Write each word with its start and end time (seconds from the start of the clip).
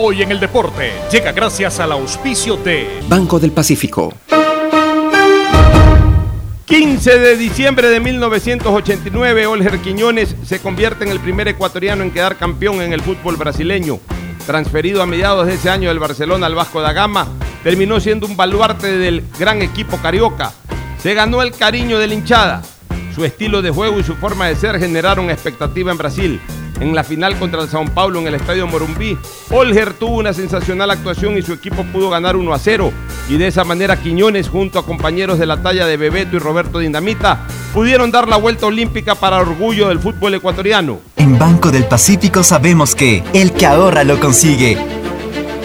Hoy 0.00 0.22
en 0.22 0.30
el 0.30 0.38
deporte 0.38 0.92
llega 1.10 1.32
gracias 1.32 1.80
al 1.80 1.90
auspicio 1.90 2.56
de 2.56 3.00
Banco 3.08 3.40
del 3.40 3.50
Pacífico. 3.50 4.14
15 6.66 7.18
de 7.18 7.36
diciembre 7.36 7.88
de 7.88 7.98
1989, 7.98 9.48
Olger 9.48 9.80
Quiñones 9.80 10.36
se 10.44 10.60
convierte 10.60 11.02
en 11.02 11.10
el 11.10 11.18
primer 11.18 11.48
ecuatoriano 11.48 12.04
en 12.04 12.12
quedar 12.12 12.36
campeón 12.36 12.80
en 12.80 12.92
el 12.92 13.00
fútbol 13.00 13.34
brasileño. 13.34 13.98
Transferido 14.46 15.02
a 15.02 15.06
mediados 15.06 15.48
de 15.48 15.54
ese 15.54 15.68
año 15.68 15.88
del 15.88 15.98
Barcelona 15.98 16.46
al 16.46 16.54
Vasco 16.54 16.80
da 16.80 16.92
Gama, 16.92 17.26
terminó 17.64 17.98
siendo 17.98 18.28
un 18.28 18.36
baluarte 18.36 18.98
del 18.98 19.24
gran 19.36 19.62
equipo 19.62 19.96
carioca. 19.96 20.52
Se 21.02 21.14
ganó 21.14 21.42
el 21.42 21.50
cariño 21.50 21.98
de 21.98 22.06
la 22.06 22.14
hinchada. 22.14 22.62
Su 23.16 23.24
estilo 23.24 23.62
de 23.62 23.70
juego 23.70 23.98
y 23.98 24.04
su 24.04 24.14
forma 24.14 24.46
de 24.46 24.54
ser 24.54 24.78
generaron 24.78 25.28
expectativa 25.28 25.90
en 25.90 25.98
Brasil 25.98 26.40
en 26.80 26.94
la 26.94 27.04
final 27.04 27.38
contra 27.38 27.62
el 27.62 27.68
Sao 27.68 27.84
Paulo 27.86 28.20
en 28.20 28.26
el 28.26 28.34
Estadio 28.34 28.66
Morumbí. 28.66 29.16
Olger 29.50 29.92
tuvo 29.94 30.18
una 30.18 30.32
sensacional 30.32 30.90
actuación 30.90 31.38
y 31.38 31.42
su 31.42 31.52
equipo 31.52 31.84
pudo 31.84 32.10
ganar 32.10 32.36
1 32.36 32.52
a 32.52 32.58
0. 32.58 32.92
Y 33.28 33.36
de 33.36 33.48
esa 33.48 33.64
manera 33.64 34.00
Quiñones, 34.00 34.48
junto 34.48 34.78
a 34.78 34.86
compañeros 34.86 35.38
de 35.38 35.46
la 35.46 35.62
talla 35.62 35.86
de 35.86 35.96
Bebeto 35.96 36.36
y 36.36 36.38
Roberto 36.38 36.78
Dinamita, 36.78 37.46
pudieron 37.72 38.10
dar 38.10 38.28
la 38.28 38.36
vuelta 38.36 38.66
olímpica 38.66 39.14
para 39.14 39.38
orgullo 39.38 39.88
del 39.88 39.98
fútbol 39.98 40.34
ecuatoriano. 40.34 41.00
En 41.16 41.38
Banco 41.38 41.70
del 41.70 41.84
Pacífico 41.84 42.42
sabemos 42.42 42.94
que 42.94 43.22
el 43.32 43.52
que 43.52 43.66
ahorra 43.66 44.04
lo 44.04 44.18
consigue. 44.18 44.97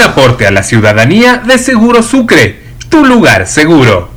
Un 0.00 0.06
aporte 0.06 0.46
a 0.46 0.50
la 0.50 0.62
ciudadanía 0.62 1.42
de 1.46 1.58
Seguro 1.58 2.02
Sucre, 2.02 2.58
tu 2.88 3.04
lugar 3.04 3.46
seguro. 3.46 4.08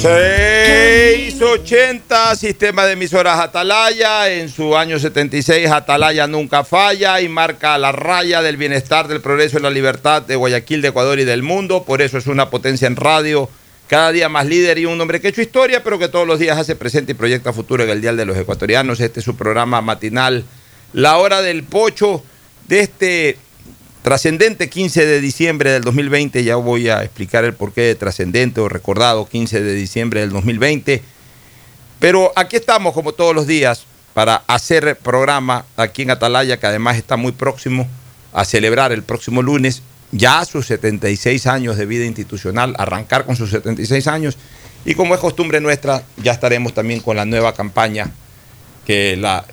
680, 0.00 2.36
sistema 2.36 2.86
de 2.86 2.92
emisoras 2.92 3.38
Atalaya. 3.38 4.32
En 4.32 4.48
su 4.48 4.78
año 4.78 4.98
76, 4.98 5.70
Atalaya 5.70 6.26
nunca 6.26 6.64
falla 6.64 7.20
y 7.20 7.28
marca 7.28 7.76
la 7.76 7.92
raya 7.92 8.40
del 8.40 8.56
bienestar, 8.56 9.08
del 9.08 9.20
progreso 9.20 9.58
y 9.58 9.62
la 9.62 9.68
libertad 9.68 10.22
de 10.22 10.36
Guayaquil, 10.36 10.80
de 10.80 10.88
Ecuador 10.88 11.18
y 11.18 11.24
del 11.24 11.42
mundo. 11.42 11.84
Por 11.84 12.00
eso 12.00 12.16
es 12.16 12.28
una 12.28 12.48
potencia 12.48 12.86
en 12.86 12.96
radio, 12.96 13.50
cada 13.88 14.12
día 14.12 14.28
más 14.28 14.46
líder 14.46 14.78
y 14.78 14.86
un 14.86 15.00
hombre 15.00 15.20
que 15.20 15.28
ha 15.28 15.30
hecho 15.30 15.42
historia, 15.42 15.82
pero 15.84 15.98
que 15.98 16.08
todos 16.08 16.26
los 16.26 16.38
días 16.38 16.58
hace 16.58 16.76
presente 16.76 17.12
y 17.12 17.14
proyecta 17.14 17.52
futuro 17.52 17.84
en 17.84 17.90
el 17.90 18.00
Dial 18.00 18.16
de 18.16 18.24
los 18.24 18.36
Ecuatorianos. 18.36 19.00
Este 19.00 19.20
es 19.20 19.24
su 19.24 19.36
programa 19.36 19.80
matinal, 19.80 20.44
La 20.92 21.18
Hora 21.18 21.42
del 21.42 21.64
Pocho, 21.64 22.22
de 22.68 22.80
este 22.80 23.38
Trascendente 24.06 24.70
15 24.70 25.04
de 25.04 25.20
diciembre 25.20 25.72
del 25.72 25.82
2020, 25.82 26.44
ya 26.44 26.54
voy 26.54 26.88
a 26.88 27.02
explicar 27.02 27.44
el 27.44 27.54
porqué 27.54 27.80
de 27.80 27.96
trascendente 27.96 28.60
o 28.60 28.68
recordado 28.68 29.26
15 29.26 29.60
de 29.60 29.74
diciembre 29.74 30.20
del 30.20 30.30
2020. 30.30 31.02
Pero 31.98 32.32
aquí 32.36 32.54
estamos 32.54 32.94
como 32.94 33.14
todos 33.14 33.34
los 33.34 33.48
días 33.48 33.84
para 34.14 34.44
hacer 34.46 34.96
programa 35.02 35.64
aquí 35.76 36.02
en 36.02 36.12
Atalaya, 36.12 36.60
que 36.60 36.68
además 36.68 36.96
está 36.96 37.16
muy 37.16 37.32
próximo 37.32 37.88
a 38.32 38.44
celebrar 38.44 38.92
el 38.92 39.02
próximo 39.02 39.42
lunes 39.42 39.82
ya 40.12 40.44
sus 40.44 40.66
76 40.66 41.46
años 41.46 41.76
de 41.76 41.86
vida 41.86 42.04
institucional, 42.04 42.74
arrancar 42.78 43.24
con 43.24 43.36
sus 43.36 43.50
76 43.50 44.06
años. 44.06 44.36
Y 44.84 44.94
como 44.94 45.14
es 45.14 45.20
costumbre 45.20 45.60
nuestra, 45.60 46.02
ya 46.22 46.32
estaremos 46.32 46.74
también 46.74 47.00
con 47.00 47.16
la 47.16 47.24
nueva 47.24 47.54
campaña 47.54 48.10
que 48.86 49.16
la 49.16 49.44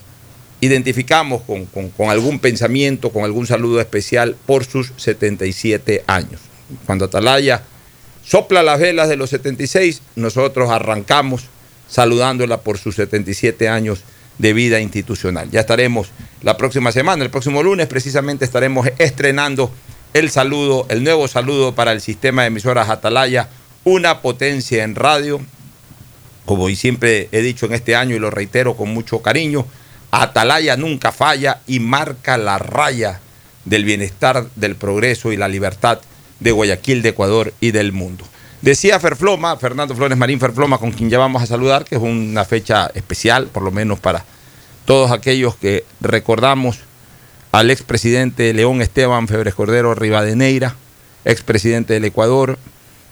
identificamos 0.62 1.42
con, 1.42 2.09
algún 2.09 2.40
pensamiento, 2.40 3.09
con 3.09 3.24
algún 3.25 3.47
saludo 3.47 3.81
especial 3.81 4.38
por 4.46 4.63
sus 4.63 4.94
77 4.96 6.03
años. 6.08 6.40
Cuando 6.86 7.06
Atalaya 7.06 7.63
sopla 8.24 8.63
las 8.63 8.80
velas 8.80 9.09
de 9.09 9.18
los 9.18 9.31
76, 9.31 10.02
nosotros 10.16 10.69
arrancamos 10.69 11.47
saludándola 11.90 12.62
por 12.62 12.78
sus 12.78 12.96
77 12.96 13.68
años 13.68 14.03
de 14.38 14.53
vida 14.53 14.80
institucional. 14.80 15.50
Ya 15.52 15.59
estaremos 15.59 16.12
la 16.42 16.56
próxima 16.56 16.92
semana, 16.92 17.24
el 17.24 17.30
próximo 17.30 17.62
lunes 17.62 17.88
precisamente 17.88 18.45
estaremos 18.45 18.88
estrenando 19.00 19.69
el 20.13 20.30
saludo, 20.30 20.86
el 20.89 21.04
nuevo 21.04 21.27
saludo 21.27 21.74
para 21.74 21.92
el 21.92 22.01
sistema 22.01 22.44
de 22.44 22.50
emisoras 22.50 22.89
Atalaya, 22.89 23.50
una 23.83 24.21
potencia 24.21 24.83
en 24.83 24.95
radio, 24.95 25.42
como 26.45 26.69
siempre 26.69 27.30
he 27.31 27.42
dicho 27.42 27.65
en 27.65 27.74
este 27.74 27.95
año 27.95 28.15
y 28.15 28.19
lo 28.19 28.30
reitero 28.30 28.75
con 28.75 28.94
mucho 28.94 29.21
cariño, 29.21 29.65
Atalaya 30.12 30.77
nunca 30.77 31.12
falla 31.12 31.62
y 31.65 31.80
marca 31.80 32.38
la 32.38 32.60
raya 32.60 33.19
del 33.65 33.86
bienestar, 33.86 34.45
del 34.56 34.75
progreso 34.75 35.31
y 35.31 35.38
la 35.38 35.48
libertad 35.48 36.00
de 36.39 36.51
Guayaquil, 36.51 37.01
de 37.01 37.09
Ecuador 37.09 37.54
y 37.59 37.71
del 37.71 37.92
mundo. 37.92 38.25
Decía 38.62 39.00
Ferfloma, 39.00 39.57
Fernando 39.57 39.95
Flores 39.95 40.18
Marín 40.18 40.39
Ferfloma, 40.39 40.77
con 40.77 40.92
quien 40.92 41.09
ya 41.09 41.18
vamos 41.18 41.42
a 41.42 41.48
saludar, 41.48 41.86
que 41.86 41.95
es 41.95 42.01
una 42.01 42.45
fecha 42.45 42.92
especial, 42.94 43.48
por 43.48 43.63
lo 43.63 43.71
menos 43.71 44.00
para 44.00 44.24
todos 44.86 45.12
aquellos 45.12 45.56
que 45.56 45.83
recordamos 46.00 46.80
al 47.54 47.70
expresidente 47.70 48.52
León 48.52 48.82
Esteban 48.82 49.28
Febres 49.28 49.54
Cordero 49.54 49.94
Rivadeneira, 49.94 50.76
expresidente 51.24 51.94
del 51.94 52.04
Ecuador, 52.04 52.58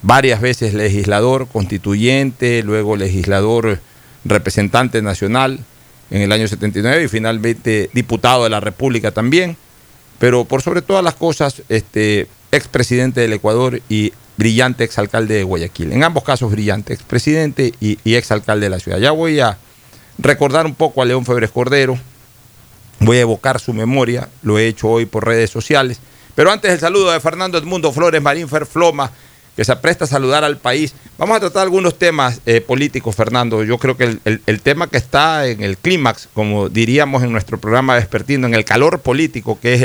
varias 0.01 0.41
veces 0.41 0.73
legislador, 0.73 1.47
constituyente, 1.47 2.63
luego 2.63 2.95
legislador 2.95 3.79
representante 4.25 5.03
nacional, 5.03 5.59
en 6.09 6.23
el 6.23 6.31
año 6.31 6.47
79 6.47 7.03
y 7.03 7.07
finalmente 7.07 7.91
diputado 7.93 8.43
de 8.43 8.49
la 8.49 8.59
República 8.59 9.11
también, 9.11 9.57
pero 10.17 10.43
por 10.43 10.63
sobre 10.63 10.81
todas 10.81 11.03
las 11.03 11.13
cosas, 11.13 11.61
este, 11.69 12.27
expresidente 12.51 13.21
del 13.21 13.33
Ecuador 13.33 13.79
y 13.89 14.11
brillante 14.37 14.83
exalcalde 14.83 15.35
de 15.35 15.43
Guayaquil. 15.43 15.93
En 15.93 16.03
ambos 16.03 16.23
casos 16.23 16.49
brillante, 16.49 16.93
expresidente 16.93 17.75
y, 17.79 17.99
y 18.03 18.15
exalcalde 18.15 18.65
de 18.65 18.69
la 18.71 18.79
ciudad. 18.79 18.97
Ya 18.97 19.11
voy 19.11 19.39
a 19.39 19.59
recordar 20.17 20.65
un 20.65 20.73
poco 20.73 21.03
a 21.03 21.05
León 21.05 21.25
Febres 21.25 21.51
Cordero, 21.51 21.99
voy 23.01 23.17
a 23.17 23.21
evocar 23.21 23.59
su 23.59 23.73
memoria, 23.73 24.29
lo 24.43 24.57
he 24.57 24.67
hecho 24.67 24.87
hoy 24.87 25.05
por 25.05 25.25
redes 25.25 25.49
sociales. 25.49 25.99
Pero 26.35 26.51
antes 26.51 26.71
el 26.71 26.79
saludo 26.79 27.11
de 27.11 27.19
Fernando 27.19 27.57
Edmundo 27.57 27.91
Flores 27.91 28.21
Marín 28.21 28.47
Ferfloma, 28.47 29.11
que 29.55 29.65
se 29.65 29.71
apresta 29.71 30.05
a 30.05 30.07
saludar 30.07 30.43
al 30.43 30.57
país. 30.57 30.93
Vamos 31.17 31.35
a 31.35 31.39
tratar 31.41 31.63
algunos 31.63 31.97
temas 31.97 32.39
eh, 32.45 32.61
políticos, 32.61 33.15
Fernando. 33.15 33.63
Yo 33.63 33.77
creo 33.77 33.97
que 33.97 34.17
el, 34.23 34.61
tema 34.61 34.87
que 34.87 34.97
está 34.97 35.45
en 35.47 35.61
el 35.61 35.77
clímax, 35.77 36.29
como 36.33 36.69
diríamos 36.69 37.23
en 37.23 37.31
nuestro 37.31 37.59
programa 37.59 37.95
Despertino, 37.95 38.47
en 38.47 38.53
el 38.53 38.63
calor 38.63 39.01
político, 39.01 39.59
que 39.59 39.73
es 39.73 39.81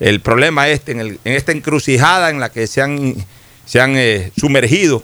el, 0.00 0.20
problema 0.20 0.68
este, 0.68 0.92
en, 0.92 1.00
en 1.00 1.18
esta 1.24 1.52
encrucijada 1.52 2.30
en 2.30 2.40
la 2.40 2.50
que 2.50 2.66
se 2.66 2.80
han, 2.80 3.14
se 3.66 3.80
han 3.80 3.96
eh, 3.96 4.32
sumergido 4.38 5.02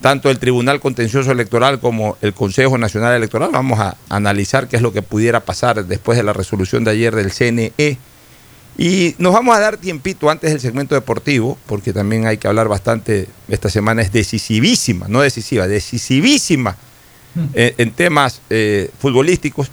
tanto 0.00 0.30
el 0.30 0.38
Tribunal 0.38 0.80
Contencioso 0.80 1.32
Electoral 1.32 1.80
como 1.80 2.16
el 2.20 2.32
Consejo 2.32 2.78
Nacional 2.78 3.14
Electoral. 3.14 3.50
Vamos 3.52 3.80
a 3.80 3.96
analizar 4.08 4.68
qué 4.68 4.76
es 4.76 4.82
lo 4.82 4.92
que 4.92 5.02
pudiera 5.02 5.40
pasar 5.40 5.84
después 5.84 6.16
de 6.16 6.24
la 6.24 6.32
resolución 6.32 6.84
de 6.84 6.92
ayer 6.92 7.14
del 7.14 7.32
CNE. 7.32 7.98
Y 8.76 9.16
nos 9.18 9.32
vamos 9.32 9.56
a 9.56 9.60
dar 9.60 9.76
tiempito 9.76 10.30
antes 10.30 10.50
del 10.50 10.60
segmento 10.60 10.94
deportivo, 10.94 11.58
porque 11.66 11.92
también 11.92 12.26
hay 12.26 12.38
que 12.38 12.46
hablar 12.46 12.68
bastante. 12.68 13.28
Esta 13.48 13.68
semana 13.70 14.02
es 14.02 14.12
decisivísima, 14.12 15.08
no 15.08 15.20
decisiva, 15.20 15.66
decisivísima 15.66 16.76
eh, 17.54 17.74
en 17.78 17.90
temas 17.90 18.40
eh, 18.50 18.90
futbolísticos. 19.00 19.68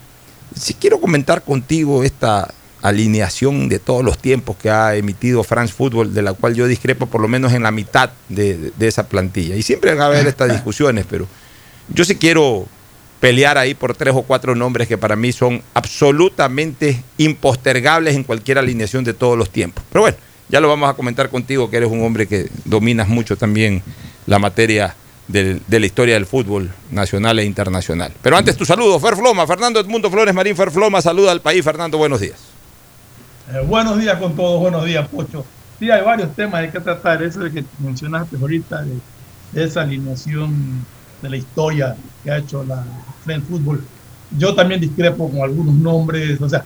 Si 0.55 0.73
quiero 0.73 0.99
comentar 0.99 1.43
contigo 1.43 2.03
esta 2.03 2.51
alineación 2.87 3.67
de 3.69 3.79
todos 3.79 4.03
los 4.03 4.17
tiempos 4.17 4.55
que 4.57 4.69
ha 4.69 4.95
emitido 4.95 5.43
France 5.43 5.73
Football, 5.73 6.13
de 6.13 6.21
la 6.21 6.33
cual 6.33 6.55
yo 6.55 6.67
discrepo 6.67 7.05
por 7.07 7.21
lo 7.21 7.27
menos 7.27 7.53
en 7.53 7.63
la 7.63 7.71
mitad 7.71 8.11
de, 8.29 8.71
de- 8.77 8.87
esa 8.87 9.07
plantilla. 9.07 9.55
Y 9.55 9.63
siempre 9.63 9.91
van 9.93 10.01
a 10.01 10.05
haber 10.07 10.27
estas 10.27 10.51
discusiones, 10.53 11.05
pero 11.09 11.27
yo 11.89 12.05
sí 12.05 12.15
quiero 12.15 12.65
pelear 13.19 13.57
ahí 13.57 13.73
por 13.73 13.95
tres 13.95 14.13
o 14.15 14.21
cuatro 14.23 14.55
nombres 14.55 14.87
que 14.87 14.97
para 14.97 15.15
mí 15.15 15.31
son 15.31 15.61
absolutamente 15.73 17.01
impostergables 17.17 18.15
en 18.15 18.23
cualquier 18.23 18.57
alineación 18.57 19.03
de 19.03 19.13
todos 19.13 19.37
los 19.37 19.49
tiempos. 19.49 19.83
Pero 19.91 20.01
bueno, 20.01 20.17
ya 20.49 20.59
lo 20.59 20.67
vamos 20.67 20.89
a 20.89 20.93
comentar 20.93 21.29
contigo, 21.29 21.69
que 21.69 21.77
eres 21.77 21.89
un 21.89 22.03
hombre 22.03 22.27
que 22.27 22.49
dominas 22.65 23.07
mucho 23.07 23.35
también 23.37 23.81
la 24.27 24.37
materia 24.39 24.95
del- 25.27 25.59
de 25.67 25.79
la 25.79 25.85
historia 25.87 26.13
del 26.13 26.27
fútbol 26.27 26.71
nacional 26.91 27.39
e 27.39 27.45
internacional. 27.45 28.13
Pero 28.21 28.37
antes 28.37 28.55
tu 28.55 28.63
saludo, 28.65 28.99
Fer 28.99 29.15
Floma, 29.15 29.47
Fernando 29.47 29.79
Edmundo 29.79 30.11
Flores 30.11 30.35
Marín 30.35 30.55
Fer 30.55 30.69
Floma, 30.69 31.01
saluda 31.01 31.31
al 31.31 31.41
país. 31.41 31.63
Fernando, 31.63 31.97
buenos 31.97 32.19
días. 32.19 32.35
Eh, 33.53 33.59
buenos 33.65 33.99
días 33.99 34.17
con 34.17 34.35
todos, 34.35 34.59
buenos 34.59 34.85
días, 34.85 35.07
Pocho. 35.07 35.45
Sí, 35.79 35.89
hay 35.91 36.03
varios 36.03 36.33
temas 36.35 36.61
hay 36.61 36.69
que 36.69 36.79
tratar. 36.79 37.21
Eso 37.21 37.41
de 37.41 37.51
que 37.51 37.63
mencionaste 37.79 38.37
ahorita, 38.37 38.83
de, 38.83 38.95
de 39.51 39.63
esa 39.63 39.81
alineación 39.81 40.85
de 41.21 41.29
la 41.29 41.37
historia 41.37 41.95
que 42.23 42.31
ha 42.31 42.37
hecho 42.37 42.63
la 42.63 42.83
French 43.23 43.43
Football. 43.45 43.83
Yo 44.37 44.55
también 44.55 44.81
discrepo 44.81 45.29
con 45.29 45.41
algunos 45.41 45.75
nombres. 45.75 46.41
O 46.41 46.49
sea, 46.49 46.63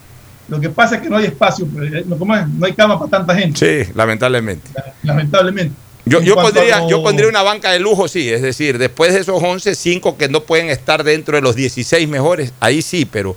lo 0.48 0.60
que 0.60 0.70
pasa 0.70 0.96
es 0.96 1.02
que 1.02 1.10
no 1.10 1.18
hay 1.18 1.26
espacio, 1.26 1.68
eh, 1.81 2.06
no, 2.08 2.66
hay 2.66 2.74
cama 2.74 2.98
para 2.98 3.12
tanta 3.12 3.36
gente, 3.36 3.84
Sí, 3.86 3.92
lamentablemente. 3.96 4.70
lamentablemente. 5.04 5.76
Yo, 6.06 6.22
yo, 6.22 6.34
pondría, 6.36 6.80
lo- 6.80 6.90
yo 6.90 7.04
pondría 7.04 7.28
una 7.30 7.44
banca 7.44 7.72
de 7.72 7.80
lujo, 7.80 8.08
sí. 8.08 8.30
Es 8.30 8.42
decir, 8.42 8.78
después 8.78 9.14
de 9.14 9.20
esos 9.20 9.44
11, 9.44 9.76
5 9.76 10.18
que 10.18 10.28
no 10.30 10.42
pueden 10.42 10.70
estar 10.70 11.04
dentro 11.04 11.36
de 11.36 11.42
los 11.42 11.56
16 11.56 12.08
mejores, 12.08 12.54
ahí 12.62 12.81
sí, 12.81 13.06
pero, 13.06 13.36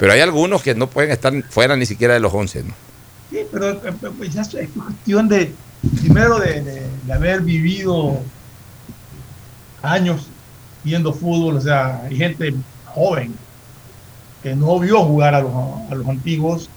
pero 0.00 0.14
hay 0.14 0.20
algunos 0.20 0.62
que 0.62 0.74
no 0.74 0.88
pueden 0.88 1.10
estar 1.10 1.30
fuera 1.50 1.76
ni 1.76 1.84
siquiera 1.84 2.14
de 2.14 2.20
los 2.20 2.32
11. 2.32 2.62
¿no? 2.64 2.74
Sí, 3.28 3.40
pero 3.52 3.72
eh, 3.72 3.92
pues 4.16 4.32
ya 4.32 4.40
es 4.40 4.70
cuestión 4.70 5.28
de, 5.28 5.52
primero 6.00 6.38
de 6.38 6.86
haber 7.12 7.42
vivido 7.42 8.18
años 9.82 10.26
viendo 10.82 11.12
fútbol, 11.12 11.56
o 11.56 11.60
sea, 11.60 12.00
hay 12.04 12.16
gente 12.16 12.54
joven 12.86 13.34
que 14.42 14.56
no 14.56 14.78
vio 14.78 15.04
jugar 15.04 15.34
a 15.34 15.42
los, 15.42 15.52
a 15.90 15.94
los 15.94 16.08
antiguos 16.08 16.70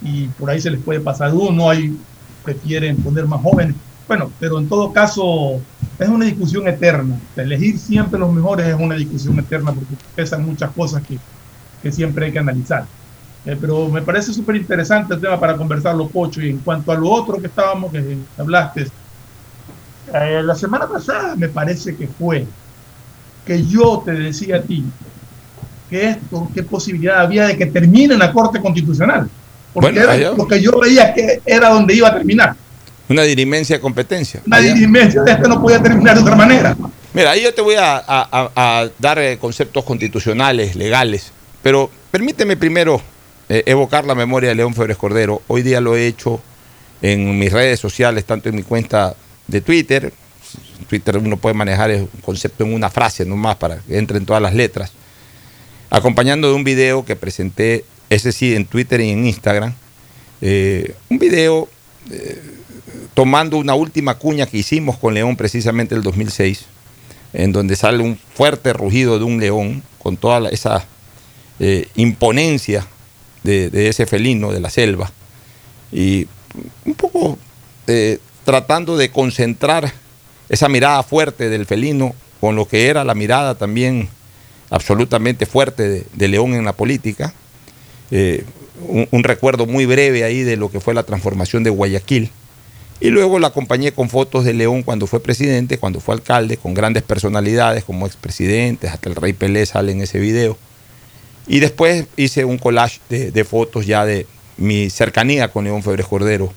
y 0.00 0.28
por 0.28 0.48
ahí 0.48 0.58
se 0.58 0.70
les 0.70 0.80
puede 0.80 1.00
pasar 1.00 1.34
uno, 1.34 1.68
hay 1.68 1.94
prefieren 2.42 2.96
poner 2.96 3.26
más 3.26 3.42
jóvenes. 3.42 3.76
Bueno, 4.08 4.30
pero 4.40 4.58
en 4.58 4.70
todo 4.70 4.90
caso 4.90 5.60
es 5.98 6.08
una 6.08 6.24
discusión 6.24 6.66
eterna. 6.66 7.18
Elegir 7.36 7.78
siempre 7.78 8.18
los 8.18 8.32
mejores 8.32 8.66
es 8.66 8.74
una 8.74 8.94
discusión 8.94 9.38
eterna 9.38 9.72
porque 9.72 9.96
pesan 10.14 10.46
muchas 10.46 10.70
cosas 10.70 11.02
que, 11.02 11.18
que 11.84 11.92
siempre 11.92 12.26
hay 12.26 12.32
que 12.32 12.38
analizar. 12.40 12.84
Eh, 13.46 13.56
pero 13.60 13.88
me 13.90 14.00
parece 14.00 14.32
súper 14.32 14.56
interesante 14.56 15.12
el 15.14 15.20
tema 15.20 15.38
para 15.38 15.54
conversarlo, 15.54 16.08
Pocho. 16.08 16.40
Y 16.40 16.48
en 16.48 16.58
cuanto 16.58 16.90
a 16.90 16.94
lo 16.96 17.10
otro 17.10 17.38
que 17.38 17.46
estábamos, 17.48 17.92
que 17.92 18.16
hablaste, 18.38 18.88
eh, 20.14 20.40
la 20.42 20.54
semana 20.54 20.86
pasada 20.88 21.36
me 21.36 21.48
parece 21.48 21.94
que 21.94 22.08
fue 22.08 22.46
que 23.46 23.62
yo 23.64 24.02
te 24.04 24.12
decía 24.12 24.56
a 24.56 24.62
ti 24.62 24.82
que 25.90 26.08
esto, 26.08 26.48
qué 26.54 26.62
posibilidad 26.62 27.20
había 27.20 27.46
de 27.48 27.58
que 27.58 27.66
termine 27.66 28.14
en 28.14 28.20
la 28.20 28.32
Corte 28.32 28.60
Constitucional. 28.60 29.28
Porque 29.74 29.90
Bueno, 29.90 30.02
era 30.04 30.12
allá- 30.12 30.36
lo 30.36 30.46
que 30.48 30.62
yo 30.62 30.78
veía 30.80 31.12
que 31.12 31.42
era 31.44 31.68
donde 31.68 31.94
iba 31.94 32.08
a 32.08 32.14
terminar. 32.14 32.56
Una 33.10 33.22
dirimencia 33.24 33.76
de 33.76 33.82
competencia. 33.82 34.40
Una 34.46 34.56
Allá. 34.56 34.72
dirimencia 34.72 35.20
de 35.22 35.32
esto 35.32 35.46
no 35.48 35.60
podía 35.60 35.82
terminar 35.82 36.14
de 36.16 36.22
otra 36.22 36.34
manera. 36.36 36.74
Mira, 37.12 37.32
ahí 37.32 37.42
yo 37.42 37.52
te 37.52 37.60
voy 37.60 37.74
a, 37.74 37.96
a- 37.98 38.02
a- 38.08 38.50
a 38.56 38.88
dar 38.98 39.18
eh, 39.18 39.36
conceptos 39.38 39.84
constitucionales, 39.84 40.74
legales, 40.74 41.30
pero 41.64 41.90
permíteme 42.10 42.58
primero 42.58 43.00
eh, 43.48 43.62
evocar 43.64 44.04
la 44.04 44.14
memoria 44.14 44.50
de 44.50 44.54
León 44.54 44.74
Febres 44.74 44.98
Cordero. 44.98 45.40
Hoy 45.48 45.62
día 45.62 45.80
lo 45.80 45.96
he 45.96 46.06
hecho 46.06 46.42
en 47.00 47.38
mis 47.38 47.50
redes 47.50 47.80
sociales, 47.80 48.26
tanto 48.26 48.50
en 48.50 48.54
mi 48.54 48.62
cuenta 48.62 49.16
de 49.46 49.62
Twitter. 49.62 50.12
Twitter 50.90 51.16
uno 51.16 51.38
puede 51.38 51.54
manejar 51.54 51.90
el 51.90 52.06
concepto 52.22 52.64
en 52.64 52.74
una 52.74 52.90
frase 52.90 53.24
nomás 53.24 53.56
para 53.56 53.78
que 53.78 53.96
entre 53.96 54.18
en 54.18 54.26
todas 54.26 54.42
las 54.42 54.54
letras. 54.54 54.92
Acompañando 55.88 56.48
de 56.48 56.54
un 56.54 56.64
video 56.64 57.06
que 57.06 57.16
presenté, 57.16 57.86
ese 58.10 58.30
sí, 58.30 58.54
en 58.54 58.66
Twitter 58.66 59.00
y 59.00 59.08
en 59.08 59.26
Instagram. 59.26 59.72
Eh, 60.42 60.94
un 61.08 61.18
video 61.18 61.66
eh, 62.10 62.42
tomando 63.14 63.56
una 63.56 63.74
última 63.74 64.18
cuña 64.18 64.44
que 64.44 64.58
hicimos 64.58 64.98
con 64.98 65.14
León 65.14 65.34
precisamente 65.34 65.94
el 65.94 66.02
2006 66.02 66.66
en 67.32 67.52
donde 67.52 67.74
sale 67.74 68.02
un 68.02 68.16
fuerte 68.16 68.72
rugido 68.72 69.18
de 69.18 69.24
un 69.24 69.40
león 69.40 69.82
con 69.98 70.16
toda 70.16 70.48
esa 70.50 70.86
eh, 71.60 71.88
imponencia 71.94 72.86
de, 73.42 73.88
ese 73.88 74.06
felino 74.06 74.52
de 74.52 74.60
la 74.60 74.70
selva 74.70 75.12
y 75.92 76.26
un 76.84 76.94
poco 76.94 77.38
eh, 77.86 78.18
tratando 78.44 78.96
de 78.96 79.10
concentrar 79.10 79.92
esa 80.48 80.68
mirada 80.68 81.02
fuerte 81.02 81.48
del 81.48 81.66
felino 81.66 82.14
con 82.40 82.56
lo 82.56 82.66
que 82.66 82.88
era 82.88 83.04
la 83.04 83.14
mirada 83.14 83.54
también 83.54 84.08
absolutamente 84.70 85.46
fuerte 85.46 85.88
de, 85.88 86.06
de 86.12 86.28
León 86.28 86.54
en 86.54 86.64
la 86.64 86.72
política. 86.72 87.32
Eh, 88.10 88.44
un, 88.88 89.06
un 89.10 89.24
recuerdo 89.24 89.66
muy 89.66 89.86
breve 89.86 90.24
ahí 90.24 90.42
de 90.42 90.56
lo 90.56 90.70
que 90.70 90.80
fue 90.80 90.94
la 90.94 91.04
transformación 91.04 91.62
de 91.62 91.70
Guayaquil. 91.70 92.30
Y 93.00 93.10
luego 93.10 93.38
la 93.38 93.48
acompañé 93.48 93.92
con 93.92 94.08
fotos 94.08 94.44
de 94.44 94.54
León 94.54 94.82
cuando 94.82 95.06
fue 95.06 95.22
presidente, 95.22 95.78
cuando 95.78 96.00
fue 96.00 96.14
alcalde, 96.14 96.56
con 96.56 96.74
grandes 96.74 97.02
personalidades 97.02 97.84
como 97.84 98.06
expresidentes, 98.06 98.90
hasta 98.90 99.08
el 99.08 99.16
rey 99.16 99.32
Pelé 99.32 99.66
sale 99.66 99.92
en 99.92 100.00
ese 100.00 100.18
video. 100.18 100.56
Y 101.46 101.60
después 101.60 102.06
hice 102.16 102.44
un 102.44 102.58
collage 102.58 103.00
de, 103.08 103.44
fotos 103.44 103.86
ya 103.86 104.04
de 104.04 104.26
mi 104.56 104.88
cercanía 104.90 105.48
con 105.48 105.64
León 105.64 105.82
Febres 105.82 106.06
Cordero, 106.06 106.52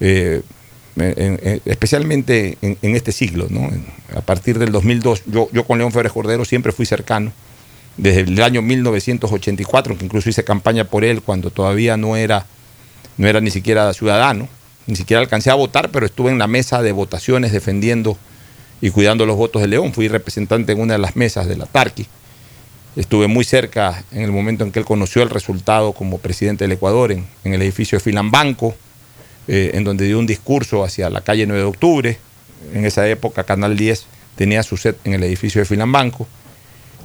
eh, 0.00 0.42
en- 0.96 1.40
en- 1.42 1.60
especialmente 1.64 2.56
en, 2.60 2.96
este 2.96 3.12
siglo, 3.12 3.46
a 4.14 4.20
partir 4.22 4.58
del 4.58 4.72
2002. 4.72 5.22
Yo, 5.26 5.48
yo 5.52 5.64
con 5.64 5.78
León 5.78 5.92
Febres 5.92 6.12
Cordero 6.12 6.44
siempre 6.44 6.72
fui 6.72 6.86
cercano, 6.86 7.32
desde 7.98 8.20
el 8.20 8.42
año 8.42 8.62
1984, 8.62 9.98
que 9.98 10.04
incluso 10.06 10.30
hice 10.30 10.44
campaña 10.44 10.84
por 10.84 11.04
él 11.04 11.20
cuando 11.22 11.50
todavía 11.50 11.96
no 11.98 12.16
era, 12.16 12.46
no 13.18 13.28
era 13.28 13.40
ni 13.40 13.50
siquiera 13.50 13.92
ciudadano, 13.92 14.48
ni 14.86 14.96
siquiera 14.96 15.20
alcancé 15.20 15.50
a 15.50 15.54
votar, 15.54 15.90
pero 15.90 16.06
estuve 16.06 16.30
en 16.30 16.38
la 16.38 16.46
mesa 16.46 16.80
de 16.82 16.92
votaciones 16.92 17.52
defendiendo 17.52 18.16
y 18.80 18.90
cuidando 18.90 19.26
los 19.26 19.36
votos 19.36 19.60
de 19.62 19.68
León. 19.68 19.92
Fui 19.92 20.08
representante 20.08 20.72
en 20.72 20.80
una 20.80 20.94
de 20.94 20.98
las 21.00 21.16
mesas 21.16 21.46
de 21.46 21.56
la. 21.56 21.66
Estuve 22.94 23.26
muy 23.26 23.44
cerca 23.44 24.04
en 24.12 24.22
el 24.22 24.32
momento 24.32 24.64
en 24.64 24.72
que 24.72 24.78
él 24.78 24.84
conoció 24.84 25.22
el 25.22 25.30
resultado 25.30 25.92
como 25.92 26.18
presidente 26.18 26.64
del 26.64 26.72
Ecuador 26.72 27.10
en, 27.12 27.26
el 27.44 27.62
edificio 27.62 27.96
de 27.96 28.04
Filambanco, 28.04 28.74
eh, 29.48 29.70
en 29.74 29.84
donde 29.84 30.04
dio 30.06 30.18
un 30.18 30.26
discurso 30.26 30.84
hacia 30.84 31.08
la 31.08 31.22
calle 31.22 31.46
9 31.46 31.62
de 31.62 31.68
octubre. 31.68 32.18
En 32.74 32.84
esa 32.84 33.08
época 33.08 33.44
Canal 33.44 33.76
10 33.76 34.04
tenía 34.36 34.62
su 34.62 34.76
set 34.76 34.98
en 35.04 35.14
el 35.14 35.22
edificio 35.24 35.60
de 35.60 35.64
Filambanco. 35.64 36.26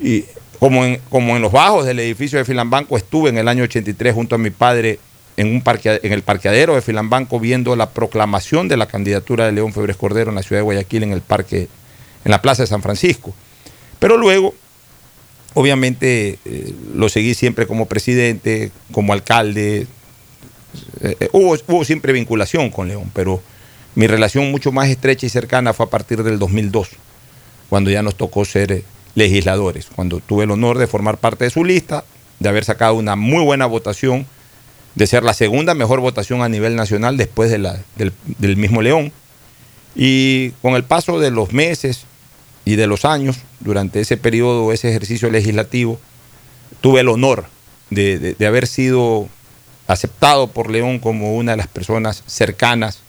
Y 0.02 0.26
como 0.60 0.84
en, 0.84 1.00
como 1.10 1.36
en 1.38 1.42
los 1.42 1.52
bajos 1.52 1.86
del 1.86 2.00
edificio 2.00 2.38
de 2.38 2.46
Filambanco 2.46 2.98
estuve 2.98 3.30
en 3.30 3.38
el 3.38 3.48
año 3.48 3.64
83 3.64 4.14
junto 4.14 4.36
a 4.36 4.38
mi 4.38 4.50
padre 4.50 5.00
en, 5.38 5.48
un 5.48 5.64
parquea- 5.64 6.00
en 6.04 6.12
el 6.12 6.22
parqueadero 6.24 6.76
de 6.76 6.82
Filambanco 6.82 7.40
viendo 7.40 7.76
la 7.76 7.92
proclamación 7.92 8.68
de 8.68 8.76
la 8.76 8.88
candidatura 8.88 9.46
de 9.46 9.52
León 9.54 9.72
Febres 9.72 9.96
Cordero 9.96 10.32
en 10.32 10.36
la 10.36 10.44
ciudad 10.44 10.60
de 10.60 10.64
Guayaquil 10.66 11.04
en 11.04 11.14
el 11.14 11.22
parque, 11.22 11.70
en 12.26 12.32
la 12.32 12.42
plaza 12.42 12.64
de 12.64 12.68
San 12.68 12.82
Francisco. 12.82 13.34
Pero 14.00 14.18
luego 14.18 14.54
obviamente 15.54 16.40
eh, 16.46 16.74
lo 16.94 17.10
seguí 17.10 17.34
siempre 17.34 17.68
como 17.68 17.86
presidente, 17.86 18.72
como 18.92 19.14
alcalde. 19.14 19.88
Eh, 21.02 21.18
eh, 21.20 21.30
hubo, 21.32 21.56
hubo 21.68 21.86
siempre 21.86 22.14
vinculación 22.14 22.70
con 22.70 22.88
León, 22.88 23.12
pero 23.14 23.42
mi 23.96 24.08
relación 24.08 24.52
mucho 24.52 24.72
más 24.72 24.90
estrecha 24.90 25.26
y 25.26 25.30
cercana 25.30 25.74
fue 25.74 25.88
a 25.88 25.90
partir 25.90 26.24
del 26.24 26.40
2002, 26.40 26.90
cuando 27.70 27.90
ya 27.90 28.04
nos 28.04 28.16
tocó 28.16 28.46
ser 28.46 28.84
legisladores, 29.16 29.88
cuando 29.96 30.20
tuve 30.20 30.44
el 30.44 30.52
honor 30.52 30.78
de 30.78 30.86
formar 30.86 31.18
parte 31.18 31.46
de 31.46 31.50
su 31.50 31.66
lista, 31.66 32.06
de 32.40 32.50
haber 32.50 32.64
sacado 32.64 32.94
una 32.94 33.16
muy 33.16 33.44
buena 33.44 33.66
votación, 33.66 34.28
de 34.94 35.08
ser 35.08 35.24
la 35.24 35.34
segunda 35.34 35.74
mejor 35.74 36.00
votación 36.00 36.44
a 36.44 36.50
nivel 36.50 36.76
nacional 36.76 37.18
después 37.18 37.50
del, 37.50 37.68
del 37.96 38.58
mismo 38.58 38.82
León. 38.82 39.12
Y 39.96 40.52
con 40.62 40.76
el 40.76 40.84
paso 40.84 41.20
de 41.20 41.32
los 41.32 41.54
meses 41.54 42.06
y 42.68 42.76
de 42.76 42.86
los 42.88 43.06
años, 43.06 43.38
durante 43.62 44.02
ese 44.02 44.18
periodo, 44.18 44.74
ese 44.74 44.90
ejercicio 44.90 45.30
legislativo, 45.30 46.00
tuve 46.82 47.00
el 47.00 47.08
honor 47.08 47.46
de, 47.90 48.36
de- 48.38 48.46
haber 48.46 48.68
sido 48.68 49.30
aceptado 49.88 50.48
por 50.48 50.70
León 50.70 51.00
como 51.00 51.38
una 51.38 51.52
de 51.52 51.58
las 51.58 51.68
personas 51.68 52.24
cercanas 52.28 53.00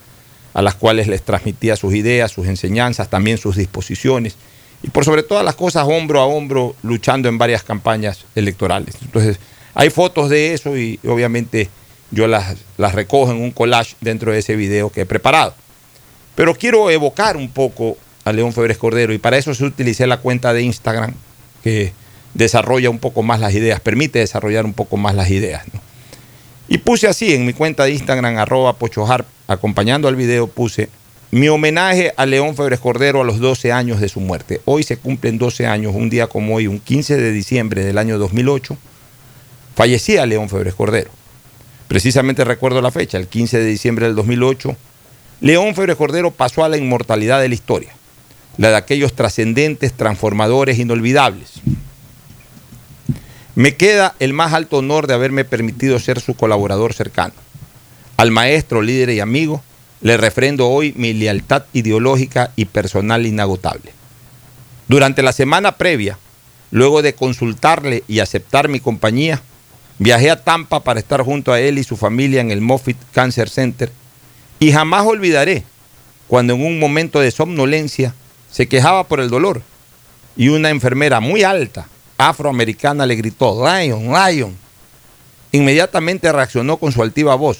a 0.55 0.63
las 0.63 0.77
cuales 0.77 1.09
les 1.09 1.23
transmitía 1.23 1.75
sus 1.75 1.93
ideas, 1.95 2.31
sus 2.31 2.47
enseñanzas, 2.47 3.11
también 3.11 3.37
sus 3.37 3.57
disposiciones, 3.57 4.37
y 4.81 4.91
por 4.91 5.05
sobre 5.05 5.25
todas 5.25 5.45
las 5.45 5.57
cosas 5.57 5.87
hombro 5.89 6.21
a 6.21 6.27
hombro 6.27 6.77
luchando 6.83 7.29
en 7.29 7.37
varias 7.37 7.65
campañas 7.65 8.27
electorales. 8.37 8.95
Entonces, 9.03 9.41
hay 9.75 9.91
fotos 9.91 10.31
de 10.31 10.55
eso 10.55 10.77
y 10.79 11.01
obviamente 11.05 11.69
yo 12.13 12.29
las, 12.29 12.57
las 12.77 12.95
recojo 12.95 13.33
en 13.33 13.43
un 13.43 13.51
collage 13.51 13.97
dentro 14.01 14.31
de 14.31 14.39
ese 14.39 14.55
video 14.55 14.91
que 14.91 15.01
he 15.01 15.07
preparado. 15.07 15.53
Pero 16.37 16.55
quiero 16.55 16.91
evocar 16.91 17.37
un 17.37 17.51
poco 17.51 17.97
a 18.29 18.33
León 18.33 18.53
Febres 18.53 18.79
Cordero 18.79 19.13
y 19.13 19.19
para 19.19 19.39
eso 19.39 19.55
se 19.55 19.65
utilicé 19.65 20.07
la 20.07 20.19
cuenta 20.19 20.53
de 20.53 20.63
Instagram 20.63 21.15
que 21.63 21.93
desarrolla 22.35 22.91
un 22.91 22.99
poco 22.99 23.23
más 23.23 23.41
las 23.41 23.55
ideas, 23.55 23.81
permite 23.81 24.19
desarrollar 24.19 24.65
un 24.65 24.75
poco 24.75 24.97
más 24.97 25.15
las 25.15 25.31
ideas. 25.31 25.65
Y 26.69 26.79
puse 26.79 27.09
así 27.09 27.35
en 27.35 27.47
mi 27.47 27.55
cuenta 27.55 27.85
de 27.85 27.93
Instagram, 27.93 28.37
arroba 28.37 28.75
pochojar, 28.75 29.25
acompañando 29.47 30.07
al 30.07 30.17
video, 30.17 30.47
puse 30.47 30.91
mi 31.31 31.49
homenaje 31.49 32.13
a 32.17 32.27
León 32.27 32.57
Febres 32.57 32.81
Cordero 32.81 33.23
a 33.23 33.25
los 33.25 33.39
12 33.39 33.73
años 33.73 34.01
de 34.01 34.09
su 34.09 34.21
muerte. 34.21 34.61
Hoy 34.65 34.83
se 34.83 34.97
cumplen 34.97 35.39
12 35.39 35.67
años, 35.67 35.95
un 35.95 36.11
día 36.11 36.27
como 36.27 36.55
hoy, 36.55 36.67
un 36.67 36.81
15 36.81 37.17
de 37.17 37.33
diciembre 37.33 37.85
del 37.85 37.99
año 37.99 38.19
2008, 38.19 38.77
fallecía 39.75 40.27
León 40.27 40.49
Febres 40.49 40.75
Cordero. 40.75 41.11
Precisamente 41.87 42.45
recuerdo 42.45 42.83
la 42.83 42.91
fecha, 42.91 43.17
el 43.19 43.29
15 43.29 43.59
de 43.59 43.65
diciembre 43.65 44.07
del 44.07 44.15
2008, 44.15 44.77
León 45.41 45.75
Febres 45.75 45.97
Cordero 45.97 46.31
pasó 46.31 46.65
a 46.65 46.69
la 46.69 46.77
inmortalidad 46.77 47.41
de 47.41 47.49
la 47.49 47.55
historia, 47.55 47.95
la 48.59 48.71
de 48.71 48.77
aquellos 48.77 49.15
trascendentes, 49.15 49.95
transformadores, 49.95 50.79
inolvidables. 50.79 51.53
Me 53.55 53.77
queda 53.77 54.15
el 54.19 54.35
más 54.35 54.53
alto 54.53 54.79
honor 54.79 55.07
de 55.07 55.15
haberme 55.15 55.45
permitido 55.45 55.99
ser 55.99 56.21
su 56.21 56.35
colaborador 56.35 56.93
cercano. 56.93 57.35
Al 58.17 58.31
maestro, 58.31 58.83
líder 58.83 59.11
y 59.11 59.21
amigo, 59.21 59.63
le 60.01 60.17
refrendo 60.17 60.69
hoy 60.69 60.93
mi 60.97 61.13
lealtad 61.13 61.65
ideológica 61.73 62.53
y 62.57 62.67
personal 62.67 63.27
inagotable. 63.27 63.93
Durante 64.89 65.23
la 65.23 65.33
semana 65.33 65.77
previa, 65.77 66.19
luego 66.71 67.03
de 67.03 67.15
consultarle 67.15 68.05
y 68.09 68.21
aceptar 68.21 68.69
mi 68.69 68.81
compañía, 68.81 69.43
viajé 69.99 70.31
a 70.31 70.43
Tampa 70.43 70.81
para 70.83 71.01
estar 71.01 71.23
junto 71.23 71.53
a 71.53 71.61
él 71.61 71.79
y 71.79 71.85
su 71.85 71.97
familia 71.97 72.41
en 72.41 72.51
el 72.51 72.61
Moffitt 72.61 72.99
Cancer 73.13 73.49
Center 73.49 73.93
y 74.61 74.73
jamás 74.73 75.07
olvidaré 75.07 75.65
cuando 76.27 76.55
en 76.55 76.65
un 76.65 76.79
momento 76.79 77.21
de 77.21 77.31
somnolencia 77.31 78.15
se 78.51 78.67
quejaba 78.67 79.05
por 79.05 79.21
el 79.21 79.31
dolor 79.31 79.63
y 80.37 80.49
una 80.49 80.71
enfermera 80.71 81.21
muy 81.21 81.43
alta, 81.43 81.89
afroamericana, 82.17 83.07
le 83.07 83.17
gritó, 83.17 83.65
Lion, 83.65 84.13
Lion. 84.13 84.57
Inmediatamente 85.53 86.33
reaccionó 86.33 86.77
con 86.77 86.93
su 86.93 87.03
altiva 87.03 87.35
voz, 87.35 87.59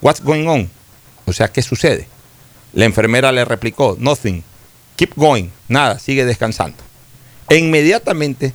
What's 0.00 0.22
going 0.22 0.46
on? 0.46 0.70
O 1.26 1.32
sea, 1.32 1.48
¿qué 1.48 1.62
sucede? 1.62 2.08
La 2.72 2.84
enfermera 2.84 3.30
le 3.32 3.44
replicó, 3.44 3.96
Nothing, 3.98 4.42
keep 4.96 5.14
going, 5.16 5.48
nada, 5.68 5.98
sigue 5.98 6.24
descansando. 6.24 6.76
E 7.48 7.56
inmediatamente 7.56 8.52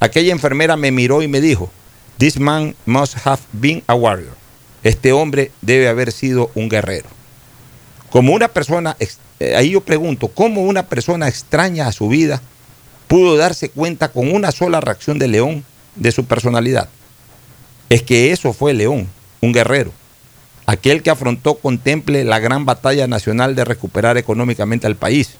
aquella 0.00 0.32
enfermera 0.32 0.76
me 0.76 0.90
miró 0.90 1.22
y 1.22 1.28
me 1.28 1.40
dijo, 1.40 1.70
This 2.18 2.38
man 2.38 2.74
must 2.86 3.16
have 3.26 3.42
been 3.52 3.82
a 3.86 3.94
warrior. 3.94 4.34
Este 4.82 5.12
hombre 5.12 5.50
debe 5.60 5.88
haber 5.88 6.12
sido 6.12 6.50
un 6.54 6.68
guerrero. 6.68 7.08
Como 8.16 8.32
una 8.32 8.48
persona, 8.48 8.96
eh, 8.98 9.56
ahí 9.56 9.72
yo 9.72 9.82
pregunto, 9.82 10.28
¿cómo 10.28 10.62
una 10.62 10.86
persona 10.86 11.28
extraña 11.28 11.86
a 11.86 11.92
su 11.92 12.08
vida 12.08 12.40
pudo 13.08 13.36
darse 13.36 13.68
cuenta 13.68 14.08
con 14.08 14.32
una 14.32 14.52
sola 14.52 14.80
reacción 14.80 15.18
de 15.18 15.28
León 15.28 15.66
de 15.96 16.12
su 16.12 16.24
personalidad? 16.24 16.88
Es 17.90 18.02
que 18.02 18.32
eso 18.32 18.54
fue 18.54 18.72
León, 18.72 19.06
un 19.42 19.52
guerrero. 19.52 19.92
Aquel 20.64 21.02
que 21.02 21.10
afrontó 21.10 21.56
con 21.56 21.76
temple 21.76 22.24
la 22.24 22.38
gran 22.38 22.64
batalla 22.64 23.06
nacional 23.06 23.54
de 23.54 23.66
recuperar 23.66 24.16
económicamente 24.16 24.86
al 24.86 24.96
país, 24.96 25.32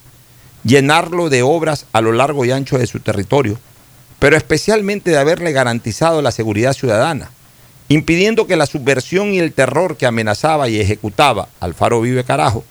llenarlo 0.62 1.30
de 1.30 1.42
obras 1.42 1.86
a 1.94 2.02
lo 2.02 2.12
largo 2.12 2.44
y 2.44 2.50
ancho 2.50 2.76
de 2.76 2.86
su 2.86 3.00
territorio, 3.00 3.58
pero 4.18 4.36
especialmente 4.36 5.12
de 5.12 5.16
haberle 5.16 5.52
garantizado 5.52 6.20
la 6.20 6.30
seguridad 6.30 6.74
ciudadana, 6.74 7.30
impidiendo 7.88 8.46
que 8.46 8.56
la 8.56 8.66
subversión 8.66 9.32
y 9.32 9.38
el 9.38 9.52
terror 9.52 9.96
que 9.96 10.06
amenazaba 10.06 10.68
y 10.68 10.80
ejecutaba 10.80 11.48
Alfaro 11.60 12.00
Vive 12.00 12.24
Carajo 12.24 12.64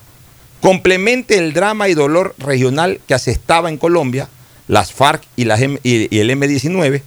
complemente 0.66 1.38
el 1.38 1.54
drama 1.54 1.90
y 1.90 1.94
dolor 1.94 2.34
regional 2.40 3.00
que 3.08 3.14
asestaba 3.14 3.70
en 3.70 3.78
Colombia, 3.78 4.30
las 4.68 4.92
FARC 4.92 5.24
y, 5.36 5.44
y 5.44 6.20
el 6.20 6.30
M-19, 6.32 7.04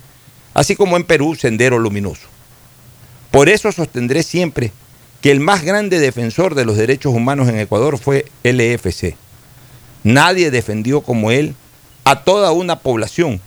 así 0.55 0.77
como 0.77 0.97
en 0.97 1.03
Perú, 1.03 1.35
Sendero 1.35 1.81
Luminoso. 1.81 2.29
Por 3.33 3.49
eso 3.49 3.73
sostendré 3.73 4.23
siempre 4.23 4.71
que 5.21 5.33
el 5.33 5.41
más 5.41 5.65
grande 5.65 5.99
defensor 5.99 6.55
de 6.55 6.65
los 6.65 6.77
derechos 6.77 7.13
humanos 7.13 7.49
en 7.49 7.59
Ecuador 7.59 7.99
fue 7.99 8.27
LFC. 8.45 9.17
Nadie 10.05 10.53
defendió 10.53 11.01
como 11.01 11.33
él 11.33 11.57
a 12.05 12.23
toda 12.23 12.53
una 12.53 12.79
población 12.79 13.41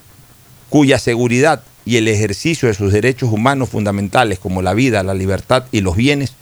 cuya 0.69 0.99
seguridad 0.99 1.63
y 1.85 1.97
el 1.97 2.07
ejercicio 2.07 2.67
de 2.67 2.73
sus 2.73 2.91
derechos 2.91 3.31
humanos 3.31 3.69
fundamentales 3.69 4.39
como 4.39 4.61
la 4.61 4.73
vida, 4.73 5.03
la 5.03 5.13
libertad 5.13 5.65
y 5.71 5.81
los 5.81 5.95
bienes 5.95 6.33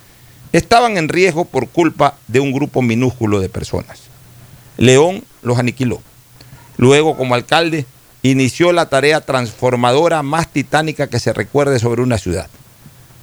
estaban 0.52 0.98
en 0.98 1.10
riesgo 1.10 1.46
por 1.46 1.70
culpa 1.70 2.16
de 2.28 2.40
un 2.40 2.52
grupo 2.52 2.82
minúsculo 2.82 3.40
de 3.40 3.50
personas. 3.50 4.00
León 4.78 5.24
los 5.42 5.60
aniquiló. 5.60 6.02
Luego, 6.78 7.18
como 7.18 7.36
alcalde, 7.36 7.86
inició 8.24 8.72
la 8.72 8.90
tarea 8.90 9.22
transformadora 9.22 10.24
más 10.24 10.52
titánica 10.52 11.08
que 11.08 11.20
se 11.20 11.34
recuerde 11.34 11.80
sobre 11.80 12.02
una 12.02 12.18
ciudad. 12.18 12.48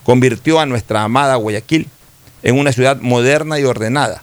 Convirtió 0.04 0.60
a 0.60 0.66
nuestra 0.66 1.02
amada 1.02 1.36
Guayaquil 1.36 1.88
en 2.42 2.58
una 2.58 2.72
ciudad 2.72 3.00
moderna 3.00 3.58
y 3.58 3.64
ordenada, 3.64 4.22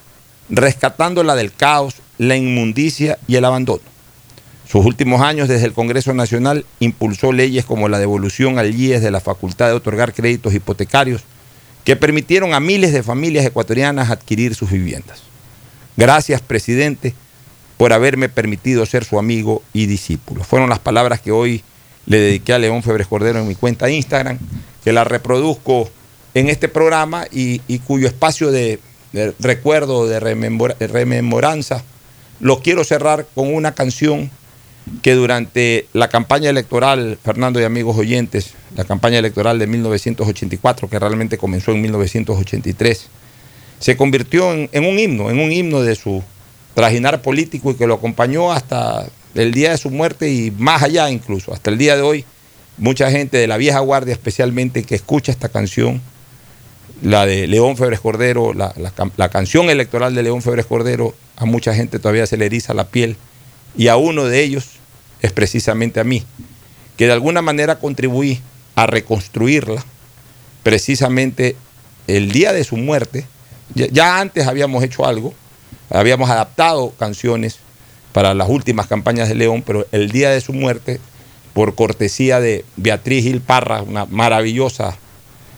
rescatándola 0.50 1.35
del 1.35 1.53
caos, 1.53 1.95
la 2.17 2.38
inmundicia 2.38 3.17
y 3.27 3.35
el 3.35 3.45
abandono. 3.45 3.92
Sus 4.73 4.87
últimos 4.87 5.21
años 5.21 5.49
desde 5.49 5.67
el 5.67 5.73
Congreso 5.73 6.15
Nacional 6.15 6.65
impulsó 6.79 7.31
leyes 7.31 7.63
como 7.63 7.89
la 7.89 7.99
devolución 7.99 8.57
al 8.57 8.73
IES 8.73 9.03
de 9.03 9.11
la 9.11 9.19
facultad 9.19 9.67
de 9.67 9.73
otorgar 9.73 10.15
créditos 10.15 10.51
hipotecarios 10.51 11.21
que 11.83 11.95
permitieron 11.95 12.55
a 12.55 12.59
miles 12.59 12.91
de 12.91 13.03
familias 13.03 13.45
ecuatorianas 13.45 14.09
adquirir 14.09 14.55
sus 14.55 14.71
viviendas. 14.71 15.21
Gracias, 15.95 16.41
presidente, 16.41 17.13
por 17.77 17.93
haberme 17.93 18.29
permitido 18.29 18.83
ser 18.87 19.05
su 19.05 19.19
amigo 19.19 19.61
y 19.73 19.85
discípulo. 19.85 20.43
Fueron 20.43 20.71
las 20.71 20.79
palabras 20.79 21.21
que 21.21 21.31
hoy 21.31 21.61
le 22.07 22.17
dediqué 22.17 22.53
a 22.53 22.57
León 22.57 22.81
Febres 22.81 23.05
Cordero 23.05 23.37
en 23.37 23.47
mi 23.47 23.53
cuenta 23.53 23.85
de 23.85 23.93
Instagram, 23.93 24.39
que 24.83 24.91
la 24.91 25.03
reproduzco 25.03 25.87
en 26.33 26.49
este 26.49 26.67
programa 26.67 27.27
y, 27.31 27.59
cuyo 27.85 28.07
espacio 28.07 28.49
de, 28.49 28.79
recuerdo, 29.39 30.07
de 30.07 30.19
de 30.19 30.87
rememoranza, 30.87 31.83
lo 32.39 32.59
quiero 32.61 32.83
cerrar 32.83 33.27
con 33.35 33.53
una 33.53 33.75
canción 33.75 34.31
que 35.01 35.13
durante 35.13 35.87
la 35.93 36.09
campaña 36.09 36.49
electoral, 36.49 37.17
Fernando 37.23 37.59
y 37.59 37.63
amigos 37.63 37.97
oyentes, 37.97 38.53
la 38.75 38.83
campaña 38.83 39.19
electoral 39.19 39.59
de 39.59 39.67
1984, 39.67 40.89
que 40.89 40.99
realmente 40.99 41.37
comenzó 41.37 41.71
en 41.71 41.81
1983, 41.81 43.07
se 43.79 43.97
convirtió 43.97 44.51
en, 44.53 44.85
un 44.85 44.99
himno, 44.99 45.29
en 45.29 45.39
un 45.39 45.51
himno 45.51 45.81
de 45.81 45.95
su 45.95 46.23
trajinar 46.73 47.21
político 47.21 47.71
y 47.71 47.75
que 47.75 47.87
lo 47.87 47.95
acompañó 47.95 48.51
hasta 48.51 49.07
el 49.35 49.53
día 49.53 49.71
de 49.71 49.77
su 49.77 49.89
muerte 49.89 50.31
y 50.31 50.51
más 50.51 50.83
allá 50.83 51.09
incluso, 51.09 51.53
hasta 51.53 51.69
el 51.69 51.77
día 51.77 51.95
de 51.95 52.01
hoy. 52.01 52.25
Mucha 52.77 53.11
gente 53.11 53.37
de 53.37 53.47
la 53.47 53.57
vieja 53.57 53.79
guardia 53.79 54.13
especialmente 54.13 54.83
que 54.83 54.95
escucha 54.95 55.31
esta 55.31 55.49
canción, 55.49 56.01
la 57.01 57.25
de 57.25 57.47
León 57.47 57.77
Febres 57.77 57.99
Cordero, 57.99 58.53
la, 58.53 58.73
la 58.77 58.91
la 59.17 59.29
canción 59.29 59.69
electoral 59.69 60.15
de 60.15 60.23
León 60.23 60.41
Febres 60.41 60.65
Cordero, 60.65 61.13
a 61.35 61.45
mucha 61.45 61.75
gente 61.75 61.99
todavía 61.99 62.25
se 62.25 62.37
le 62.37 62.45
eriza 62.45 62.73
la 62.73 62.85
piel 62.85 63.17
y 63.75 63.87
a 63.87 63.97
uno 63.97 64.25
de 64.25 64.41
ellos 64.41 64.65
es 65.21 65.31
precisamente 65.31 65.99
a 65.99 66.03
mí, 66.03 66.23
que 66.97 67.07
de 67.07 67.13
alguna 67.13 67.41
manera 67.41 67.79
contribuí 67.79 68.41
a 68.75 68.85
reconstruirla 68.87 69.83
precisamente 70.63 71.55
el 72.07 72.31
día 72.31 72.53
de 72.53 72.63
su 72.63 72.77
muerte. 72.77 73.25
Ya, 73.73 74.19
antes 74.19 74.47
habíamos 74.47 74.83
hecho 74.83 75.05
algo, 75.05 75.33
habíamos 75.89 76.29
adaptado 76.29 76.93
canciones 76.97 77.59
para 78.11 78.33
las 78.33 78.49
últimas 78.49 78.87
campañas 78.87 79.29
de 79.29 79.35
León, 79.35 79.63
pero 79.65 79.87
el 79.91 80.11
día 80.11 80.29
de 80.29 80.41
su 80.41 80.53
muerte 80.53 80.99
por 81.53 81.75
cortesía 81.75 82.39
de 82.39 82.65
Beatriz 82.77 83.23
Gil 83.23 83.41
Parra, 83.41 83.81
una 83.81 84.05
maravillosa 84.05 84.97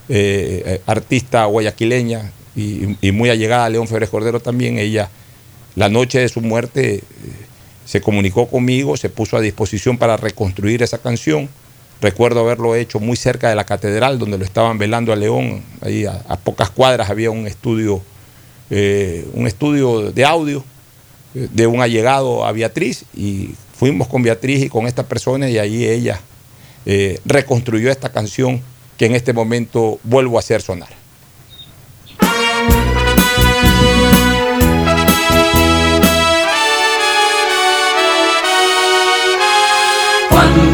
eh, 0.08 0.82
artista 0.86 1.46
guayaquileña 1.46 2.32
y, 2.56 3.12
muy 3.12 3.30
allegada 3.30 3.66
a 3.66 3.70
León 3.70 3.88
Febres 3.88 4.10
Cordero 4.10 4.40
también. 4.40 4.78
Ella, 4.78 5.10
la 5.76 5.90
noche 5.90 6.20
de 6.20 6.30
su 6.30 6.42
muerte, 6.42 7.04
se 7.86 8.02
comunicó 8.02 8.48
conmigo, 8.48 8.98
se 8.98 9.10
puso 9.10 9.38
a 9.38 9.42
disposición 9.42 9.98
para 9.98 10.18
reconstruir 10.18 10.84
esa 10.84 10.98
canción. 10.98 11.50
Recuerdo 12.02 12.42
haberlo 12.42 12.76
hecho 12.76 13.00
muy 13.00 13.16
cerca 13.16 13.50
de 13.50 13.56
la 13.56 13.66
catedral, 13.66 14.20
donde 14.20 14.38
lo 14.38 14.44
estaban 14.44 14.78
velando 14.78 15.14
a 15.14 15.16
León. 15.16 15.64
Ahí 15.82 16.06
a, 16.06 16.38
pocas 16.44 16.70
cuadras 16.70 17.10
había 17.10 17.32
un 17.32 17.48
estudio, 17.48 18.02
eh, 18.70 19.26
un 19.34 19.48
estudio 19.48 20.12
de 20.12 20.26
audio 20.26 20.64
de 21.34 21.68
un 21.68 21.82
allegado 21.82 22.46
a 22.46 22.52
Beatriz 22.54 23.04
y 23.14 23.52
fuimos 23.78 24.08
con 24.08 24.24
Beatriz 24.24 24.64
y 24.64 24.70
con 24.70 24.88
esta 24.88 25.04
persona 25.04 25.50
y 25.50 25.58
ahí 25.58 25.86
ella 25.86 26.20
eh, 26.86 27.20
reconstruyó 27.26 27.92
esta 27.92 28.10
canción 28.10 28.62
que 28.98 29.06
en 29.06 29.16
este 29.16 29.34
momento 29.34 30.00
vuelvo 30.04 30.38
a 30.38 30.40
hacer 30.40 30.62
sonar. 30.62 30.90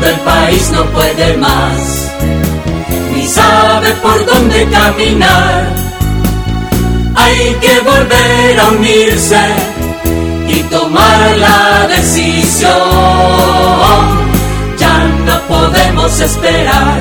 Cuando 0.01 0.17
el 0.17 0.25
país 0.25 0.71
no 0.71 0.83
puede 0.85 1.37
más, 1.37 2.11
ni 3.13 3.27
sabe 3.27 3.91
por 4.01 4.25
dónde 4.25 4.67
caminar, 4.71 5.69
hay 7.15 7.53
que 7.61 7.79
volver 7.81 8.59
a 8.61 8.69
unirse 8.69 9.39
y 10.47 10.55
tomar 10.71 11.37
la 11.37 11.87
decisión. 11.87 12.71
Ya 14.79 15.03
no 15.23 15.39
podemos 15.47 16.19
esperar, 16.19 16.99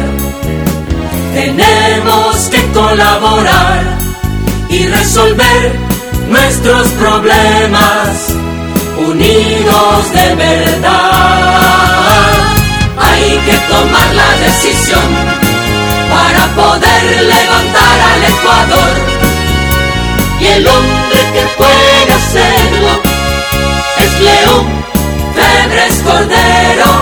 tenemos 1.33 2.37
que 2.51 2.73
colaborar 2.73 3.97
y 4.69 4.87
resolver 4.89 5.73
nuestros 6.29 6.89
problemas 6.89 8.35
unidos 8.99 10.13
de 10.13 10.35
verdad. 10.35 11.60
Hay 13.41 13.47
que 13.47 13.59
tomar 13.73 14.15
la 14.15 14.37
decisión 14.45 15.09
para 16.11 16.47
poder 16.55 17.23
levantar 17.23 18.01
al 18.13 18.25
Ecuador. 18.25 18.93
Y 20.41 20.47
el 20.47 20.69
hombre 20.69 21.21
que 21.33 21.43
puede 21.57 22.13
hacerlo 22.13 23.11
león, 24.21 24.67
Febres 25.35 25.97
Cordero, 26.05 26.93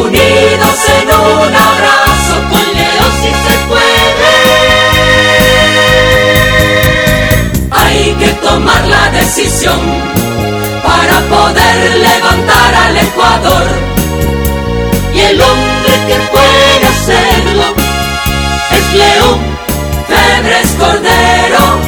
unidos 0.00 0.78
en 1.00 1.08
un 1.08 1.54
abrazo 1.54 2.34
con 2.50 2.64
León 2.78 3.12
si 3.20 3.30
se 3.44 3.54
puede. 3.68 4.32
Hay 7.70 8.14
que 8.18 8.30
tomar 8.46 8.86
la 8.86 9.10
decisión 9.10 9.80
para 10.82 11.20
poder 11.28 11.96
levantar 11.96 12.74
al 12.74 12.96
Ecuador 12.96 13.66
y 15.18 15.20
el 15.20 15.40
hombre 15.40 15.92
que 16.06 16.16
puede 16.30 16.86
hacerlo 16.86 17.74
es 18.70 18.94
León, 18.94 19.40
Febres 20.06 20.70
Cordero, 20.78 21.80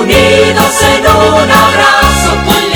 unidos 0.00 0.82
en 0.82 1.06
un 1.06 1.50
abrazo 1.50 2.30
con 2.44 2.68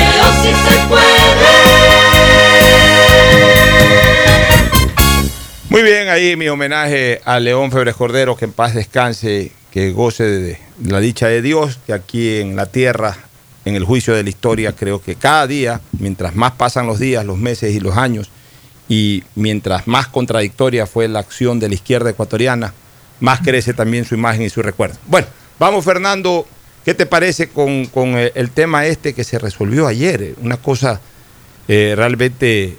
muy 5.69 5.81
bien, 5.81 6.07
ahí 6.09 6.35
mi 6.35 6.47
homenaje 6.49 7.19
a 7.25 7.39
León 7.39 7.71
Febres 7.71 7.95
Cordero, 7.95 8.35
que 8.35 8.45
en 8.45 8.51
paz 8.51 8.75
descanse, 8.75 9.51
que 9.71 9.91
goce 9.91 10.23
de 10.23 10.59
la 10.85 10.99
dicha 10.99 11.27
de 11.27 11.41
Dios, 11.41 11.79
que 11.85 11.93
aquí 11.93 12.37
en 12.37 12.55
la 12.55 12.67
tierra, 12.67 13.17
en 13.65 13.75
el 13.75 13.83
juicio 13.83 14.13
de 14.13 14.23
la 14.23 14.29
historia, 14.29 14.73
creo 14.73 15.01
que 15.01 15.15
cada 15.15 15.47
día, 15.47 15.81
mientras 15.99 16.35
más 16.35 16.51
pasan 16.51 16.85
los 16.85 16.99
días, 16.99 17.25
los 17.25 17.37
meses 17.37 17.73
y 17.73 17.79
los 17.79 17.97
años, 17.97 18.29
y 18.89 19.23
mientras 19.35 19.87
más 19.87 20.07
contradictoria 20.07 20.85
fue 20.85 21.07
la 21.07 21.19
acción 21.19 21.59
de 21.59 21.69
la 21.69 21.75
izquierda 21.75 22.09
ecuatoriana, 22.09 22.73
más 23.19 23.39
crece 23.41 23.73
también 23.73 24.05
su 24.05 24.15
imagen 24.15 24.43
y 24.43 24.49
su 24.49 24.61
recuerdo. 24.61 24.97
Bueno, 25.07 25.27
vamos 25.59 25.85
Fernando 25.85 26.45
¿Qué 26.85 26.93
te 26.93 27.05
parece 27.05 27.47
con, 27.47 27.87
el 28.17 28.51
tema 28.51 28.85
este 28.85 29.13
que 29.13 29.23
se 29.23 29.39
resolvió 29.39 29.87
ayer? 29.87 30.35
Una 30.41 30.57
cosa 30.57 30.99
eh, 31.69 31.93
realmente 31.95 32.75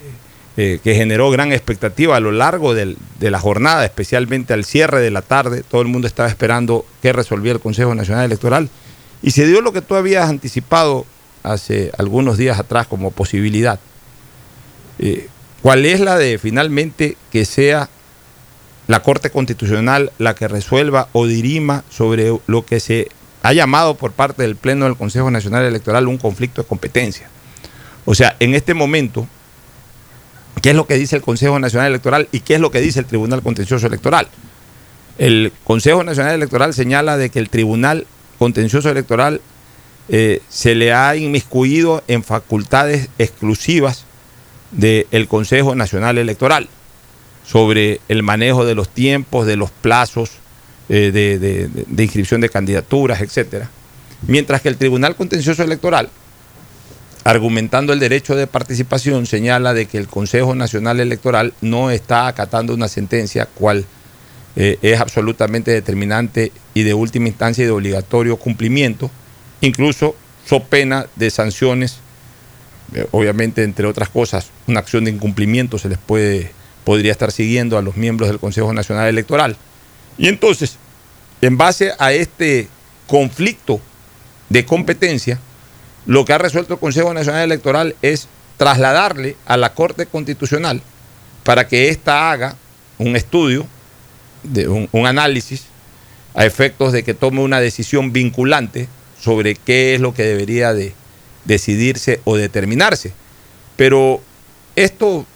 eh, 0.58 0.78
que 0.84 0.94
generó 0.94 1.30
gran 1.30 1.52
expectativa 1.52 2.14
a 2.14 2.20
lo 2.20 2.30
largo 2.30 2.74
de 2.74 2.96
la 3.18 3.40
jornada, 3.40 3.82
especialmente 3.84 4.52
al 4.52 4.66
cierre 4.66 5.00
de 5.00 5.10
la 5.10 5.22
tarde. 5.22 5.62
Todo 5.62 5.80
el 5.80 5.88
mundo 5.88 6.06
estaba 6.06 6.28
esperando 6.28 6.84
que 7.00 7.14
resolviera 7.14 7.56
el 7.56 7.62
Consejo 7.62 7.94
Nacional 7.94 8.26
Electoral. 8.26 8.68
Y 9.22 9.30
se 9.30 9.46
dio 9.46 9.62
lo 9.62 9.72
que 9.72 9.80
tú 9.80 9.94
habías 9.94 10.28
anticipado 10.28 11.06
hace 11.42 11.90
algunos 11.96 12.36
días 12.36 12.58
atrás 12.58 12.86
como 12.86 13.10
posibilidad. 13.10 13.80
Eh, 14.98 15.28
¿Cuál 15.64 15.86
es 15.86 15.98
la 15.98 16.18
de 16.18 16.36
finalmente 16.36 17.16
que 17.32 17.46
sea 17.46 17.88
la 18.86 19.00
Corte 19.00 19.30
Constitucional 19.30 20.12
la 20.18 20.34
que 20.34 20.46
resuelva 20.46 21.08
o 21.12 21.26
dirima 21.26 21.84
sobre 21.88 22.38
lo 22.46 22.66
que 22.66 22.80
se 22.80 23.08
ha 23.42 23.54
llamado 23.54 23.94
por 23.94 24.12
parte 24.12 24.42
del 24.42 24.56
Pleno 24.56 24.84
del 24.84 24.98
Consejo 24.98 25.30
Nacional 25.30 25.64
Electoral 25.64 26.06
un 26.06 26.18
conflicto 26.18 26.60
de 26.60 26.68
competencia. 26.68 27.30
O 28.04 28.14
sea, 28.14 28.36
en 28.40 28.54
este 28.54 28.74
momento, 28.74 29.26
¿qué 30.60 30.68
es 30.68 30.76
lo 30.76 30.86
que 30.86 30.98
dice 30.98 31.16
el 31.16 31.22
Consejo 31.22 31.58
Nacional 31.58 31.88
Electoral 31.88 32.28
y 32.30 32.40
qué 32.40 32.56
es 32.56 32.60
lo 32.60 32.70
que 32.70 32.82
dice 32.82 33.00
el 33.00 33.06
Tribunal 33.06 33.40
Contencioso 33.40 33.86
Electoral? 33.86 34.28
El 35.16 35.50
Consejo 35.64 36.04
Nacional 36.04 36.34
Electoral 36.34 36.74
señala 36.74 37.16
de 37.16 37.30
que 37.30 37.38
el 37.38 37.48
Tribunal 37.48 38.06
Contencioso 38.38 38.90
Electoral 38.90 39.40
eh, 40.10 40.42
se 40.50 40.74
le 40.74 40.92
ha 40.92 41.16
inmiscuido 41.16 42.04
en 42.06 42.22
facultades 42.22 43.08
exclusivas 43.16 44.04
del 44.76 45.28
Consejo 45.28 45.74
Nacional 45.74 46.18
Electoral 46.18 46.68
sobre 47.46 48.00
el 48.08 48.22
manejo 48.22 48.64
de 48.64 48.74
los 48.74 48.88
tiempos, 48.88 49.46
de 49.46 49.56
los 49.56 49.70
plazos, 49.70 50.30
eh, 50.88 51.10
de, 51.12 52.02
inscripción 52.02 52.40
de 52.40 52.48
candidaturas, 52.48 53.20
etcétera. 53.20 53.70
Mientras 54.26 54.62
que 54.62 54.68
el 54.68 54.76
Tribunal 54.76 55.16
Contencioso 55.16 55.62
Electoral, 55.62 56.08
argumentando 57.24 57.92
el 57.92 58.00
derecho 58.00 58.34
de 58.34 58.46
participación, 58.46 59.26
señala 59.26 59.74
de 59.74 59.86
que 59.86 59.98
el 59.98 60.08
Consejo 60.08 60.54
Nacional 60.54 61.00
Electoral 61.00 61.54
no 61.60 61.90
está 61.90 62.26
acatando 62.26 62.74
una 62.74 62.88
sentencia 62.88 63.46
cual 63.46 63.84
eh, 64.56 64.78
es 64.82 65.00
absolutamente 65.00 65.70
determinante 65.70 66.52
y 66.74 66.82
de 66.82 66.94
última 66.94 67.28
instancia 67.28 67.62
y 67.64 67.66
de 67.66 67.72
obligatorio 67.72 68.36
cumplimiento, 68.36 69.10
incluso 69.60 70.16
so 70.46 70.62
pena 70.64 71.06
de 71.16 71.30
sanciones, 71.30 71.98
obviamente 73.10 73.62
entre 73.62 73.86
otras 73.86 74.08
cosas, 74.08 74.50
una 74.66 74.80
acción 74.80 75.04
de 75.04 75.10
incumplimiento 75.10 75.78
se 75.78 75.88
les 75.88 75.98
puede 75.98 76.52
podría 76.84 77.12
estar 77.12 77.32
siguiendo 77.32 77.78
a 77.78 77.82
los 77.82 77.96
miembros 77.96 78.28
del 78.28 78.38
Consejo 78.38 78.72
Nacional 78.72 79.08
Electoral. 79.08 79.56
Y 80.18 80.28
entonces, 80.28 80.76
en 81.40 81.56
base 81.56 81.92
a 81.98 82.12
este 82.12 82.68
conflicto 83.06 83.80
de 84.50 84.64
competencia, 84.64 85.40
lo 86.06 86.24
que 86.24 86.34
ha 86.34 86.38
resuelto 86.38 86.74
el 86.74 86.80
Consejo 86.80 87.14
Nacional 87.14 87.42
Electoral 87.42 87.96
es 88.02 88.28
trasladarle 88.56 89.36
a 89.46 89.56
la 89.56 89.74
Corte 89.74 90.06
Constitucional 90.06 90.82
para 91.42 91.66
que 91.66 91.88
ésta 91.88 92.30
haga 92.30 92.56
un 92.98 93.16
estudio, 93.16 93.66
de 94.42 94.68
un, 94.68 95.06
análisis, 95.06 95.64
a 96.34 96.44
efectos 96.44 96.92
de 96.92 97.02
que 97.02 97.14
tome 97.14 97.40
una 97.40 97.60
decisión 97.60 98.12
vinculante 98.12 98.88
sobre 99.20 99.54
qué 99.54 99.94
es 99.94 100.00
lo 100.00 100.12
que 100.12 100.22
debería 100.24 100.74
de 100.74 100.94
decidirse 101.44 102.20
o 102.24 102.36
determinarse. 102.36 103.12
Pero 103.76 104.20
esto 104.76 105.26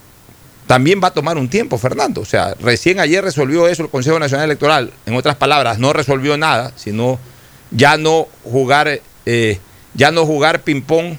también 0.66 1.01
va 1.03 1.09
a 1.09 1.12
tomar 1.12 1.38
un 1.38 1.49
tiempo, 1.49 1.79
Fernando. 1.79 2.21
O 2.21 2.25
sea, 2.25 2.55
recién 2.61 3.01
ayer 3.01 3.25
resolvió 3.25 3.66
eso 3.68 3.83
el 3.83 3.88
Consejo 3.88 4.18
Nacional 4.18 4.47
Electoral. 4.47 4.92
En 5.07 5.14
otras 5.14 5.37
palabras, 5.37 5.79
no 5.79 5.92
resolvió 5.92 6.37
nada, 6.37 6.73
sino 6.77 7.18
ya 7.71 7.97
no 7.97 8.29
jugar, 8.44 9.01
eh, 9.27 9.59
ya 9.94 10.11
no 10.11 10.27
jugar 10.27 10.62
ping-pong 10.62 11.16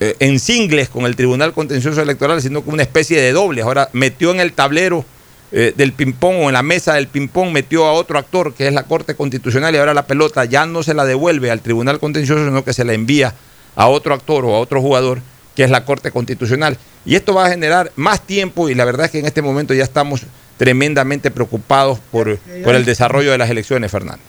eh, 0.00 0.16
en 0.20 0.38
singles 0.38 0.88
con 0.88 1.06
el 1.06 1.16
Tribunal 1.16 1.52
Contencioso 1.52 2.02
Electoral, 2.02 2.42
sino 2.42 2.62
con 2.62 2.74
una 2.74 2.82
especie 2.82 3.20
de 3.20 3.32
doble. 3.32 3.62
Ahora 3.62 3.88
metió 3.92 4.30
en 4.30 4.40
el 4.40 4.52
tablero 4.52 5.04
eh, 5.52 5.72
del 5.76 5.92
ping-pong 5.92 6.36
o 6.42 6.48
en 6.48 6.52
la 6.52 6.62
mesa 6.62 6.94
del 6.94 7.08
ping-pong, 7.08 7.50
metió 7.50 7.86
a 7.86 7.92
otro 7.92 8.18
actor, 8.18 8.52
que 8.54 8.66
es 8.66 8.74
la 8.74 8.84
Corte 8.84 9.14
Constitucional, 9.14 9.74
y 9.74 9.78
ahora 9.78 9.94
la 9.94 10.06
pelota 10.06 10.44
ya 10.44 10.66
no 10.66 10.82
se 10.82 10.92
la 10.92 11.04
devuelve 11.04 11.50
al 11.50 11.60
Tribunal 11.60 11.98
Contencioso, 11.98 12.44
sino 12.44 12.64
que 12.64 12.72
se 12.72 12.84
la 12.84 12.92
envía 12.92 13.34
a 13.76 13.88
otro 13.88 14.14
actor 14.14 14.44
o 14.44 14.54
a 14.54 14.58
otro 14.58 14.80
jugador, 14.80 15.20
que 15.54 15.64
es 15.64 15.70
la 15.70 15.84
Corte 15.84 16.10
Constitucional. 16.10 16.78
Y 17.04 17.16
esto 17.16 17.34
va 17.34 17.46
a 17.46 17.50
generar 17.50 17.92
más 17.96 18.20
tiempo 18.20 18.68
y 18.68 18.74
la 18.74 18.84
verdad 18.84 19.06
es 19.06 19.12
que 19.12 19.18
en 19.18 19.26
este 19.26 19.42
momento 19.42 19.74
ya 19.74 19.84
estamos 19.84 20.22
tremendamente 20.56 21.30
preocupados 21.30 21.98
por, 22.10 22.28
el 22.46 22.84
desarrollo 22.84 23.32
de 23.32 23.38
las 23.38 23.50
elecciones, 23.50 23.90
Fernando. 23.90 24.22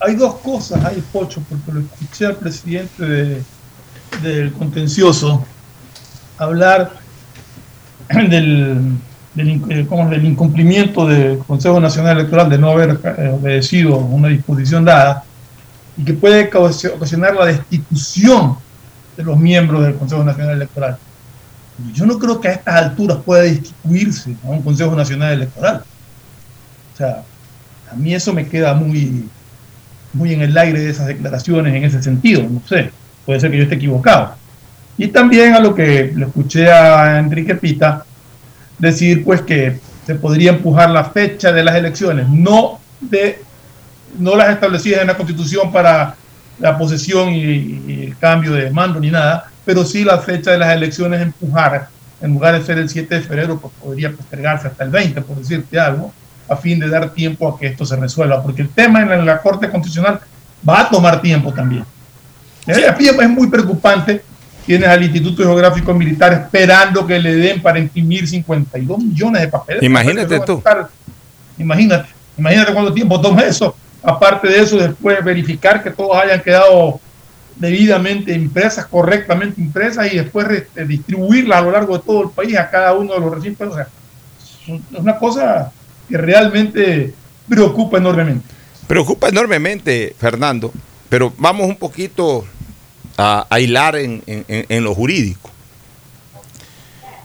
Hay 0.00 0.14
dos 0.14 0.36
cosas 0.36 0.84
ahí, 0.84 1.02
Pocho, 1.12 1.42
porque 1.48 1.72
lo 1.72 1.80
escuché 1.80 2.26
al 2.26 2.36
presidente 2.36 3.42
del 4.22 4.52
contencioso 4.52 5.44
hablar 6.36 6.92
del, 8.08 8.96
del, 9.34 9.62
eh, 9.70 9.86
del 10.10 10.24
incumplimiento 10.24 11.06
del 11.06 11.38
Consejo 11.38 11.80
Nacional 11.80 12.18
Electoral 12.18 12.50
de 12.50 12.58
no 12.58 12.70
haber 12.70 13.00
eh, 13.02 13.30
obedecido 13.32 13.96
una 13.96 14.28
disposición 14.28 14.84
dada 14.84 15.24
y 15.96 16.04
que 16.04 16.12
puede 16.14 16.50
ocasionar 16.54 17.34
la 17.34 17.46
destitución 17.46 18.56
de 19.18 19.24
los 19.24 19.36
miembros 19.36 19.84
del 19.84 19.96
Consejo 19.96 20.22
Nacional 20.22 20.54
Electoral. 20.54 20.96
Yo 21.92 22.06
no 22.06 22.20
creo 22.20 22.40
que 22.40 22.48
a 22.48 22.52
estas 22.52 22.76
alturas 22.76 23.18
pueda 23.24 23.42
destituirse 23.42 24.36
a 24.44 24.50
un 24.50 24.62
Consejo 24.62 24.94
Nacional 24.94 25.32
Electoral. 25.32 25.82
O 26.94 26.96
sea, 26.96 27.24
a 27.90 27.96
mí 27.96 28.14
eso 28.14 28.32
me 28.32 28.46
queda 28.46 28.74
muy, 28.74 29.28
muy 30.12 30.32
en 30.32 30.42
el 30.42 30.56
aire 30.56 30.78
de 30.78 30.90
esas 30.90 31.08
declaraciones 31.08 31.74
en 31.74 31.84
ese 31.84 32.00
sentido, 32.00 32.44
no 32.48 32.62
sé, 32.68 32.92
puede 33.26 33.40
ser 33.40 33.50
que 33.50 33.56
yo 33.56 33.64
esté 33.64 33.74
equivocado. 33.74 34.34
Y 34.96 35.08
también 35.08 35.54
a 35.54 35.60
lo 35.60 35.74
que 35.74 36.12
le 36.14 36.26
escuché 36.26 36.70
a 36.70 37.18
Enrique 37.18 37.56
Pita 37.56 38.04
decir 38.78 39.24
pues 39.24 39.42
que 39.42 39.80
se 40.06 40.14
podría 40.14 40.50
empujar 40.50 40.90
la 40.90 41.04
fecha 41.04 41.50
de 41.50 41.64
las 41.64 41.74
elecciones, 41.74 42.28
no 42.28 42.78
de 43.00 43.42
no 44.16 44.36
las 44.36 44.50
establecidas 44.50 45.00
en 45.00 45.08
la 45.08 45.16
Constitución 45.16 45.72
para 45.72 46.14
la 46.58 46.76
posesión 46.76 47.30
y, 47.32 47.42
y 47.86 48.04
el 48.08 48.18
cambio 48.18 48.52
de 48.52 48.70
mando 48.70 48.98
ni 49.00 49.10
nada, 49.10 49.50
pero 49.64 49.84
sí 49.84 50.04
la 50.04 50.18
fecha 50.18 50.52
de 50.52 50.58
las 50.58 50.74
elecciones 50.74 51.20
empujar, 51.20 51.88
en 52.20 52.32
lugar 52.32 52.58
de 52.58 52.64
ser 52.64 52.78
el 52.78 52.88
7 52.88 53.14
de 53.14 53.20
febrero, 53.20 53.58
pues 53.60 53.72
podría 53.80 54.10
postergarse 54.12 54.68
hasta 54.68 54.84
el 54.84 54.90
20, 54.90 55.20
por 55.22 55.36
decirte 55.36 55.78
algo, 55.78 56.12
a 56.48 56.56
fin 56.56 56.78
de 56.80 56.88
dar 56.88 57.10
tiempo 57.10 57.48
a 57.48 57.58
que 57.58 57.66
esto 57.66 57.84
se 57.84 57.96
resuelva, 57.96 58.42
porque 58.42 58.62
el 58.62 58.70
tema 58.70 59.02
en 59.02 59.08
la, 59.10 59.16
en 59.16 59.26
la 59.26 59.40
Corte 59.40 59.68
Constitucional 59.70 60.20
va 60.68 60.80
a 60.80 60.90
tomar 60.90 61.20
tiempo 61.20 61.52
también. 61.52 61.84
Eh, 62.66 62.94
Es 62.98 63.28
muy 63.30 63.48
preocupante. 63.48 64.22
Tienes 64.66 64.88
al 64.88 65.02
Instituto 65.02 65.42
Geográfico 65.42 65.94
Militar 65.94 66.32
esperando 66.34 67.06
que 67.06 67.18
le 67.18 67.34
den 67.36 67.62
para 67.62 67.78
imprimir 67.78 68.28
52 68.28 68.98
millones 68.98 69.42
de 69.42 69.48
papeles. 69.48 69.82
Imagínate 69.82 70.40
tú. 70.40 70.62
Imagínate, 71.56 72.08
imagínate 72.36 72.72
cuánto 72.74 72.92
tiempo 72.92 73.20
toma 73.20 73.42
eso. 73.42 73.74
Aparte 74.02 74.48
de 74.48 74.60
eso, 74.60 74.76
después 74.78 75.22
verificar 75.24 75.82
que 75.82 75.90
todos 75.90 76.16
hayan 76.16 76.40
quedado 76.42 77.00
debidamente 77.56 78.32
impresas, 78.32 78.86
correctamente 78.86 79.60
impresas 79.60 80.12
y 80.12 80.16
después 80.16 80.48
este, 80.50 80.84
distribuirlas 80.86 81.58
a 81.58 81.62
lo 81.62 81.70
largo 81.72 81.98
de 81.98 82.04
todo 82.04 82.22
el 82.22 82.30
país 82.30 82.56
a 82.56 82.70
cada 82.70 82.94
uno 82.94 83.14
de 83.14 83.20
los 83.20 83.34
recintos. 83.34 83.72
O 83.72 83.74
sea, 83.74 83.88
es 84.68 84.98
una 85.00 85.18
cosa 85.18 85.72
que 86.08 86.16
realmente 86.16 87.12
preocupa 87.48 87.98
enormemente. 87.98 88.46
Preocupa 88.86 89.28
enormemente, 89.28 90.14
Fernando, 90.18 90.72
pero 91.08 91.32
vamos 91.36 91.66
un 91.66 91.76
poquito 91.76 92.44
a, 93.16 93.46
hilar 93.58 93.96
en- 93.96 94.22
en 94.26 94.84
lo 94.84 94.94
jurídico. 94.94 95.50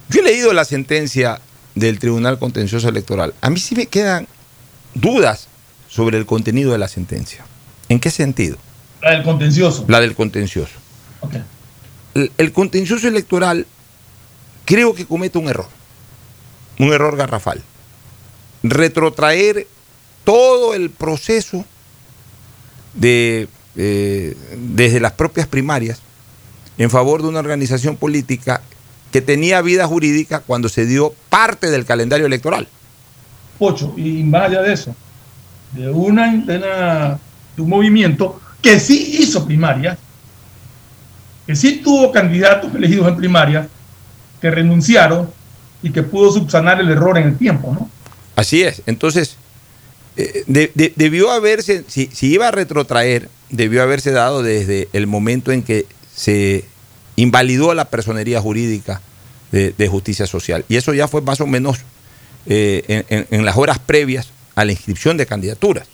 Yo 0.10 0.22
he 0.22 0.24
leído 0.24 0.52
la 0.54 0.66
sentencia 0.66 1.40
del 1.76 2.00
Tribunal 2.00 2.40
Contencioso 2.40 2.90
Electoral. 2.90 3.34
A 3.42 3.50
mí 3.50 3.60
sí 3.60 3.76
me 3.76 3.86
quedan 3.86 4.28
dudas 4.94 5.48
sobre 5.94 6.18
el 6.18 6.26
contenido 6.26 6.72
de 6.72 6.80
la 6.80 6.88
sentencia. 6.88 7.46
¿En 7.88 8.00
qué 8.00 8.10
sentido? 8.10 8.58
La 9.02 9.12
del 9.12 9.24
contencioso. 9.24 9.86
La 9.88 10.00
del 10.02 10.16
contencioso. 10.16 10.74
El, 12.16 12.32
el 12.38 12.52
contencioso 12.52 13.08
electoral 13.08 13.68
creo 14.66 14.96
que 14.96 15.06
comete 15.06 15.38
un 15.38 15.50
error, 15.50 15.68
un 16.80 16.92
error 16.94 17.16
garrafal. 17.16 17.62
Retrotraer 18.64 19.68
todo 20.24 20.74
el 20.74 20.90
proceso 20.90 21.64
de, 22.96 23.48
eh, 23.76 24.36
desde 24.58 25.00
las 25.00 25.12
propias 25.12 25.48
primarias 25.48 26.02
en 26.80 26.90
favor 26.90 27.22
de 27.22 27.28
una 27.28 27.40
organización 27.40 27.98
política 27.98 28.62
que 29.12 29.22
tenía 29.22 29.62
vida 29.62 29.86
jurídica 29.86 30.40
cuando 30.40 30.70
se 30.70 30.88
dio 30.88 31.14
parte 31.30 31.70
del 31.70 31.86
calendario 31.86 32.26
electoral. 32.26 32.68
Pocho, 33.60 33.94
y 33.96 34.24
más 34.24 34.50
allá 34.50 34.64
de 34.64 34.74
eso, 34.74 34.96
de, 35.74 35.90
una, 35.90 36.32
de, 36.36 36.58
de 36.60 37.62
un 37.62 37.70
movimiento 37.70 38.40
que 38.62 38.80
sí 38.80 39.18
hizo 39.20 39.46
primarias, 39.46 39.98
que 41.46 41.56
sí 41.56 41.82
tuvo 41.84 42.12
candidatos 42.12 42.74
elegidos 42.74 43.08
en 43.10 43.18
primarias, 43.18 43.68
que 44.42 44.50
renunciaron 44.52 45.30
y 45.82 45.92
que 45.92 46.04
pudo 46.04 46.32
subsanar 46.32 46.80
el 46.80 46.90
error 46.90 47.18
en 47.18 47.28
el 47.28 47.38
tiempo, 47.38 47.74
¿no? 47.78 47.90
Así 48.36 48.64
es. 48.64 48.82
Entonces, 48.86 49.36
eh, 50.16 50.44
de- 50.48 50.72
de- 50.76 50.94
debió 50.96 51.32
haberse, 51.32 51.84
si, 51.88 52.08
si 52.14 52.34
iba 52.34 52.48
a 52.48 52.52
retrotraer, 52.52 53.30
debió 53.50 53.84
haberse 53.84 54.12
dado 54.12 54.42
desde 54.44 54.88
el 54.94 55.08
momento 55.08 55.52
en 55.52 55.64
que 55.64 55.86
se 56.16 56.66
invalidó 57.16 57.74
la 57.74 57.86
personería 57.86 58.40
jurídica 58.42 59.02
de, 59.52 59.88
justicia 59.88 60.26
social. 60.26 60.66
Y 60.68 60.78
eso 60.78 60.94
ya 60.96 61.08
fue 61.08 61.22
más 61.22 61.40
o 61.40 61.46
menos 61.46 61.78
eh, 62.48 63.26
en 63.30 63.46
las 63.46 63.56
horas 63.56 63.78
previas 63.78 64.30
a 64.56 64.66
la 64.66 64.72
inscripción 64.72 65.18
de 65.18 65.26
candidaturas. 65.26 65.88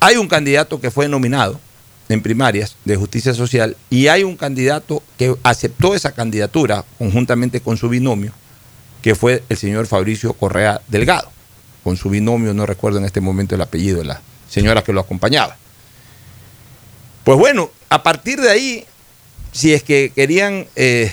Hay 0.00 0.16
un 0.16 0.28
candidato 0.28 0.80
que 0.80 0.90
fue 0.90 1.08
nominado 1.08 1.60
en 2.08 2.22
primarias 2.22 2.76
de 2.84 2.96
justicia 2.96 3.34
social 3.34 3.76
y 3.90 4.08
hay 4.08 4.24
un 4.24 4.36
candidato 4.36 5.02
que 5.16 5.34
aceptó 5.42 5.94
esa 5.94 6.12
candidatura 6.12 6.84
conjuntamente 6.98 7.60
con 7.60 7.76
su 7.76 7.88
binomio, 7.88 8.32
que 9.00 9.14
fue 9.14 9.42
el 9.48 9.56
señor 9.56 9.86
Fabricio 9.86 10.32
Correa 10.32 10.80
Delgado, 10.88 11.30
con 11.84 11.96
su 11.96 12.10
binomio, 12.10 12.54
no 12.54 12.66
recuerdo 12.66 12.98
en 12.98 13.04
este 13.04 13.20
momento 13.20 13.54
el 13.54 13.60
apellido 13.60 13.98
de 13.98 14.04
la 14.04 14.22
señora 14.48 14.82
que 14.82 14.92
lo 14.92 15.00
acompañaba. 15.00 15.56
Pues 17.24 17.38
bueno, 17.38 17.70
a 17.88 18.02
partir 18.02 18.40
de 18.40 18.50
ahí, 18.50 18.84
si 19.52 19.72
es 19.72 19.82
que 19.82 20.12
querían 20.14 20.66
eh, 20.76 21.12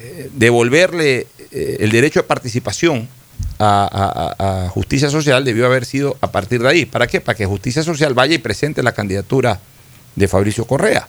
eh, 0.00 0.30
devolverle 0.34 1.26
eh, 1.50 1.76
el 1.80 1.90
derecho 1.90 2.20
de 2.20 2.28
participación 2.28 3.08
a, 3.58 4.68
Justicia 4.70 5.10
Social, 5.10 5.44
debió 5.44 5.66
haber 5.66 5.84
sido 5.84 6.16
a 6.20 6.30
partir 6.30 6.62
de 6.62 6.68
ahí. 6.68 6.84
¿Para 6.86 7.06
qué? 7.06 7.20
Para 7.20 7.36
que 7.36 7.46
Justicia 7.46 7.82
Social 7.82 8.14
vaya 8.14 8.34
y 8.34 8.38
presente 8.38 8.82
la 8.82 8.92
candidatura 8.92 9.60
de 10.16 10.28
Fabricio 10.28 10.64
Correa. 10.64 11.08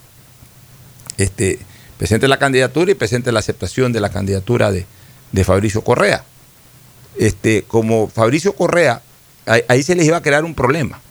Este, 1.18 1.60
presente 1.98 2.28
la 2.28 2.40
candidatura 2.40 2.92
y 2.92 2.96
presente 2.96 3.32
la 3.32 3.40
aceptación 3.40 3.92
de 3.92 4.00
la 4.00 4.10
candidatura 4.10 4.72
de, 4.72 4.86
de 5.32 5.44
Fabricio 5.44 5.84
Correa. 5.84 6.24
Este, 7.18 7.64
como 7.64 8.08
Fabricio 8.08 8.54
Correa, 8.54 9.02
ahí, 9.46 9.62
ahí 9.68 9.84
se 9.84 9.96
les 9.96 10.08
iba 10.08 10.18
a 10.18 10.22
crear 10.22 10.44
un 10.44 10.56
problema. 10.56 11.02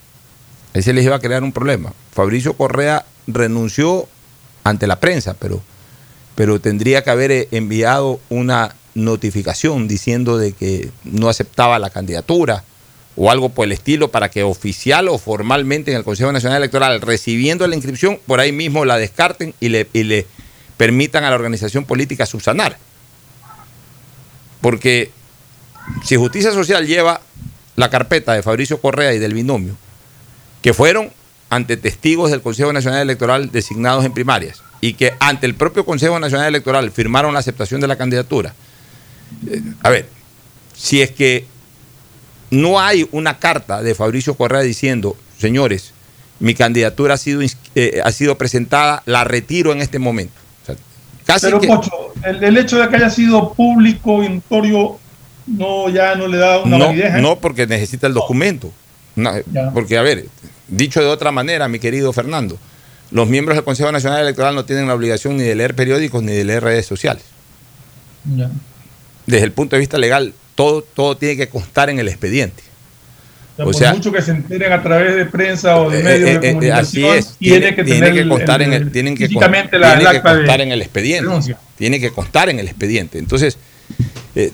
Ahí 0.74 0.82
se 0.82 0.92
les 0.92 1.04
iba 1.04 1.16
a 1.16 1.20
crear 1.20 1.42
un 1.42 1.52
problema. 1.52 1.92
Fabricio 2.12 2.54
Correa 2.54 3.04
renunció 3.26 4.08
ante 4.64 4.86
la 4.86 5.00
prensa, 5.00 5.34
pero, 5.34 5.62
pero 6.34 6.60
tendría 6.60 7.02
que 7.02 7.10
haber 7.10 7.30
eh, 7.30 7.48
enviado 7.50 8.20
una 8.28 8.74
notificación 9.04 9.88
diciendo 9.88 10.38
de 10.38 10.52
que 10.52 10.90
no 11.04 11.28
aceptaba 11.28 11.78
la 11.78 11.90
candidatura 11.90 12.64
o 13.16 13.30
algo 13.30 13.48
por 13.48 13.66
el 13.66 13.72
estilo 13.72 14.10
para 14.10 14.30
que 14.30 14.42
oficial 14.44 15.08
o 15.08 15.18
formalmente 15.18 15.90
en 15.90 15.96
el 15.96 16.04
Consejo 16.04 16.30
Nacional 16.30 16.58
Electoral, 16.58 17.00
recibiendo 17.00 17.66
la 17.66 17.74
inscripción, 17.74 18.20
por 18.26 18.38
ahí 18.38 18.52
mismo 18.52 18.84
la 18.84 18.96
descarten 18.96 19.54
y 19.58 19.70
le, 19.70 19.88
y 19.92 20.04
le 20.04 20.26
permitan 20.76 21.24
a 21.24 21.30
la 21.30 21.36
organización 21.36 21.84
política 21.84 22.26
subsanar. 22.26 22.78
Porque 24.60 25.10
si 26.04 26.16
Justicia 26.16 26.52
Social 26.52 26.86
lleva 26.86 27.20
la 27.76 27.90
carpeta 27.90 28.34
de 28.34 28.42
Fabricio 28.42 28.80
Correa 28.80 29.12
y 29.14 29.18
del 29.18 29.34
binomio, 29.34 29.74
que 30.62 30.74
fueron 30.74 31.10
ante 31.50 31.76
testigos 31.76 32.30
del 32.30 32.42
Consejo 32.42 32.72
Nacional 32.72 33.02
Electoral 33.02 33.50
designados 33.50 34.04
en 34.04 34.12
primarias 34.12 34.62
y 34.80 34.94
que 34.94 35.14
ante 35.18 35.46
el 35.46 35.54
propio 35.54 35.84
Consejo 35.84 36.18
Nacional 36.20 36.48
Electoral 36.48 36.90
firmaron 36.90 37.34
la 37.34 37.40
aceptación 37.40 37.80
de 37.80 37.88
la 37.88 37.96
candidatura. 37.96 38.54
Eh, 39.46 39.62
a 39.82 39.90
ver, 39.90 40.08
si 40.76 41.02
es 41.02 41.10
que 41.10 41.46
no 42.50 42.80
hay 42.80 43.06
una 43.12 43.38
carta 43.38 43.82
de 43.82 43.94
Fabricio 43.94 44.34
Correa 44.34 44.62
diciendo, 44.62 45.16
señores, 45.38 45.92
mi 46.40 46.54
candidatura 46.54 47.14
ha 47.14 47.18
sido, 47.18 47.42
eh, 47.74 48.00
ha 48.04 48.12
sido 48.12 48.38
presentada, 48.38 49.02
la 49.06 49.24
retiro 49.24 49.72
en 49.72 49.80
este 49.82 49.98
momento. 49.98 50.34
O 50.62 50.66
sea, 50.66 50.76
casi 51.26 51.46
Pero, 51.46 51.60
que- 51.60 51.66
Pocho, 51.68 51.90
el, 52.24 52.42
el 52.44 52.56
hecho 52.56 52.78
de 52.78 52.88
que 52.88 52.96
haya 52.96 53.10
sido 53.10 53.52
público 53.52 54.22
y 54.22 54.28
notorio 54.28 54.98
no, 55.46 55.88
ya 55.88 56.14
no 56.14 56.26
le 56.28 56.36
da 56.38 56.60
una 56.60 56.78
no, 56.78 56.86
validez. 56.86 57.14
¿eh? 57.16 57.20
no, 57.20 57.38
porque 57.38 57.66
necesita 57.66 58.06
el 58.06 58.14
documento. 58.14 58.72
No, 59.16 59.32
porque, 59.74 59.98
a 59.98 60.02
ver, 60.02 60.26
dicho 60.68 61.00
de 61.00 61.06
otra 61.06 61.32
manera, 61.32 61.66
mi 61.66 61.80
querido 61.80 62.12
Fernando, 62.12 62.56
los 63.10 63.26
miembros 63.28 63.56
del 63.56 63.64
Consejo 63.64 63.90
Nacional 63.90 64.20
Electoral 64.20 64.54
no 64.54 64.64
tienen 64.64 64.86
la 64.86 64.94
obligación 64.94 65.36
ni 65.36 65.42
de 65.42 65.56
leer 65.56 65.74
periódicos 65.74 66.22
ni 66.22 66.32
de 66.32 66.44
leer 66.44 66.62
redes 66.62 66.86
sociales. 66.86 67.24
Ya. 68.36 68.48
Desde 69.28 69.44
el 69.44 69.52
punto 69.52 69.76
de 69.76 69.80
vista 69.80 69.98
legal, 69.98 70.32
todo, 70.54 70.82
todo 70.82 71.16
tiene 71.16 71.36
que 71.36 71.48
constar 71.48 71.90
en 71.90 71.98
el 71.98 72.08
expediente. 72.08 72.62
O 73.52 73.56
sea, 73.56 73.64
por 73.64 73.74
sea- 73.74 73.94
mucho 73.94 74.12
que 74.12 74.22
se 74.22 74.30
enteren 74.30 74.72
a 74.72 74.82
través 74.82 75.16
de 75.16 75.26
prensa 75.26 75.76
o 75.80 75.90
de 75.90 76.00
Eh, 76.00 76.02
medios 76.02 76.30
eh, 76.30 76.38
de 76.38 76.48
eh, 76.48 76.52
comunicación, 76.52 77.10
así 77.10 77.18
es. 77.18 77.36
tiene, 77.38 77.74
que 77.74 78.28
constar 78.28 78.62
en 78.62 78.72
el- 78.72 78.90
tienen 78.92 79.16
que, 79.16 79.24
con- 79.28 79.40
tiene 79.40 80.22
constar 80.22 80.60
en 80.60 80.72
el 80.72 80.80
expediente. 80.82 81.26
renuncia. 81.28 81.58
Tiene 81.76 82.00
que 82.00 82.10
constar 82.10 82.48
en 82.48 82.58
el 82.60 82.66
expediente. 82.68 83.18
Entonces, 83.18 83.58
eh, 84.34 84.52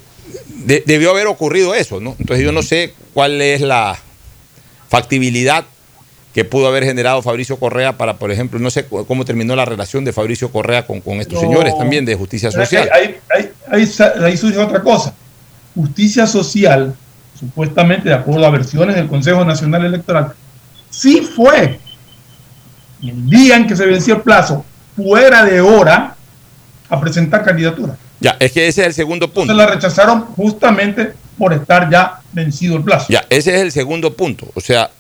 de- 0.67 0.83
debió 0.87 1.11
haber 1.11 1.27
ocurrido 1.27 1.75
eso, 1.75 2.01
¿no? 2.01 2.17
Entonces 2.19 2.45
yo 2.45 2.53
no 2.53 2.63
sé 2.63 2.95
cuál 3.13 3.41
es 3.43 3.61
la 3.61 3.99
factibilidad 4.89 5.65
que 6.35 6.45
pudo 6.45 6.67
haber 6.67 6.85
generado 6.85 7.23
Fabricio 7.23 7.59
Correa 7.59 7.97
para, 7.97 8.17
por 8.17 8.33
ejemplo, 8.33 8.59
no 8.59 8.69
sé 8.71 8.87
cómo 8.87 9.25
terminó 9.25 9.55
la 9.55 9.65
relación 9.65 10.05
de 10.05 10.13
Fabricio 10.13 10.51
Correa 10.51 10.85
con, 10.87 11.01
con 11.01 11.21
estos 11.21 11.35
No. 11.35 11.41
señores 11.49 11.77
también 11.79 12.05
de 12.05 12.17
justicia 12.17 12.51
social. 12.51 12.91
Ahí, 12.93 13.17
ahí, 13.37 13.51
ahí 13.71 13.89
ahí 14.23 14.37
surge 14.37 14.59
otra 14.59 14.83
cosa. 14.83 15.15
justicia 15.75 16.27
social, 16.27 16.95
supuestamente 17.39 18.09
de 18.09 18.15
acuerdo 18.15 18.47
a 18.47 18.51
versiones 18.51 18.97
del 18.97 19.09
Consejo 19.09 19.45
Nacional 19.45 19.85
Electoral, 19.85 20.33
sí 20.91 21.21
fue 21.21 21.81
el 23.03 23.29
día 23.29 23.57
en 23.57 23.67
que 23.67 23.77
se 23.77 23.87
venció 23.87 24.17
el 24.17 24.23
plazo, 24.23 24.65
fuera 24.97 25.45
de 25.45 25.61
hora, 25.61 26.15
a 26.89 27.01
presentar 27.01 27.45
candidatura. 27.45 27.97
Ya, 28.21 28.37
es 28.39 28.53
que 28.53 28.69
ese 28.69 28.83
es 28.83 28.87
el 28.87 28.95
segundo 28.95 29.29
punto. 29.29 29.53
Se 29.53 29.57
la 29.57 29.67
rechazaron 29.67 30.27
justamente 30.27 31.13
por 31.37 31.53
estar 31.53 31.91
ya 31.91 32.21
vencido 32.33 32.77
el 32.77 32.83
plazo. 32.83 33.07
Ya, 33.09 33.25
ese 33.29 33.55
es 33.57 33.63
el 33.63 33.73
segundo 33.73 34.15
punto. 34.15 34.47
O 34.55 34.61
sea, 34.61 34.91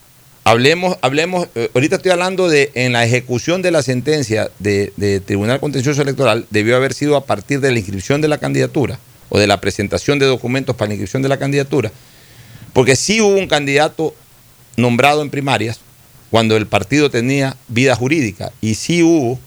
hablemos, 0.44 0.98
hablemos, 1.00 1.48
eh, 1.54 1.70
ahorita 1.74 1.96
estoy 1.96 2.12
hablando 2.12 2.48
de 2.48 2.70
en 2.74 2.92
la 2.92 3.04
ejecución 3.04 3.62
de 3.62 3.70
la 3.70 3.82
sentencia 3.82 4.50
de, 4.58 5.22
Tribunal 5.24 5.58
Contencioso 5.58 6.02
Electoral, 6.02 6.46
debió 6.50 6.76
haber 6.76 6.92
sido 6.92 7.16
a 7.16 7.24
partir 7.24 7.60
de 7.60 7.72
la 7.72 7.78
inscripción 7.78 8.20
de 8.20 8.28
la 8.28 8.38
candidatura 8.38 8.98
o 9.30 9.38
de 9.38 9.46
la 9.46 9.60
presentación 9.60 10.18
de 10.18 10.26
documentos 10.26 10.76
para 10.76 10.88
la 10.88 10.94
inscripción 10.94 11.22
de 11.22 11.30
la 11.30 11.38
candidatura, 11.38 11.90
porque 12.72 12.94
sí 12.94 13.20
hubo 13.20 13.36
un 13.36 13.48
candidato 13.48 14.14
nombrado 14.76 15.22
en 15.22 15.30
primarias 15.30 15.80
cuando 16.30 16.56
el 16.56 16.66
partido 16.66 17.10
tenía 17.10 17.56
vida 17.68 17.96
jurídica 17.96 18.52
y 18.60 18.74
sí 18.74 19.02
hubo 19.02 19.38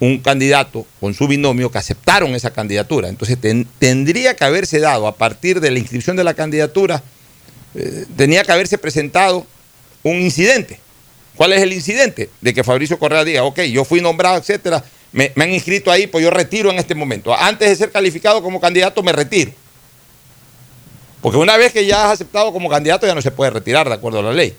un 0.00 0.18
candidato 0.18 0.84
con 1.00 1.14
su 1.14 1.26
binomio 1.26 1.70
que 1.70 1.78
aceptaron 1.78 2.34
esa 2.34 2.50
candidatura. 2.50 3.08
Entonces 3.08 3.38
tendría 3.78 4.36
que 4.36 4.44
haberse 4.44 4.78
dado 4.78 5.06
a 5.06 5.16
partir 5.16 5.60
de 5.60 5.70
la 5.70 5.78
inscripción 5.78 6.16
de 6.16 6.24
la 6.24 6.34
candidatura, 6.34 7.02
eh, 7.74 8.04
tenía 8.16 8.42
que 8.44 8.52
haberse 8.52 8.76
presentado 8.76 9.46
un 10.10 10.20
incidente. 10.20 10.78
¿Cuál 11.36 11.52
es 11.52 11.62
el 11.62 11.72
incidente? 11.72 12.30
De 12.40 12.54
que 12.54 12.64
Fabricio 12.64 12.98
Correa 12.98 13.24
diga, 13.24 13.44
ok, 13.44 13.60
yo 13.62 13.84
fui 13.84 14.00
nombrado, 14.00 14.38
etcétera, 14.38 14.82
me, 15.12 15.32
me 15.34 15.44
han 15.44 15.52
inscrito 15.52 15.90
ahí, 15.90 16.06
pues 16.06 16.24
yo 16.24 16.30
retiro 16.30 16.70
en 16.70 16.78
este 16.78 16.94
momento. 16.94 17.34
Antes 17.34 17.68
de 17.68 17.76
ser 17.76 17.90
calificado 17.90 18.42
como 18.42 18.60
candidato, 18.60 19.02
me 19.02 19.12
retiro. 19.12 19.52
Porque 21.20 21.38
una 21.38 21.56
vez 21.56 21.72
que 21.72 21.84
ya 21.84 22.06
has 22.06 22.12
aceptado 22.12 22.52
como 22.52 22.68
candidato, 22.68 23.06
ya 23.06 23.14
no 23.14 23.22
se 23.22 23.30
puede 23.30 23.50
retirar 23.50 23.88
de 23.88 23.94
acuerdo 23.94 24.20
a 24.20 24.22
la 24.22 24.32
ley. 24.32 24.54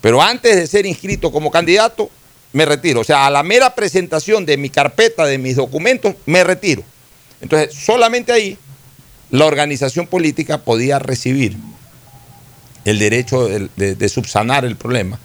Pero 0.00 0.22
antes 0.22 0.56
de 0.56 0.66
ser 0.66 0.86
inscrito 0.86 1.30
como 1.30 1.50
candidato, 1.50 2.10
me 2.52 2.64
retiro. 2.64 3.00
O 3.00 3.04
sea, 3.04 3.26
a 3.26 3.30
la 3.30 3.42
mera 3.42 3.74
presentación 3.74 4.46
de 4.46 4.56
mi 4.56 4.70
carpeta, 4.70 5.26
de 5.26 5.38
mis 5.38 5.56
documentos, 5.56 6.14
me 6.24 6.44
retiro. 6.44 6.82
Entonces, 7.40 7.74
solamente 7.74 8.32
ahí 8.32 8.56
la 9.30 9.44
organización 9.44 10.06
política 10.06 10.58
podía 10.58 10.98
recibir 10.98 11.56
el 12.88 12.98
derecho 12.98 13.48
de, 13.48 14.08
subsanar 14.08 14.64
el 14.64 14.76
problema 14.76 15.18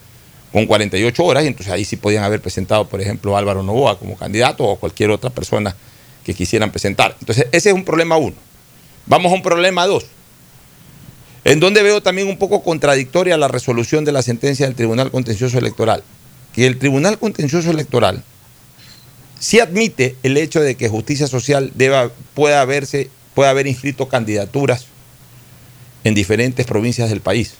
con 0.51 0.65
48 0.65 1.23
horas 1.23 1.43
y 1.43 1.47
entonces 1.47 1.73
ahí 1.73 1.85
sí 1.85 1.95
podían 1.95 2.23
haber 2.23 2.41
presentado, 2.41 2.87
por 2.87 3.01
ejemplo, 3.01 3.35
Álvaro 3.35 3.63
Novoa 3.63 3.97
como 3.97 4.15
candidato 4.15 4.63
o 4.63 4.75
cualquier 4.75 5.09
otra 5.09 5.29
persona 5.29 5.75
que 6.23 6.33
quisieran 6.33 6.71
presentar. 6.71 7.15
Entonces, 7.19 7.47
ese 7.51 7.69
es 7.69 7.75
un 7.75 7.83
problema 7.83 8.17
uno. 8.17 8.35
Vamos 9.05 9.31
a 9.31 9.35
un 9.35 9.41
problema 9.41 9.85
dos. 9.87 10.05
En 11.43 11.59
donde 11.59 11.83
veo 11.83 12.01
también 12.01 12.27
un 12.27 12.37
poco 12.37 12.63
contradictoria 12.63 13.35
la 13.37 13.47
resolución 13.47 14.05
de 14.05 14.13
la 14.13 14.21
sentencia 14.21 14.65
del 14.65 14.75
Tribunal 14.75 15.11
Contencioso 15.11 15.57
Electoral 15.57 16.03
que 16.53 16.67
el 16.67 16.77
Tribunal 16.77 17.19
Contencioso 17.19 17.71
Electoral 17.71 18.23
sí 19.39 19.59
admite 19.59 20.15
el 20.23 20.37
hecho 20.37 20.61
de 20.61 20.75
que 20.75 20.87
Justicia 20.87 21.27
Social 21.27 21.71
deba, 21.75 22.11
pueda, 22.33 22.61
haberse, 22.61 23.09
pueda 23.33 23.49
haber 23.49 23.67
inscrito 23.67 24.07
candidaturas 24.07 24.85
en 26.03 26.13
diferentes 26.13 26.65
provincias 26.65 27.09
del 27.09 27.21
país. 27.21 27.53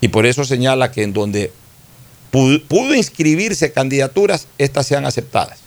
Y 0.00 0.08
por 0.08 0.26
eso 0.26 0.44
señala 0.44 0.92
que 0.92 1.02
en 1.02 1.12
donde 1.12 1.52
pudo, 2.30 2.94
inscribirse 2.94 3.72
candidaturas, 3.72 4.48
estas 4.58 4.86
sean 4.86 5.06
aceptadas. 5.06 5.60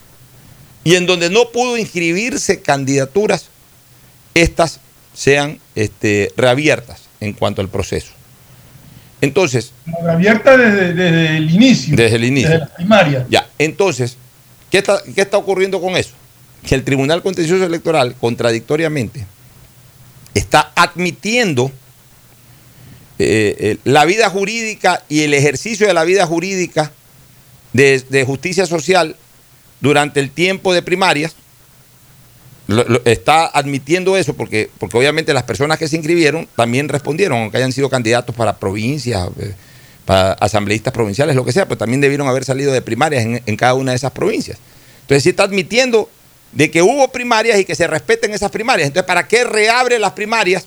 Y 0.83 0.95
en 0.95 1.05
donde 1.05 1.29
no 1.29 1.49
pudo 1.51 1.77
inscribirse 1.77 2.61
candidaturas, 2.61 3.47
estas 4.33 4.79
sean 5.13 5.59
este, 5.75 6.31
reabiertas 6.37 7.03
en 7.19 7.33
cuanto 7.33 7.61
al 7.61 7.69
proceso. 7.69 8.11
Entonces. 9.21 9.71
abierta 10.07 10.57
desde, 10.57 11.37
el 11.37 11.49
inicio. 11.49 11.95
Desde 11.95 12.17
el 12.17 12.25
inicio. 12.25 12.49
Desde 12.49 12.65
la 12.65 12.75
primaria. 12.75 13.25
Ya, 13.29 13.49
entonces, 13.57 14.17
¿qué 14.69 14.77
está, 14.79 15.01
¿qué 15.15 15.21
está 15.21 15.37
ocurriendo 15.37 15.81
con 15.81 15.95
eso? 15.97 16.11
Que 16.67 16.75
el 16.75 16.83
Tribunal 16.83 17.23
Contencioso 17.23 17.65
Electoral, 17.65 18.15
contradictoriamente, 18.19 19.25
está 20.37 20.71
admitiendo 20.75 21.71
eh, 23.19 23.55
eh, 23.59 23.77
la 23.83 24.05
vida 24.05 24.29
jurídica 24.29 25.03
y 25.09 25.21
el 25.21 25.33
ejercicio 25.33 25.87
de 25.87 25.93
la 25.93 26.03
vida 26.03 26.25
jurídica 26.25 26.91
de 27.73 28.23
justicia 28.25 28.65
social 28.65 29.15
durante 29.81 30.19
el 30.19 30.31
tiempo 30.31 30.73
de 30.73 30.81
primarias 30.81 31.35
está 33.05 33.45
admitiendo 33.45 34.17
eso 34.17 34.33
porque, 34.33 34.69
porque 34.77 34.97
obviamente 34.97 35.33
las 35.33 35.43
personas 35.43 35.77
que 35.77 35.87
se 35.87 35.95
inscribieron 35.95 36.47
también 36.55 36.89
respondieron, 36.89 37.39
aunque 37.39 37.57
hayan 37.57 37.71
sido 37.71 37.89
candidatos 37.89 38.35
para 38.35 38.57
provincias, 38.57 39.29
eh, 39.39 39.53
para 40.05 40.33
asambleístas 40.33 40.93
provinciales, 40.93 41.35
lo 41.35 41.45
que 41.45 41.51
sea, 41.51 41.65
pero 41.65 41.77
también 41.77 42.01
debieron 42.01 42.27
haber 42.27 42.43
salido 42.43 42.73
de 42.73 42.81
primarias 42.81 43.25
en, 43.25 43.57
cada 43.57 43.73
una 43.73 43.91
de 43.91 43.97
esas 43.97 44.11
provincias. 44.11 44.57
Entonces 45.01 45.23
sí 45.23 45.29
está 45.29 45.43
admitiendo 45.43 46.09
de 46.51 46.71
que 46.71 46.81
hubo 46.81 47.07
primarias 47.11 47.59
y 47.59 47.65
que 47.65 47.75
se 47.75 47.87
respeten 47.87 48.33
esas 48.33 48.51
primarias. 48.51 48.87
Entonces, 48.87 49.07
¿para 49.07 49.27
qué 49.27 49.43
reabre 49.43 49.99
las 49.99 50.13
primarias 50.13 50.65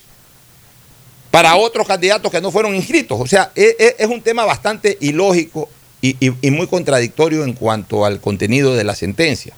para 1.30 1.56
otros 1.56 1.86
candidatos 1.86 2.30
que 2.30 2.40
no 2.40 2.50
fueron 2.50 2.74
inscritos? 2.74 3.20
O 3.20 3.26
sea, 3.26 3.52
es, 3.54 3.74
e, 3.78 3.96
es 3.98 4.06
un 4.06 4.22
tema 4.22 4.44
bastante 4.44 4.96
ilógico 5.00 5.68
y, 6.02 6.16
y 6.20 6.50
muy 6.50 6.66
contradictorio 6.66 7.44
en 7.44 7.52
cuanto 7.52 8.04
al 8.04 8.20
contenido 8.20 8.74
de 8.74 8.84
la 8.84 8.94
sentencia. 8.94 9.54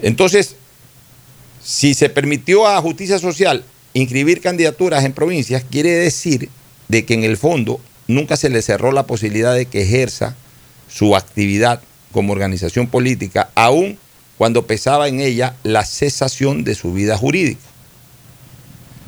Entonces, 0.00 0.56
si 1.62 1.94
se 1.94 2.08
permitió 2.08 2.66
a 2.66 2.80
Justicia 2.80 3.18
Social 3.18 3.64
inscribir 3.94 4.40
candidaturas 4.40 5.04
en 5.04 5.12
provincias, 5.12 5.64
quiere 5.70 5.90
decir 5.90 6.48
de 6.88 7.04
que 7.04 7.14
en 7.14 7.24
el 7.24 7.36
fondo 7.36 7.80
nunca 8.06 8.36
se 8.36 8.48
le 8.48 8.62
cerró 8.62 8.92
la 8.92 9.06
posibilidad 9.06 9.54
de 9.54 9.66
que 9.66 9.82
ejerza 9.82 10.36
su 10.88 11.14
actividad 11.14 11.82
como 12.12 12.32
organización 12.32 12.86
política, 12.86 13.50
aun 13.54 13.98
cuando 14.38 14.66
pesaba 14.66 15.08
en 15.08 15.20
ella 15.20 15.56
la 15.64 15.84
cesación 15.84 16.62
de 16.62 16.76
su 16.76 16.92
vida 16.92 17.18
jurídica. 17.18 17.60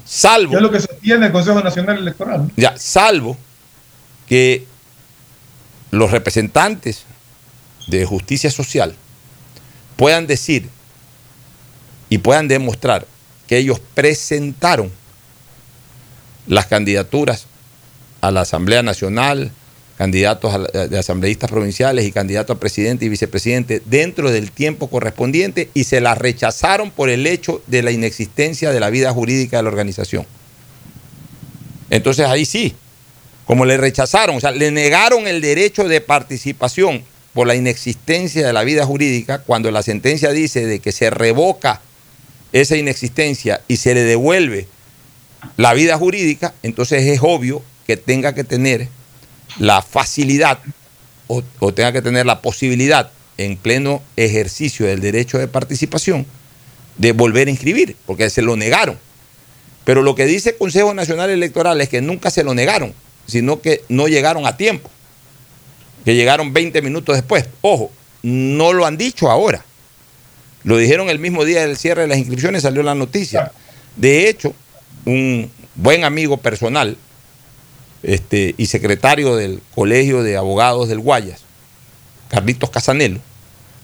Salvo. 0.04 0.56
es 0.56 0.60
lo 0.60 0.72
que 0.72 0.80
sostiene 0.80 1.26
el 1.26 1.32
Consejo 1.32 1.60
Nacional 1.60 1.98
Electoral. 1.98 2.50
Ya, 2.56 2.76
salvo 2.76 3.38
que 4.28 4.66
los 5.92 6.10
representantes 6.10 7.04
de 7.86 8.04
justicia 8.04 8.50
social 8.50 8.96
puedan 9.96 10.26
decir 10.26 10.68
y 12.08 12.18
puedan 12.18 12.48
demostrar 12.48 13.06
que 13.46 13.58
ellos 13.58 13.80
presentaron 13.94 14.90
las 16.48 16.66
candidaturas 16.66 17.46
a 18.20 18.32
la 18.32 18.40
Asamblea 18.40 18.82
Nacional, 18.82 19.52
candidatos 20.00 20.54
de 20.72 20.98
asambleístas 20.98 21.50
provinciales 21.50 22.06
y 22.06 22.10
candidatos 22.10 22.56
a 22.56 22.58
presidente 22.58 23.04
y 23.04 23.10
vicepresidente 23.10 23.82
dentro 23.84 24.30
del 24.30 24.50
tiempo 24.50 24.88
correspondiente 24.88 25.68
y 25.74 25.84
se 25.84 26.00
las 26.00 26.16
rechazaron 26.16 26.90
por 26.90 27.10
el 27.10 27.26
hecho 27.26 27.62
de 27.66 27.82
la 27.82 27.90
inexistencia 27.90 28.70
de 28.70 28.80
la 28.80 28.88
vida 28.88 29.12
jurídica 29.12 29.58
de 29.58 29.62
la 29.64 29.68
organización. 29.68 30.26
Entonces 31.90 32.24
ahí 32.24 32.46
sí, 32.46 32.74
como 33.44 33.66
le 33.66 33.76
rechazaron, 33.76 34.36
o 34.36 34.40
sea, 34.40 34.52
le 34.52 34.70
negaron 34.70 35.26
el 35.26 35.42
derecho 35.42 35.86
de 35.86 36.00
participación 36.00 37.02
por 37.34 37.46
la 37.46 37.54
inexistencia 37.54 38.46
de 38.46 38.54
la 38.54 38.64
vida 38.64 38.86
jurídica, 38.86 39.40
cuando 39.40 39.70
la 39.70 39.82
sentencia 39.82 40.30
dice 40.30 40.64
de 40.64 40.78
que 40.78 40.92
se 40.92 41.10
revoca 41.10 41.82
esa 42.52 42.74
inexistencia 42.74 43.60
y 43.68 43.76
se 43.76 43.92
le 43.92 44.04
devuelve 44.04 44.66
la 45.58 45.74
vida 45.74 45.98
jurídica, 45.98 46.54
entonces 46.62 47.04
es 47.04 47.20
obvio 47.22 47.62
que 47.86 47.98
tenga 47.98 48.34
que 48.34 48.44
tener 48.44 48.88
la 49.58 49.82
facilidad 49.82 50.58
o, 51.26 51.72
tenga 51.72 51.92
que 51.92 52.02
tener 52.02 52.26
la 52.26 52.42
posibilidad 52.42 53.10
en 53.38 53.56
pleno 53.56 54.02
ejercicio 54.16 54.86
del 54.86 55.00
derecho 55.00 55.38
de 55.38 55.46
participación 55.46 56.26
de 56.96 57.12
volver 57.12 57.46
a 57.46 57.52
inscribir, 57.52 57.96
porque 58.04 58.28
se 58.30 58.42
lo 58.42 58.56
negaron. 58.56 58.98
Pero 59.84 60.02
lo 60.02 60.14
que 60.14 60.26
dice 60.26 60.50
el 60.50 60.56
Consejo 60.56 60.92
Nacional 60.92 61.30
Electoral 61.30 61.80
es 61.80 61.88
que 61.88 62.00
nunca 62.00 62.30
se 62.30 62.42
lo 62.42 62.52
negaron, 62.52 62.92
sino 63.26 63.60
que 63.60 63.82
no 63.88 64.08
llegaron 64.08 64.44
a 64.44 64.56
tiempo, 64.56 64.90
que 66.04 66.14
llegaron 66.14 66.52
20 66.52 66.82
minutos 66.82 67.14
después. 67.14 67.46
Ojo, 67.60 67.92
no 68.22 68.72
lo 68.72 68.84
han 68.84 68.96
dicho 68.96 69.30
ahora. 69.30 69.64
Lo 70.64 70.76
dijeron 70.76 71.08
el 71.08 71.20
mismo 71.20 71.44
día 71.44 71.62
del 71.62 71.76
cierre 71.76 72.02
de 72.02 72.08
las 72.08 72.18
inscripciones, 72.18 72.62
salió 72.62 72.82
la 72.82 72.94
noticia. 72.94 73.52
De 73.96 74.28
hecho, 74.28 74.52
un 75.06 75.50
buen 75.76 76.04
amigo 76.04 76.36
personal 76.36 76.96
este, 78.02 78.54
y 78.56 78.66
secretario 78.66 79.36
del 79.36 79.60
Colegio 79.74 80.22
de 80.22 80.36
Abogados 80.36 80.88
del 80.88 81.00
Guayas, 81.00 81.40
Carlitos 82.28 82.70
Casanelo, 82.70 83.20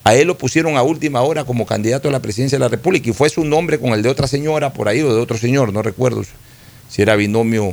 a 0.04 0.14
él 0.14 0.28
lo 0.28 0.38
pusieron 0.38 0.76
a 0.76 0.82
última 0.82 1.22
hora 1.22 1.44
como 1.44 1.66
candidato 1.66 2.08
a 2.08 2.12
la 2.12 2.20
presidencia 2.20 2.56
de 2.58 2.64
la 2.64 2.68
República 2.68 3.10
y 3.10 3.12
fue 3.12 3.28
su 3.28 3.44
nombre 3.44 3.78
con 3.80 3.90
el 3.92 4.02
de 4.02 4.08
otra 4.08 4.28
señora 4.28 4.72
por 4.72 4.88
ahí 4.88 5.02
o 5.02 5.12
de 5.14 5.20
otro 5.20 5.36
señor, 5.36 5.72
no 5.72 5.82
recuerdo 5.82 6.22
si 6.88 7.02
era 7.02 7.16
binomio, 7.16 7.70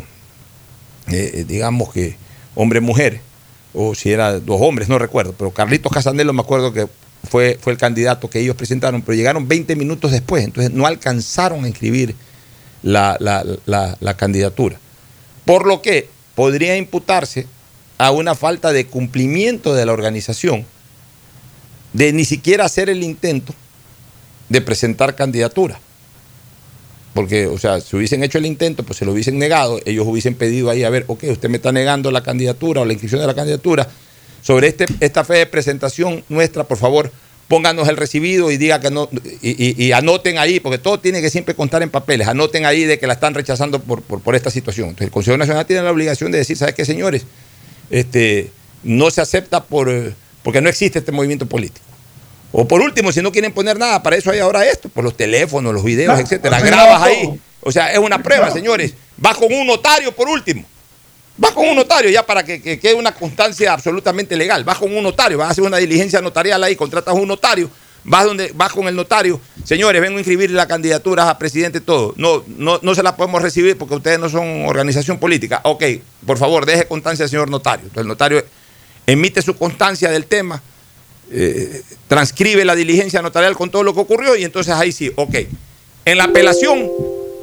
eh, 1.08 1.32
eh, 1.36 1.46
digamos 1.48 1.92
que 1.94 2.16
hombre-mujer 2.56 3.22
o 3.74 3.94
si 3.96 4.12
era 4.12 4.40
dos 4.40 4.60
hombres, 4.62 4.90
no 4.90 4.98
recuerdo, 5.00 5.34
pero 5.38 5.52
Carlitos 5.52 5.92
Casanelo 5.92 6.34
me 6.34 6.42
acuerdo 6.42 6.74
que 6.74 6.88
fue, 7.30 7.58
fue 7.62 7.74
el 7.74 7.80
candidato 7.80 8.30
que 8.30 8.40
ellos 8.40 8.56
presentaron, 8.56 9.02
pero 9.02 9.16
llegaron 9.16 9.48
20 9.48 9.76
minutos 9.76 10.12
después, 10.12 10.44
entonces 10.44 10.72
no 10.74 10.86
alcanzaron 10.88 11.64
a 11.64 11.68
inscribir 11.68 12.16
la, 12.82 13.16
la- 13.20 13.46
la- 13.66 13.96
la 14.00 14.18
candidatura. 14.18 14.78
Por 15.46 15.66
lo 15.68 15.82
que 15.82 16.10
podría 16.36 16.78
imputarse 16.78 17.48
a 17.98 18.12
una 18.12 18.36
falta 18.36 18.74
de 18.74 18.86
cumplimiento 18.88 19.74
de 19.74 19.86
la 19.86 19.94
organización 19.94 20.66
de 21.94 22.12
ni 22.12 22.26
siquiera 22.26 22.66
hacer 22.66 22.90
el 22.90 23.04
intento 23.04 23.54
de 24.50 24.62
presentar 24.62 25.16
candidatura. 25.16 25.80
Porque, 27.14 27.46
o 27.46 27.60
sea, 27.60 27.80
si 27.80 27.96
hubiesen 27.96 28.24
hecho 28.24 28.40
el 28.40 28.48
intento, 28.48 28.84
pues 28.84 28.98
se 28.98 29.06
lo 29.06 29.12
hubiesen 29.12 29.38
negado, 29.38 29.80
ellos 29.86 30.06
hubiesen 30.08 30.34
pedido 30.34 30.72
ahí, 30.72 30.84
a 30.84 30.90
ver, 30.90 31.06
ok, 31.08 31.26
usted 31.30 31.48
me 31.50 31.58
está 31.58 31.72
negando 31.72 32.10
la 32.10 32.24
candidatura 32.24 32.82
o 32.82 32.86
la 32.86 32.94
inscripción 32.94 33.22
de 33.22 33.28
la 33.28 33.36
candidatura. 33.36 33.88
Sobre 34.42 34.68
este, 34.68 34.88
esta 35.00 35.24
fe 35.24 35.36
de 35.36 35.46
presentación 35.46 36.24
nuestra, 36.28 36.64
por 36.64 36.78
favor, 36.78 37.12
pónganos 37.48 37.88
el 37.90 37.98
recibido 37.98 38.50
y 38.52 38.58
diga 38.58 38.80
que 38.80 38.90
no, 38.90 39.10
y, 39.42 39.52
y- 39.52 39.84
y 39.86 39.92
anoten 39.92 40.38
ahí, 40.38 40.60
porque 40.60 40.78
todo 40.78 41.00
tiene 41.00 41.22
que 41.22 41.30
siempre 41.30 41.54
constar 41.56 41.84
en 41.84 41.90
papeles, 41.90 42.28
anoten 42.28 42.66
ahí 42.66 42.86
de 42.86 42.98
que 43.00 43.06
la 43.08 43.14
están 43.14 43.34
rechazando 43.34 43.80
por, 43.80 44.02
por, 44.02 44.22
por 44.22 44.36
esta 44.36 44.50
situación. 44.50 44.90
Entonces 44.90 45.08
el 45.08 45.12
Consejo 45.12 45.38
Nacional 45.38 45.66
tiene 45.66 45.84
la 45.84 45.92
obligación 45.92 46.32
de 46.32 46.38
decir, 46.40 46.58
¿sabes 46.58 46.74
qué, 46.76 46.86
señores? 46.86 47.24
Este, 47.90 48.50
no 48.84 49.12
se 49.12 49.22
acepta 49.22 49.64
por, 49.64 49.90
eh, 49.90 50.14
porque 50.42 50.62
no 50.62 50.70
existe 50.70 51.00
este 51.00 51.12
movimiento 51.12 51.46
político. 51.46 51.86
O 52.52 52.68
por 52.68 52.82
último, 52.82 53.12
si 53.12 53.22
no 53.22 53.32
quieren 53.32 53.52
poner 53.52 53.78
nada, 53.80 54.02
para 54.04 54.16
eso 54.16 54.30
hay 54.32 54.40
ahora 54.40 54.66
esto, 54.66 54.88
por 54.90 55.04
los 55.04 55.18
teléfonos, 55.18 55.74
los 55.74 55.84
videos, 55.84 56.12
Claro, 56.14 56.22
etcétera. 56.24 56.60
Grabas 56.62 57.02
ahí. 57.02 57.40
O 57.62 57.72
sea, 57.72 57.92
es 57.92 57.98
una 58.00 58.22
prueba, 58.22 58.46
Claro. 58.48 58.56
señores. 58.60 58.94
Vas 59.18 59.38
con 59.38 59.52
un 59.52 59.66
notario 59.68 60.12
por 60.14 60.28
último. 60.30 60.64
Vas 61.36 61.52
con 61.52 61.68
un 61.68 61.76
notario 61.76 62.12
ya 62.12 62.26
para 62.26 62.44
que, 62.44 62.62
que 62.62 62.80
quede 62.80 62.94
una 62.94 63.14
constancia 63.14 63.74
absolutamente 63.74 64.36
legal. 64.36 64.64
Vas 64.64 64.78
con 64.78 64.96
un 64.96 65.04
notario, 65.04 65.38
vas 65.38 65.48
a 65.48 65.52
hacer 65.52 65.64
una 65.64 65.78
diligencia 65.78 66.22
notarial 66.22 66.64
ahí, 66.64 66.76
contratas 66.76 67.16
un 67.16 67.28
notario, 67.28 67.70
vas 68.04 68.26
donde 68.26 68.52
vas 68.54 68.72
con 68.72 68.88
el 68.88 68.96
notario. 68.96 69.42
Señores, 69.64 70.02
vengo 70.02 70.18
a 70.18 70.20
inscribir 70.20 70.52
la 70.52 70.68
candidatura 70.68 71.30
a 71.30 71.40
presidente 71.40 71.82
todo. 71.82 72.14
No, 72.18 72.44
no, 72.58 72.80
no 72.82 72.94
se 72.94 73.02
la 73.02 73.16
podemos 73.16 73.42
recibir 73.42 73.78
porque 73.78 73.96
ustedes 73.96 74.20
no 74.20 74.30
son 74.30 74.66
organización 74.66 75.18
política. 75.18 75.62
Ok, 75.64 75.84
por 76.26 76.38
favor, 76.38 76.66
deje 76.66 76.86
constancia, 76.86 77.28
señor 77.28 77.50
notario. 77.50 77.86
Entonces 77.86 78.02
el 78.02 78.08
notario 78.08 78.46
emite 79.08 79.42
su 79.42 79.56
constancia 79.56 80.12
del 80.12 80.26
tema, 80.26 80.62
eh, 81.32 81.82
transcribe 82.08 82.64
la 82.64 82.76
diligencia 82.76 83.22
notarial 83.24 83.56
con 83.56 83.72
todo 83.72 83.84
lo 83.84 83.94
que 83.94 84.02
ocurrió 84.02 84.36
y 84.36 84.44
entonces 84.44 84.74
ahí 84.74 84.92
sí, 84.92 85.12
ok. 85.16 85.36
En 86.06 86.18
la 86.18 86.26
apelación, 86.26 86.90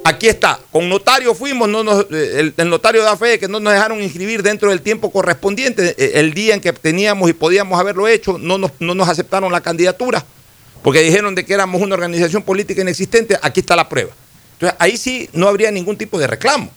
aquí 0.04 0.28
está, 0.28 0.58
con 0.72 0.88
notario 0.88 1.34
fuimos, 1.34 1.68
no 1.68 1.82
nos- 1.84 2.06
eh, 2.10 2.40
el, 2.40 2.54
el 2.56 2.70
notario 2.70 3.02
da 3.02 3.16
fe 3.16 3.26
de 3.28 3.38
que 3.38 3.48
no 3.48 3.60
nos 3.60 3.72
dejaron 3.72 4.02
inscribir 4.02 4.42
dentro 4.42 4.70
del 4.70 4.80
tiempo 4.82 5.10
correspondiente, 5.10 5.94
eh, 5.98 6.12
el 6.14 6.32
día 6.34 6.54
en 6.54 6.60
que 6.60 6.72
teníamos 6.72 7.28
y 7.28 7.32
podíamos 7.32 7.78
haberlo 7.78 8.08
hecho, 8.08 8.38
no 8.38 8.58
nos, 8.58 8.72
no 8.78 8.94
nos 8.94 9.08
aceptaron 9.08 9.52
la 9.52 9.60
candidatura, 9.60 10.24
porque 10.82 11.00
dijeron 11.02 11.34
de 11.34 11.44
que 11.44 11.54
éramos 11.54 11.80
una 11.82 11.94
organización 11.94 12.42
política 12.42 12.82
inexistente, 12.82 13.38
aquí 13.42 13.60
está 13.60 13.76
la 13.76 13.88
prueba. 13.88 14.12
Entonces 14.54 14.76
ahí 14.80 14.96
sí 14.96 15.28
no 15.32 15.48
habría 15.48 15.70
ningún 15.70 15.96
tipo 15.96 16.18
de 16.18 16.26
reclamo. 16.26 16.70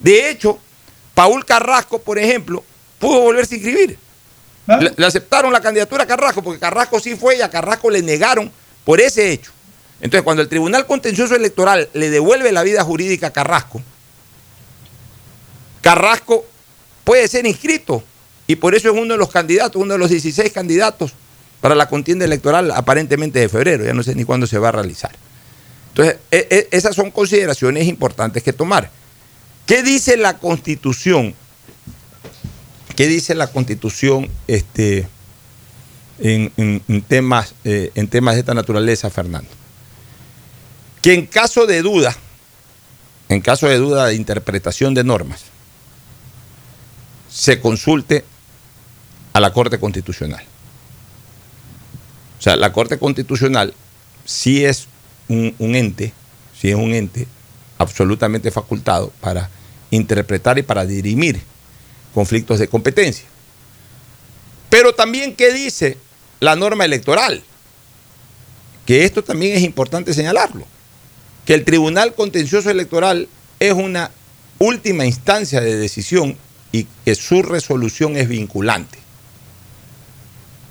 De 0.00 0.30
hecho, 0.30 0.58
Paul 1.14 1.44
Carrasco, 1.44 1.98
por 1.98 2.18
ejemplo, 2.18 2.64
pudo 2.98 3.20
volverse 3.20 3.54
a 3.54 3.58
inscribir. 3.58 3.98
¿Ah? 4.66 4.76
Le, 4.76 4.92
le 4.96 5.06
aceptaron 5.06 5.52
la 5.52 5.60
candidatura 5.60 6.04
a 6.04 6.06
Carrasco, 6.06 6.42
porque 6.42 6.60
Carrasco 6.60 7.00
sí 7.00 7.16
fue 7.16 7.36
y 7.38 7.40
a 7.40 7.50
Carrasco 7.50 7.90
le 7.90 8.02
negaron 8.02 8.50
por 8.84 9.00
ese 9.00 9.32
hecho. 9.32 9.50
Entonces, 10.00 10.22
cuando 10.22 10.42
el 10.42 10.48
Tribunal 10.48 10.86
Contencioso 10.86 11.34
Electoral 11.34 11.88
le 11.92 12.10
devuelve 12.10 12.52
la 12.52 12.62
vida 12.62 12.84
jurídica 12.84 13.28
a 13.28 13.32
Carrasco, 13.32 13.82
Carrasco 15.80 16.44
puede 17.04 17.26
ser 17.28 17.46
inscrito 17.46 18.02
y 18.46 18.56
por 18.56 18.74
eso 18.74 18.88
es 18.90 18.94
uno 18.94 19.14
de 19.14 19.18
los 19.18 19.30
candidatos, 19.30 19.80
uno 19.80 19.94
de 19.94 19.98
los 19.98 20.10
16 20.10 20.52
candidatos 20.52 21.12
para 21.60 21.74
la 21.74 21.88
contienda 21.88 22.24
electoral 22.24 22.70
aparentemente 22.70 23.40
de 23.40 23.48
febrero, 23.48 23.84
ya 23.84 23.94
no 23.94 24.02
sé 24.02 24.14
ni 24.14 24.24
cuándo 24.24 24.46
se 24.46 24.58
va 24.58 24.68
a 24.68 24.72
realizar. 24.72 25.10
Entonces, 25.90 26.16
e- 26.30 26.46
e- 26.50 26.68
esas 26.70 26.94
son 26.94 27.10
consideraciones 27.10 27.86
importantes 27.88 28.42
que 28.42 28.52
tomar. 28.52 28.90
¿Qué 29.66 29.82
dice 29.82 30.16
la 30.16 30.38
Constitución? 30.38 31.34
¿Qué 32.94 33.06
dice 33.06 33.34
la 33.34 33.48
Constitución 33.48 34.30
este, 34.46 35.08
en, 36.20 37.04
temas, 37.06 37.54
eh, 37.64 37.90
en 37.94 38.08
temas 38.08 38.34
de 38.34 38.40
esta 38.40 38.54
naturaleza, 38.54 39.10
Fernando? 39.10 39.57
Que 41.08 41.14
en 41.14 41.24
caso 41.24 41.64
de 41.64 41.80
duda, 41.80 42.14
en 43.30 43.40
caso 43.40 43.66
de 43.66 43.78
duda 43.78 44.08
de 44.08 44.14
interpretación 44.14 44.92
de 44.92 45.04
normas, 45.04 45.40
se 47.30 47.60
consulte 47.60 48.26
a 49.32 49.40
la 49.40 49.50
Corte 49.54 49.80
Constitucional. 49.80 50.44
O 52.38 52.42
sea, 52.42 52.56
la 52.56 52.74
Corte 52.74 52.98
Constitucional 52.98 53.72
sí 54.26 54.66
es 54.66 54.86
un, 55.28 55.54
un 55.58 55.76
ente, 55.76 56.12
sí 56.60 56.68
es 56.68 56.74
un 56.74 56.92
ente 56.92 57.26
absolutamente 57.78 58.50
facultado 58.50 59.10
para 59.22 59.48
interpretar 59.90 60.58
y 60.58 60.62
para 60.62 60.84
dirimir 60.84 61.40
conflictos 62.12 62.58
de 62.58 62.68
competencia. 62.68 63.24
Pero 64.68 64.94
también, 64.94 65.34
¿qué 65.34 65.54
dice 65.54 65.96
la 66.38 66.54
norma 66.54 66.84
electoral? 66.84 67.42
Que 68.84 69.06
esto 69.06 69.24
también 69.24 69.56
es 69.56 69.62
importante 69.62 70.12
señalarlo. 70.12 70.66
Que 71.48 71.54
el 71.54 71.64
Tribunal 71.64 72.12
Contencioso 72.12 72.68
Electoral 72.68 73.26
es 73.58 73.72
una 73.72 74.10
última 74.58 75.06
instancia 75.06 75.62
de 75.62 75.78
decisión 75.78 76.36
y 76.72 76.86
que 77.06 77.14
su 77.14 77.42
resolución 77.42 78.18
es 78.18 78.28
vinculante. 78.28 78.98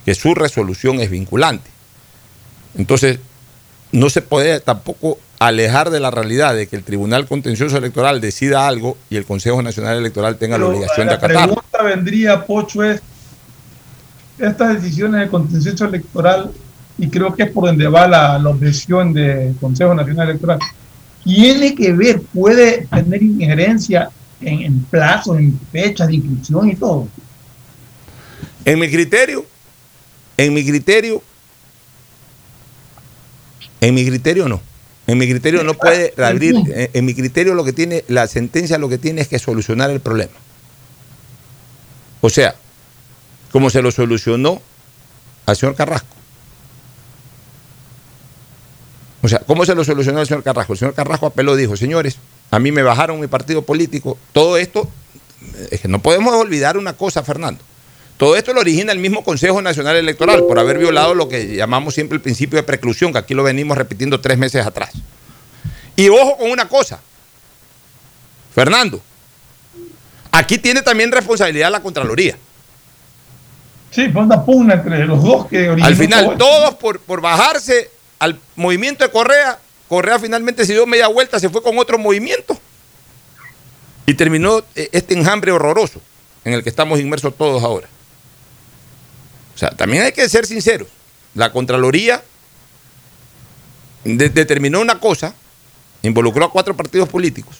Que 0.05 0.13
su 0.13 0.35
resolución 0.35 0.99
es 0.99 1.09
vinculante. 1.09 1.67
Entonces, 2.77 3.17
no 3.91 4.11
se 4.11 4.21
puede 4.21 4.59
tampoco 4.59 5.17
alejar 5.39 5.89
de 5.89 5.99
la 5.99 6.11
realidad 6.11 6.53
de 6.53 6.67
que 6.67 6.75
el 6.75 6.83
Tribunal 6.83 7.25
Contencioso 7.25 7.75
Electoral 7.77 8.21
decida 8.21 8.67
algo 8.67 8.99
y 9.09 9.15
el 9.15 9.25
Consejo 9.25 9.63
Nacional 9.63 9.97
Electoral 9.97 10.37
tenga 10.37 10.59
la 10.59 10.67
obligación 10.67 11.07
de 11.07 11.13
la 11.13 11.17
acatarlo. 11.17 11.55
pregunta 11.55 11.81
vendría, 11.81 12.45
Pocho, 12.45 12.83
es 12.83 13.01
estas 14.37 14.79
decisiones 14.79 15.21
de 15.21 15.27
contencioso 15.29 15.85
electoral, 15.85 16.51
y 16.97 17.10
creo 17.10 17.33
que 17.36 17.43
es 17.43 17.51
por 17.51 17.67
donde 17.67 17.88
va 17.88 18.07
la, 18.07 18.39
la 18.39 18.49
objeción 18.49 19.13
del 19.13 19.55
Consejo 19.57 19.93
Nacional 19.93 20.29
Electoral, 20.29 20.60
tiene 21.23 21.75
que 21.75 21.93
ver, 21.93 22.21
puede 22.21 22.88
tener 22.88 23.21
injerencia 23.21 24.10
en, 24.41 24.62
en 24.62 24.83
plazos, 24.83 25.38
en 25.38 25.60
fechas 25.71 26.07
de 26.07 26.15
inscripción 26.15 26.69
y 26.69 26.75
todo. 26.75 27.07
En 28.65 28.79
mi 28.79 28.89
criterio, 28.89 29.45
en 30.38 30.53
mi 30.53 30.65
criterio, 30.65 31.21
en 33.81 33.93
mi 33.93 34.05
criterio 34.05 34.47
no. 34.47 34.62
En 35.05 35.17
mi 35.17 35.29
criterio 35.29 35.63
no 35.63 35.73
puede 35.73 36.13
abrir, 36.23 36.55
en, 36.55 36.89
en 36.93 37.05
mi 37.05 37.13
criterio 37.13 37.53
lo 37.53 37.63
que 37.63 37.73
tiene, 37.73 38.03
la 38.07 38.27
sentencia 38.27 38.77
lo 38.77 38.89
que 38.89 38.97
tiene 38.97 39.21
es 39.21 39.27
que 39.27 39.39
solucionar 39.39 39.89
el 39.89 39.99
problema. 39.99 40.33
O 42.21 42.29
sea, 42.29 42.55
como 43.51 43.69
se 43.69 43.81
lo 43.81 43.91
solucionó 43.91 44.62
al 45.45 45.55
señor 45.55 45.75
Carrasco. 45.75 46.16
O 49.27 49.29
sea, 49.29 49.39
¿cómo 49.39 49.65
se 49.65 49.75
lo 49.75 49.83
solucionó 49.83 50.21
al 50.21 50.25
señor 50.25 50.41
Carrasco? 50.41 50.71
El 50.71 50.79
señor 50.79 50.93
Carrasco 50.93 51.25
apeló, 51.25 51.57
dijo, 51.57 51.75
señores, 51.75 52.15
a 52.49 52.59
mí 52.59 52.71
me 52.71 52.81
bajaron 52.81 53.19
mi 53.19 53.27
partido 53.27 53.61
político, 53.61 54.17
todo 54.31 54.55
esto, 54.55 54.89
es 55.69 55.81
que 55.81 55.89
no 55.89 55.99
podemos 55.99 56.33
olvidar 56.33 56.77
una 56.77 56.93
cosa, 56.93 57.23
Fernando. 57.23 57.61
Todo 58.15 58.37
esto 58.37 58.53
lo 58.53 58.61
origina 58.61 58.93
el 58.93 58.99
mismo 58.99 59.25
Consejo 59.25 59.61
Nacional 59.61 59.97
Electoral 59.97 60.45
por 60.47 60.59
haber 60.59 60.77
violado 60.77 61.13
lo 61.13 61.27
que 61.27 61.57
llamamos 61.57 61.93
siempre 61.93 62.15
el 62.15 62.21
principio 62.21 62.55
de 62.55 62.63
preclusión, 62.63 63.11
que 63.11 63.17
aquí 63.17 63.33
lo 63.33 63.43
venimos 63.43 63.77
repitiendo 63.77 64.21
tres 64.21 64.37
meses 64.37 64.65
atrás. 64.65 64.91
Y 65.97 66.07
ojo 66.07 66.37
con 66.37 66.49
una 66.49 66.69
cosa, 66.69 67.01
Fernando, 68.55 69.01
aquí 70.31 70.57
tiene 70.57 70.83
también 70.83 71.11
responsabilidad 71.11 71.69
la 71.69 71.81
Contraloría. 71.81 72.37
Sí, 73.91 74.07
fue 74.07 74.21
una 74.21 74.45
pugna 74.45 74.75
entre 74.75 75.05
los 75.05 75.21
dos 75.21 75.47
que 75.47 75.67
Al 75.67 75.95
final, 75.97 76.37
todo 76.37 76.37
todos 76.37 76.75
por, 76.75 77.01
por 77.01 77.19
bajarse 77.19 77.96
al 78.19 78.39
movimiento 78.56 79.03
de 79.03 79.12
Correa, 79.12 79.60
Correa 79.88 80.19
finalmente 80.19 80.65
se 80.65 80.73
dio 80.73 80.86
media 80.86 81.08
vuelta, 81.08 81.39
se 81.39 81.49
fue 81.49 81.62
con 81.63 81.77
otro 81.77 81.97
movimiento 81.97 82.60
y 84.06 84.13
terminó 84.13 84.63
eh, 84.75 84.89
este 84.91 85.13
enjambre 85.13 85.52
horroroso 85.52 86.02
en 86.44 86.54
el 86.54 86.63
que 86.63 86.69
estamos 86.69 87.00
inmersos 87.00 87.35
todos 87.37 87.63
ahora. 87.63 87.87
O 89.56 89.58
sea, 89.58 89.69
también 89.71 90.04
hay 90.04 90.12
que 90.12 90.27
ser 90.29 90.46
sinceros. 90.46 90.87
La 91.33 91.52
Contraloría 91.52 92.23
de- 94.04 94.29
determinó 94.29 94.79
una 94.81 95.00
cosa, 95.00 95.33
involucró 96.04 96.46
a 96.46 96.52
cuatro 96.52 96.75
partidos 96.75 97.10
políticos. 97.10 97.58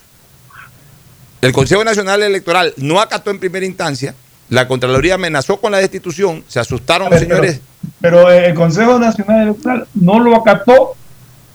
El 1.42 1.52
Consejo 1.54 1.84
Nacional 1.84 2.24
Electoral 2.24 2.74
no 2.78 3.00
acató 3.00 3.30
en 3.32 3.40
primera 3.40 3.66
instancia. 3.66 4.16
La 4.50 4.68
Contraloría 4.68 5.16
amenazó 5.16 5.60
con 5.60 5.72
la 5.72 5.80
destitución. 5.80 6.44
Se 6.48 6.60
asustaron 6.60 7.10
los 7.10 7.20
señores. 7.20 7.60
Pero 8.00 8.32
el 8.32 8.54
Consejo 8.54 8.98
Nacional 9.00 9.44
Electoral 9.44 9.88
no 9.94 10.20
lo 10.20 10.36
acató, 10.36 10.96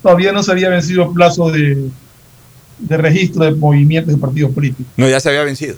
todavía 0.03 0.33
no 0.33 0.43
se 0.43 0.53
había 0.53 0.69
vencido 0.69 1.05
el 1.05 1.13
plazo 1.13 1.51
de, 1.51 1.89
de 2.79 2.97
registro 2.97 3.45
de 3.45 3.53
movimientos 3.53 4.15
de 4.15 4.21
partidos 4.21 4.53
políticos. 4.53 4.87
No, 4.97 5.09
ya 5.09 5.21
se 5.21 5.29
había 5.31 5.43
vencido. 5.45 5.77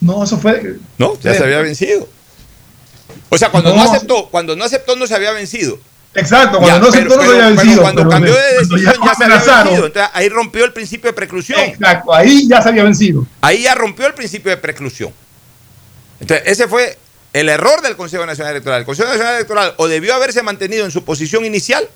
No, 0.00 0.24
eso 0.24 0.38
fue. 0.38 0.76
No, 0.98 1.18
ya 1.20 1.34
se 1.34 1.44
había 1.44 1.60
vencido. 1.60 2.08
O 3.28 3.38
sea, 3.38 3.50
cuando 3.50 3.70
no, 3.74 3.84
No. 3.84 3.90
aceptó, 3.92 4.28
cuando 4.30 4.56
no 4.56 4.64
aceptó 4.64 4.96
no 4.96 5.06
se 5.06 5.14
había 5.14 5.32
vencido. 5.32 5.78
Exacto, 6.14 6.58
cuando 6.58 6.68
Ya, 6.68 6.86
no 6.86 6.90
pero- 6.92 7.08
todo 7.10 7.20
se 7.22 7.28
había 7.28 7.42
pero 7.44 7.56
vencido. 7.56 7.82
cuando 7.82 8.00
pero 8.02 8.10
cambió 8.10 8.34
de 8.34 8.42
decisión 8.60 8.94
ya, 9.04 9.14
se 9.14 9.24
había 9.24 9.36
vencido. 9.36 9.86
Entonces, 9.86 10.10
ahí 10.14 10.28
rompió 10.30 10.64
el 10.64 10.72
principio 10.72 11.10
de 11.10 11.14
preclusión. 11.14 11.60
Exacto, 11.60 12.14
ahí 12.14 12.48
ya 12.48 12.62
se 12.62 12.68
había 12.70 12.84
vencido. 12.84 13.26
Ahí 13.42 13.62
ya 13.64 13.74
rompió 13.74 14.06
el 14.06 14.14
principio 14.14 14.50
de 14.50 14.56
preclusión. 14.56 15.10
Entonces, 16.20 16.46
ese 16.48 16.68
fue 16.68 16.96
el 17.32 17.48
error 17.48 17.82
del 17.82 17.96
Consejo 17.96 18.24
Nacional 18.26 18.52
Electoral. 18.52 18.80
El 18.80 18.86
Consejo 18.86 19.08
Nacional 19.08 19.34
Electoral 19.36 19.74
o 19.76 19.88
debió 19.88 20.14
haberse 20.14 20.42
mantenido 20.42 20.84
en 20.84 20.90
su 20.90 21.04
posición 21.04 21.44
inicial 21.44 21.86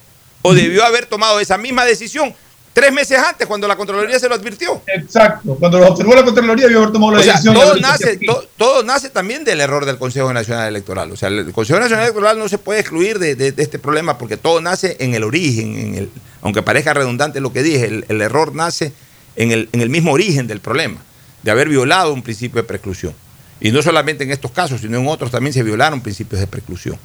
o 0.43 0.55
debió 0.55 0.85
haber 0.85 1.07
tomado 1.07 1.41
esa 1.41 1.59
misma 1.59 1.85
decisión 1.85 2.35
tres 2.73 2.93
meses 2.93 3.19
antes 3.19 3.47
cuando 3.49 3.67
la 3.67 3.75
Contraloría 3.77 4.19
se 4.19 4.29
lo 4.29 4.35
advirtió. 4.37 4.81
Exacto. 4.87 5.57
Cuando 5.57 5.79
lo 5.81 5.89
observó 5.89 6.15
la 6.15 6.25
Contraloría 6.25 6.67
debió 6.67 6.79
haber 6.81 6.93
tomado 6.93 7.13
la 7.15 7.19
O 7.21 7.23
decisión. 7.25 7.53
todo 7.55 7.77
nace, 7.77 8.17
to- 8.19 8.49
todo 8.57 8.83
nace 8.85 9.11
también 9.11 9.43
del 9.45 9.61
error 9.61 9.85
del 9.87 9.99
Consejo 9.99 10.33
Nacional 10.33 10.69
Electoral. 10.69 11.11
O 11.11 11.17
sea, 11.17 11.29
el 11.31 11.51
Consejo 11.53 11.81
Nacional 11.81 12.05
Electoral 12.05 12.39
no 12.39 12.49
se 12.49 12.59
puede 12.59 12.81
excluir 12.81 13.19
de, 13.19 13.35
de- 13.35 13.53
de 13.53 13.63
este 13.63 13.79
problema 13.81 14.19
porque 14.19 14.37
todo 14.37 14.61
nace 14.61 14.97
en 15.01 15.15
el 15.15 15.25
origen, 15.25 15.77
en 15.79 15.95
el, 15.97 16.11
aunque 16.43 16.63
parezca 16.63 16.95
redundante 16.95 17.41
lo 17.41 17.53
que 17.53 17.63
dije, 17.63 17.87
el, 17.87 18.05
el 18.09 18.21
error 18.23 18.55
nace 18.55 18.93
en 19.37 19.51
el, 19.53 19.69
en 19.73 19.81
el 19.81 19.91
mismo 19.91 20.13
origen 20.13 20.47
del 20.47 20.61
problema, 20.61 21.03
de 21.43 21.51
haber 21.51 21.69
violado 21.69 22.13
un 22.15 22.23
principio 22.23 22.63
de 22.63 22.69
preclusión. 22.69 23.15
Y 23.61 23.73
no 23.73 23.83
solamente 23.83 24.25
en 24.25 24.31
estos 24.31 24.51
casos, 24.51 24.81
sino 24.81 24.99
en 24.99 25.07
otros 25.07 25.31
también 25.31 25.53
se 25.53 25.63
violaron 25.63 26.01
principios 26.01 26.41
de 26.41 26.47
preclusión. 26.47 26.97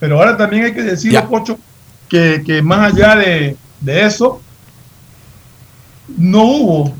Pero 0.00 0.18
ahora 0.18 0.36
también 0.36 0.64
hay 0.64 0.72
que 0.72 0.82
decirlo, 0.82 1.20
Ya. 1.20 1.28
Pocho, 1.28 1.58
que, 2.08 2.42
que 2.44 2.60
más 2.62 2.92
allá 2.92 3.16
de, 3.16 3.56
de 3.80 4.04
eso, 4.04 4.42
no 6.16 6.42
hubo, 6.44 6.94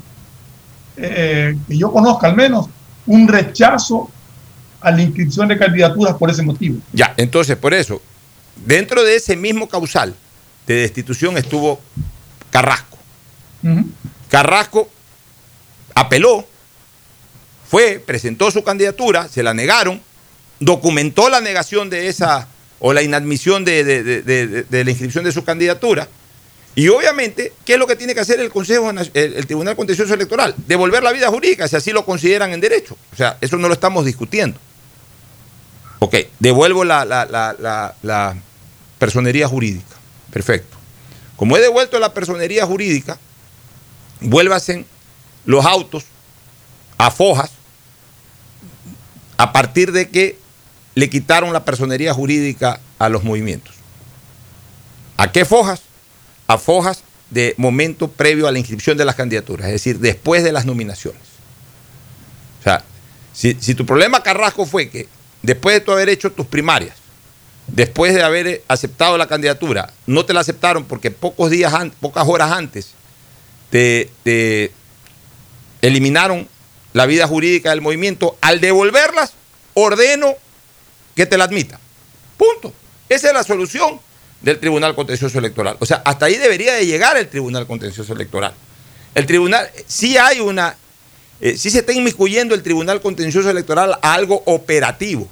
eh, 0.97 1.57
que 1.67 1.77
yo 1.77 1.91
conozca 1.91 2.27
al 2.27 2.35
menos, 2.35 2.67
un 3.05 3.27
rechazo 3.27 4.09
a 4.79 4.91
la 4.91 5.01
inscripción 5.01 5.47
de 5.47 5.57
candidaturas 5.57 6.15
por 6.15 6.29
ese 6.29 6.43
motivo. 6.43 6.79
Ya, 6.93 7.13
entonces, 7.17 7.57
por 7.57 7.73
eso, 7.73 8.01
dentro 8.65 9.03
de 9.03 9.15
ese 9.15 9.35
mismo 9.35 9.67
causal 9.67 10.15
de 10.67 10.75
destitución 10.75 11.37
estuvo 11.37 11.79
Carrasco. 12.49 12.97
Carrasco 14.29 14.87
apeló, 15.95 16.45
fue, 17.73 17.97
presentó 17.97 18.51
su 18.51 18.63
candidatura, 18.63 19.27
se 19.27 19.41
la 19.41 19.55
negaron, 19.55 19.99
documentó 20.59 21.27
la 21.27 21.41
negación 21.41 21.89
de 21.89 22.07
esa 22.07 22.47
o 22.77 22.93
la 22.93 23.01
inadmisión 23.01 23.65
de, 23.65 24.63
la 24.69 24.91
inscripción 24.91 25.23
de 25.23 25.31
su 25.31 25.43
candidatura. 25.43 26.07
Y 26.75 26.87
obviamente, 26.89 27.51
¿qué 27.65 27.73
es 27.73 27.79
lo 27.79 27.87
que 27.87 27.95
tiene 27.95 28.13
que 28.13 28.19
hacer 28.19 28.39
el 28.39 28.51
Consejo, 28.51 28.91
el, 28.91 29.09
el 29.15 29.47
Tribunal 29.47 29.75
Contencioso 29.75 30.13
Electoral? 30.13 30.53
Devolver 30.67 31.01
la 31.01 31.11
vida 31.11 31.29
jurídica, 31.29 31.67
si 31.67 31.75
así 31.75 31.89
lo 31.91 32.05
consideran 32.05 32.53
en 32.53 32.61
derecho. 32.61 32.95
O 33.11 33.15
sea, 33.15 33.39
eso 33.41 33.57
no 33.57 33.67
lo 33.67 33.73
estamos 33.73 34.05
discutiendo. 34.05 34.59
Ok, 35.97 36.15
devuelvo 36.37 36.83
la- 36.85 37.05
la 37.05 38.35
personería 38.99 39.47
jurídica. 39.47 39.95
Perfecto. 40.31 40.77
Como 41.37 41.57
he 41.57 41.59
devuelto 41.59 41.97
la 41.97 42.13
personería 42.13 42.67
jurídica, 42.67 43.17
vuélvasen 44.21 44.85
los 45.45 45.65
autos 45.65 46.03
a 46.99 47.09
fojas 47.09 47.49
a 49.37 49.53
partir 49.53 49.91
de 49.91 50.09
que 50.09 50.37
le 50.95 51.09
quitaron 51.09 51.53
la 51.53 51.65
personería 51.65 52.13
jurídica 52.13 52.79
a 52.99 53.09
los 53.09 53.23
movimientos. 53.23 53.73
¿A 55.17 55.31
qué 55.31 55.45
fojas? 55.45 55.81
A 56.47 56.57
fojas 56.57 57.03
de 57.29 57.55
momento 57.57 58.09
previo 58.09 58.47
a 58.47 58.51
la 58.51 58.59
inscripción 58.59 58.97
de 58.97 59.05
las 59.05 59.15
candidaturas, 59.15 59.67
es 59.67 59.73
decir, 59.73 59.99
después 59.99 60.43
de 60.43 60.51
las 60.51 60.65
nominaciones. 60.65 61.21
O 62.59 62.63
sea, 62.63 62.83
si, 63.33 63.57
si 63.59 63.73
tu 63.73 63.85
problema, 63.85 64.21
Carrasco, 64.21 64.65
fue 64.65 64.89
que 64.89 65.07
después 65.41 65.75
de 65.75 65.81
tú 65.81 65.91
haber 65.91 66.09
hecho 66.09 66.31
tus 66.31 66.45
primarias, 66.45 66.95
después 67.67 68.13
de 68.13 68.23
haber 68.23 68.63
aceptado 68.67 69.17
la 69.17 69.27
candidatura, 69.27 69.93
no 70.05 70.25
te 70.25 70.33
la 70.33 70.41
aceptaron 70.41 70.85
porque 70.85 71.11
pocos 71.11 71.49
días, 71.49 71.73
pocas 71.99 72.27
horas 72.27 72.51
antes 72.51 72.91
te, 73.69 74.11
te 74.23 74.71
eliminaron 75.81 76.47
la 76.93 77.05
vida 77.05 77.27
jurídica 77.27 77.71
del 77.71 77.81
movimiento, 77.81 78.37
al 78.41 78.61
devolverlas, 78.61 79.33
ordeno 79.73 80.35
que 81.15 81.25
te 81.25 81.37
la 81.37 81.45
admita. 81.45 81.79
Punto. 82.37 82.73
Esa 83.09 83.27
es 83.27 83.33
la 83.33 83.43
solución 83.43 83.99
del 84.41 84.59
Tribunal 84.59 84.95
Contencioso 84.95 85.39
Electoral. 85.39 85.77
O 85.79 85.85
sea, 85.85 86.01
hasta 86.05 86.25
ahí 86.25 86.37
debería 86.37 86.73
de 86.73 86.85
llegar 86.85 87.17
el 87.17 87.27
Tribunal 87.27 87.65
Contencioso 87.67 88.13
Electoral. 88.13 88.53
El 89.15 89.25
tribunal, 89.25 89.69
sí 89.87 90.17
hay 90.17 90.39
una, 90.39 90.75
eh, 91.39 91.55
sí 91.57 91.69
se 91.69 91.79
está 91.79 91.93
inmiscuyendo 91.93 92.55
el 92.55 92.63
Tribunal 92.63 93.01
Contencioso 93.01 93.49
Electoral 93.49 93.97
a 94.01 94.13
algo 94.13 94.41
operativo, 94.45 95.27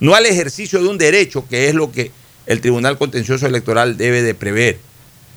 no 0.00 0.14
al 0.14 0.26
ejercicio 0.26 0.82
de 0.82 0.88
un 0.88 0.98
derecho, 0.98 1.46
que 1.48 1.68
es 1.68 1.74
lo 1.74 1.90
que 1.90 2.10
el 2.46 2.60
Tribunal 2.60 2.98
Contencioso 2.98 3.46
Electoral 3.46 3.96
debe 3.96 4.22
de 4.22 4.34
prever, 4.34 4.78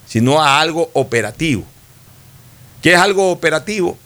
sino 0.05 0.41
a 0.41 0.59
algo 0.59 0.89
operativo. 0.93 1.63
¿Qué 2.81 2.93
es 2.93 2.99
algo 2.99 3.31
operativo? 3.31 3.97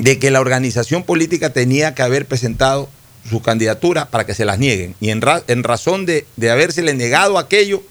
De 0.00 0.18
que 0.18 0.30
la 0.30 0.40
organización 0.40 1.02
política 1.02 1.50
tenía 1.52 1.94
que 1.94 2.02
haber 2.02 2.26
presentado 2.26 2.88
su 3.28 3.42
candidatura 3.42 4.06
para 4.10 4.24
que 4.24 4.34
se 4.34 4.44
las 4.44 4.58
nieguen. 4.58 4.94
Y 5.00 5.10
en, 5.10 5.20
ra- 5.20 5.42
en 5.48 5.62
razón 5.64 6.06
de, 6.06 6.26
de 6.36 6.50
habérsele 6.50 6.94
negado 6.94 7.38
aquello, 7.38 7.82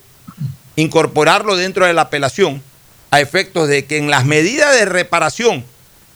incorporarlo 0.76 1.56
dentro 1.56 1.86
de 1.86 1.94
la 1.94 2.04
apelación 2.04 2.62
a 3.12 3.22
efectos 3.22 3.68
de 3.68 3.86
que 3.86 3.98
en 3.98 4.10
las 4.10 4.26
medidas 4.26 4.74
de 4.78 4.86
reparación 4.86 5.66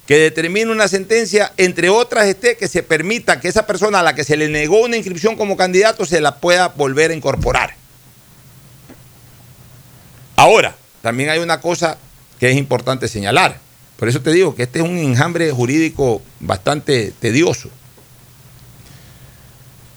que 0.06 0.18
determine 0.18 0.72
una 0.72 0.88
sentencia, 0.88 1.54
entre 1.58 1.90
otras 1.90 2.26
esté 2.26 2.58
que 2.58 2.68
se 2.68 2.82
permita 2.82 3.40
que 3.40 3.48
esa 3.48 3.68
persona 3.68 4.00
a 4.00 4.04
la 4.04 4.16
que 4.16 4.24
se 4.24 4.38
le 4.38 4.48
negó 4.50 4.82
una 4.82 4.98
inscripción 4.98 5.36
como 5.36 5.56
candidato 5.56 6.06
se 6.06 6.20
la 6.20 6.38
pueda 6.38 6.70
volver 6.70 7.12
a 7.12 7.14
incorporar. 7.14 7.76
Ahora, 10.36 10.76
también 11.02 11.30
hay 11.30 11.40
una 11.40 11.62
cosa 11.62 11.98
que 12.40 12.50
es 12.50 12.58
importante 12.58 13.08
señalar. 13.08 13.60
Por 14.00 14.08
eso 14.08 14.22
te 14.22 14.32
digo 14.32 14.56
que 14.56 14.64
este 14.64 14.80
es 14.80 14.86
un 14.86 14.98
enjambre 14.98 15.52
jurídico 15.52 16.22
bastante 16.40 17.12
tedioso. 17.20 17.70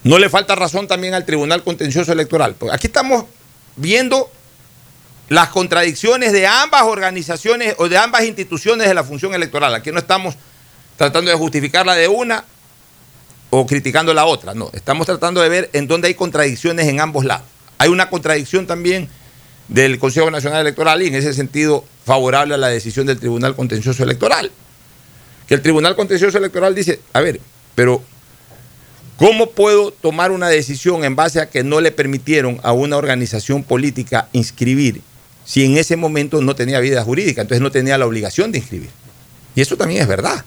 No 0.03 0.19
le 0.19 0.29
falta 0.29 0.57
razón 0.57 0.89
también 0.89 1.15
al 1.15 1.25
Tribunal 1.25 1.63
Contencioso 1.63 2.11
Electoral. 2.11 2.57
Porque 2.59 2.75
aquí 2.75 2.89
estamos 2.89 3.27
viendo 3.77 4.29
las 5.29 5.51
contradicciones 5.51 6.33
de 6.33 6.49
ambas 6.49 6.83
organizaciones 6.83 7.77
o 7.79 7.89
de 7.89 7.97
ambas 7.97 8.25
instituciones 8.25 8.89
de 8.89 8.95
la 8.95 9.05
función 9.05 9.35
electoral. 9.35 9.73
Aquí 9.73 9.93
no 9.93 10.01
estamos 10.01 10.35
tratando 10.97 11.31
de 11.31 11.37
justificar 11.37 11.87
la 11.87 11.95
de 11.95 12.09
una 12.09 12.45
o 13.51 13.65
criticando 13.69 14.13
la 14.13 14.25
otra. 14.25 14.53
No, 14.53 14.69
estamos 14.73 15.07
tratando 15.07 15.41
de 15.41 15.49
ver 15.49 15.71
en 15.75 15.87
dónde 15.87 16.09
hay 16.09 16.15
contradicciones 16.15 16.89
en 16.89 16.99
ambos 16.99 17.25
lados. 17.25 17.47
Hay 17.79 17.89
una 17.89 18.11
contradicción 18.11 18.67
también 18.67 19.09
del 19.69 19.99
Consejo 19.99 20.31
Nacional 20.31 20.61
Electoral 20.61 21.03
y 21.03 21.07
en 21.07 21.15
ese 21.15 21.33
sentido 21.35 21.85
favorable 22.05 22.55
a 22.55 22.59
la 22.59 22.69
decisión 22.69 23.07
del 23.07 23.19
Tribunal 23.19 23.55
Contencioso 23.55 24.03
Electoral. 24.03 24.51
Que 25.47 25.55
el 25.55 25.63
Tribunal 25.63 25.97
Contencioso 25.97 26.39
Electoral 26.39 26.75
dice, 26.75 27.01
a 27.13 27.21
ver, 27.21 27.41
pero 27.75 28.03
¿cómo 29.17 29.51
puedo 29.51 29.91
tomar 29.91 30.31
una 30.31 30.49
decisión 30.49 31.05
en 31.05 31.17
base 31.17 31.41
a 31.41 31.49
que 31.49 31.65
no 31.65 31.81
le 31.81 31.93
permitieron 31.93 32.61
a 32.63 32.73
una 32.73 32.97
organización 32.97 33.63
política 33.63 34.29
inscribir 34.33 35.03
si 35.45 35.65
en 35.65 35.77
ese 35.77 35.97
momento 35.97 36.41
no 36.41 36.55
tenía 36.55 36.79
vida 36.81 37.03
jurídica, 37.03 37.43
entonces 37.43 37.63
no 37.63 37.73
tenía 37.73 37.99
la 37.99 38.07
obligación 38.07 38.53
de 38.53 38.59
inscribir? 38.59 38.91
Y 39.55 39.61
eso 39.61 39.77
también 39.77 40.03
es 40.03 40.09
verdad. 40.09 40.45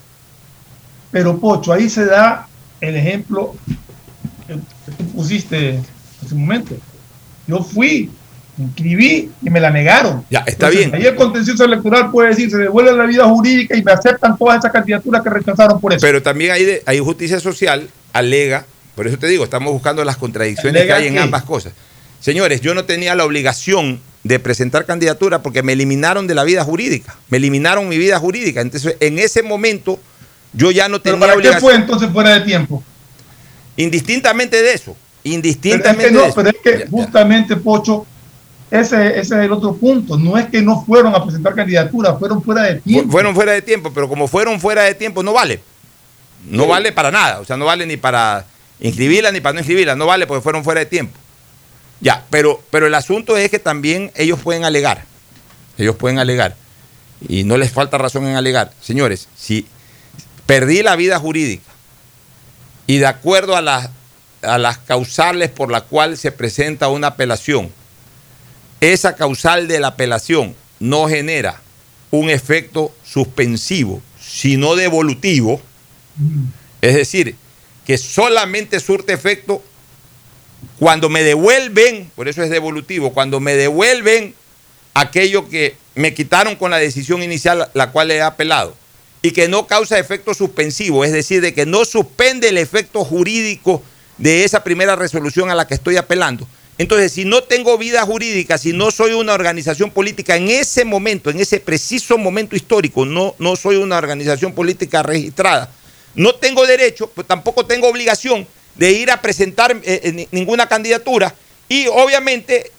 Pero 1.12 1.40
Pocho, 1.40 1.74
ahí 1.74 1.90
se 1.90 2.06
da 2.06 2.48
el 2.82 2.96
ejemplo 2.96 3.56
que 4.48 4.56
tú 4.92 5.06
pusiste 5.12 5.80
hace 6.24 6.36
un 6.36 6.42
momento. 6.42 6.76
Yo 7.48 7.64
fui, 7.64 8.10
inscribí 8.58 9.32
y 9.42 9.50
me 9.50 9.60
la 9.60 9.70
negaron. 9.70 10.26
Ya, 10.30 10.40
está 10.40 10.68
Entonces, 10.68 10.78
bien. 10.92 10.96
Ahí 10.96 11.06
el 11.08 11.16
contencioso 11.16 11.66
electoral 11.66 12.10
puede 12.12 12.30
decir, 12.30 12.50
se 12.50 12.58
devuelve 12.58 12.94
la 12.94 13.06
vida 13.06 13.26
jurídica 13.26 13.76
y 13.76 13.84
me 13.84 13.92
aceptan 13.92 14.38
todas 14.38 14.60
esas 14.60 14.72
candidaturas 14.72 15.22
que 15.22 15.30
rechazaron 15.30 15.80
por 15.82 15.92
eso. 15.94 16.02
Pero 16.02 16.22
también 16.24 16.52
hay, 16.52 16.64
de- 16.64 16.84
hay 16.86 17.00
justicia 17.00 17.40
social, 17.40 17.90
alega, 18.14 18.66
por 18.96 19.08
eso 19.08 19.18
te 19.18 19.28
digo, 19.28 19.44
estamos 19.44 19.74
buscando 19.74 20.06
las 20.06 20.16
contradicciones 20.18 20.82
¿Alega 20.82 20.96
que 20.98 21.02
hay 21.02 21.08
en 21.10 21.16
qué? 21.16 21.20
ambas 21.20 21.44
cosas. 21.44 21.74
Señores, 22.22 22.62
yo 22.62 22.74
no 22.74 22.86
tenía 22.86 23.14
la 23.14 23.26
obligación 23.26 24.00
de 24.24 24.40
presentar 24.40 24.86
candidatura 24.86 25.44
porque 25.44 25.62
me 25.62 25.74
eliminaron 25.74 26.26
de 26.26 26.34
la 26.34 26.44
vida 26.44 26.64
jurídica, 26.64 27.16
me 27.30 27.38
eliminaron 27.38 27.88
mi 27.90 27.98
vida 27.98 28.18
jurídica. 28.20 28.62
Entonces, 28.62 28.96
en 29.02 29.20
ese 29.20 29.44
momento, 29.44 30.00
yo 30.54 30.72
ya 30.72 30.88
no 30.88 31.02
¿Pero 31.02 31.16
tenía 31.16 31.20
para 31.20 31.34
qué 31.34 31.38
obligación. 31.40 31.62
fue 31.62 31.76
entonces 31.76 32.10
fuera 32.12 32.34
de 32.34 32.40
tiempo? 32.42 32.82
Indistintamente 33.78 34.62
de 34.62 34.74
eso, 34.74 34.96
Pero 34.96 35.30
es 35.30 35.36
indistintamente 35.36 36.06
que 36.06 36.12
no, 36.12 36.22
de 36.22 36.26
eso. 36.28 36.36
pero 36.36 36.50
es 36.50 36.56
que 36.64 36.72
Ya, 36.72 36.86
ya. 36.86 36.90
justamente, 36.90 37.56
Pocho, 37.58 38.06
ese, 38.82 39.20
ese 39.20 39.20
es 39.20 39.32
el 39.32 39.52
otro 39.52 39.76
punto. 39.76 40.18
No 40.18 40.38
es 40.38 40.48
que 40.48 40.62
no 40.62 40.84
fueron 40.86 41.14
a 41.16 41.24
presentar 41.24 41.56
candidaturas, 41.56 42.18
fueron 42.20 42.42
fuera 42.42 42.64
de 42.64 42.76
tiempo. 42.76 43.12
Fueron 43.12 43.36
fuera 43.36 43.52
de 43.52 43.62
tiempo, 43.62 43.92
pero 43.94 44.08
como 44.08 44.28
fueron 44.28 44.60
fuera 44.60 44.84
de 44.84 44.96
tiempo, 44.96 45.24
no 45.24 45.34
vale. 45.34 45.62
No 46.50 46.68
vale 46.68 46.92
para 46.92 47.12
nada. 47.12 47.40
O 47.40 47.46
sea, 47.46 47.58
no 47.58 47.66
vale 47.66 47.86
ni 47.86 47.98
para 47.98 48.46
inscribirla 48.80 49.32
ni 49.32 49.42
para 49.42 49.54
no 49.54 49.60
inscribirla. 49.60 49.96
No 49.96 50.06
vale 50.06 50.28
porque 50.28 50.42
fueron 50.42 50.64
fuera 50.64 50.80
de 50.80 50.86
tiempo. 50.86 51.18
Ya, 52.02 52.26
pero, 52.30 52.62
pero 52.70 52.88
el 52.88 52.94
asunto 52.94 53.38
es 53.38 53.50
que 53.50 53.60
también 53.60 54.12
ellos 54.16 54.40
pueden 54.40 54.64
alegar. 54.64 55.06
Ellos 55.78 55.96
pueden 55.96 56.20
alegar. 56.20 56.56
Y 57.28 57.44
no 57.44 57.58
les 57.58 57.72
falta 57.72 57.98
razón 57.98 58.28
en 58.28 58.36
alegar. 58.36 58.72
Señores, 58.82 59.28
si 59.36 59.66
perdí 60.46 60.84
la 60.84 60.96
vida 60.96 61.20
jurídica 61.20 61.72
y 62.88 62.98
de 62.98 63.08
acuerdo 63.08 63.56
a 63.56 63.62
las, 63.62 63.90
a 64.42 64.58
las 64.58 64.78
causales 64.78 65.50
por 65.50 65.72
las 65.72 65.84
cuales 65.84 66.20
se 66.20 66.32
presenta 66.32 66.90
una 66.90 67.08
apelación, 67.08 67.72
esa 68.82 69.16
causal 69.16 69.68
de 69.68 69.80
la 69.80 69.88
apelación 69.90 70.56
no 70.80 71.08
genera 71.08 71.62
un 72.12 72.30
efecto 72.30 72.94
suspensivo, 73.04 74.02
sino 74.20 74.76
devolutivo, 74.76 75.62
es 76.82 76.96
decir, 76.96 77.36
que 77.86 77.98
solamente 77.98 78.80
surte 78.80 79.14
efecto 79.14 79.64
cuando 80.80 81.10
me 81.10 81.24
devuelven, 81.24 82.12
por 82.16 82.28
eso 82.28 82.44
es 82.44 82.50
devolutivo, 82.50 83.14
cuando 83.14 83.40
me 83.40 83.56
devuelven 83.56 84.34
aquello 84.94 85.50
que 85.50 85.76
me 85.94 86.14
quitaron 86.14 86.56
con 86.56 86.72
la 86.72 86.78
decisión 86.78 87.22
inicial, 87.24 87.70
la 87.74 87.92
cual 87.92 88.12
he 88.12 88.22
apelado, 88.22 88.76
y 89.22 89.32
que 89.32 89.48
no 89.48 89.68
causa 89.68 90.00
efecto 90.00 90.34
suspensivo, 90.34 91.06
es 91.06 91.12
decir, 91.12 91.42
de 91.42 91.54
que 91.54 91.66
no 91.66 91.86
suspende 91.86 92.50
el 92.50 92.58
efecto 92.58 93.04
jurídico 93.04 93.82
de 94.18 94.44
esa 94.44 94.64
primera 94.64 94.96
resolución 94.96 95.50
a 95.50 95.56
la 95.56 95.68
que 95.68 95.74
estoy 95.74 95.98
apelando. 95.98 96.48
Entonces, 96.78 97.14
si 97.14 97.24
no 97.24 97.42
tengo 97.44 97.78
vida 97.78 98.02
jurídica, 98.06 98.58
si 98.58 98.74
no 98.74 98.92
soy 98.92 99.14
una 99.14 99.34
organización 99.34 99.92
política 99.92 100.36
en 100.36 100.50
ese 100.50 100.84
momento, 100.84 101.30
en 101.30 101.40
ese 101.40 101.60
preciso 101.60 102.18
momento 102.18 102.56
histórico, 102.56 103.06
no, 103.06 103.34
no 103.40 103.56
soy 103.56 103.78
una 103.78 103.98
organización 103.98 104.54
política 104.54 105.02
registrada, 105.02 105.72
no 106.16 106.36
tengo 106.36 106.66
derecho, 106.66 107.10
pues 107.10 107.26
tampoco 107.26 107.66
tengo 107.66 107.88
obligación 107.88 108.46
de 108.76 108.92
ir 108.92 109.10
a 109.10 109.22
presentar 109.22 109.72
eh, 109.72 110.02
eh, 110.04 110.28
ninguna 110.32 110.68
candidatura 110.68 111.34
y 111.70 111.88
obviamente 111.88 112.72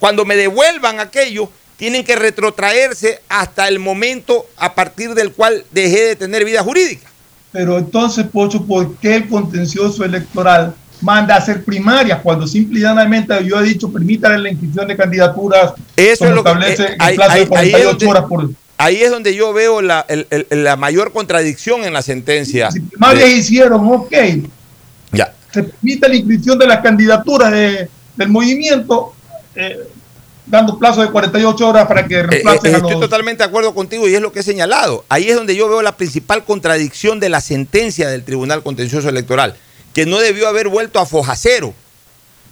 cuando 0.00 0.24
me 0.24 0.36
devuelvan 0.36 1.00
aquello, 1.00 1.48
tienen 1.76 2.04
que 2.04 2.16
retrotraerse 2.16 3.20
hasta 3.28 3.68
el 3.68 3.78
momento 3.78 4.46
a 4.56 4.74
partir 4.74 5.14
del 5.14 5.32
cual 5.32 5.64
dejé 5.70 6.08
de 6.08 6.16
tener 6.16 6.44
vida 6.44 6.62
jurídica. 6.62 7.08
Pero 7.52 7.78
entonces, 7.78 8.26
Pocho, 8.26 8.64
¿por 8.66 8.96
qué 8.96 9.16
el 9.16 9.28
contencioso 9.28 10.04
electoral 10.04 10.74
manda 11.04 11.34
a 11.34 11.38
hacer 11.38 11.62
primarias 11.62 12.20
cuando 12.22 12.46
simple 12.46 12.80
y 12.80 12.82
llanamente 12.82 13.34
yo 13.44 13.60
he 13.60 13.64
dicho 13.64 13.92
permítale 13.92 14.38
la 14.38 14.50
inscripción 14.50 14.88
de 14.88 14.96
candidaturas 14.96 15.74
Eso 15.94 16.24
es 16.24 16.30
lo 16.30 16.38
establece 16.38 16.86
que, 16.86 16.92
eh, 16.92 16.96
el 17.10 17.14
plazo 17.14 17.38
de 17.38 17.46
48 17.46 18.08
horas 18.08 18.24
por 18.24 18.50
Ahí 18.76 19.02
es 19.02 19.10
donde 19.10 19.34
yo 19.36 19.52
veo 19.52 19.80
la, 19.80 20.04
la 20.50 20.76
mayor 20.76 21.12
contradicción 21.12 21.84
en 21.84 21.92
la 21.92 22.02
sentencia. 22.02 22.72
Si 22.72 22.80
primarias 22.80 23.30
hicieron, 23.30 23.86
ok. 23.86 24.12
Ya. 25.12 25.32
Se 25.52 25.62
permite 25.62 26.08
la 26.08 26.16
inscripción 26.16 26.58
de 26.58 26.66
las 26.66 26.80
candidaturas 26.80 27.52
de, 27.52 27.88
del 28.16 28.28
movimiento, 28.28 29.14
eh, 29.54 29.78
dando 30.44 30.76
plazo 30.76 31.02
de 31.02 31.10
48 31.10 31.68
horas 31.68 31.86
para 31.86 32.04
que 32.06 32.16
eh, 32.16 32.22
reemplacen 32.24 32.74
Estoy 32.74 32.98
totalmente 32.98 33.44
de 33.44 33.48
acuerdo 33.48 33.72
contigo 33.74 34.08
y 34.08 34.14
es 34.16 34.20
lo 34.20 34.32
que 34.32 34.40
he 34.40 34.42
señalado. 34.42 35.04
Ahí 35.08 35.30
es 35.30 35.36
donde 35.36 35.54
yo 35.54 35.68
veo 35.68 35.80
la 35.80 35.96
principal 35.96 36.44
contradicción 36.44 37.20
de 37.20 37.28
la 37.28 37.40
sentencia 37.40 38.08
del 38.08 38.24
Tribunal 38.24 38.64
Contencioso 38.64 39.08
Electoral 39.08 39.54
que 39.94 40.04
no 40.04 40.18
debió 40.18 40.48
haber 40.48 40.68
vuelto 40.68 40.98
a 40.98 41.06
foja 41.06 41.36
cero, 41.36 41.72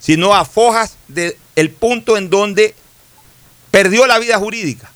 sino 0.00 0.34
a 0.34 0.44
fojas 0.44 0.96
del 1.08 1.70
punto 1.70 2.16
en 2.16 2.30
donde 2.30 2.74
perdió 3.70 4.06
la 4.06 4.18
vida 4.18 4.38
jurídica, 4.38 4.90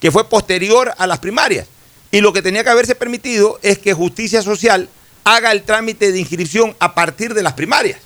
que 0.00 0.10
fue 0.10 0.28
posterior 0.28 0.92
a 0.98 1.06
las 1.06 1.20
primarias. 1.20 1.68
Y 2.10 2.20
lo 2.20 2.32
que 2.32 2.42
tenía 2.42 2.62
que 2.64 2.70
haberse 2.70 2.94
permitido 2.94 3.58
es 3.62 3.78
que 3.78 3.94
Justicia 3.94 4.42
Social 4.42 4.88
haga 5.24 5.52
el 5.52 5.62
trámite 5.62 6.12
de 6.12 6.18
inscripción 6.18 6.76
a 6.78 6.94
partir 6.94 7.32
de 7.32 7.42
las 7.42 7.54
primarias. 7.54 8.00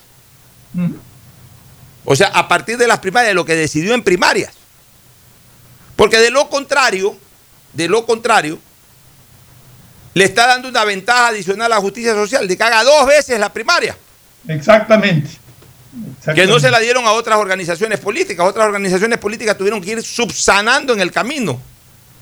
O 2.05 2.15
sea, 2.15 2.29
a 2.29 2.49
partir 2.49 2.79
de 2.79 2.87
las 2.87 3.01
primarias, 3.01 3.35
lo 3.35 3.45
que 3.45 3.55
decidió 3.55 3.95
en 3.95 4.03
primarias. 4.03 4.53
Porque 5.97 6.19
de 6.19 6.31
lo 6.31 6.49
contrario, 6.49 7.17
de 7.73 7.89
lo 7.89 8.07
contrario, 8.07 8.59
le 10.19 10.25
está 10.25 10.49
dando 10.49 10.69
una 10.69 10.85
ventaja 10.85 11.29
adicional 11.29 11.73
a 11.73 11.77
la 11.77 11.81
justicia 11.81 12.13
social 12.13 12.49
de 12.49 12.57
que 12.57 12.63
haga 12.63 12.83
dos 12.83 13.07
veces 13.07 13.39
la 13.39 13.53
primaria. 13.53 13.97
Exactamente. 14.49 15.31
Que 16.35 16.47
no 16.47 16.59
se 16.59 16.71
la 16.71 16.81
dieron 16.81 17.07
a 17.07 17.13
otras 17.13 17.39
organizaciones 17.39 18.01
políticas. 18.01 18.47
Otras 18.47 18.67
organizaciones 18.67 19.19
políticas 19.19 19.57
tuvieron 19.57 19.81
que 19.81 19.93
ir 19.93 20.03
subsanando 20.03 20.93
en 20.93 21.01
el 21.01 21.13
camino 21.13 21.61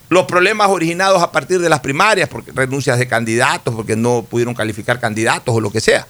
los 0.09 0.27
problemas 0.27 0.69
originados 0.69 1.21
a 1.23 1.33
partir 1.33 1.59
de 1.59 1.69
las 1.69 1.81
primarias, 1.81 2.29
porque 2.29 2.53
renuncias 2.53 2.99
de 2.99 3.09
candidatos, 3.09 3.75
porque 3.75 3.97
no 3.97 4.23
pudieron 4.23 4.55
calificar 4.55 5.01
candidatos 5.01 5.55
o 5.55 5.61
lo 5.61 5.73
que 5.73 5.81
sea. 5.81 6.07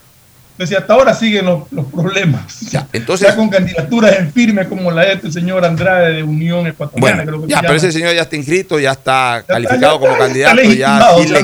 Entonces, 0.57 0.79
hasta 0.79 0.95
ahora 0.95 1.13
siguen 1.13 1.45
los, 1.45 1.65
problemas. 1.93 2.61
Ya, 2.71 2.89
entonces, 2.95 3.31
con 3.35 3.51
candidaturas 3.51 4.19
en 4.19 4.33
firme 4.33 4.67
como 4.67 4.91
la 4.91 5.03
de 5.03 5.13
este 5.13 5.31
señor 5.31 5.63
Andrade 5.67 6.15
de 6.15 6.23
Unión 6.23 6.67
Ecuatoriana. 6.67 7.25
Bueno, 7.25 7.47
ya, 7.47 7.61
pero 7.61 7.75
ese 7.75 7.93
señor 7.93 8.15
ya 8.15 8.23
está 8.23 8.37
inscrito, 8.37 8.81
ya 8.81 8.93
está 8.93 9.45
calificado 9.47 10.01
como 10.01 10.17
candidato. 10.17 10.63
Ya, 10.63 11.11
si, 11.23 11.35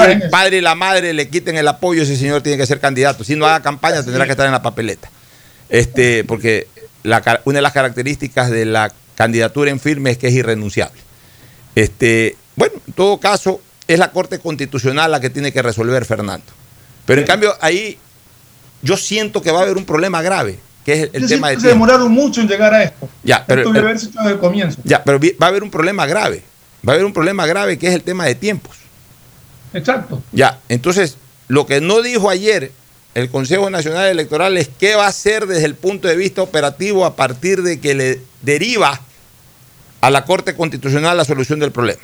el 0.00 0.28
padre 0.30 0.56
y 0.56 0.60
la 0.62 0.74
madre 0.74 1.12
le 1.12 1.28
quiten 1.28 1.56
el 1.56 1.68
apoyo, 1.68 2.02
ese 2.02 2.16
señor 2.16 2.42
tiene 2.42 2.58
que 2.58 2.66
ser 2.66 2.80
candidato. 2.80 3.22
Si 3.22 3.36
no 3.36 3.46
haga 3.46 3.62
campaña, 3.62 4.02
tendrá 4.02 4.24
que 4.24 4.32
estar 4.32 4.46
en 4.46 4.52
la 4.52 4.62
papeleta. 4.62 5.08
Este, 5.68 6.24
porque 6.24 6.66
la, 7.04 7.22
una 7.44 7.58
de 7.58 7.62
las 7.62 7.72
características 7.72 8.50
de 8.50 8.64
la 8.64 8.92
candidatura 9.14 9.70
en 9.70 9.78
firme 9.78 10.10
es 10.10 10.18
que 10.18 10.26
es 10.26 10.34
irrenunciable. 10.34 11.00
Este, 11.76 12.36
bueno, 12.56 12.74
en 12.84 12.94
todo 12.94 13.20
caso, 13.20 13.60
es 13.86 14.00
la 14.00 14.10
Corte 14.10 14.40
Constitucional 14.40 15.12
la 15.12 15.20
que 15.20 15.30
tiene 15.30 15.52
que 15.52 15.62
resolver 15.62 16.04
Fernando. 16.04 16.46
Pero 17.06 17.20
en 17.20 17.28
cambio, 17.28 17.54
ahí 17.60 17.96
yo 18.82 18.96
siento 18.96 19.42
que 19.42 19.50
va 19.50 19.60
a 19.60 19.62
haber 19.62 19.76
un 19.76 19.84
problema 19.84 20.22
grave, 20.22 20.58
que 20.84 20.92
es 20.92 21.10
el, 21.12 21.28
tema 21.28 21.50
de. 21.50 21.60
Se 21.60 21.68
demoraron 21.68 22.10
mucho 22.10 22.40
en 22.40 22.48
llegar 22.48 22.72
a 22.72 22.82
esto. 22.82 23.08
Ya, 23.22 23.44
pero. 23.46 23.70
desde 23.72 24.08
el 24.30 24.38
comienzo. 24.38 24.80
Ya, 24.84 25.04
pero 25.04 25.18
va 25.20 25.46
a 25.46 25.48
haber 25.48 25.62
un 25.62 25.70
problema 25.70 26.06
grave. 26.06 26.42
Va 26.86 26.92
a 26.92 26.94
haber 26.94 27.04
un 27.04 27.12
problema 27.12 27.46
grave 27.46 27.78
que 27.78 27.88
es 27.88 27.94
el 27.94 28.02
tema 28.02 28.24
de 28.24 28.34
tiempos. 28.34 28.76
Exacto. 29.74 30.22
Ya, 30.32 30.58
entonces, 30.68 31.16
lo 31.48 31.66
que 31.66 31.80
no 31.80 32.02
dijo 32.02 32.30
ayer 32.30 32.72
el 33.14 33.28
Consejo 33.28 33.70
Nacional 33.70 34.06
Electoral 34.06 34.56
es 34.56 34.68
qué 34.68 34.94
va 34.94 35.06
a 35.06 35.08
hacer 35.08 35.46
desde 35.46 35.64
el 35.64 35.74
punto 35.74 36.08
de 36.08 36.16
vista 36.16 36.42
operativo 36.42 37.04
a 37.04 37.16
partir 37.16 37.62
de 37.62 37.80
que 37.80 37.94
le 37.94 38.20
deriva 38.42 39.00
a 40.00 40.10
la 40.10 40.24
Corte 40.24 40.54
Constitucional 40.54 41.16
la 41.16 41.24
solución 41.24 41.58
del 41.58 41.72
problema. 41.72 42.00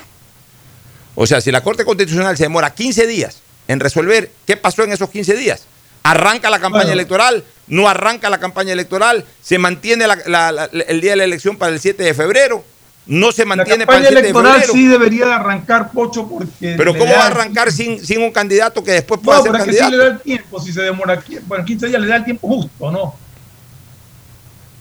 O 1.14 1.26
sea, 1.26 1.40
si 1.40 1.50
la 1.50 1.62
Corte 1.62 1.84
Constitucional 1.84 2.36
se 2.36 2.44
demora 2.44 2.74
15 2.74 3.06
días 3.06 3.38
en 3.68 3.80
resolver 3.80 4.30
qué 4.46 4.56
pasó 4.56 4.84
en 4.84 4.92
esos 4.92 5.08
15 5.10 5.34
días, 5.36 5.62
Arranca 6.10 6.50
la 6.50 6.58
campaña 6.60 6.92
electoral, 6.92 7.44
no 7.66 7.88
arranca 7.88 8.30
la 8.30 8.38
campaña 8.38 8.72
electoral, 8.72 9.24
se 9.42 9.58
mantiene 9.58 10.04
el 10.04 11.00
día 11.00 11.10
de 11.10 11.16
la 11.16 11.24
elección 11.24 11.56
para 11.56 11.72
el 11.72 11.80
7 11.80 12.02
de 12.02 12.14
febrero, 12.14 12.64
no 13.06 13.32
se 13.32 13.44
mantiene 13.44 13.86
para 13.86 13.98
el 13.98 14.06
7 14.06 14.22
de 14.22 14.28
febrero. 14.28 14.42
La 14.42 14.50
campaña 14.50 14.64
electoral 14.64 14.76
sí 14.76 14.86
debería 14.86 15.26
de 15.26 15.32
arrancar 15.32 15.90
Pocho 15.90 16.28
porque... 16.28 16.74
Pero 16.76 16.96
¿cómo 16.96 17.12
va 17.12 17.24
a 17.24 17.26
arrancar 17.26 17.72
sin, 17.72 18.04
sin 18.04 18.22
un 18.22 18.30
candidato 18.30 18.84
que 18.84 18.92
después 18.92 19.20
pueda 19.20 19.42
ser 19.42 19.52
candidato? 19.52 19.78
Que 19.78 19.84
sí 19.84 19.90
le 19.90 19.96
da 19.96 20.06
el 20.06 20.20
tiempo, 20.20 20.60
si 20.60 20.72
se 20.72 20.82
demora, 20.82 21.22
bueno, 21.46 21.64
15 21.64 21.86
días 21.88 22.00
le 22.00 22.06
da 22.06 22.16
el 22.16 22.24
tiempo 22.24 22.46
justo, 22.48 22.90
¿no? 22.90 23.14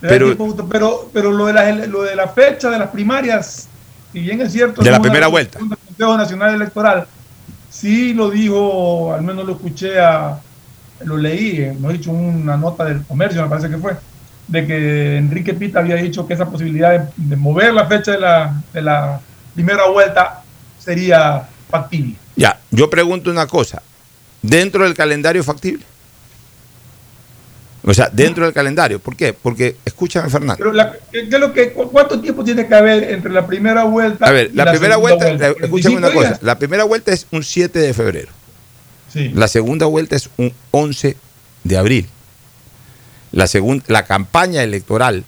Pero, 0.01 0.35
pero, 0.69 1.09
pero 1.11 1.31
lo, 1.31 1.47
de 1.47 1.53
la, 1.53 1.71
lo 1.87 2.03
de 2.03 2.15
la 2.15 2.27
fecha 2.27 2.69
de 2.69 2.77
las 2.77 2.89
primarias, 2.89 3.67
si 4.13 4.19
bien 4.19 4.41
es 4.41 4.51
cierto... 4.51 4.83
De 4.83 4.91
la 4.91 5.01
primera 5.01 5.27
vuelta. 5.27 5.57
El 5.57 5.69
Consejo 5.69 6.17
Nacional 6.17 6.55
Electoral 6.55 7.07
sí 7.69 8.13
lo 8.13 8.29
dijo, 8.29 9.13
al 9.13 9.23
menos 9.23 9.45
lo 9.45 9.53
escuché 9.53 9.99
a 9.99 10.39
lo 11.05 11.17
leí, 11.17 11.61
eh, 11.61 11.75
no 11.79 11.89
he 11.89 11.93
dicho 11.93 12.11
una 12.11 12.57
nota 12.57 12.85
del 12.85 13.03
comercio, 13.05 13.41
me 13.41 13.49
parece 13.49 13.69
que 13.69 13.77
fue, 13.77 13.93
de 14.47 14.65
que 14.65 15.17
Enrique 15.17 15.53
Pita 15.53 15.79
había 15.79 15.95
dicho 15.95 16.27
que 16.27 16.33
esa 16.33 16.49
posibilidad 16.49 17.09
de, 17.15 17.35
mover 17.35 17.73
la 17.73 17.87
fecha 17.87 18.11
de 18.11 18.19
la, 18.19 18.61
de 18.73 18.81
la 18.81 19.19
primera 19.53 19.87
vuelta 19.87 20.43
sería 20.79 21.47
factible. 21.69 22.15
Ya, 22.35 22.59
yo 22.71 22.89
pregunto 22.89 23.31
una 23.31 23.47
cosa, 23.47 23.81
¿dentro 24.41 24.83
del 24.83 24.93
calendario 24.93 25.43
factible? 25.43 25.85
O 27.87 27.93
sea, 27.93 28.09
dentro 28.11 28.45
del 28.45 28.53
calendario. 28.53 28.99
¿Por 28.99 29.15
qué? 29.15 29.33
Porque, 29.33 29.75
escúchame, 29.85 30.29
Fernando. 30.29 30.55
Pero 30.57 31.39
lo 31.39 31.53
que, 31.53 31.71
¿Cuánto 31.71 32.19
tiempo 32.19 32.43
tiene 32.43 32.67
que 32.67 32.73
haber 32.73 33.11
entre 33.11 33.31
la 33.31 33.45
primera 33.45 33.83
vuelta 33.83 34.25
A 34.25 34.31
ver, 34.31 34.49
la, 34.55 34.71
primera 34.71 34.97
vuelta, 34.97 35.29
escúchame 35.29 35.97
una 35.97 36.11
cosa. 36.11 36.39
La 36.41 36.57
primera 36.57 36.83
vuelta 36.83 37.13
es 37.13 37.27
un 37.31 37.43
7 37.43 37.77
de 37.77 37.93
febrero. 37.93 38.31
La 39.13 39.47
segunda 39.47 39.85
vuelta 39.85 40.15
es 40.15 40.29
un 40.37 40.53
11 40.71 41.15
de 41.63 41.77
abril. 41.77 42.07
La, 43.31 43.49
la 43.87 44.05
campaña 44.05 44.63
electoral 44.63 45.23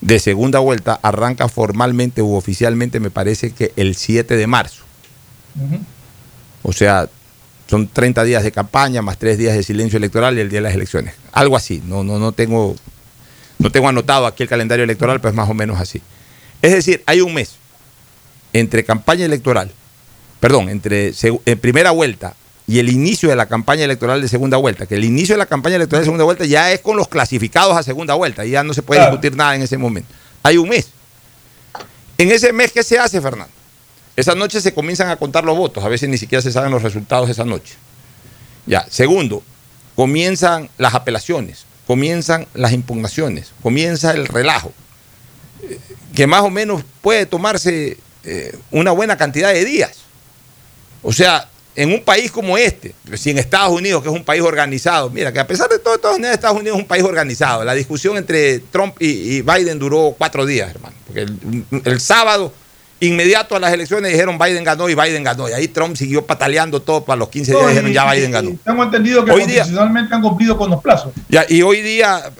de 0.00 0.18
segunda 0.18 0.58
vuelta 0.58 0.98
arranca 1.02 1.48
formalmente 1.48 2.22
u 2.22 2.34
oficialmente, 2.34 3.00
me 3.00 3.10
parece 3.10 3.52
que 3.52 3.72
el 3.76 3.94
7 3.94 4.36
de 4.36 4.46
marzo. 4.46 4.82
O 6.62 6.72
sea, 6.72 7.08
son 7.68 7.88
30 7.88 8.24
días 8.24 8.42
de 8.42 8.52
campaña 8.52 9.02
más 9.02 9.18
3 9.18 9.38
días 9.38 9.54
de 9.54 9.62
silencio 9.62 9.96
electoral 9.96 10.36
y 10.36 10.40
el 10.40 10.50
día 10.50 10.58
de 10.58 10.64
las 10.64 10.74
elecciones. 10.74 11.14
Algo 11.32 11.56
así. 11.56 11.82
No, 11.84 12.04
no, 12.04 12.18
no, 12.18 12.32
tengo, 12.32 12.76
no 13.58 13.72
tengo 13.72 13.88
anotado 13.88 14.26
aquí 14.26 14.44
el 14.44 14.48
calendario 14.48 14.84
electoral, 14.84 15.20
pero 15.20 15.30
es 15.30 15.36
más 15.36 15.50
o 15.50 15.54
menos 15.54 15.80
así. 15.80 16.00
Es 16.62 16.72
decir, 16.72 17.02
hay 17.06 17.20
un 17.20 17.34
mes 17.34 17.56
entre 18.52 18.84
campaña 18.84 19.24
electoral, 19.24 19.70
perdón, 20.40 20.68
entre 20.68 21.12
primera 21.60 21.90
vuelta 21.90 22.34
y 22.68 22.78
el 22.78 22.90
inicio 22.90 23.30
de 23.30 23.34
la 23.34 23.46
campaña 23.46 23.84
electoral 23.84 24.20
de 24.20 24.28
segunda 24.28 24.58
vuelta, 24.58 24.86
que 24.86 24.94
el 24.94 25.04
inicio 25.04 25.34
de 25.34 25.38
la 25.38 25.46
campaña 25.46 25.76
electoral 25.76 26.02
de 26.02 26.04
segunda 26.04 26.24
vuelta 26.24 26.44
ya 26.44 26.70
es 26.70 26.80
con 26.80 26.98
los 26.98 27.08
clasificados 27.08 27.74
a 27.74 27.82
segunda 27.82 28.12
vuelta, 28.12 28.44
y 28.44 28.50
ya 28.50 28.62
no 28.62 28.74
se 28.74 28.82
puede 28.82 29.00
discutir 29.00 29.34
nada 29.34 29.56
en 29.56 29.62
ese 29.62 29.78
momento. 29.78 30.12
Hay 30.42 30.58
un 30.58 30.68
mes. 30.68 30.88
En 32.18 32.30
ese 32.30 32.52
mes, 32.52 32.70
¿qué 32.70 32.82
se 32.82 32.98
hace, 32.98 33.22
Fernando? 33.22 33.52
Esa 34.16 34.34
noche 34.34 34.60
se 34.60 34.74
comienzan 34.74 35.08
a 35.08 35.16
contar 35.16 35.44
los 35.44 35.56
votos, 35.56 35.82
a 35.82 35.88
veces 35.88 36.10
ni 36.10 36.18
siquiera 36.18 36.42
se 36.42 36.52
saben 36.52 36.70
los 36.70 36.82
resultados 36.82 37.30
esa 37.30 37.44
noche. 37.44 37.74
Ya, 38.66 38.86
segundo, 38.90 39.42
comienzan 39.96 40.68
las 40.76 40.94
apelaciones, 40.94 41.64
comienzan 41.86 42.46
las 42.52 42.72
impugnaciones, 42.72 43.52
comienza 43.62 44.10
el 44.10 44.26
relajo. 44.26 44.74
eh, 45.62 45.78
que 46.14 46.26
más 46.26 46.42
o 46.42 46.50
menos 46.50 46.82
puede 47.00 47.26
tomarse 47.26 47.96
eh, 48.24 48.58
una 48.70 48.90
buena 48.90 49.16
cantidad 49.16 49.52
de 49.52 49.64
días. 49.64 49.98
O 51.02 51.12
sea, 51.12 51.48
en 51.78 51.92
un 51.92 52.02
país 52.02 52.32
como 52.32 52.58
este, 52.58 52.92
si 53.14 53.30
en 53.30 53.38
Estados 53.38 53.70
Unidos, 53.70 54.02
que 54.02 54.08
es 54.08 54.14
un 54.14 54.24
país 54.24 54.42
organizado, 54.42 55.10
mira, 55.10 55.32
que 55.32 55.38
a 55.38 55.46
pesar 55.46 55.68
de 55.68 55.78
todo, 55.78 55.94
Estados 55.94 56.58
Unidos 56.58 56.76
es 56.76 56.82
un 56.82 56.88
país 56.88 57.04
organizado. 57.04 57.62
La 57.62 57.72
discusión 57.72 58.16
entre 58.16 58.58
Trump 58.58 58.96
y, 58.98 59.42
Biden 59.42 59.78
duró 59.78 60.12
cuatro 60.18 60.44
días, 60.44 60.70
hermano. 60.70 60.96
Porque 61.06 61.24
el 61.84 62.00
sábado 62.00 62.52
Inmediato 63.00 63.54
a 63.54 63.60
las 63.60 63.72
elecciones 63.72 64.10
dijeron 64.10 64.38
Biden 64.38 64.64
ganó 64.64 64.88
y 64.88 64.94
Biden 64.96 65.22
ganó. 65.22 65.48
Y 65.48 65.52
ahí 65.52 65.68
Trump 65.68 65.96
siguió 65.96 66.26
pataleando 66.26 66.82
todo 66.82 67.04
para 67.04 67.16
los 67.16 67.28
15 67.28 67.52
días. 67.52 67.68
dijeron 67.68 67.92
ya 67.92 68.12
Biden 68.12 68.32
ganó. 68.32 68.56
Tengo 68.64 68.82
entendido 68.82 69.24
que 69.24 69.30
constitucionalmente 69.30 70.14
han 70.16 70.20
cumplido 70.22 70.56
con 70.58 70.68
los 70.70 70.82
plazos. 70.82 71.12
Ya, 71.28 71.46
y 71.48 71.62
hoy 71.62 71.80
día, 71.80 72.32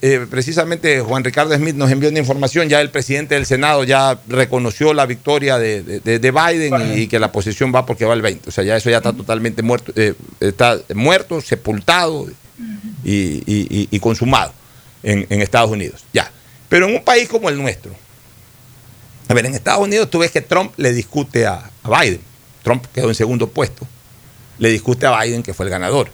eh, 0.00 0.26
precisamente 0.30 1.00
Juan 1.00 1.22
Ricardo 1.22 1.54
Smith 1.54 1.74
nos 1.74 1.90
envió 1.90 2.08
una 2.08 2.18
información. 2.18 2.70
Ya 2.70 2.80
el 2.80 2.90
presidente 2.90 3.34
del 3.34 3.44
Senado 3.44 3.84
ya 3.84 4.18
reconoció 4.26 4.94
la 4.94 5.04
victoria 5.04 5.58
de, 5.58 6.00
Biden 6.02 6.98
y, 6.98 7.08
que 7.08 7.18
la 7.18 7.30
posición 7.30 7.74
va 7.74 7.84
porque 7.84 8.06
va 8.06 8.14
el 8.14 8.22
20. 8.22 8.48
O 8.48 8.52
sea, 8.52 8.64
ya 8.64 8.74
eso 8.74 8.88
ya 8.88 8.98
está 8.98 9.12
totalmente 9.12 9.62
muerto, 9.62 9.92
eh, 9.96 10.14
está 10.40 10.78
muerto, 10.94 11.42
sepultado 11.42 12.26
y, 13.04 13.98
consumado 14.00 14.54
en, 15.02 15.26
en 15.28 15.42
Estados 15.42 15.70
Unidos. 15.70 16.04
Ya. 16.14 16.30
Pero 16.70 16.88
en 16.88 16.96
un 16.96 17.04
país 17.04 17.28
como 17.28 17.50
el 17.50 17.58
nuestro 17.58 17.92
a 19.28 19.34
ver, 19.34 19.46
en 19.46 19.54
Estados 19.54 19.82
Unidos 19.82 20.10
tú 20.10 20.18
ves 20.20 20.30
que 20.30 20.40
Trump 20.40 20.72
le 20.76 20.92
discute 20.92 21.46
a, 21.46 21.70
Biden. 21.84 22.20
Trump 22.62 22.84
quedó 22.92 23.08
en 23.08 23.14
segundo 23.14 23.48
puesto. 23.48 23.86
Le 24.58 24.70
discute 24.70 25.06
a 25.06 25.20
Biden 25.20 25.42
que 25.42 25.54
fue 25.54 25.66
el 25.66 25.70
ganador. 25.70 26.10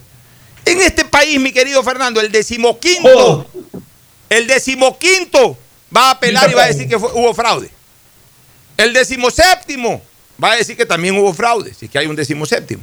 En 0.65 0.81
este 0.81 1.05
país, 1.05 1.41
mi 1.41 1.53
querido 1.53 1.83
Fernando, 1.83 2.21
el 2.21 2.31
decimoquinto, 2.31 3.09
oh. 3.15 3.47
el 4.29 4.47
decimoquinto 4.47 5.59
va 5.95 6.09
a 6.09 6.11
apelar 6.13 6.51
y 6.51 6.55
va 6.55 6.65
a 6.65 6.67
decir 6.69 6.89
que 6.89 6.97
hubo 6.97 7.35
fraude. 7.35 7.71
El 8.77 8.93
decimoséptimo 8.93 10.03
va 10.43 10.53
a 10.53 10.57
decir 10.57 10.77
que 10.77 10.87
también 10.87 11.17
hubo 11.19 11.33
fraude, 11.35 11.75
si 11.75 11.87
es 11.87 11.91
que 11.91 11.99
hay 11.99 12.07
un 12.07 12.17
decimoséptimo. 12.17 12.83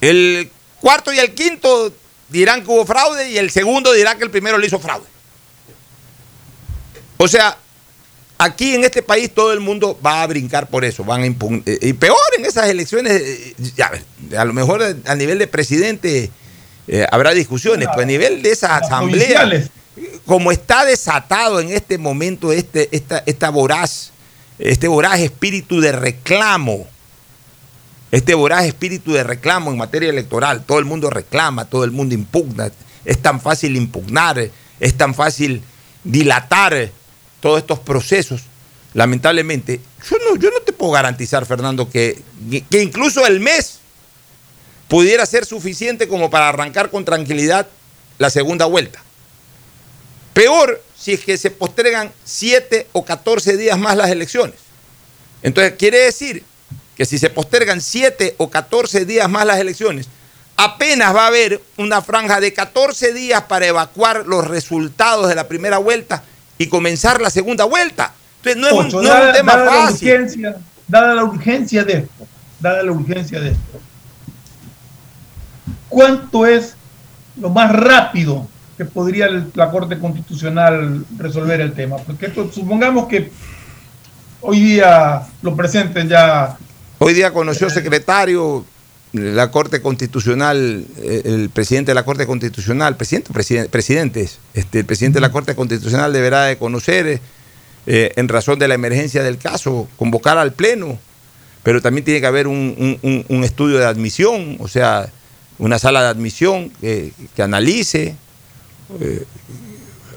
El 0.00 0.50
cuarto 0.80 1.12
y 1.12 1.18
el 1.18 1.34
quinto 1.34 1.92
dirán 2.28 2.62
que 2.62 2.70
hubo 2.70 2.84
fraude 2.84 3.30
y 3.30 3.38
el 3.38 3.50
segundo 3.50 3.92
dirá 3.92 4.16
que 4.16 4.24
el 4.24 4.30
primero 4.30 4.58
le 4.58 4.66
hizo 4.66 4.78
fraude. 4.78 5.06
O 7.16 7.28
sea, 7.28 7.56
Aquí 8.38 8.74
en 8.74 8.84
este 8.84 9.02
país 9.02 9.30
todo 9.32 9.52
el 9.52 9.60
mundo 9.60 9.98
va 10.04 10.22
a 10.22 10.26
brincar 10.26 10.68
por 10.68 10.84
eso, 10.84 11.04
van 11.04 11.22
a 11.22 11.26
eh, 11.26 11.78
Y 11.80 11.94
peor 11.94 12.18
en 12.36 12.44
esas 12.44 12.68
elecciones, 12.68 13.12
eh, 13.12 13.54
ya, 13.74 13.90
a 14.36 14.44
lo 14.44 14.52
mejor 14.52 14.82
a 15.06 15.14
nivel 15.14 15.38
de 15.38 15.46
presidente 15.46 16.30
eh, 16.86 17.06
habrá 17.10 17.32
discusiones, 17.32 17.88
pero 17.88 18.02
a 18.02 18.06
nivel 18.06 18.42
de 18.42 18.50
esa 18.50 18.76
asamblea, 18.76 19.68
como 20.26 20.52
está 20.52 20.84
desatado 20.84 21.60
en 21.60 21.70
este 21.70 21.96
momento 21.96 22.52
este, 22.52 22.94
esta, 22.94 23.22
esta 23.24 23.48
voraz, 23.48 24.12
este 24.58 24.86
voraz 24.86 25.20
espíritu 25.20 25.80
de 25.80 25.92
reclamo, 25.92 26.86
este 28.12 28.34
voraz 28.34 28.66
espíritu 28.66 29.14
de 29.14 29.24
reclamo 29.24 29.70
en 29.70 29.78
materia 29.78 30.10
electoral, 30.10 30.62
todo 30.64 30.78
el 30.78 30.84
mundo 30.84 31.08
reclama, 31.08 31.64
todo 31.64 31.84
el 31.84 31.90
mundo 31.90 32.14
impugna, 32.14 32.70
es 33.06 33.22
tan 33.22 33.40
fácil 33.40 33.76
impugnar, 33.76 34.50
es 34.78 34.94
tan 34.94 35.14
fácil 35.14 35.62
dilatar 36.04 36.90
todos 37.40 37.58
estos 37.58 37.78
procesos, 37.78 38.42
lamentablemente, 38.94 39.80
yo 40.10 40.16
no, 40.18 40.36
yo 40.36 40.50
no 40.50 40.60
te 40.60 40.72
puedo 40.72 40.92
garantizar, 40.92 41.46
Fernando, 41.46 41.90
que, 41.90 42.22
que 42.70 42.82
incluso 42.82 43.26
el 43.26 43.40
mes 43.40 43.80
pudiera 44.88 45.26
ser 45.26 45.44
suficiente 45.44 46.08
como 46.08 46.30
para 46.30 46.48
arrancar 46.48 46.90
con 46.90 47.04
tranquilidad 47.04 47.68
la 48.18 48.30
segunda 48.30 48.66
vuelta. 48.66 49.02
Peor 50.32 50.82
si 50.98 51.12
es 51.12 51.24
que 51.24 51.38
se 51.38 51.50
postergan 51.50 52.12
7 52.24 52.88
o 52.92 53.04
14 53.04 53.56
días 53.56 53.78
más 53.78 53.96
las 53.96 54.10
elecciones. 54.10 54.56
Entonces, 55.42 55.74
quiere 55.78 55.98
decir 55.98 56.44
que 56.96 57.04
si 57.04 57.18
se 57.18 57.30
postergan 57.30 57.80
7 57.80 58.34
o 58.38 58.50
14 58.50 59.04
días 59.04 59.28
más 59.28 59.46
las 59.46 59.60
elecciones, 59.60 60.08
apenas 60.56 61.14
va 61.14 61.24
a 61.24 61.28
haber 61.28 61.60
una 61.76 62.00
franja 62.02 62.40
de 62.40 62.52
14 62.52 63.12
días 63.12 63.42
para 63.42 63.66
evacuar 63.66 64.26
los 64.26 64.46
resultados 64.46 65.28
de 65.28 65.34
la 65.34 65.48
primera 65.48 65.78
vuelta 65.78 66.24
y 66.58 66.68
comenzar 66.68 67.20
la 67.20 67.30
segunda 67.30 67.64
vuelta. 67.64 68.12
Entonces 68.44 68.60
no 68.60 68.68
es, 68.68 68.94
un, 68.94 69.32
tema 69.32 69.52
fácil. 69.52 70.08
La 70.08 70.14
urgencia, 70.14 70.56
dada 70.86 71.14
la 71.14 71.24
urgencia 71.24 71.84
de 71.84 71.92
esto, 71.94 72.26
dada 72.60 72.82
la 72.82 72.92
urgencia 72.92 73.40
de 73.40 73.50
esto, 73.50 73.80
¿cuánto 75.88 76.46
es 76.46 76.74
lo 77.36 77.50
más 77.50 77.72
rápido 77.72 78.46
que 78.76 78.84
podría 78.84 79.28
la 79.54 79.70
Corte 79.70 79.98
Constitucional 79.98 81.04
resolver 81.18 81.60
el 81.60 81.72
tema? 81.72 81.96
Porque 81.96 82.32
supongamos 82.52 83.06
que 83.08 83.32
hoy 84.40 84.60
día 84.60 85.22
lo 85.42 85.56
presenten 85.56 86.08
ya. 86.08 86.56
Hoy 86.98 87.14
día 87.14 87.32
conoció 87.32 87.68
secretario 87.68 88.64
la 89.16 89.50
Corte 89.50 89.80
Constitucional, 89.82 90.84
eh, 90.98 91.22
el 91.24 91.50
presidente 91.50 91.90
de 91.90 91.94
la 91.94 92.04
Corte 92.04 92.26
Constitucional, 92.26 92.96
presidente, 92.96 93.32
presidentes, 93.68 94.38
este, 94.54 94.80
el 94.80 94.84
presidente 94.84 95.16
de 95.16 95.20
la 95.22 95.32
Corte 95.32 95.54
Constitucional 95.54 96.12
deberá 96.12 96.44
de 96.44 96.58
conocer, 96.58 97.20
eh, 97.86 98.12
en 98.16 98.28
razón 98.28 98.58
de 98.58 98.68
la 98.68 98.74
emergencia 98.74 99.22
del 99.22 99.38
caso, 99.38 99.88
convocar 99.96 100.38
al 100.38 100.52
Pleno, 100.52 100.98
pero 101.62 101.82
también 101.82 102.04
tiene 102.04 102.20
que 102.20 102.26
haber 102.26 102.46
un, 102.46 102.98
estudio 103.44 103.78
de 103.78 103.86
admisión, 103.86 104.56
o 104.60 104.68
sea, 104.68 105.10
una 105.58 105.78
sala 105.78 106.02
de 106.02 106.08
admisión 106.08 106.70
que, 106.80 107.12
analice, 107.38 108.14
eh, 109.00 109.24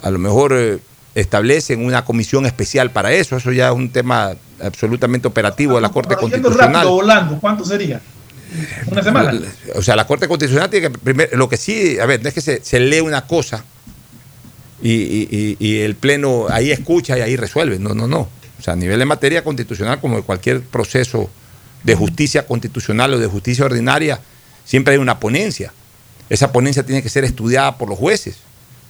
a 0.03 0.11
lo 0.11 0.19
mejor 0.19 0.79
establecen 1.15 1.83
una 1.83 2.05
comisión 2.05 2.45
especial 2.45 2.91
para 2.91 3.11
eso, 3.13 3.35
eso 3.37 3.51
ya 3.51 3.69
es 3.69 3.75
un 3.75 3.89
tema 3.89 4.35
absolutamente 4.61 5.27
operativo 5.27 5.75
de 5.75 5.81
la 5.81 5.89
Corte 5.89 6.15
Constitucional. 6.15 6.73
Rápido, 6.73 6.91
volando, 6.91 7.39
¿cuánto 7.39 7.65
sería? 7.65 8.01
Una 8.87 9.03
semana. 9.03 9.39
O 9.75 9.81
sea, 9.81 9.95
la 9.95 10.05
Corte 10.07 10.27
Constitucional 10.27 10.69
tiene 10.69 10.89
que. 10.89 10.97
Primero, 10.97 11.37
lo 11.37 11.49
que 11.49 11.57
sí, 11.57 11.99
a 11.99 12.05
ver, 12.05 12.21
no 12.21 12.29
es 12.29 12.33
que 12.33 12.41
se, 12.41 12.79
lee 12.79 13.01
una 13.01 13.25
cosa 13.27 13.63
y, 14.81 15.79
el 15.81 15.95
Pleno 15.95 16.47
ahí 16.49 16.71
escucha 16.71 17.17
y 17.17 17.21
ahí 17.21 17.35
resuelve. 17.35 17.79
No, 17.79 17.93
no, 17.93 18.07
no. 18.07 18.29
O 18.59 18.61
sea, 18.61 18.73
a 18.73 18.77
nivel 18.77 18.99
de 18.99 19.05
materia 19.05 19.43
constitucional, 19.43 19.99
como 19.99 20.17
de 20.17 20.23
cualquier 20.23 20.61
proceso 20.61 21.29
de 21.83 21.95
justicia 21.95 22.45
constitucional 22.45 23.13
o 23.13 23.19
de 23.19 23.27
justicia 23.27 23.65
ordinaria, 23.65 24.19
siempre 24.65 24.93
hay 24.93 24.99
una 24.99 25.19
ponencia. 25.19 25.71
Esa 26.29 26.51
ponencia 26.51 26.83
tiene 26.83 27.01
que 27.01 27.09
ser 27.09 27.23
estudiada 27.23 27.77
por 27.77 27.89
los 27.89 27.97
jueces, 27.97 28.37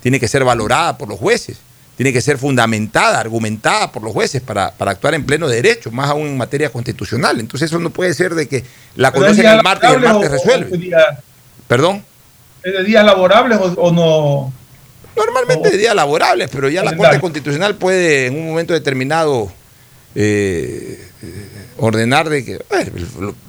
tiene 0.02 0.20
que 0.20 0.28
ser 0.28 0.44
valorada 0.44 0.98
por 0.98 1.08
los 1.08 1.20
jueces 1.20 1.58
tiene 2.00 2.14
que 2.14 2.22
ser 2.22 2.38
fundamentada, 2.38 3.20
argumentada 3.20 3.92
por 3.92 4.02
los 4.02 4.14
jueces 4.14 4.42
para, 4.42 4.68
actuar 4.68 5.16
en 5.16 5.26
pleno 5.26 5.50
derecho, 5.50 5.92
más 5.92 6.10
aún 6.10 6.28
en 6.28 6.38
materia 6.38 6.70
constitucional. 6.70 7.42
Entonces 7.42 7.70
eso 7.70 7.78
no 7.78 7.90
puede 7.90 8.14
ser 8.14 8.36
de 8.36 8.48
que 8.48 8.64
la 8.96 9.12
conocen 9.12 9.46
el 9.46 9.62
martes 9.62 9.90
y 9.90 9.94
el 9.96 10.00
martes 10.00 10.32
resuelve. 10.32 10.94
¿Perdón? 11.68 12.02
¿Es 12.64 12.72
de 12.72 12.86
días 12.86 13.04
laborables 13.04 13.60
o, 13.76 13.92
no? 13.92 14.54
Normalmente 15.14 15.72
de 15.72 15.78
días 15.78 15.94
laborables, 15.94 16.50
pero 16.50 16.70
ya 16.70 16.86
la 16.86 16.96
Corte 16.96 17.20
Constitucional 17.20 17.76
puede 17.76 18.28
en 18.28 18.38
un 18.38 18.48
momento 18.48 18.72
determinado 18.72 19.52
eh, 20.16 21.06
ordenar 21.76 22.30
de 22.30 22.46
que, 22.46 22.60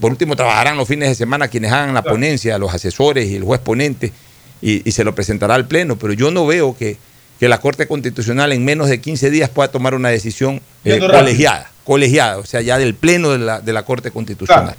por 0.01 0.11
último, 0.11 0.35
trabajarán 0.35 0.77
los 0.77 0.89
fines 0.89 1.09
de 1.09 1.15
semana 1.15 1.47
quienes 1.47 1.71
hagan 1.71 1.95
la 1.95 2.03
ponencia, 2.03 2.59
los 2.59 2.75
asesores 2.75 3.29
y 3.29 3.37
el 3.37 3.45
juez 3.45 3.61
ponente, 3.61 4.13
y, 4.61 4.89
y 4.89 4.91
se 4.91 5.05
lo 5.05 5.15
presentará 5.15 5.55
al 5.55 5.69
Pleno, 5.69 5.95
pero 5.95 6.15
yo 6.15 6.33
no 6.33 6.49
veo 6.49 6.77
que 6.77 6.99
que 7.41 7.49
la 7.49 7.59
Corte 7.59 7.89
Constitucional 7.89 8.53
en 8.53 8.63
menos 8.67 8.91
de 8.91 9.01
15 9.01 9.31
días 9.31 9.49
pueda 9.49 9.69
tomar 9.69 9.95
una 9.95 10.11
decisión 10.11 10.61
eh, 10.85 10.99
colegiada, 10.99 11.71
colegiada, 11.85 12.37
o 12.37 12.45
sea, 12.45 12.61
ya 12.61 12.77
del 12.77 12.95
pleno 12.95 13.31
de 13.31 13.39
la, 13.39 13.61
de 13.63 13.73
la 13.73 13.83
Corte 13.83 14.11
Constitucional. 14.11 14.77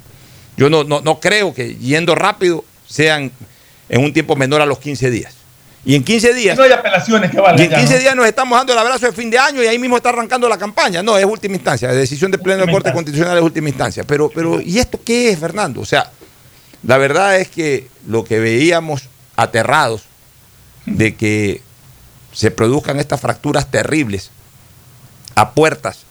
Yo 0.56 0.70
no, 0.70 0.84
no, 0.84 1.18
creo 1.18 1.52
que 1.52 1.74
yendo 1.74 2.14
rápido 2.14 2.64
sean 2.86 3.32
en 3.88 4.04
un 4.04 4.12
tiempo 4.12 4.36
menor 4.36 4.60
a 4.60 4.66
los 4.66 4.78
15 4.78 5.10
días. 5.10 5.34
Y 5.84 5.96
en 5.96 6.04
15 6.04 6.34
días. 6.34 6.56
No 6.56 6.62
hay 6.62 6.70
apelaciones 6.70 7.32
que 7.32 7.40
valgan. 7.40 7.58
Y 7.58 7.74
en 7.74 7.80
15 7.80 7.98
días 7.98 8.14
nos 8.14 8.26
estamos 8.26 8.56
dando 8.56 8.74
el 8.74 8.78
abrazo 8.78 9.06
de 9.06 9.12
fin 9.12 9.28
de 9.28 9.38
año 9.38 9.60
y 9.60 9.66
ahí 9.66 9.80
mismo 9.80 9.96
está 9.96 10.10
arrancando 10.10 10.48
la 10.48 10.56
campaña. 10.56 11.02
No, 11.02 11.18
es 11.18 11.24
última 11.24 11.56
instancia. 11.56 11.88
La 11.88 11.94
decisión 11.94 12.30
del 12.30 12.40
Pleno 12.40 12.60
de 12.60 12.66
la 12.66 12.72
Corte 12.72 12.92
Constitucional 12.92 13.36
es 13.36 13.42
última 13.42 13.70
instancia. 13.70 14.04
Pero, 14.04 14.30
pero, 14.32 14.60
¿y 14.60 14.78
esto 14.78 15.00
qué 15.04 15.30
es, 15.30 15.38
Fernando? 15.40 15.80
O 15.80 15.84
sea, 15.84 16.12
la 16.84 16.96
verdad 16.96 17.40
es 17.40 17.48
que 17.48 17.88
lo 18.06 18.22
que 18.22 18.38
veíamos 18.38 19.08
aterrados 19.34 20.04
de 20.86 21.16
que 21.16 21.60
se 22.32 22.50
produzcan 22.50 22.98
estas 22.98 23.20
fracturas 23.20 23.70
terribles 23.70 24.30
a 25.34 25.52
puertas 25.52 26.04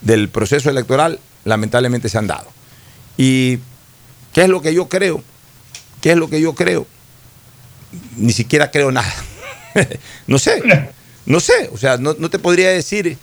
del 0.00 0.28
proceso 0.28 0.70
electoral, 0.70 1.20
lamentablemente 1.44 2.08
se 2.08 2.18
han 2.18 2.26
dado. 2.26 2.48
¿Y 3.16 3.58
qué 4.32 4.42
es 4.42 4.48
lo 4.48 4.62
que 4.62 4.74
yo 4.74 4.88
creo? 4.88 5.22
¿Qué 6.00 6.12
es 6.12 6.16
lo 6.16 6.28
que 6.28 6.40
yo 6.40 6.54
creo? 6.54 6.86
Ni 8.16 8.32
siquiera 8.32 8.70
creo 8.70 8.92
nada. 8.92 9.12
no 10.26 10.38
sé, 10.38 10.62
no 11.26 11.40
sé, 11.40 11.70
o 11.72 11.76
sea, 11.76 11.96
no, 11.96 12.14
te 12.14 12.38
podría 12.38 12.70
decir 12.70 13.18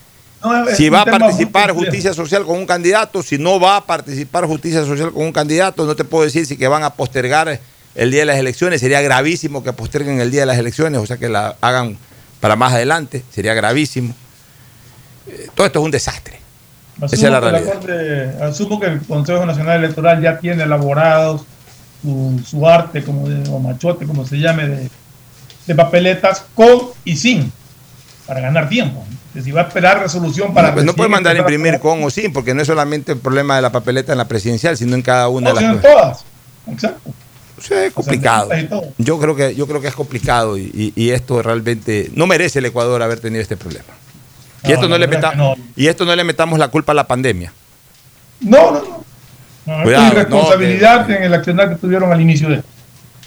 si 0.75 0.89
va 0.89 1.01
a 1.01 1.05
participar 1.05 1.71
justicia 1.71 2.13
social 2.13 2.45
con 2.45 2.57
un 2.57 2.67
candidato, 2.67 3.23
si 3.23 3.37
no 3.37 3.59
va 3.59 3.77
a 3.77 3.85
participar 3.85 4.45
justicia 4.45 4.85
social 4.85 5.11
con 5.11 5.23
un 5.23 5.31
candidato, 5.31 5.85
no 5.85 5.95
te 5.95 6.03
puedo 6.03 6.23
decir 6.23 6.45
si 6.45 6.57
que 6.57 6.67
van 6.67 6.83
a 6.83 6.91
postergar 6.91 7.59
el 7.95 8.11
día 8.11 8.21
de 8.21 8.25
las 8.25 8.37
elecciones, 8.37 8.81
sería 8.81 9.01
gravísimo 9.01 9.63
que 9.63 9.73
posterguen 9.73 10.19
el 10.19 10.29
día 10.29 10.41
de 10.41 10.47
las 10.47 10.57
elecciones, 10.57 10.99
o 10.99 11.05
sea, 11.05 11.17
que 11.17 11.29
la 11.29 11.55
hagan 11.61 11.97
para 12.45 12.55
más 12.55 12.73
adelante, 12.73 13.23
sería 13.33 13.55
gravísimo. 13.55 14.13
Eh, 15.27 15.47
todo 15.55 15.65
esto 15.65 15.79
es 15.79 15.85
un 15.85 15.89
desastre. 15.89 16.39
Asumo 16.97 17.05
Esa 17.07 17.15
es 17.15 17.23
la 17.23 17.39
que 17.41 17.49
realidad. 17.49 17.73
Corte- 17.73 18.43
asumo 18.43 18.79
que 18.79 18.85
el 18.85 19.01
Consejo 19.01 19.43
Nacional 19.47 19.83
Electoral 19.83 20.21
ya 20.21 20.37
tiene 20.37 20.61
elaborados 20.61 21.41
su, 22.03 22.39
su 22.47 22.67
arte, 22.69 23.03
como 23.03 23.27
de, 23.27 23.49
o 23.49 23.57
machote, 23.57 24.05
como 24.05 24.27
se 24.27 24.37
llame, 24.37 24.67
de, 24.67 24.89
de 25.65 25.73
papeletas 25.75 26.45
con 26.53 26.81
y 27.03 27.15
sin, 27.17 27.51
para 28.27 28.41
ganar 28.41 28.69
tiempo. 28.69 29.03
Si 29.43 29.49
va 29.51 29.61
a 29.61 29.63
esperar 29.63 30.01
resolución 30.01 30.53
para... 30.53 30.67
No, 30.67 30.73
pues 30.75 30.85
no 30.85 30.93
puede 30.93 31.09
mandar 31.09 31.35
a 31.35 31.39
imprimir 31.39 31.79
con 31.79 32.03
o 32.03 32.11
sin, 32.11 32.31
porque 32.31 32.53
no 32.53 32.61
es 32.61 32.67
solamente 32.67 33.13
el 33.13 33.17
problema 33.17 33.55
de 33.55 33.63
la 33.63 33.71
papeleta 33.71 34.11
en 34.11 34.19
la 34.19 34.27
presidencial, 34.27 34.77
sino 34.77 34.93
en 34.93 35.01
cada 35.01 35.29
una 35.29 35.49
No, 35.49 35.55
de 35.55 35.61
las 35.63 35.73
en 35.73 35.81
todas. 35.81 36.23
Exacto. 36.67 37.09
Sí, 37.67 37.73
es 37.73 37.93
complicado. 37.93 38.49
Yo 38.97 39.19
creo 39.19 39.35
que 39.35 39.55
yo 39.55 39.65
creo 39.67 39.81
que 39.81 39.87
es 39.87 39.95
complicado 39.95 40.57
y, 40.57 40.63
y- 40.73 40.93
y 40.95 41.09
esto 41.11 41.41
realmente 41.41 42.11
no 42.13 42.27
merece 42.27 42.59
el 42.59 42.65
Ecuador 42.65 43.01
haber 43.01 43.19
tenido 43.19 43.41
este 43.41 43.57
problema. 43.57 43.85
Y 44.63 44.67
No, 44.69 44.73
esto 44.75 44.87
no, 44.87 44.97
le 44.97 45.07
meta- 45.07 45.33
no. 45.35 45.55
y 45.75 45.87
esto 45.87 46.05
no 46.05 46.15
le 46.15 46.23
metamos 46.23 46.59
la 46.59 46.67
culpa 46.67 46.91
a 46.91 46.95
la 46.95 47.07
pandemia. 47.07 47.51
No, 48.41 48.71
no, 48.71 48.81
no. 48.81 49.77
no 49.77 49.83
Cuidado, 49.83 50.05
es 50.07 50.11
irresponsabilidad 50.13 51.07
no, 51.07 51.15
en 51.15 51.23
el 51.23 51.33
accionar 51.33 51.69
que 51.69 51.75
tuvieron 51.75 52.11
al 52.11 52.21
inicio 52.21 52.49
de 52.49 52.61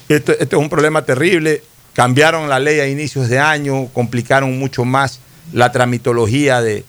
Esto, 0.08 0.32
esto 0.32 0.56
es 0.56 0.62
un 0.62 0.68
problema 0.68 1.02
terrible. 1.04 1.62
Cambiaron 1.94 2.48
la 2.48 2.60
ley 2.60 2.78
a 2.80 2.86
inicios 2.86 3.28
de 3.28 3.38
año, 3.40 3.86
complicaron 3.92 4.56
mucho 4.58 4.84
más 4.84 5.18
la 5.52 5.72
tramitología 5.72 6.60
de, 6.60 6.84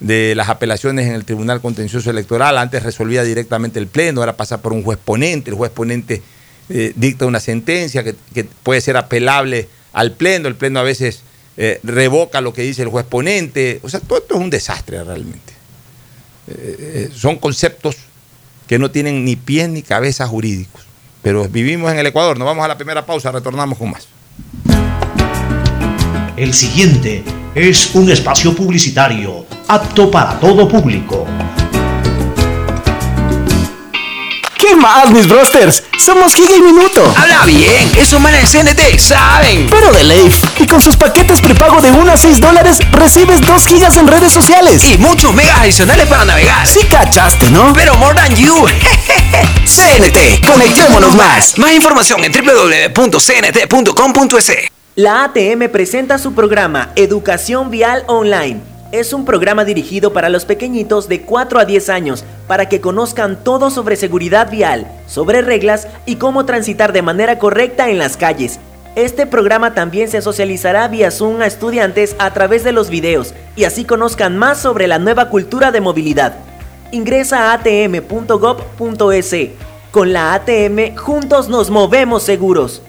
de 0.00 0.34
las 0.34 0.48
apelaciones 0.48 1.06
en 1.06 1.12
el 1.14 1.24
Tribunal 1.26 1.60
Contencioso 1.60 2.08
Electoral. 2.10 2.56
Antes 2.56 2.82
resolvía 2.82 3.22
directamente 3.22 3.78
el 3.78 3.86
Pleno, 3.86 4.20
ahora 4.20 4.36
pasa 4.36 4.62
por 4.62 4.72
un 4.72 4.82
juez 4.82 4.98
ponente. 5.04 5.50
El 5.50 5.56
juez 5.56 5.70
ponente 5.70 6.22
eh, 6.68 6.92
dicta 6.96 7.26
una 7.26 7.40
sentencia 7.40 8.02
que, 8.02 8.14
puede 8.62 8.80
ser 8.80 8.96
apelable 8.96 9.68
al 9.92 10.12
Pleno. 10.12 10.48
El 10.48 10.56
Pleno 10.56 10.80
a 10.80 10.82
veces 10.82 11.22
eh, 11.56 11.80
revoca 11.82 12.40
lo 12.40 12.52
que 12.52 12.62
dice 12.62 12.82
el 12.82 12.88
juez 12.88 13.06
ponente. 13.06 13.80
O 13.82 13.88
sea, 13.88 14.00
todo 14.00 14.18
esto 14.18 14.34
es 14.34 14.40
un 14.40 14.50
desastre 14.50 15.02
realmente. 15.04 15.52
Eh, 16.48 17.10
son 17.14 17.36
conceptos 17.36 17.96
que 18.66 18.78
no 18.78 18.90
tienen 18.90 19.24
ni 19.24 19.36
pies 19.36 19.68
ni 19.68 19.82
cabeza 19.82 20.26
jurídicos. 20.26 20.82
Pero 21.22 21.48
vivimos 21.48 21.92
en 21.92 21.98
el 21.98 22.06
Ecuador. 22.06 22.38
Nos 22.38 22.46
vamos 22.46 22.64
a 22.64 22.68
la 22.68 22.76
primera 22.76 23.06
pausa, 23.06 23.32
retornamos 23.32 23.78
con 23.78 23.90
más. 23.90 24.08
El 26.36 26.52
siguiente 26.52 27.24
es 27.54 27.94
un 27.94 28.10
espacio 28.10 28.54
publicitario 28.54 29.46
apto 29.68 30.10
para 30.10 30.38
todo 30.38 30.68
público. 30.68 31.26
¿Qué 34.66 34.74
más, 34.74 35.10
mis 35.10 35.28
brosters? 35.28 35.84
Somos 35.96 36.34
Giga 36.34 36.56
y 36.56 36.60
Minuto. 36.60 37.14
Habla 37.16 37.44
bien, 37.46 37.92
esos 37.96 38.18
manes 38.20 38.50
de 38.50 38.64
CNT 38.64 38.98
saben. 38.98 39.68
Pero 39.70 39.92
de 39.92 40.02
Leif. 40.02 40.42
Y 40.58 40.66
con 40.66 40.80
sus 40.80 40.96
paquetes 40.96 41.40
prepago 41.40 41.80
de 41.80 41.92
1 41.92 42.10
a 42.10 42.16
6 42.16 42.40
dólares, 42.40 42.80
recibes 42.90 43.42
2 43.42 43.66
gigas 43.66 43.96
en 43.96 44.08
redes 44.08 44.32
sociales. 44.32 44.82
Y 44.84 44.98
muchos 44.98 45.32
megas 45.34 45.60
adicionales 45.60 46.08
para 46.08 46.24
navegar. 46.24 46.66
Sí 46.66 46.80
cachaste, 46.90 47.48
¿no? 47.50 47.72
Pero 47.74 47.94
more 47.94 48.16
than 48.16 48.34
you. 48.34 48.66
CNT, 49.64 50.44
conectémonos 50.44 51.14
más. 51.14 51.56
Más 51.58 51.72
información 51.72 52.24
en 52.24 52.32
www.cnt.com.es. 52.32 53.12
La 54.96 55.24
ATM 55.24 55.68
presenta 55.70 56.18
su 56.18 56.34
programa 56.34 56.90
Educación 56.96 57.70
Vial 57.70 58.02
Online. 58.08 58.75
Es 58.92 59.12
un 59.12 59.24
programa 59.24 59.64
dirigido 59.64 60.12
para 60.12 60.28
los 60.28 60.44
pequeñitos 60.44 61.08
de 61.08 61.22
4 61.22 61.58
a 61.58 61.64
10 61.64 61.88
años 61.88 62.24
para 62.46 62.68
que 62.68 62.80
conozcan 62.80 63.42
todo 63.42 63.70
sobre 63.70 63.96
seguridad 63.96 64.48
vial, 64.50 64.86
sobre 65.08 65.42
reglas 65.42 65.88
y 66.06 66.16
cómo 66.16 66.46
transitar 66.46 66.92
de 66.92 67.02
manera 67.02 67.38
correcta 67.38 67.90
en 67.90 67.98
las 67.98 68.16
calles. 68.16 68.60
Este 68.94 69.26
programa 69.26 69.74
también 69.74 70.08
se 70.08 70.22
socializará 70.22 70.86
vía 70.88 71.10
Zoom 71.10 71.40
a 71.40 71.46
estudiantes 71.46 72.14
a 72.18 72.32
través 72.32 72.62
de 72.62 72.72
los 72.72 72.88
videos 72.88 73.34
y 73.56 73.64
así 73.64 73.84
conozcan 73.84 74.38
más 74.38 74.58
sobre 74.58 74.86
la 74.86 74.98
nueva 74.98 75.30
cultura 75.30 75.72
de 75.72 75.80
movilidad. 75.80 76.36
Ingresa 76.92 77.50
a 77.50 77.54
atm.gov.es. 77.54 79.36
Con 79.90 80.12
la 80.12 80.32
ATM 80.34 80.96
juntos 80.96 81.48
nos 81.48 81.70
movemos 81.70 82.22
seguros. 82.22 82.82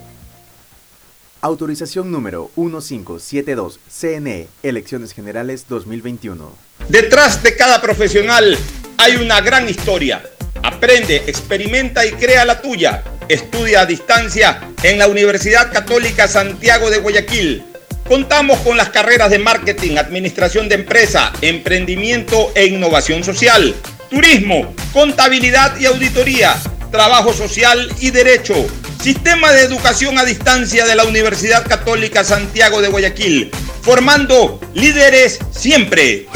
Autorización 1.41 2.11
número 2.11 2.49
1572, 2.55 3.79
CNE, 3.87 4.47
Elecciones 4.63 5.13
Generales 5.13 5.65
2021. 5.69 6.51
Detrás 6.89 7.43
de 7.43 7.55
cada 7.55 7.79
profesional 7.79 8.57
hay 8.97 9.17
una 9.17 9.39
gran 9.41 9.69
historia. 9.69 10.23
Aprende, 10.63 11.17
experimenta 11.27 12.07
y 12.07 12.13
crea 12.13 12.43
la 12.43 12.59
tuya. 12.59 13.03
Estudia 13.29 13.81
a 13.81 13.85
distancia 13.85 14.71
en 14.81 14.97
la 14.97 15.07
Universidad 15.07 15.71
Católica 15.71 16.27
Santiago 16.27 16.89
de 16.89 16.97
Guayaquil. 16.97 17.63
Contamos 18.07 18.57
con 18.61 18.75
las 18.75 18.89
carreras 18.89 19.29
de 19.29 19.37
marketing, 19.37 19.97
administración 19.97 20.67
de 20.67 20.75
empresa, 20.75 21.33
emprendimiento 21.41 22.51
e 22.55 22.65
innovación 22.65 23.23
social, 23.23 23.75
turismo, 24.09 24.73
contabilidad 24.91 25.79
y 25.79 25.85
auditoría, 25.85 26.55
trabajo 26.91 27.33
social 27.33 27.91
y 27.99 28.11
derecho. 28.11 28.55
Sistema 29.01 29.51
de 29.51 29.61
Educación 29.61 30.17
a 30.17 30.25
Distancia 30.25 30.85
de 30.85 30.95
la 30.95 31.05
Universidad 31.05 31.65
Católica 31.67 32.23
Santiago 32.23 32.81
de 32.81 32.89
Guayaquil, 32.89 33.51
formando 33.81 34.59
líderes 34.73 35.39
siempre. 35.51 36.27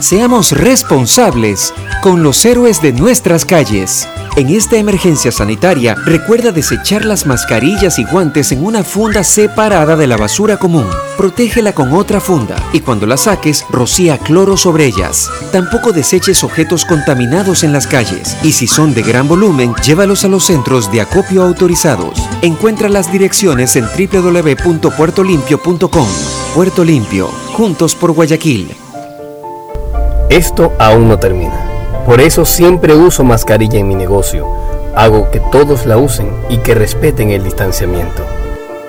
Seamos 0.00 0.52
responsables 0.52 1.72
con 2.02 2.22
los 2.22 2.44
héroes 2.44 2.82
de 2.82 2.92
nuestras 2.92 3.44
calles. 3.44 4.06
En 4.36 4.50
esta 4.50 4.76
emergencia 4.76 5.30
sanitaria, 5.30 5.94
recuerda 5.94 6.50
desechar 6.50 7.04
las 7.04 7.24
mascarillas 7.24 8.00
y 8.00 8.04
guantes 8.04 8.50
en 8.50 8.64
una 8.64 8.82
funda 8.82 9.22
separada 9.22 9.94
de 9.94 10.08
la 10.08 10.16
basura 10.16 10.56
común. 10.56 10.86
Protégela 11.16 11.72
con 11.72 11.92
otra 11.92 12.20
funda 12.20 12.56
y 12.72 12.80
cuando 12.80 13.06
la 13.06 13.16
saques, 13.16 13.64
rocía 13.70 14.18
cloro 14.18 14.56
sobre 14.56 14.86
ellas. 14.86 15.30
Tampoco 15.52 15.92
deseches 15.92 16.42
objetos 16.42 16.84
contaminados 16.84 17.62
en 17.62 17.72
las 17.72 17.86
calles 17.86 18.36
y 18.42 18.50
si 18.52 18.66
son 18.66 18.92
de 18.92 19.02
gran 19.02 19.28
volumen, 19.28 19.72
llévalos 20.04 20.24
a 20.26 20.28
los 20.28 20.44
centros 20.44 20.92
de 20.92 21.00
acopio 21.00 21.42
autorizados. 21.42 22.22
Encuentra 22.42 22.90
las 22.90 23.10
direcciones 23.10 23.74
en 23.76 23.86
www.puertolimpio.com. 23.86 26.08
Puerto 26.54 26.84
Limpio, 26.84 27.28
juntos 27.54 27.94
por 27.94 28.12
Guayaquil. 28.12 28.76
Esto 30.28 30.74
aún 30.78 31.08
no 31.08 31.18
termina. 31.18 31.58
Por 32.04 32.20
eso 32.20 32.44
siempre 32.44 32.94
uso 32.94 33.24
mascarilla 33.24 33.78
en 33.78 33.88
mi 33.88 33.94
negocio. 33.94 34.46
Hago 34.94 35.30
que 35.30 35.40
todos 35.40 35.86
la 35.86 35.96
usen 35.96 36.28
y 36.50 36.58
que 36.58 36.74
respeten 36.74 37.30
el 37.30 37.42
distanciamiento. 37.42 38.26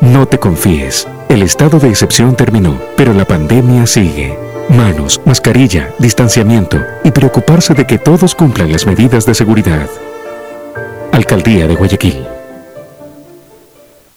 No 0.02 0.26
te 0.26 0.38
confíes. 0.38 1.08
El 1.30 1.44
estado 1.44 1.80
de 1.80 1.88
excepción 1.88 2.36
terminó, 2.36 2.78
pero 2.98 3.14
la 3.14 3.24
pandemia 3.24 3.88
sigue. 3.88 4.38
Manos, 4.68 5.22
mascarilla, 5.24 5.96
distanciamiento 5.98 6.78
y 7.06 7.12
preocuparse 7.12 7.74
de 7.74 7.88
que 7.88 8.00
todos 8.00 8.36
cumplan 8.36 8.74
las 8.74 8.86
medidas 8.86 9.26
de 9.26 9.34
seguridad. 9.34 9.88
Alcaldía 11.16 11.66
de 11.66 11.76
Guayaquil. 11.76 12.35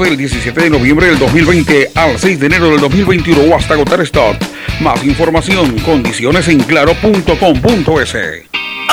del 0.00 0.16
17 0.16 0.58
de 0.60 0.70
noviembre 0.70 1.06
del 1.06 1.18
2020 1.18 1.90
al 1.94 2.18
6 2.18 2.40
de 2.40 2.46
enero 2.46 2.70
del 2.70 2.80
2021 2.80 3.42
o 3.42 3.56
hasta 3.56 3.74
agotar 3.74 4.00
stock. 4.02 4.36
Más 4.80 5.04
información, 5.04 5.78
condiciones 5.80 6.48
en 6.48 6.60
claro.com.es. 6.60 8.14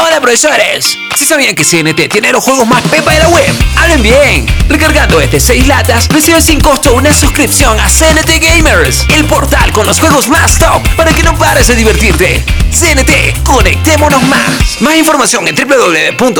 Hola 0.01 0.19
profesores, 0.21 0.97
si 1.15 1.25
sabían 1.25 1.55
que 1.55 1.63
CNT 1.63 2.09
tiene 2.11 2.31
los 2.31 2.43
juegos 2.43 2.67
más 2.67 2.81
pepa 2.83 3.11
de 3.13 3.19
la 3.19 3.29
web, 3.29 3.53
hablen 3.77 4.01
bien. 4.01 4.45
Recargando 4.67 5.21
este 5.21 5.39
6 5.39 5.67
latas, 5.67 6.07
recibes 6.09 6.45
sin 6.45 6.59
costo 6.59 6.93
una 6.93 7.13
suscripción 7.13 7.79
a 7.79 7.87
CNT 7.89 8.39
Gamers, 8.41 9.05
el 9.15 9.25
portal 9.25 9.71
con 9.71 9.85
los 9.85 9.99
juegos 9.99 10.27
más 10.27 10.57
top 10.57 10.81
para 10.95 11.13
que 11.13 11.23
no 11.23 11.37
pares 11.37 11.67
de 11.67 11.75
divertirte. 11.75 12.43
CNT, 12.71 13.43
conectémonos 13.43 14.23
más. 14.23 14.81
Más 14.81 14.95
información 14.95 15.47
en 15.47 15.55
www.cnt.com.es. 15.55 16.39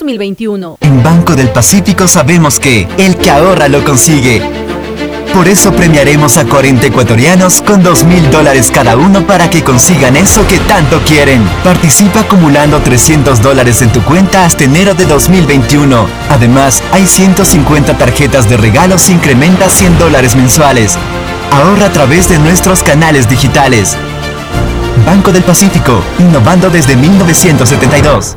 2021. 0.00 0.78
En 0.80 1.02
Banco 1.02 1.36
del 1.36 1.50
Pacífico 1.50 2.08
sabemos 2.08 2.58
que 2.58 2.88
el 2.96 3.16
que 3.16 3.30
ahorra 3.30 3.68
lo 3.68 3.84
consigue. 3.84 4.40
Por 5.34 5.46
eso 5.46 5.72
premiaremos 5.72 6.38
a 6.38 6.46
40 6.46 6.86
ecuatorianos 6.86 7.60
con 7.60 7.82
2 7.82 8.04
mil 8.04 8.30
dólares 8.30 8.70
cada 8.72 8.96
uno 8.96 9.26
para 9.26 9.50
que 9.50 9.62
consigan 9.62 10.16
eso 10.16 10.46
que 10.46 10.58
tanto 10.60 11.00
quieren. 11.02 11.46
Participa 11.62 12.20
acumulando 12.20 12.80
300 12.80 13.42
dólares 13.42 13.82
en 13.82 13.92
tu 13.92 14.02
cuenta 14.02 14.46
hasta 14.46 14.64
enero 14.64 14.94
de 14.94 15.04
2021. 15.04 16.06
Además, 16.30 16.82
hay 16.92 17.06
150 17.06 17.98
tarjetas 17.98 18.48
de 18.48 18.56
regalos 18.56 19.08
e 19.10 19.12
incrementa 19.12 19.68
100 19.68 19.98
dólares 19.98 20.34
mensuales. 20.34 20.96
Ahorra 21.52 21.86
a 21.86 21.92
través 21.92 22.28
de 22.30 22.38
nuestros 22.38 22.82
canales 22.82 23.28
digitales. 23.28 23.96
Banco 25.04 25.30
del 25.30 25.42
Pacífico, 25.42 26.02
innovando 26.18 26.70
desde 26.70 26.96
1972. 26.96 28.36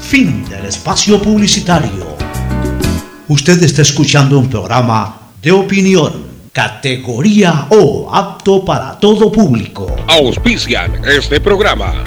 Fin 0.00 0.48
del 0.48 0.66
espacio 0.66 1.20
publicitario. 1.20 2.16
Usted 3.28 3.62
está 3.62 3.82
escuchando 3.82 4.38
un 4.38 4.48
programa 4.48 5.30
de 5.40 5.50
opinión, 5.50 6.48
categoría 6.52 7.66
O, 7.70 8.14
apto 8.14 8.64
para 8.64 8.98
todo 8.98 9.32
público. 9.32 9.86
Auspician 10.06 11.02
este 11.04 11.40
programa. 11.40 12.04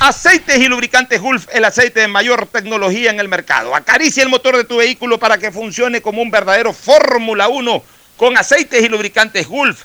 Aceites 0.00 0.58
y 0.58 0.66
lubricantes 0.66 1.20
Gulf, 1.20 1.46
el 1.52 1.64
aceite 1.64 2.00
de 2.00 2.08
mayor 2.08 2.46
tecnología 2.46 3.10
en 3.10 3.20
el 3.20 3.28
mercado. 3.28 3.74
Acaricia 3.76 4.22
el 4.22 4.30
motor 4.30 4.56
de 4.56 4.64
tu 4.64 4.78
vehículo 4.78 5.18
para 5.18 5.36
que 5.36 5.52
funcione 5.52 6.00
como 6.00 6.22
un 6.22 6.30
verdadero 6.30 6.72
Fórmula 6.72 7.48
1 7.48 7.82
con 8.16 8.36
aceites 8.38 8.82
y 8.82 8.88
lubricantes 8.88 9.46
Gulf. 9.46 9.84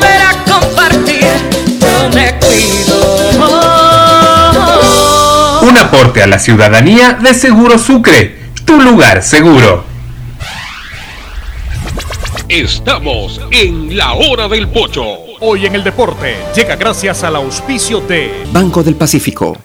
volver 0.00 0.22
a 0.22 0.44
compartir. 0.44 1.24
Yo 1.80 2.10
me 2.14 2.38
cuido. 2.38 2.96
Un 5.62 5.78
aporte 5.78 6.22
a 6.22 6.26
la 6.26 6.38
ciudadanía 6.38 7.18
de 7.20 7.34
Seguro 7.34 7.78
Sucre, 7.78 8.50
tu 8.64 8.80
lugar 8.80 9.22
seguro. 9.22 9.84
Estamos 12.48 13.40
en 13.52 13.96
la 13.96 14.14
hora 14.14 14.48
del 14.48 14.68
pocho. 14.68 15.04
Hoy 15.40 15.66
en 15.66 15.74
el 15.76 15.84
deporte 15.84 16.36
llega 16.54 16.76
gracias 16.76 17.22
al 17.22 17.36
auspicio 17.36 18.00
de 18.00 18.44
Banco 18.52 18.82
del 18.82 18.96
Pacífico. 18.96 19.56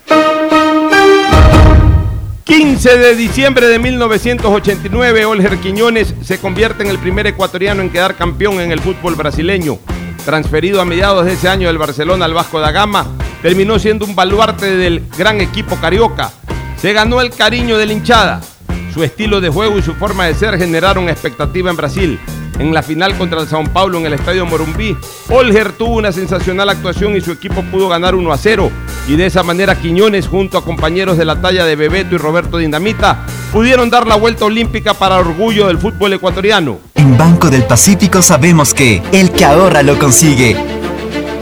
15 2.46 2.98
de 3.00 3.16
diciembre 3.16 3.68
de 3.68 3.80
1989, 3.80 5.26
Olger 5.26 5.58
Quiñones 5.58 6.14
se 6.24 6.38
convierte 6.38 6.84
en 6.84 6.90
el 6.90 7.00
primer 7.00 7.26
ecuatoriano 7.26 7.82
en 7.82 7.90
quedar 7.90 8.16
campeón 8.16 8.60
en 8.60 8.72
el 8.72 8.80
fútbol 8.82 9.16
brasileño. 9.16 9.80
Transferido 10.26 10.82
a 10.82 10.86
mediados 10.86 11.24
de 11.26 11.34
ese 11.34 11.48
año 11.48 11.68
del 11.68 11.78
Barcelona 11.78 12.26
al 12.26 12.34
Vasco 12.34 12.60
da 12.60 12.72
Gama, 12.72 13.06
terminó 13.44 13.78
siendo 13.78 14.06
un 14.06 14.16
baluarte 14.16 14.76
del 14.76 15.08
gran 15.16 15.40
equipo 15.40 15.76
carioca. 15.76 16.32
Se 16.78 16.94
ganó 16.94 17.22
el 17.22 17.30
cariño 17.30 17.78
de 17.78 17.86
la 17.86 17.94
hinchada. 17.94 18.42
Su 18.92 19.04
estilo 19.04 19.40
de 19.40 19.50
juego 19.50 19.78
y 19.78 19.84
su 19.84 19.94
forma 19.94 20.26
de 20.26 20.34
ser 20.34 20.58
generaron 20.58 21.10
expectativa 21.10 21.70
en 21.70 21.78
Brasil. 21.78 22.20
En 22.60 22.74
la 22.74 22.82
final 22.82 23.18
contra 23.18 23.42
el 23.42 23.48
Sao 23.48 23.64
Paulo 23.66 23.98
en 23.98 24.06
el 24.06 24.14
Estadio 24.14 24.46
Morumbí, 24.46 24.96
Olger 25.30 25.74
tuvo 25.74 25.96
una 25.96 26.12
sensacional 26.12 26.70
actuación 26.70 27.16
y 27.16 27.22
su 27.22 27.32
equipo 27.32 27.64
pudo 27.64 27.90
ganar 27.90 28.16
1 28.16 28.32
a 28.32 28.38
0. 28.38 28.72
Y 29.08 29.16
de 29.18 29.26
esa 29.26 29.44
manera 29.44 29.76
Quiñones, 29.76 30.28
junto 30.28 30.58
a 30.58 30.64
compañeros 30.64 31.18
de 31.18 31.26
la 31.26 31.42
talla 31.42 31.66
de 31.66 31.76
Bebeto 31.76 32.16
y 32.16 32.18
Roberto 32.18 32.58
Dinamita, 32.58 33.26
pudieron 33.52 33.90
dar 33.90 34.08
la 34.08 34.16
vuelta 34.16 34.46
olímpica 34.46 34.94
para 34.94 35.18
orgullo 35.18 35.68
del 35.68 35.78
fútbol 35.78 36.14
ecuatoriano. 36.14 36.80
En 36.96 37.18
Banco 37.18 37.50
del 37.50 37.64
Pacífico 37.64 38.22
sabemos 38.22 38.74
que 38.74 39.04
el 39.12 39.32
que 39.32 39.46
ahorra 39.46 39.84
lo 39.84 40.00
consigue. 40.00 40.75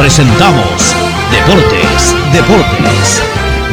presentamos 0.00 0.96
Deportes, 1.30 2.14
deportes. 2.32 3.22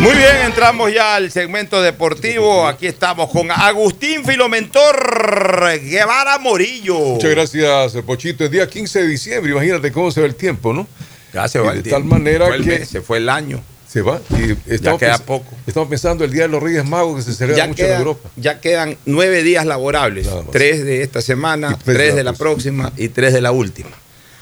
Muy 0.01 0.13
bien, 0.13 0.35
entramos 0.43 0.93
ya 0.93 1.15
al 1.15 1.31
segmento 1.31 1.81
deportivo. 1.81 2.67
Aquí 2.67 2.85
estamos 2.85 3.29
con 3.29 3.49
Agustín 3.49 4.25
Filomentor 4.25 5.69
Guevara 5.81 6.37
Morillo. 6.37 6.99
Muchas 6.99 7.31
gracias, 7.31 7.93
Pochito. 8.05 8.43
El 8.43 8.51
día 8.51 8.67
15 8.67 9.03
de 9.03 9.07
diciembre, 9.07 9.53
imagínate 9.53 9.89
cómo 9.93 10.11
se 10.11 10.19
ve 10.19 10.27
el 10.27 10.35
tiempo, 10.35 10.73
¿no? 10.73 10.85
Ya 11.33 11.47
se 11.47 11.59
va 11.59 11.73
Y 11.73 11.77
el 11.77 11.83
de 11.83 11.91
tal 11.91 12.03
manera 12.03 12.51
que 12.51 12.59
mes, 12.59 12.89
se 12.89 12.99
fue 12.99 13.19
el 13.19 13.29
año. 13.29 13.63
se 13.87 14.01
va. 14.01 14.19
Y 14.31 14.57
estamos 14.73 14.99
queda 14.99 15.19
poco. 15.19 15.55
Estamos 15.65 15.87
pensando 15.87 16.25
el 16.25 16.31
Día 16.31 16.43
de 16.43 16.49
los 16.49 16.61
Reyes 16.61 16.83
Magos 16.83 17.15
que 17.15 17.21
se 17.21 17.37
celebra 17.37 17.63
Ya, 17.63 17.67
mucho 17.69 17.85
en 17.85 17.93
Europa. 17.93 18.29
ya 18.35 18.59
quedan 18.59 18.97
nueve 19.05 19.43
días 19.43 19.65
laborables. 19.65 20.27
Tres 20.51 20.83
de 20.83 21.03
esta 21.03 21.21
semana, 21.21 21.69
tres 21.69 21.95
tres, 21.97 21.97
de 21.97 22.05
la 22.09 22.15
de 22.17 22.23
la 22.23 22.33
próxima 22.33 22.91
y 22.97 23.07
tres 23.07 23.31
de 23.31 23.39
la 23.39 23.53
última. 23.53 23.91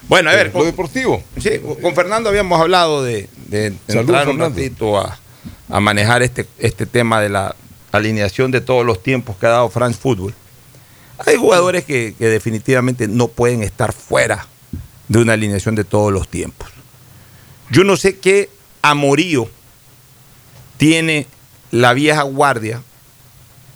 Bueno, 0.07 0.29
a 0.29 0.35
ver. 0.35 0.51
Lo 0.53 0.63
deportivo. 0.63 1.23
Sí, 1.41 1.59
con 1.81 1.95
Fernando 1.95 2.29
habíamos 2.29 2.59
hablado 2.59 3.03
de, 3.03 3.27
de 3.47 3.73
Salud, 3.87 4.01
entrar 4.01 4.27
un 4.29 4.37
Fernando. 4.37 4.49
ratito 4.49 4.99
a, 4.99 5.17
a 5.69 5.79
manejar 5.79 6.21
este, 6.23 6.45
este 6.59 6.85
tema 6.85 7.21
de 7.21 7.29
la 7.29 7.55
alineación 7.91 8.51
de 8.51 8.61
todos 8.61 8.85
los 8.85 9.01
tiempos 9.01 9.37
que 9.37 9.45
ha 9.47 9.49
dado 9.49 9.69
France 9.69 9.97
Football. 9.99 10.33
Hay 11.25 11.37
jugadores 11.37 11.85
que, 11.85 12.13
que 12.17 12.27
definitivamente 12.27 13.07
no 13.07 13.29
pueden 13.29 13.63
estar 13.63 13.93
fuera 13.93 14.47
de 15.07 15.19
una 15.19 15.33
alineación 15.33 15.75
de 15.75 15.83
todos 15.85 16.11
los 16.11 16.27
tiempos. 16.27 16.69
Yo 17.71 17.83
no 17.83 17.95
sé 17.97 18.19
qué 18.19 18.49
amorío 18.81 19.49
tiene 20.77 21.25
la 21.71 21.93
vieja 21.93 22.23
guardia 22.23 22.81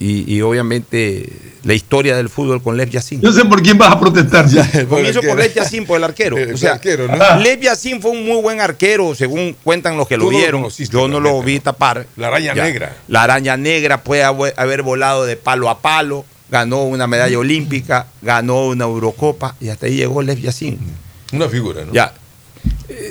y, 0.00 0.34
y 0.34 0.40
obviamente 0.40 1.30
la 1.62 1.74
historia 1.74 2.16
del 2.16 2.30
fútbol 2.30 2.62
con 2.62 2.76
Lev 2.76 2.88
Yassin. 2.88 3.20
Yo 3.20 3.32
sé 3.32 3.44
por 3.44 3.62
quién 3.62 3.76
vas 3.76 3.92
a 3.92 4.00
protestar. 4.00 4.46
Comienzo 4.88 5.20
por 5.28 5.36
Lev 5.38 5.52
Yassin, 5.54 5.84
por 5.86 5.98
el 5.98 6.04
arquero. 6.04 6.38
El 6.38 6.54
o 6.54 6.56
sea, 6.56 6.72
arquero, 6.72 7.06
¿no? 7.06 7.38
Lev 7.38 7.60
Yassin 7.60 8.00
fue 8.00 8.12
un 8.12 8.24
muy 8.24 8.40
buen 8.40 8.60
arquero, 8.62 9.14
según 9.14 9.54
cuentan 9.62 9.98
los 9.98 10.08
que 10.08 10.16
lo 10.16 10.24
Tú 10.24 10.30
no 10.30 10.38
lo 10.38 10.38
vieron. 10.38 10.68
Yo 10.70 11.08
no 11.08 11.20
lo 11.20 11.42
vi 11.42 11.60
tapar. 11.60 12.06
La 12.16 12.28
araña 12.28 12.54
Ya. 12.54 12.64
negra. 12.64 12.96
La 13.08 13.22
araña 13.24 13.56
negra 13.58 14.02
puede 14.02 14.22
haber 14.24 14.82
volado 14.82 15.26
de 15.26 15.36
palo 15.36 15.68
a 15.68 15.80
palo, 15.80 16.24
ganó 16.48 16.84
una 16.84 17.06
medalla 17.06 17.38
olímpica, 17.38 18.06
ganó 18.22 18.68
una 18.68 18.86
Eurocopa 18.86 19.54
y 19.60 19.68
hasta 19.68 19.84
ahí 19.86 19.96
llegó 19.96 20.22
Lev 20.22 20.40
Yassin. 20.40 20.78
Una 21.32 21.48
figura, 21.48 21.84
¿no? 21.84 21.92
Ya. 21.92 22.14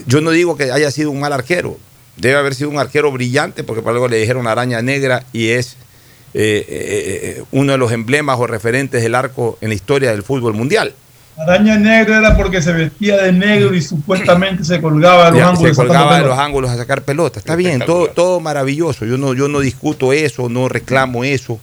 Yo 0.08 0.22
no 0.22 0.32
digo 0.32 0.58
que 0.58 0.72
haya 0.72 0.90
sido 0.90 1.12
un 1.12 1.20
mal 1.20 1.34
arquero. 1.34 1.78
Debe 2.18 2.36
haber 2.36 2.56
sido 2.56 2.70
un 2.72 2.80
arquero 2.80 3.12
brillante, 3.12 3.64
porque 3.64 3.82
por 3.82 3.94
algo 3.94 4.08
le 4.08 4.18
dijeron 4.18 4.48
araña 4.48 4.82
negra 4.82 5.24
y 5.32 5.50
es 5.50 5.78
eh, 6.34 6.66
eh, 6.68 7.20
eh, 7.40 7.44
uno 7.52 7.72
de 7.72 7.78
los 7.78 7.92
emblemas 7.92 8.38
o 8.40 8.48
referentes 8.48 9.02
del 9.02 9.16
arco 9.16 9.58
en 9.62 9.70
la 9.70 9.76
historia 9.76 10.12
del 10.12 10.24
fútbol 10.24 10.54
mundial. 10.54 10.94
Araña 11.38 11.78
negra 11.78 12.18
era 12.18 12.36
porque 12.36 12.62
se 12.62 12.74
vestía 12.74 13.16
de 13.18 13.32
negro 13.32 13.74
y 13.74 13.82
supuestamente 13.82 14.66
se 14.66 14.82
colgaba 14.82 15.26
de 15.26 15.32
los 15.32 15.40
Ya, 15.40 15.50
ángulos. 15.50 15.70
se 15.70 15.76
colgaba 15.76 16.20
de 16.20 16.26
los 16.26 16.38
ángulos 16.38 16.70
a 16.70 16.76
sacar 16.76 17.02
pelota. 17.04 17.40
Está 17.40 17.56
bien, 17.56 17.80
todo, 17.86 18.08
todo 18.08 18.40
maravilloso. 18.42 19.06
Yo 19.06 19.18
no, 19.18 19.34
yo 19.34 19.48
no 19.48 19.62
discuto 19.62 20.12
eso, 20.12 20.50
no 20.50 20.68
reclamo 20.68 21.24
eso, 21.24 21.58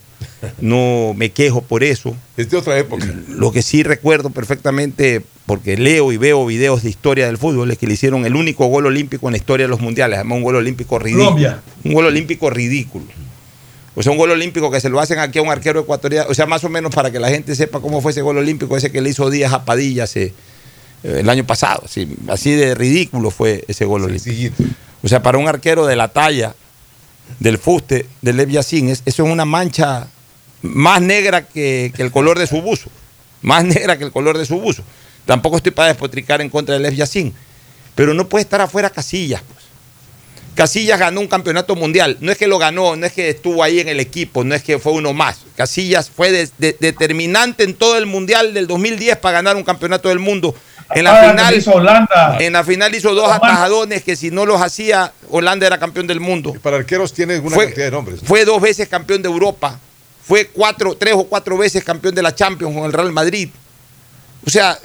no 0.63 1.13
me 1.15 1.31
quejo 1.31 1.61
por 1.61 1.85
eso. 1.85 2.17
Es 2.39 2.49
de 2.49 2.57
otra 2.57 2.79
época. 2.79 3.07
Lo 3.29 3.53
que 3.53 3.61
sí 3.61 3.83
recuerdo 3.83 4.31
perfectamente, 4.31 5.23
porque 5.45 5.77
leo 5.77 6.11
y 6.11 6.17
veo 6.17 6.47
videos 6.47 6.83
de 6.83 6.89
historia 6.89 7.27
del 7.27 7.37
fútbol, 7.37 7.71
es 7.71 7.77
que 7.77 7.87
le 7.87 7.93
hicieron 7.95 8.25
el 8.25 8.35
único 8.35 8.67
gol 8.69 8.87
olímpico 8.87 9.29
en 9.29 9.33
la 9.33 9.39
historia 9.39 9.67
de 9.67 9.71
los 9.71 9.81
mundiales, 9.83 10.17
además 10.17 10.39
un 10.39 10.45
gol 10.45 10.57
olímpico 10.57 10.99
ridículo. 10.99 11.25
Colombia. 11.27 11.61
Un 11.85 11.93
gol 11.93 12.07
olímpico 12.07 12.49
ridículo. 12.49 13.05
O 13.99 14.03
sea, 14.03 14.13
un 14.13 14.19
gol 14.19 14.31
olímpico 14.31 14.71
que 14.71 14.79
se 14.81 14.89
lo 14.91 15.01
hacen 15.01 15.19
aquí 15.19 15.39
a 15.39 15.43
un 15.43 15.49
arquero 15.49 15.81
ecuatoriano. 15.81 16.29
O 16.31 16.35
sea, 16.35 16.45
más 16.47 16.63
o 16.65 16.69
menos 16.69 16.95
para 16.95 17.11
que 17.11 17.19
la 17.19 17.31
gente 17.31 17.55
sepa 17.57 17.81
cómo 17.81 18.01
fue 18.03 18.13
ese 18.13 18.21
gol 18.23 18.37
olímpico, 18.39 18.77
ese 18.77 18.93
que 18.93 19.01
le 19.01 19.11
hizo 19.11 19.29
Díaz 19.31 19.53
a 19.55 19.65
Padilla 19.65 20.05
hace, 20.05 20.35
eh, 21.03 21.17
el 21.21 21.29
año 21.31 21.45
pasado. 21.47 21.83
Así, 21.87 22.07
así 22.29 22.53
de 22.53 22.75
ridículo 22.75 23.31
fue 23.31 23.65
ese 23.69 23.85
gol 23.87 24.05
olímpico. 24.05 24.55
O 25.03 25.09
sea, 25.09 25.23
para 25.23 25.39
un 25.39 25.49
arquero 25.49 25.87
de 25.87 25.97
la 25.97 26.09
talla 26.09 26.55
del 27.41 27.59
fuste 27.59 28.07
de 28.23 28.33
Lev 28.35 28.51
Yassin, 28.51 28.89
es- 28.91 29.03
eso 29.07 29.25
es 29.27 29.33
una 29.33 29.45
mancha 29.47 30.07
más 30.63 31.01
negra 31.01 31.47
que, 31.47 31.91
que 31.97 32.03
el 32.03 32.11
color 32.13 32.39
de 32.39 32.47
su 32.47 32.61
buzo. 32.61 32.91
Más 33.43 33.65
negra 33.65 33.97
que 33.97 34.05
el 34.05 34.13
color 34.13 34.37
de 34.37 34.45
su 34.45 34.61
buzo. 34.61 34.83
Tampoco 35.25 35.57
estoy 35.57 35.73
para 35.73 35.89
despotricar 35.89 36.41
en 36.41 36.51
contra 36.51 36.75
de 36.75 36.81
Lev 36.81 36.95
Yassin. 36.95 37.33
Pero 37.95 38.13
no 38.13 38.29
puede 38.29 38.43
estar 38.43 38.61
afuera 38.61 38.91
Casillas. 38.91 39.43
Casillas 40.57 40.99
ganó 40.99 41.21
un 41.21 41.29
campeonato 41.29 41.77
mundial. 41.77 42.17
No 42.21 42.33
es 42.33 42.39
que 42.39 42.49
lo 42.49 42.59
ganó, 42.59 42.97
no 42.97 43.07
es 43.07 43.13
que 43.13 43.29
estuvo 43.29 43.63
ahí 43.63 43.79
en 43.79 43.89
el 43.89 44.01
equipo, 44.01 44.43
no 44.43 44.55
es 44.55 44.63
que 44.63 44.79
fue 44.79 44.93
uno 44.93 45.13
más. 45.13 45.41
Casillas 45.55 46.11
fue 46.11 46.33
de- 46.33 46.49
de- 46.59 46.77
determinante 46.81 47.63
en 47.63 47.75
todo 47.75 47.97
el 47.99 48.07
mundial 48.07 48.55
del 48.55 48.67
2010 48.67 49.19
para 49.19 49.35
ganar 49.35 49.55
un 49.57 49.63
campeonato 49.65 50.09
del 50.09 50.19
mundo. 50.19 50.55
En 50.95 51.05
la 51.05 51.21
Ah, 51.21 51.31
final, 51.31 51.55
hizo 51.57 51.73
Holanda. 51.75 52.37
en 52.41 52.53
la 52.55 52.65
final 52.65 52.95
hizo 52.95 53.13
dos 53.15 53.31
atajadones 53.31 54.03
que 54.03 54.17
si 54.17 54.31
no 54.31 54.47
los 54.47 54.61
hacía, 54.63 55.13
Holanda 55.31 55.67
era 55.67 55.79
campeón 55.79 56.07
del 56.07 56.21
mundo. 56.21 56.55
Para 56.63 56.77
arqueros 56.79 57.13
tiene 57.13 57.39
una 57.39 57.55
Fue- 57.55 57.67
cantidad 57.67 57.85
de 57.87 57.91
nombres. 57.91 58.21
Fue 58.25 58.45
dos 58.45 58.61
veces 58.63 58.89
campeón 58.89 59.21
de 59.21 59.29
Europa. 59.29 59.79
Fue 60.27 60.47
cuatro, 60.47 60.97
tres 60.97 61.15
o 61.15 61.25
cuatro 61.25 61.59
veces 61.59 61.85
campeón 61.85 62.15
de 62.15 62.23
la 62.23 62.35
Champions 62.35 62.75
con 62.75 62.85
el 62.85 62.93
Real 62.93 63.13
Madrid. 63.13 63.51
O 64.47 64.51
sea, 64.51 64.79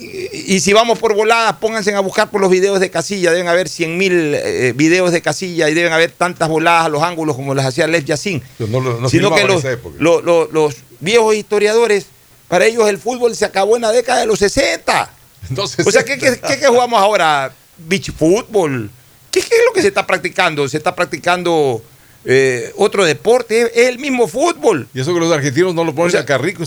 y, 0.00 0.60
si 0.60 0.72
vamos 0.72 0.98
por 0.98 1.14
voladas, 1.14 1.54
pónganse 1.56 1.94
a 1.94 2.00
buscar 2.00 2.30
por 2.30 2.40
los 2.40 2.50
videos 2.50 2.78
de 2.80 2.90
Casilla. 2.90 3.32
Deben 3.32 3.48
haber 3.48 3.68
100 3.68 3.98
mil 3.98 4.36
videos 4.74 5.12
de 5.12 5.20
Casilla 5.22 5.68
y 5.68 5.74
deben 5.74 5.92
haber 5.92 6.12
tantas 6.12 6.48
voladas 6.48 6.86
a 6.86 6.88
los 6.88 7.02
ángulos 7.02 7.34
como 7.36 7.54
las 7.54 7.66
hacía 7.66 7.86
Lev 7.86 8.04
Yassin. 8.04 8.42
No, 8.58 8.80
no 8.80 9.08
Sino 9.08 9.34
que 9.34 9.44
los, 9.44 9.62
lo- 9.98 10.20
lo- 10.22 10.48
los 10.52 10.76
viejos 11.00 11.34
historiadores, 11.34 12.06
para 12.48 12.66
ellos 12.66 12.88
el 12.88 12.98
fútbol 12.98 13.34
se 13.34 13.44
acabó 13.44 13.76
en 13.76 13.82
la 13.82 13.92
década 13.92 14.20
de 14.20 14.26
los 14.26 14.38
60. 14.38 15.10
O 15.56 15.66
sea, 15.90 16.04
¿qué, 16.04 16.18
qué, 16.18 16.38
qué- 16.46 16.58
qué 16.58 16.66
jugamos 16.66 17.00
ahora? 17.00 17.52
Beach 17.78 18.12
fútbol. 18.16 18.90
¿Qué, 19.30 19.40
es 19.40 19.50
lo 19.66 19.72
que 19.72 19.82
se 19.82 19.88
está 19.88 20.06
practicando? 20.06 20.68
Se 20.68 20.76
está 20.76 20.94
practicando 20.94 21.82
eh, 22.24 22.72
otro 22.76 23.04
deporte, 23.04 23.62
es, 23.74 23.88
el 23.88 23.98
mismo 23.98 24.26
fútbol. 24.28 24.88
Y 24.94 25.00
eso 25.00 25.12
que 25.14 25.20
los 25.20 25.32
argentinos 25.32 25.74
no 25.74 25.84
lo 25.84 25.94
ponen 25.94 26.08
O 26.08 26.10
sea, 26.10 26.20
a 26.20 26.24
carrico. 26.26 26.64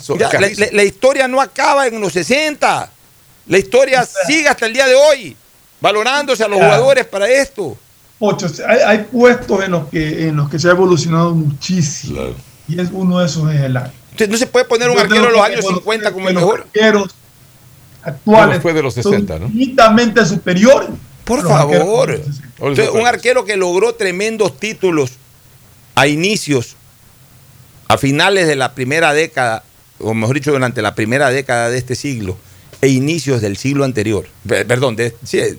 la 0.72 0.84
historia 0.84 1.28
no 1.28 1.42
acaba 1.42 1.88
en 1.88 2.00
los 2.00 2.14
60. 2.14 2.92
La 3.48 3.58
historia 3.58 4.08
sigue 4.28 4.48
hasta 4.48 4.66
el 4.66 4.74
día 4.74 4.88
de 4.88 4.96
hoy, 4.96 5.36
valorándose 5.80 6.44
a 6.44 6.48
los 6.48 6.58
jugadores 6.60 7.06
para 7.06 7.30
esto. 7.30 7.78
Ocho, 8.20 8.48
hay, 8.68 8.80
hay 8.86 8.98
puestos 9.12 9.64
en 9.64 9.72
los 9.72 9.88
que 9.90 10.28
en 10.28 10.36
los 10.36 10.50
que 10.50 10.60
se 10.60 10.68
ha 10.68 10.72
evolucionado 10.72 11.34
muchísimo. 11.34 12.22
Y 12.68 12.80
es 12.80 12.90
uno 12.92 13.20
de 13.20 13.26
esos 13.26 13.52
es 13.54 13.62
el 13.62 13.76
arco. 13.76 13.92
Entonces, 14.12 14.30
no 14.30 14.38
se 14.38 14.48
puede 14.48 14.66
poner 14.66 14.90
un 14.90 14.96
Yo 14.96 15.02
arquero 15.02 15.26
de 15.26 15.32
los 15.32 15.42
años 15.42 15.56
reconocer 15.58 15.78
50 15.84 16.12
como 16.14 16.28
el 16.30 16.34
los 16.36 16.44
mejor. 16.44 16.60
arqueros 16.62 17.16
actuales 18.04 18.56
No, 18.58 18.62
fue 18.62 18.74
de 18.74 18.84
los 18.84 18.94
60, 18.94 19.34
son 19.34 19.42
¿no? 19.42 19.48
infinitamente 19.48 20.26
superiores. 20.26 20.90
Por 21.24 21.42
los 21.42 21.52
favor. 21.52 22.12
de 22.12 22.18
los 22.18 22.26
60. 22.28 22.48
Entonces, 22.60 22.90
un 22.90 23.08
arquero 23.08 23.46
que 23.46 23.58
logró 23.58 23.96
tremendos 23.96 24.60
títulos 24.60 25.12
a 25.96 26.08
inicios, 26.08 26.76
a 27.88 27.98
finales 27.98 28.48
de 28.48 28.56
la 28.56 28.74
primera 28.74 29.14
década, 29.14 29.64
o 30.00 30.14
mejor 30.14 30.36
dicho, 30.36 30.52
durante 30.52 30.82
la 30.82 30.94
primera 30.94 31.30
década 31.32 31.70
de 31.70 31.78
este 31.78 31.96
siglo, 31.96 32.38
e 32.82 32.88
inicios 32.90 33.42
del 33.42 33.58
siglo 33.58 33.84
anterior. 33.84 34.28
Pe- 34.48 34.66
Perdón, 34.66 34.96
de, 34.96 35.16
sí, 35.24 35.38
de- 35.38 35.58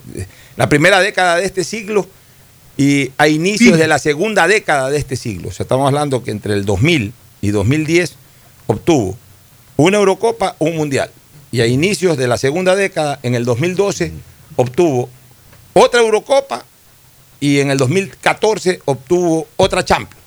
la 0.56 0.68
primera 0.68 1.00
década 1.00 1.36
de 1.36 1.44
este 1.44 1.64
siglo 1.64 2.06
y 2.76 3.10
a 3.18 3.28
inicios 3.28 3.78
de 3.78 3.86
la 3.86 3.98
segunda 3.98 4.46
década 4.48 4.90
de 4.90 4.98
este 4.98 5.16
siglo. 5.16 5.48
O 5.48 5.52
sea, 5.52 5.64
estamos 5.64 5.86
hablando 5.86 6.22
que 6.24 6.30
entre 6.30 6.54
el 6.54 6.64
2000 6.64 7.12
y 7.40 7.50
2010 7.50 8.14
obtuvo 8.66 9.16
una 9.76 9.98
Eurocopa, 9.98 10.56
un 10.58 10.76
Mundial. 10.76 11.10
Y 11.50 11.60
a 11.60 11.66
inicios 11.66 12.16
de 12.16 12.28
la 12.28 12.38
segunda 12.38 12.74
década, 12.74 13.18
en 13.22 13.34
el 13.34 13.44
2012, 13.44 14.12
obtuvo 14.56 15.10
otra 15.74 16.00
Eurocopa 16.00 16.64
y 17.40 17.60
en 17.60 17.70
el 17.70 17.78
2014 17.78 18.80
obtuvo 18.86 19.46
otra 19.56 19.84
Champions. 19.84 20.22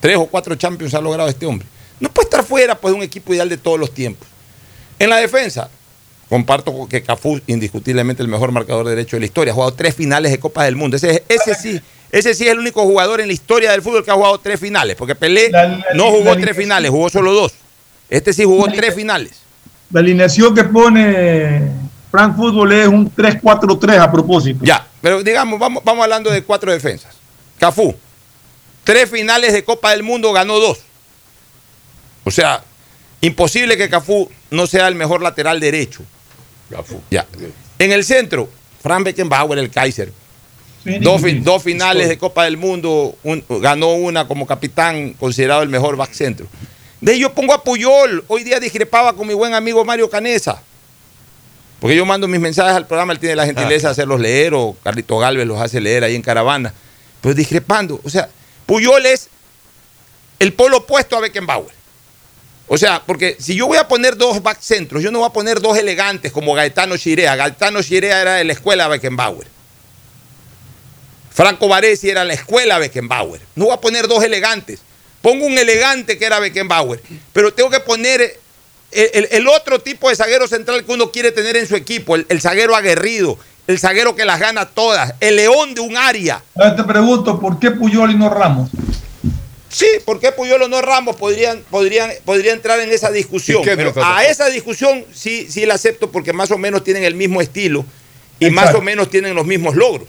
Tres 0.00 0.16
o 0.16 0.26
cuatro 0.26 0.54
Champions 0.56 0.94
ha 0.94 1.00
logrado 1.00 1.28
este 1.28 1.46
hombre. 1.46 1.66
No 2.00 2.10
puede 2.10 2.26
estar 2.26 2.44
fuera 2.44 2.76
pues, 2.78 2.92
de 2.92 2.96
un 2.98 3.02
equipo 3.04 3.32
ideal 3.34 3.48
de 3.48 3.56
todos 3.58 3.78
los 3.78 3.92
tiempos. 3.92 4.26
En 4.98 5.10
la 5.10 5.16
defensa, 5.16 5.68
comparto 6.32 6.88
que 6.88 7.02
Cafú, 7.02 7.42
indiscutiblemente 7.46 8.22
el 8.22 8.28
mejor 8.28 8.52
marcador 8.52 8.88
derecho 8.88 9.16
de 9.16 9.20
la 9.20 9.26
historia, 9.26 9.52
ha 9.52 9.54
jugado 9.54 9.74
tres 9.74 9.94
finales 9.94 10.32
de 10.32 10.40
Copa 10.40 10.64
del 10.64 10.76
Mundo. 10.76 10.96
Ese, 10.96 11.22
ese 11.28 11.54
sí, 11.54 11.78
ese 12.10 12.32
sí 12.32 12.44
es 12.44 12.52
el 12.52 12.58
único 12.58 12.84
jugador 12.84 13.20
en 13.20 13.26
la 13.26 13.34
historia 13.34 13.70
del 13.70 13.82
fútbol 13.82 14.02
que 14.02 14.12
ha 14.12 14.14
jugado 14.14 14.38
tres 14.38 14.58
finales, 14.58 14.96
porque 14.96 15.14
Pelé 15.14 15.52
no 15.92 16.10
jugó 16.10 16.34
tres 16.38 16.56
finales, 16.56 16.90
jugó 16.90 17.10
solo 17.10 17.34
dos. 17.34 17.52
Este 18.08 18.32
sí 18.32 18.44
jugó 18.44 18.66
tres 18.68 18.94
finales. 18.94 19.42
La 19.90 20.00
alineación 20.00 20.54
que 20.54 20.64
pone 20.64 21.70
Frank 22.10 22.34
Fútbol 22.34 22.72
es 22.72 22.88
un 22.88 23.14
3-4-3 23.14 23.98
a 23.98 24.10
propósito. 24.10 24.60
Ya, 24.64 24.86
pero 25.02 25.22
digamos, 25.22 25.60
vamos, 25.60 25.84
vamos 25.84 26.02
hablando 26.02 26.30
de 26.30 26.42
cuatro 26.42 26.72
defensas. 26.72 27.14
Cafú, 27.58 27.94
tres 28.84 29.10
finales 29.10 29.52
de 29.52 29.64
Copa 29.64 29.90
del 29.90 30.02
Mundo, 30.02 30.32
ganó 30.32 30.58
dos. 30.58 30.78
O 32.24 32.30
sea, 32.30 32.64
imposible 33.20 33.76
que 33.76 33.90
Cafú 33.90 34.30
no 34.50 34.66
sea 34.66 34.88
el 34.88 34.94
mejor 34.94 35.20
lateral 35.20 35.60
derecho. 35.60 36.02
Ya. 37.10 37.26
En 37.78 37.92
el 37.92 38.04
centro, 38.04 38.48
Frank 38.82 39.04
Beckenbauer, 39.04 39.58
el 39.58 39.70
Kaiser. 39.70 40.12
Dos, 41.00 41.22
fi- 41.22 41.38
dos 41.38 41.62
finales 41.62 42.08
de 42.08 42.18
Copa 42.18 42.44
del 42.44 42.56
Mundo, 42.56 43.16
un- 43.22 43.44
ganó 43.60 43.92
una 43.92 44.26
como 44.26 44.46
capitán, 44.46 45.14
considerado 45.14 45.62
el 45.62 45.68
mejor 45.68 45.96
back 45.96 46.12
centro. 46.12 46.46
De 47.00 47.12
ahí 47.12 47.20
yo 47.20 47.32
pongo 47.32 47.52
a 47.52 47.62
Puyol, 47.62 48.24
hoy 48.28 48.42
día 48.44 48.58
discrepaba 48.60 49.12
con 49.14 49.26
mi 49.28 49.34
buen 49.34 49.54
amigo 49.54 49.84
Mario 49.84 50.08
Canesa. 50.10 50.60
Porque 51.80 51.96
yo 51.96 52.04
mando 52.06 52.28
mis 52.28 52.40
mensajes 52.40 52.74
al 52.74 52.86
programa, 52.86 53.12
él 53.12 53.18
tiene 53.18 53.34
la 53.36 53.44
gentileza 53.44 53.88
de 53.88 53.92
hacerlos 53.92 54.20
leer, 54.20 54.54
o 54.54 54.76
Carlito 54.84 55.18
Galvez 55.18 55.46
los 55.46 55.60
hace 55.60 55.80
leer 55.80 56.04
ahí 56.04 56.14
en 56.14 56.22
caravana. 56.22 56.72
Pero 57.20 57.34
discrepando. 57.34 58.00
O 58.04 58.10
sea, 58.10 58.28
Puyol 58.66 59.04
es 59.06 59.28
el 60.38 60.52
polo 60.52 60.78
opuesto 60.78 61.16
a 61.16 61.20
Beckenbauer. 61.20 61.72
O 62.74 62.78
sea, 62.78 63.02
porque 63.04 63.36
si 63.38 63.54
yo 63.54 63.66
voy 63.66 63.76
a 63.76 63.86
poner 63.86 64.16
dos 64.16 64.42
back 64.42 64.58
centros, 64.62 65.02
yo 65.02 65.10
no 65.10 65.18
voy 65.18 65.28
a 65.28 65.32
poner 65.34 65.60
dos 65.60 65.76
elegantes 65.76 66.32
como 66.32 66.54
Gaetano 66.54 66.96
Chirea. 66.96 67.36
Gaetano 67.36 67.82
Chirea 67.82 68.22
era 68.22 68.34
de 68.36 68.44
la 68.44 68.54
escuela 68.54 68.88
Beckenbauer. 68.88 69.46
Franco 71.30 71.68
Baresi 71.68 72.08
era 72.08 72.24
la 72.24 72.32
escuela 72.32 72.78
Beckenbauer. 72.78 73.42
No 73.56 73.66
voy 73.66 73.74
a 73.74 73.76
poner 73.76 74.08
dos 74.08 74.24
elegantes. 74.24 74.80
Pongo 75.20 75.44
un 75.44 75.58
elegante 75.58 76.16
que 76.16 76.24
era 76.24 76.38
Beckenbauer, 76.38 77.02
pero 77.34 77.52
tengo 77.52 77.68
que 77.68 77.80
poner 77.80 78.40
el, 78.90 79.48
otro 79.48 79.78
tipo 79.78 80.08
de 80.08 80.16
zaguero 80.16 80.48
central 80.48 80.82
que 80.86 80.92
uno 80.92 81.10
quiere 81.12 81.30
tener 81.30 81.58
en 81.58 81.68
su 81.68 81.76
equipo, 81.76 82.16
el, 82.16 82.40
zaguero 82.40 82.74
aguerrido, 82.74 83.38
el 83.66 83.78
zaguero 83.78 84.16
que 84.16 84.24
las 84.24 84.40
gana 84.40 84.64
todas, 84.64 85.12
el 85.20 85.36
león 85.36 85.74
de 85.74 85.82
un 85.82 85.98
área. 85.98 86.42
Te 86.74 86.84
pregunto, 86.84 87.38
¿por 87.38 87.58
qué 87.58 87.70
Puyol 87.70 88.12
y 88.12 88.14
no 88.14 88.30
Ramos? 88.30 88.70
Sí, 89.72 89.86
¿por 90.04 90.20
qué 90.20 90.32
Puyol 90.32 90.60
o 90.62 90.68
no 90.68 90.82
Ramos 90.82 91.16
podrían, 91.16 91.64
podrían, 91.70 92.10
podría 92.26 92.52
entrar 92.52 92.78
en 92.80 92.92
esa 92.92 93.10
discusión? 93.10 93.62
¿Y 93.62 93.64
qué 93.64 93.70
Pero 93.76 93.84
no 93.84 93.88
está 93.88 94.18
a 94.18 94.24
esa 94.26 94.50
discusión 94.50 95.06
sí, 95.14 95.46
sí 95.50 95.64
la 95.64 95.74
acepto 95.74 96.10
porque 96.12 96.34
más 96.34 96.50
o 96.50 96.58
menos 96.58 96.84
tienen 96.84 97.04
el 97.04 97.14
mismo 97.14 97.40
estilo 97.40 97.84
y 98.38 98.50
más 98.50 98.74
o 98.74 98.82
menos 98.82 99.08
tienen 99.08 99.34
los 99.34 99.46
mismos 99.46 99.74
logros. 99.74 100.06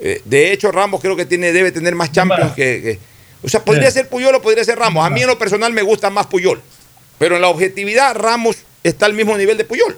Eh, 0.00 0.20
de 0.24 0.52
hecho, 0.52 0.72
Ramos 0.72 1.00
creo 1.00 1.14
que 1.14 1.26
tiene, 1.26 1.52
debe 1.52 1.70
tener 1.70 1.94
más 1.94 2.10
champions 2.10 2.52
que, 2.54 2.82
que- 2.82 2.98
O 3.44 3.48
sea, 3.48 3.64
podría 3.64 3.88
Sí. 3.90 3.98
ser 3.98 4.08
Puyol 4.08 4.34
o 4.34 4.42
podría 4.42 4.64
ser 4.64 4.78
Ramos. 4.78 5.06
A 5.06 5.10
mí 5.10 5.20
en 5.20 5.28
lo 5.28 5.38
personal 5.38 5.72
me 5.72 5.82
gusta 5.82 6.10
más 6.10 6.26
Puyol. 6.26 6.60
Pero 7.20 7.36
en 7.36 7.42
la 7.42 7.48
objetividad, 7.48 8.16
Ramos 8.16 8.56
está 8.82 9.06
al 9.06 9.12
mismo 9.14 9.36
nivel 9.38 9.56
de 9.56 9.64
Puyol. 9.64 9.96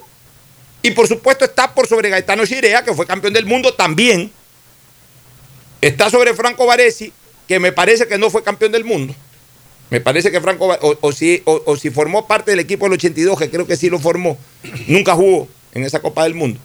Y 0.83 0.91
por 0.91 1.09
supuesto 1.09 1.47
está 1.47 1.75
por 1.75 1.87
sobre 1.87 2.11
Gaetano 2.11 2.45
Chirea, 2.45 2.85
que 2.85 2.93
fue 2.93 3.07
campeón 3.07 3.33
del 3.33 3.47
mundo 3.47 3.73
también. 3.75 4.31
Está 5.81 6.11
sobre 6.11 6.35
Franco 6.35 6.67
Baresi, 6.67 7.13
que 7.51 7.59
me 7.59 7.73
parece 7.73 8.07
que 8.07 8.17
no 8.17 8.31
fue 8.31 8.45
campeón 8.45 8.71
del 8.71 8.85
mundo. 8.85 9.13
Me 9.91 10.01
parece 10.01 10.31
que 10.31 10.41
Franco, 10.41 10.67
o, 10.69 10.99
o 11.01 11.11
si, 11.11 11.43
o, 11.47 11.61
o 11.67 11.77
si 11.77 11.91
formó 11.91 12.29
parte 12.29 12.53
del 12.53 12.61
equipo 12.61 12.85
del 12.85 12.93
82, 12.93 13.37
que 13.37 13.51
creo 13.51 13.67
que 13.67 13.77
sí 13.77 13.91
lo 13.91 13.99
formó, 13.99 14.39
nunca 14.87 15.17
jugó 15.17 15.49
en 15.73 15.83
esa 15.83 15.99
Copa 15.99 16.23
del 16.23 16.35
Mundo. 16.35 16.61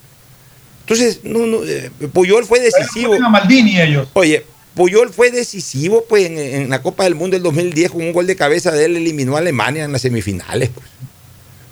Entonces, 0.81 1.21
no, 1.23 1.47
no, 1.47 1.63
eh, 1.63 1.89
Puyol 2.13 2.45
fue 2.45 2.59
decisivo. 2.59 3.07
Ponen 3.07 3.23
a 3.23 3.29
Maldini 3.29 3.81
ellos. 3.81 4.09
Oye, 4.13 4.45
Puyol 4.75 5.11
fue 5.11 5.31
decisivo 5.31 6.05
pues, 6.07 6.27
en, 6.27 6.37
en 6.37 6.69
la 6.69 6.83
Copa 6.83 7.05
del 7.05 7.15
Mundo 7.15 7.35
del 7.35 7.41
2010 7.41 7.89
con 7.89 8.03
un 8.03 8.13
gol 8.13 8.27
de 8.27 8.35
cabeza 8.35 8.69
de 8.69 8.85
él, 8.85 8.95
eliminó 8.95 9.37
a 9.37 9.39
Alemania 9.39 9.85
en 9.85 9.91
las 9.91 10.03
semifinales. 10.03 10.69
pues. 10.69 10.85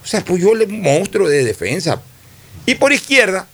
O 0.03 0.07
sea, 0.07 0.25
Puyol 0.25 0.63
es 0.63 0.69
un 0.69 0.81
monstruo 0.81 1.29
de 1.29 1.43
defensa. 1.43 2.01
Y 2.65 2.73
por 2.73 2.91
izquierda, 2.91 3.45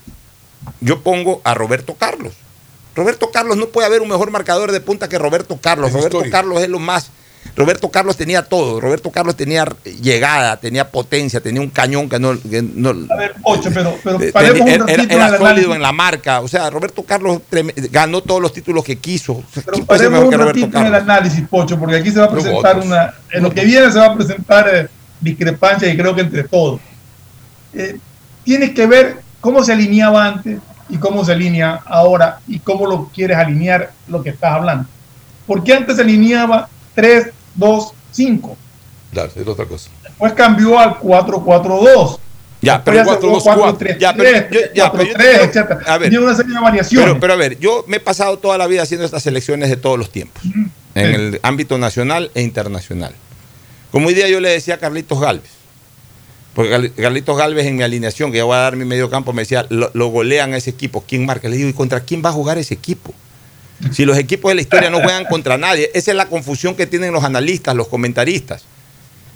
yo 0.79 1.01
pongo 1.01 1.41
a 1.43 1.53
Roberto 1.53 1.95
Carlos. 1.95 2.33
Roberto 2.95 3.31
Carlos 3.31 3.57
no 3.57 3.67
puede 3.67 3.87
haber 3.87 4.01
un 4.01 4.09
mejor 4.09 4.31
marcador 4.31 4.71
de 4.71 4.81
punta 4.81 5.07
que 5.07 5.17
Roberto 5.17 5.57
Carlos. 5.61 5.87
Es 5.87 5.93
Roberto 5.93 6.17
histórico. 6.17 6.31
Carlos 6.37 6.61
es 6.61 6.69
lo 6.69 6.79
más. 6.79 7.11
Roberto 7.55 7.89
Carlos 7.89 8.15
tenía 8.17 8.43
todo. 8.43 8.79
Roberto 8.79 9.09
Carlos 9.11 9.35
tenía 9.35 9.65
llegada, 10.01 10.57
tenía 10.57 10.89
potencia, 10.91 11.39
tenía 11.41 11.61
un 11.61 11.69
cañón 11.69 12.09
que 12.09 12.19
no. 12.19 12.39
que 12.41 12.61
no- 12.61 12.89
A 13.09 13.15
ver, 13.15 13.35
Ocho, 13.43 13.69
pero, 13.73 13.95
pero 14.03 14.19
paremos 14.31 14.61
un 14.61 14.67
era, 14.67 14.75
era- 14.75 14.85
ratito 14.85 15.15
era 15.15 15.27
en 15.27 15.33
el 15.33 15.39
sólido 15.39 15.45
análisis. 15.47 15.75
en 15.75 15.81
la 15.81 15.91
marca. 15.91 16.41
O 16.41 16.47
sea, 16.47 16.69
Roberto 16.69 17.03
Carlos 17.03 17.41
ganó 17.91 18.21
todos 18.21 18.41
los 18.41 18.53
títulos 18.53 18.83
que 18.83 18.97
quiso. 18.97 19.43
Pero 19.53 19.71
¿quién 19.71 19.85
puede 19.85 19.99
ser 19.99 20.09
paremos 20.11 20.33
un 20.33 20.39
ratito 20.39 20.77
en 20.79 20.85
el 20.85 20.95
análisis, 20.95 21.47
Pocho, 21.49 21.79
porque 21.79 21.95
aquí 21.97 22.11
se 22.11 22.19
va 22.19 22.25
a 22.25 22.31
presentar 22.31 22.77
una. 22.79 23.13
En 23.31 23.43
lo 23.43 23.53
que 23.53 23.63
viene 23.65 23.91
se 23.91 23.99
va 23.99 24.05
a 24.07 24.15
presentar 24.15 24.69
eh, 24.73 24.87
discrepancia 25.21 25.87
y 25.91 25.97
creo 25.97 26.13
que 26.15 26.21
entre 26.21 26.43
todos. 26.43 26.79
Eh, 27.73 27.97
tienes 28.43 28.71
que 28.71 28.85
ver 28.85 29.17
cómo 29.41 29.63
se 29.63 29.73
alineaba 29.73 30.25
antes 30.25 30.59
y 30.89 30.97
cómo 30.97 31.23
se 31.23 31.31
alinea 31.33 31.81
ahora 31.85 32.39
y 32.47 32.59
cómo 32.59 32.85
lo 32.87 33.09
quieres 33.13 33.37
alinear 33.37 33.91
lo 34.07 34.21
que 34.23 34.29
estás 34.31 34.53
hablando. 34.53 34.87
Porque 35.47 35.73
antes 35.73 35.95
se 35.95 36.01
alineaba 36.01 36.67
3, 36.95 37.27
2, 37.55 37.91
5. 38.11 38.57
Dale, 39.11 39.31
es 39.35 39.47
otra 39.47 39.65
cosa. 39.65 39.89
Después 40.03 40.33
cambió 40.33 40.77
al 40.79 40.97
4, 40.99 41.41
4, 41.43 41.79
2. 41.95 42.19
Ya, 42.61 42.83
pero 42.83 43.05
se 43.05 43.15
jugó 43.21 43.39
4, 43.41 43.77
3, 43.77 43.97
Ya, 43.99 44.13
pero 44.13 44.29
3, 44.29 44.45
yo- 44.51 44.59
ya, 44.75 44.89
4, 44.89 44.97
pero 44.99 45.03
yo 45.03 45.13
te 45.13 45.23
3, 45.23 45.29
quiero- 45.29 45.43
etcétera. 45.45 45.93
a 45.93 45.97
ver. 45.97 46.09
Tiene 46.09 46.25
una 46.25 46.35
serie 46.35 46.53
de 46.53 46.59
variaciones. 46.61 47.07
Pero, 47.07 47.19
pero 47.19 47.33
a 47.33 47.35
ver, 47.37 47.57
yo 47.57 47.85
me 47.87 47.97
he 47.97 47.99
pasado 48.01 48.37
toda 48.37 48.57
la 48.57 48.67
vida 48.67 48.81
haciendo 48.83 49.05
estas 49.05 49.23
selecciones 49.23 49.69
de 49.69 49.77
todos 49.77 49.97
los 49.97 50.11
tiempos, 50.11 50.43
en 50.93 51.05
el 51.15 51.39
ámbito 51.41 51.77
nacional 51.77 52.31
e 52.35 52.41
internacional. 52.41 53.13
Como 53.91 54.07
hoy 54.09 54.13
día 54.13 54.27
yo 54.27 54.39
le 54.41 54.49
decía 54.49 54.75
a 54.75 54.77
Carlitos 54.77 55.19
Galvez, 55.21 55.49
porque 56.53 56.91
Carlitos 56.97 57.37
Galvez 57.37 57.65
en 57.67 57.75
mi 57.77 57.83
alineación, 57.83 58.31
que 58.31 58.37
ya 58.37 58.43
voy 58.43 58.55
a 58.55 58.59
dar 58.59 58.75
mi 58.75 58.85
medio 58.85 59.09
campo, 59.09 59.33
me 59.33 59.43
decía, 59.43 59.65
lo, 59.69 59.91
lo 59.93 60.07
golean 60.07 60.53
a 60.53 60.57
ese 60.57 60.71
equipo, 60.71 61.03
¿quién 61.07 61.25
marca? 61.25 61.47
Le 61.47 61.57
digo, 61.57 61.69
¿y 61.69 61.73
contra 61.73 62.01
quién 62.01 62.21
va 62.25 62.29
a 62.29 62.33
jugar 62.33 62.57
ese 62.57 62.73
equipo? 62.73 63.13
Si 63.93 64.03
los 64.03 64.17
equipos 64.17 64.49
de 64.51 64.55
la 64.55 64.61
historia 64.61 64.89
no 64.89 64.99
juegan 64.99 65.25
contra 65.25 65.57
nadie, 65.57 65.89
esa 65.93 66.11
es 66.11 66.17
la 66.17 66.27
confusión 66.27 66.75
que 66.75 66.85
tienen 66.85 67.13
los 67.13 67.23
analistas, 67.23 67.75
los 67.75 67.87
comentaristas. 67.87 68.63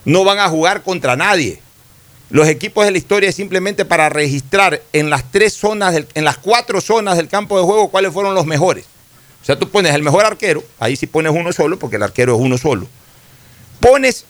No 0.03 0.25
van 0.25 0.39
a 0.39 0.49
jugar 0.49 0.81
contra 0.83 1.15
nadie. 1.15 1.61
Los 2.29 2.47
equipos 2.49 2.83
de 2.83 2.91
la 2.91 2.97
historia 2.97 3.29
es 3.29 3.35
simplemente 3.35 3.85
para 3.85 4.09
registrar 4.09 4.81
en 4.91 5.09
las 5.09 5.31
tres 5.31 5.53
zonas, 5.53 5.93
del- 5.93 6.07
en 6.13 6.25
las 6.25 6.37
cuatro 6.39 6.81
zonas 6.81 7.15
del 7.15 7.29
campo 7.29 7.57
de 7.57 7.63
juego 7.63 7.89
cuáles 7.89 8.11
fueron 8.11 8.35
los 8.35 8.45
mejores. 8.45 8.83
O 9.41 9.45
sea, 9.45 9.57
tú 9.57 9.69
pones 9.69 9.93
el 9.93 10.01
mejor 10.03 10.25
arquero, 10.25 10.63
ahí 10.79 10.95
sí 10.97 11.05
pones 11.07 11.31
uno 11.33 11.53
solo, 11.53 11.77
porque 11.79 11.95
el 11.97 12.03
arquero 12.03 12.35
es 12.35 12.41
uno 12.41 12.57
solo. 12.57 12.87
Pones 13.79 14.25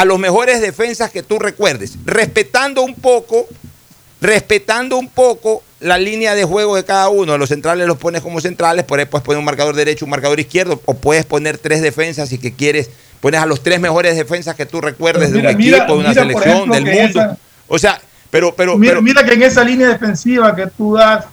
a 0.00 0.04
los 0.04 0.18
mejores 0.20 0.60
defensas 0.60 1.10
que 1.10 1.24
tú 1.24 1.40
recuerdes, 1.40 1.94
respetando 2.04 2.82
un 2.82 2.94
poco, 2.94 3.46
respetando 4.20 4.96
un 4.96 5.08
poco 5.08 5.62
la 5.80 5.98
línea 5.98 6.36
de 6.36 6.44
juego 6.44 6.76
de 6.76 6.84
cada 6.84 7.08
uno. 7.08 7.36
Los 7.36 7.48
centrales 7.48 7.86
los 7.88 7.98
pones 7.98 8.20
como 8.22 8.40
centrales, 8.40 8.84
por 8.84 9.00
ahí 9.00 9.06
puedes 9.06 9.24
poner 9.24 9.40
un 9.40 9.44
marcador 9.44 9.74
derecho, 9.74 10.04
un 10.04 10.12
marcador 10.12 10.38
izquierdo, 10.38 10.80
o 10.84 10.94
puedes 10.94 11.24
poner 11.26 11.58
tres 11.58 11.82
defensas 11.82 12.30
y 12.32 12.38
que 12.38 12.52
quieres, 12.54 12.90
pones 13.20 13.40
a 13.40 13.46
los 13.46 13.60
tres 13.62 13.80
mejores 13.80 14.16
defensas 14.16 14.54
que 14.54 14.66
tú 14.66 14.80
recuerdes 14.80 15.30
Pero 15.30 15.42
de 15.48 15.48
un 15.48 15.56
mira, 15.56 15.78
equipo, 15.78 15.92
de 15.94 15.98
una 15.98 16.08
mira, 16.10 16.22
selección, 16.22 16.52
ejemplo, 16.72 16.74
del 16.74 16.84
mundo. 16.84 17.20
esa- 17.20 17.38
O 17.66 17.78
sea, 17.78 18.00
pero, 18.30 18.54
pero, 18.54 18.78
mira, 18.78 18.92
pero- 18.92 19.02
mira 19.02 19.24
que 19.24 19.32
en 19.34 19.42
esa 19.42 19.64
línea 19.64 19.88
defensiva 19.88 20.54
que 20.54 20.68
tú 20.68 20.94
das, 20.94 21.24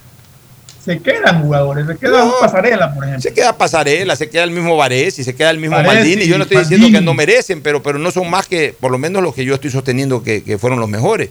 se 0.86 1.00
quedan 1.00 1.42
jugadores, 1.42 1.88
se 1.88 1.98
queda 1.98 2.20
No. 2.26 2.34
pasarela, 2.40 2.94
por 2.94 3.04
ejemplo. 3.04 3.22
Se 3.22 3.34
queda 3.34 3.58
Pasarela, 3.58 4.16
se 4.16 4.30
queda 4.30 4.44
el 4.44 4.52
mismo 4.52 4.78
Varese, 4.78 5.24
se 5.24 5.34
queda 5.36 5.50
el 5.50 5.58
mismo 5.58 5.76
Varese, 5.76 5.96
Maldini. 5.96 6.28
Yo 6.28 6.38
no 6.38 6.44
estoy 6.44 6.60
diciendo 6.60 6.88
que 6.92 7.02
no 7.04 7.14
merecen, 7.16 7.62
pero, 7.62 7.82
pero 7.82 7.98
no 7.98 8.12
son 8.12 8.30
más 8.30 8.46
que, 8.48 8.76
por 8.80 8.92
lo 8.92 8.98
menos, 9.00 9.24
los 9.24 9.34
que 9.34 9.44
yo 9.46 9.56
estoy 9.56 9.72
sosteniendo 9.72 10.22
que, 10.24 10.44
que 10.44 10.58
fueron 10.60 10.80
los 10.80 10.88
mejores. 10.90 11.30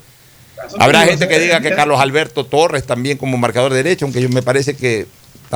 Habrá 0.78 1.02
gente 1.06 1.28
que 1.28 1.38
diga 1.38 1.60
que 1.60 1.70
Carlos 1.74 2.00
Alberto 2.00 2.44
Torres 2.46 2.84
también 2.84 3.16
como 3.18 3.36
marcador 3.36 3.72
derecho, 3.72 4.04
aunque 4.06 4.20
yo 4.20 4.28
me 4.28 4.42
parece 4.42 4.74
que 4.74 5.06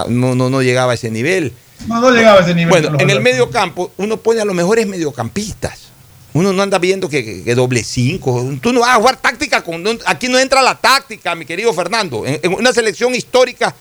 no, 0.09 0.35
no, 0.35 0.49
no 0.51 0.63
llegaba 0.63 0.93
a 0.93 0.95
ese 0.95 1.11
nivel. 1.11 1.53
No, 1.87 2.01
no 2.01 2.11
llegaba 2.11 2.41
a 2.41 2.43
ese 2.43 2.55
nivel. 2.55 2.71
Bueno, 2.71 2.99
en 3.01 3.11
el 3.11 3.21
medio 3.21 3.51
campo 3.51 3.91
uno 3.97 4.17
pone 4.19 4.41
a 4.41 4.45
los 4.45 4.55
mejores 4.55 4.87
mediocampistas. 4.87 5.89
Uno 6.35 6.53
no 6.53 6.63
anda 6.63 6.79
viendo 6.79 7.09
que, 7.09 7.25
que- 7.25 7.43
que 7.43 7.55
doble 7.55 7.83
cinco. 7.83 8.49
Tú 8.61 8.73
no 8.73 8.81
vas 8.81 8.91
a 8.91 8.95
jugar 8.97 9.17
táctica. 9.17 9.63
Con, 9.63 9.83
no- 9.83 9.99
aquí 10.07 10.29
no 10.29 10.39
entra 10.39 10.61
la 10.63 10.75
táctica, 10.75 11.35
mi 11.35 11.45
querido 11.47 11.73
Fernando. 11.73 12.27
En, 12.27 12.39
en 12.43 12.53
una 12.53 12.73
selección 12.73 13.15
histórica 13.15 13.75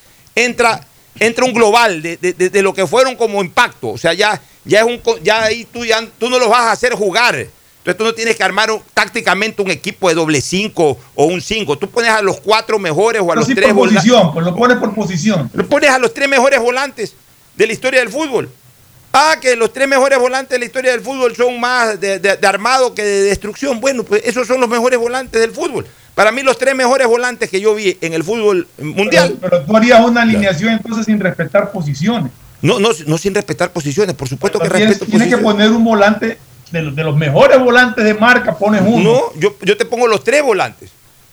entra, 0.45 0.81
entra 1.19 1.45
un 1.45 1.53
global 1.53 2.01
de, 2.01 2.17
de- 2.17 2.33
de- 2.49 2.61
lo 2.61 2.73
que 2.73 2.85
fueron 2.87 3.15
como 3.15 3.41
impacto. 3.41 3.89
O 3.89 3.97
sea, 3.97 4.13
ya, 4.13 4.41
ya, 4.65 4.79
es 4.81 4.85
un, 4.85 5.01
ya 5.23 5.43
ahí 5.43 5.65
tú, 5.65 5.83
ya, 5.85 6.05
tú 6.19 6.29
no 6.29 6.39
los 6.39 6.49
vas 6.49 6.61
a 6.61 6.71
hacer 6.71 6.93
jugar. 6.93 7.35
Entonces 7.35 7.97
tú 7.97 8.03
no 8.03 8.13
tienes 8.13 8.35
que 8.35 8.43
armar 8.43 8.69
un- 8.69 8.81
tácticamente 8.93 9.61
un 9.61 9.71
equipo 9.71 10.09
de 10.09 10.15
doble 10.15 10.41
cinco 10.41 10.97
o 11.15 11.25
un 11.25 11.41
cinco. 11.41 11.77
Tú 11.77 11.89
pones 11.89 12.09
a 12.11 12.21
los 12.21 12.39
cuatro 12.41 12.77
mejores 12.79 13.21
o 13.21 13.25
a 13.25 13.27
Pero 13.29 13.39
los 13.39 13.47
sí 13.47 13.55
tres 13.55 13.73
por 13.73 13.89
posición, 13.89 14.33
pues 14.33 14.45
lo 14.45 14.55
pones 14.55 14.77
por 14.77 14.93
posición. 14.93 15.49
lo 15.53 15.65
pones 15.67 15.89
a 15.89 15.97
los 15.99 16.13
tres 16.13 16.27
mejores 16.29 16.59
volantes 16.59 17.15
de 17.55 17.65
la 17.67 17.73
historia 17.73 17.99
del 18.01 18.09
fútbol. 18.09 18.49
Ah, 19.13 19.37
que 19.41 19.55
los 19.55 19.71
tres 19.73 19.87
mejores 19.87 20.19
volantes 20.19 20.49
de 20.51 20.59
la 20.59 20.65
historia 20.65 20.91
del 20.91 21.01
fútbol 21.01 21.33
son 21.35 21.59
más 21.59 21.99
de, 21.99 22.19
de- 22.19 22.35
de 22.35 22.47
armado 22.47 22.93
que 22.93 23.03
de 23.03 23.21
destrucción. 23.23 23.79
Bueno, 23.79 24.03
pues 24.03 24.21
esos 24.25 24.45
son 24.45 24.59
los 24.59 24.69
mejores 24.69 24.99
volantes 24.99 25.39
del 25.41 25.51
fútbol. 25.51 25.87
Para 26.17 26.31
mí 26.31 26.41
los 26.41 26.57
tres 26.57 26.73
mejores 26.73 27.05
volantes 27.05 27.47
que 27.47 27.61
yo 27.61 27.75
vi 27.75 27.95
en 28.01 28.11
el 28.13 28.23
fútbol 28.23 28.67
mundial, 28.79 29.37
Pero, 29.39 29.51
pero 29.51 29.63
tú 29.65 29.77
harías 29.77 30.03
una 30.03 30.23
alineación 30.23 30.73
entonces 30.73 31.05
sin 31.05 31.19
respetar 31.19 31.71
posiciones. 31.71 32.31
no, 32.63 32.79
no, 32.79 32.89
no 33.05 33.17
sin 33.19 33.35
respetar 33.35 33.71
posiciones, 33.71 34.15
por 34.15 34.27
supuesto 34.27 34.57
que 34.57 34.67
Tienes, 34.67 34.89
respeto 34.97 35.11
tienes 35.11 35.27
que 35.27 35.37
poner 35.37 35.69
un 35.71 35.83
volante 35.83 36.39
de 36.71 36.81
los, 36.81 36.95
de 36.95 37.03
los 37.03 37.15
mejores 37.15 37.59
volantes 37.59 38.03
de 38.03 38.15
marca, 38.15 38.57
pones 38.57 38.81
uno. 38.83 39.03
No, 39.03 39.39
yo, 39.39 39.55
yo 39.61 39.77
te 39.77 39.85
pongo 39.85 40.07
los 40.07 40.23
tres 40.23 40.41
volantes. 40.41 40.89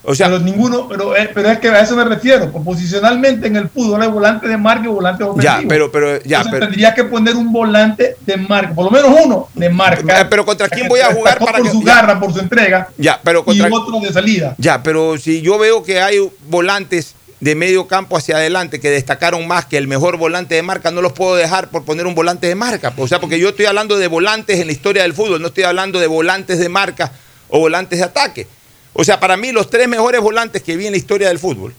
O 0.07 0.13
sea, 0.15 0.27
pero 0.27 0.39
ninguno, 0.39 0.87
pero, 0.87 1.15
eh, 1.15 1.29
pero 1.33 1.49
es 1.49 1.59
que 1.59 1.67
a 1.69 1.79
eso 1.81 1.95
me 1.95 2.03
refiero. 2.05 2.51
Posicionalmente 2.51 3.47
en 3.47 3.55
el 3.55 3.69
fútbol 3.69 4.01
hay 4.01 4.07
volante 4.09 4.47
de 4.47 4.57
marca 4.57 4.85
y 4.85 4.87
volante 4.87 5.23
ofensivo. 5.23 5.61
ya, 5.61 5.67
pero, 5.67 5.91
pero, 5.91 6.21
ya, 6.23 6.37
Entonces 6.37 6.51
pero, 6.51 6.65
tendría 6.67 6.93
que 6.93 7.03
poner 7.05 7.35
un 7.35 7.51
volante 7.51 8.15
de 8.25 8.37
marca, 8.37 8.73
por 8.73 8.85
lo 8.85 8.91
menos 8.91 9.11
uno 9.25 9.47
de 9.53 9.69
marca. 9.69 10.21
Eh, 10.21 10.25
pero 10.29 10.45
¿contra 10.45 10.69
quién 10.69 10.87
voy 10.87 10.99
a 10.99 11.13
jugar 11.13 11.39
para 11.39 11.57
por 11.57 11.63
que- 11.63 11.71
su 11.71 11.83
ya. 11.83 11.95
garra, 11.95 12.19
por 12.19 12.31
su 12.33 12.39
entrega, 12.39 12.89
ya, 12.97 13.19
pero 13.23 13.43
contra, 13.43 13.67
y 13.67 13.71
otro 13.71 13.99
de 13.99 14.13
salida. 14.13 14.55
Ya, 14.57 14.83
pero 14.83 15.17
si 15.17 15.41
yo 15.41 15.57
veo 15.57 15.83
que 15.83 15.99
hay 16.01 16.19
volantes 16.47 17.15
de 17.39 17.55
medio 17.55 17.87
campo 17.87 18.15
hacia 18.17 18.37
adelante 18.37 18.79
que 18.79 18.89
destacaron 18.89 19.47
más 19.47 19.65
que 19.65 19.77
el 19.77 19.87
mejor 19.87 20.17
volante 20.17 20.55
de 20.55 20.61
marca, 20.61 20.91
no 20.91 21.01
los 21.01 21.13
puedo 21.13 21.35
dejar 21.35 21.69
por 21.69 21.83
poner 21.83 22.07
un 22.07 22.15
volante 22.15 22.47
de 22.47 22.55
marca. 22.55 22.93
O 22.97 23.07
sea, 23.07 23.19
porque 23.19 23.39
yo 23.39 23.49
estoy 23.49 23.65
hablando 23.65 23.97
de 23.97 24.07
volantes 24.07 24.59
en 24.59 24.67
la 24.67 24.73
historia 24.73 25.01
del 25.03 25.13
fútbol, 25.13 25.41
no 25.41 25.47
estoy 25.47 25.63
hablando 25.63 25.99
de 25.99 26.07
volantes 26.07 26.59
de 26.59 26.69
marca 26.69 27.11
o 27.49 27.59
volantes 27.59 27.99
de 27.99 28.05
ataque. 28.05 28.47
O 28.97 29.03
sea, 29.03 29.19
para 29.19 29.35
mí 29.37 29.51
los 29.51 29.69
tres 29.69 29.87
mejores 29.87 30.21
volantes 30.21 30.63
que 30.63 30.77
vi 30.77 30.85
en 30.87 30.91
la 30.93 30.97
historia 30.97 31.27
del 31.27 31.37
fútbol. 31.37 31.73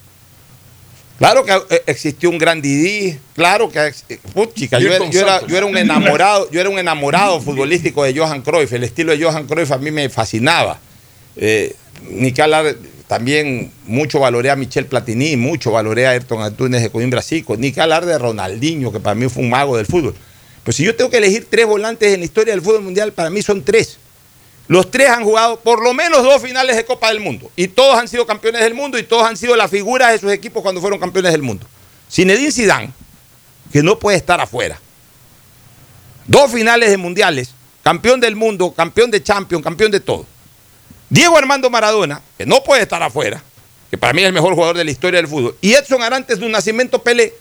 Claro 1.18 1.44
que 1.46 1.52
eh, 1.70 1.82
existió 1.86 2.28
un 2.28 2.36
gran 2.36 2.60
Didi, 2.60 3.18
claro 3.34 3.70
que 3.70 3.90
eh, 4.10 4.18
puchica, 4.34 4.78
yo, 4.78 4.88
era, 4.92 4.98
yo 5.10 5.20
era- 5.20 5.46
yo 5.46 5.56
era 5.56 5.64
un 5.66 5.76
enamorado, 5.78 6.50
yo 6.50 6.60
era 6.60 6.68
un 6.68 6.78
enamorado 6.78 7.40
futbolístico 7.40 8.04
de 8.04 8.14
Johan 8.14 8.42
Cruyff, 8.42 8.70
el 8.74 8.84
estilo 8.84 9.16
de 9.16 9.24
Johan 9.24 9.46
Cruyff 9.46 9.72
a 9.72 9.78
mí 9.78 9.90
me 9.90 10.10
fascinaba. 10.10 10.78
Eh, 11.36 11.74
ni 12.10 12.32
que 12.32 12.42
hablar, 12.42 12.76
también 13.08 13.72
mucho 13.86 14.20
valoré 14.20 14.50
a 14.50 14.56
Michel 14.56 14.84
Platini, 14.84 15.36
mucho 15.36 15.70
valoré 15.70 16.06
a 16.06 16.10
Ayrton 16.10 16.42
Antunes 16.42 16.82
de 16.82 16.90
Coimbra 16.90 17.22
Chico, 17.22 17.56
ni 17.56 17.72
que 17.72 17.80
hablar 17.80 18.04
de 18.04 18.18
Ronaldinho, 18.18 18.92
que 18.92 19.00
para 19.00 19.14
mí 19.14 19.26
fue 19.30 19.42
un 19.42 19.48
mago 19.48 19.78
del 19.78 19.86
fútbol. 19.86 20.14
Pues 20.64 20.76
si 20.76 20.84
yo 20.84 20.94
tengo 20.96 21.08
que 21.08 21.16
elegir 21.16 21.46
tres 21.48 21.64
volantes 21.64 22.12
en 22.12 22.20
la 22.20 22.26
historia 22.26 22.52
del 22.52 22.60
fútbol 22.60 22.82
mundial, 22.82 23.12
para 23.14 23.30
mí 23.30 23.40
son 23.40 23.62
tres. 23.64 23.98
Los 24.68 24.90
tres 24.90 25.08
han 25.10 25.22
jugado 25.22 25.60
por 25.60 25.82
lo 25.82 25.94
menos 25.94 26.22
dos 26.22 26.42
finales 26.42 26.76
de 26.76 26.84
Copa 26.84 27.08
del 27.08 27.20
Mundo. 27.20 27.50
Y 27.54 27.68
todos 27.68 27.96
han 27.98 28.08
sido 28.08 28.26
campeones 28.26 28.62
del 28.62 28.74
mundo 28.74 28.98
y 28.98 29.04
todos 29.04 29.24
han 29.24 29.36
sido 29.36 29.54
las 29.54 29.70
figuras 29.70 30.12
de 30.12 30.18
sus 30.18 30.32
equipos 30.32 30.62
cuando 30.62 30.80
fueron 30.80 30.98
campeones 30.98 31.32
del 31.32 31.42
mundo. 31.42 31.66
Zinedine 32.10 32.50
Zidane, 32.50 32.90
que 33.72 33.82
no 33.82 33.98
puede 33.98 34.16
estar 34.16 34.40
afuera. 34.40 34.80
Dos 36.26 36.50
finales 36.50 36.90
de 36.90 36.96
mundiales, 36.96 37.50
campeón 37.82 38.20
del 38.20 38.34
mundo, 38.34 38.72
campeón 38.72 39.10
de 39.10 39.22
Champions, 39.22 39.62
campeón 39.62 39.92
de 39.92 40.00
todo. 40.00 40.26
Diego 41.08 41.38
Armando 41.38 41.70
Maradona, 41.70 42.20
que 42.36 42.44
no 42.44 42.64
puede 42.64 42.82
estar 42.82 43.00
afuera, 43.00 43.40
que 43.90 43.96
para 43.96 44.12
mí 44.12 44.22
es 44.22 44.26
el 44.26 44.32
mejor 44.32 44.54
jugador 44.54 44.76
de 44.76 44.84
la 44.84 44.90
historia 44.90 45.18
del 45.18 45.28
fútbol. 45.28 45.56
Y 45.60 45.74
Edson 45.74 46.02
Arantes 46.02 46.40
de 46.40 46.46
un 46.46 46.50
nacimiento 46.50 47.00
Pelé, 47.02 47.32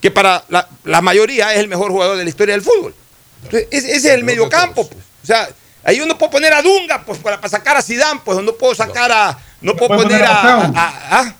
que 0.00 0.12
para 0.12 0.44
la, 0.48 0.68
la 0.84 1.00
mayoría 1.00 1.52
es 1.52 1.58
el 1.60 1.66
mejor 1.66 1.90
jugador 1.90 2.16
de 2.16 2.22
la 2.22 2.30
historia 2.30 2.54
del 2.54 2.62
fútbol. 2.62 2.94
Entonces, 3.44 3.68
ese, 3.72 3.88
ese 3.88 4.08
es 4.08 4.14
el 4.14 4.22
mediocampo. 4.22 4.88
Pues. 4.88 5.04
O 5.22 5.26
sea, 5.26 5.48
ahí 5.84 6.00
uno 6.00 6.16
puede 6.18 6.32
poner 6.32 6.52
a 6.52 6.62
Dunga 6.62 7.02
pues, 7.04 7.18
para, 7.18 7.36
para 7.36 7.48
sacar 7.48 7.76
a 7.76 7.82
Zidane, 7.82 8.20
pues 8.24 8.38
no 8.42 8.52
puedo 8.52 8.74
sacar 8.74 9.10
a. 9.12 9.38
No 9.60 9.74
puedo 9.76 9.90
poner 9.96 10.04
poner 10.18 10.22
a 10.24 10.32
a. 10.40 10.64
A- 10.74 11.20
a- 11.20 11.34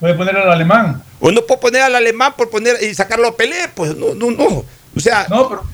Puede 0.00 0.14
poner 0.14 0.36
al 0.36 0.50
alemán. 0.52 1.02
o 1.20 1.30
no 1.30 1.40
puedo 1.46 1.58
poner 1.60 1.80
al 1.82 1.94
alemán 1.94 2.34
por 2.36 2.50
poner 2.50 2.82
y 2.82 2.94
sacarlo 2.94 3.28
a 3.28 3.36
Pelé, 3.36 3.68
pues 3.74 3.96
no, 3.96 4.14
no, 4.14 4.30
no. 4.30 4.64
O 4.94 5.00
sea, 5.00 5.26
No, 5.30 5.48
pero 5.48 5.64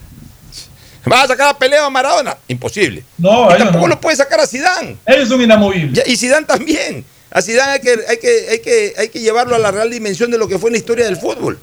¿vas 1.06 1.24
a 1.24 1.28
sacar 1.28 1.48
a 1.48 1.58
Pelé 1.58 1.80
o 1.80 1.84
a 1.86 1.90
Maradona? 1.90 2.36
Imposible. 2.48 3.04
No, 3.18 3.52
y 3.54 3.58
tampoco 3.58 3.88
no. 3.88 3.94
lo 3.94 4.00
puede 4.00 4.16
sacar 4.16 4.38
a 4.40 4.46
Zidane. 4.46 4.96
ellos 5.06 5.28
son 5.28 5.40
inamovibles. 5.42 6.06
Y 6.06 6.16
Zidane 6.16 6.46
también. 6.46 7.04
A 7.32 7.42
Zidane 7.42 7.72
hay 7.72 7.80
que, 7.80 7.96
hay, 8.08 8.18
que, 8.18 8.46
hay, 8.50 8.58
que, 8.60 8.94
hay 8.96 9.08
que 9.08 9.20
llevarlo 9.20 9.56
a 9.56 9.58
la 9.58 9.70
real 9.72 9.90
dimensión 9.90 10.30
de 10.30 10.38
lo 10.38 10.46
que 10.46 10.58
fue 10.58 10.68
en 10.70 10.74
la 10.74 10.78
historia 10.78 11.04
del 11.06 11.16
fútbol. 11.16 11.58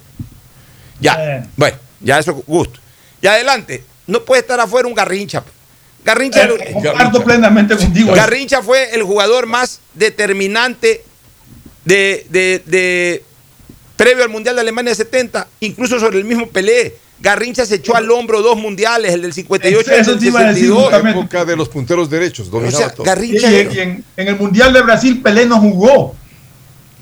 Ya, 1.00 1.46
bueno, 1.56 1.78
ya 2.00 2.18
eso 2.18 2.34
gusto. 2.46 2.78
Y 3.22 3.26
adelante, 3.26 3.84
no 4.06 4.22
puede 4.24 4.42
estar 4.42 4.60
afuera 4.60 4.86
un 4.88 4.94
Garrincha. 4.94 5.42
Garrincha, 6.04 6.44
Eh, 6.44 6.72
comparto 6.72 7.22
plenamente 7.22 7.76
contigo. 7.76 8.12
Garrincha 8.14 8.62
fue 8.62 8.94
el 8.94 9.02
jugador 9.02 9.46
más 9.46 9.80
determinante 9.94 11.04
de, 11.84 12.26
de- 12.30 12.62
de- 12.66 13.22
previo 13.96 14.22
al 14.24 14.30
Mundial 14.30 14.54
de 14.54 14.62
Alemania 14.62 14.94
70, 14.94 15.46
incluso 15.60 16.00
sobre 16.00 16.18
el 16.18 16.24
mismo 16.24 16.48
Pelé. 16.48 16.96
Garrincha 17.20 17.66
se 17.66 17.74
echó 17.74 17.94
al 17.96 18.10
hombro 18.10 18.40
dos 18.40 18.56
mundiales, 18.56 19.12
el 19.12 19.20
del 19.20 19.34
58 19.34 19.90
y 19.90 19.94
el 19.94 20.06
del 20.06 20.18
te 20.18 20.26
iba 20.26 20.40
a 20.40 20.44
decir 20.44 20.56
62. 20.68 20.82
justamente. 20.84 21.18
época 21.20 21.44
de 21.44 21.56
los 21.56 21.68
punteros 21.68 22.08
derechos, 22.08 22.50
dominaba 22.50 22.76
O 22.76 22.80
sea, 22.80 22.94
todo. 22.94 23.04
Garrincha 23.04 23.50
Y, 23.50 23.54
era- 23.56 23.72
y 23.74 23.78
en, 23.80 24.04
en 24.16 24.28
el 24.28 24.36
Mundial 24.36 24.72
de 24.72 24.80
Brasil, 24.80 25.20
Pelé 25.20 25.44
no 25.44 25.60
jugó. 25.60 26.16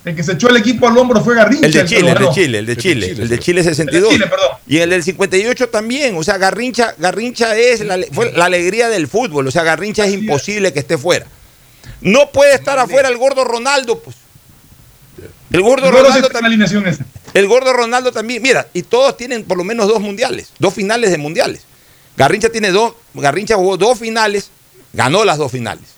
El 0.05 0.15
que 0.17 0.23
se 0.23 0.33
echó 0.33 0.49
el 0.49 0.57
equipo 0.57 0.87
al 0.87 0.97
hombro 0.97 1.23
fue 1.23 1.35
Garrincha. 1.35 1.67
El 1.67 1.73
de 1.73 1.85
Chile, 1.85 2.11
el 2.11 2.19
de. 2.19 2.31
Chile, 2.31 2.59
el 2.59 2.67
de 2.67 2.77
Chile, 2.77 3.07
el 3.19 3.29
de 3.29 3.39
Chile 3.39 3.61
El 3.61 3.67
de 3.67 3.75
62. 3.75 4.13
Chile, 4.13 4.27
perdón. 4.27 4.49
Y 4.67 4.79
el 4.79 4.91
del 4.91 5.03
58 5.03 5.69
también. 5.69 6.17
O 6.17 6.25
sea, 6.25 6.39
Garrincha, 6.39 6.95
Garrincha 6.99 7.57
es 7.57 7.81
la, 7.81 7.99
fue 8.13 8.33
la 8.33 8.47
alegría 8.47 8.89
del 8.89 9.09
fútbol. 9.09 9.47
O 9.47 9.51
sea, 9.51 9.65
Garrincha 9.65 10.07
es 10.07 10.15
imposible 10.15 10.73
que 10.73 10.79
esté 10.79 10.97
fuera. 10.97 11.27
No 12.01 12.31
puede 12.31 12.55
estar 12.55 12.79
afuera 12.79 13.09
el 13.09 13.17
gordo 13.17 13.45
Ronaldo, 13.45 13.99
pues. 14.01 14.17
El 15.51 15.63
gordo 15.63 15.91
Ronaldo 15.91 16.27
está 16.27 16.39
en 16.39 16.59
la 16.59 16.67
también. 16.67 16.99
El 17.35 17.49
gordo 17.49 17.73
Ronaldo 17.73 18.13
también. 18.13 18.43
Mira, 18.43 18.69
y 18.73 18.83
todos 18.83 19.17
tienen 19.17 19.45
por 19.45 19.57
lo 19.57 19.65
menos 19.65 19.89
dos 19.89 20.01
mundiales, 20.01 20.53
dos 20.59 20.75
finales 20.75 21.11
de 21.11 21.19
mundiales. 21.19 21.63
Garrincha 22.17 22.49
tiene 22.51 22.71
dos, 22.71 22.95
Garrincha 23.15 23.57
jugó 23.57 23.77
dos 23.77 23.99
finales, 23.99 24.51
ganó 24.93 25.25
las 25.25 25.39
dos 25.39 25.53
finales. 25.53 25.98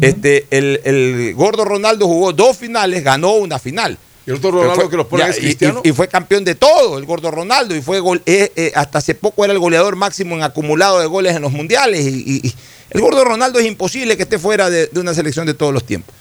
Este, 0.00 0.46
el, 0.50 0.80
el 0.84 1.34
gordo 1.34 1.64
Ronaldo 1.64 2.06
jugó 2.06 2.32
dos 2.32 2.56
finales, 2.56 3.02
ganó 3.04 3.32
una 3.32 3.58
final. 3.58 3.98
Y 4.26 4.30
el 4.30 4.36
otro 4.36 4.50
Ronaldo 4.50 4.72
Pero 4.74 4.82
fue- 4.82 4.90
que 4.90 4.96
los 4.96 5.06
pone 5.06 5.22
ya, 5.24 5.28
es 5.30 5.38
y- 5.38 5.40
cristiano. 5.40 5.80
Y, 5.84 5.88
y 5.88 5.92
fue 5.92 6.08
campeón 6.08 6.44
de 6.44 6.54
todo, 6.54 6.98
el 6.98 7.04
gordo 7.04 7.30
Ronaldo. 7.30 7.74
Y 7.74 7.82
fue 7.82 8.00
gol- 8.00 8.22
eh, 8.26 8.52
eh, 8.56 8.72
hasta 8.74 8.98
hace 8.98 9.14
poco 9.14 9.44
era 9.44 9.52
el 9.52 9.58
goleador 9.58 9.96
máximo 9.96 10.34
en 10.36 10.42
acumulado 10.42 11.00
de 11.00 11.06
goles 11.06 11.34
en 11.36 11.42
los 11.42 11.52
mundiales. 11.52 12.00
Y, 12.06 12.54
el 12.90 13.00
gordo 13.00 13.24
Ronaldo 13.24 13.58
es 13.60 13.66
imposible 13.66 14.16
que 14.16 14.24
esté 14.24 14.38
fuera 14.38 14.68
de, 14.68 14.88
de 14.88 15.00
una 15.00 15.14
selección 15.14 15.46
de 15.46 15.54
todos 15.54 15.72
los 15.72 15.84
tiempos. 15.84 16.14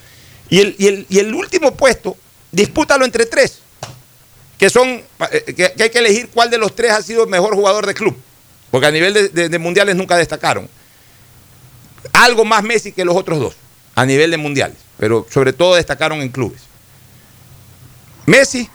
Y 0.50 0.60
el, 0.60 0.76
y 0.78 0.88
el- 0.88 1.06
y 1.10 1.20
el 1.20 1.34
último 1.34 1.74
puesto, 1.76 2.16
dispútalo 2.52 3.06
entre 3.06 3.26
tres. 3.26 3.60
Que 4.58 4.70
son, 4.70 4.88
eh, 5.32 5.44
que, 5.56 5.72
que 5.76 5.84
hay 5.84 5.90
que 5.90 6.00
elegir 6.00 6.30
cuál 6.34 6.50
de 6.50 6.58
los 6.58 6.76
tres 6.76 6.92
ha 6.92 7.02
sido 7.02 7.24
el 7.24 7.30
mejor 7.30 7.56
jugador 7.56 7.86
de 7.88 7.94
club. 7.94 8.16
Porque 8.72 8.88
a 8.88 8.92
nivel 8.92 9.14
de, 9.14 9.30
de- 9.30 9.50
de 9.50 9.60
mundiales 9.60 9.96
nunca 9.96 10.16
destacaron. 10.18 10.70
Algo 12.14 12.46
más 12.46 12.64
Messi 12.64 12.92
que 12.92 13.04
los 13.04 13.16
otros 13.16 13.40
dos, 13.40 13.56
a 14.00 14.06
nivel 14.06 14.32
de 14.32 14.38
mundiales. 14.38 14.78
Pero 14.98 15.26
sobre 15.30 15.52
todo 15.54 15.76
destacaron 15.76 16.22
en 16.22 16.30
clubes. 16.30 16.62
Messi, 18.26 18.70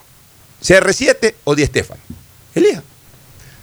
CR7 0.62 1.34
o 1.44 1.54
Di 1.54 1.64
Stéfano. 1.66 2.00
Elija. 2.54 2.82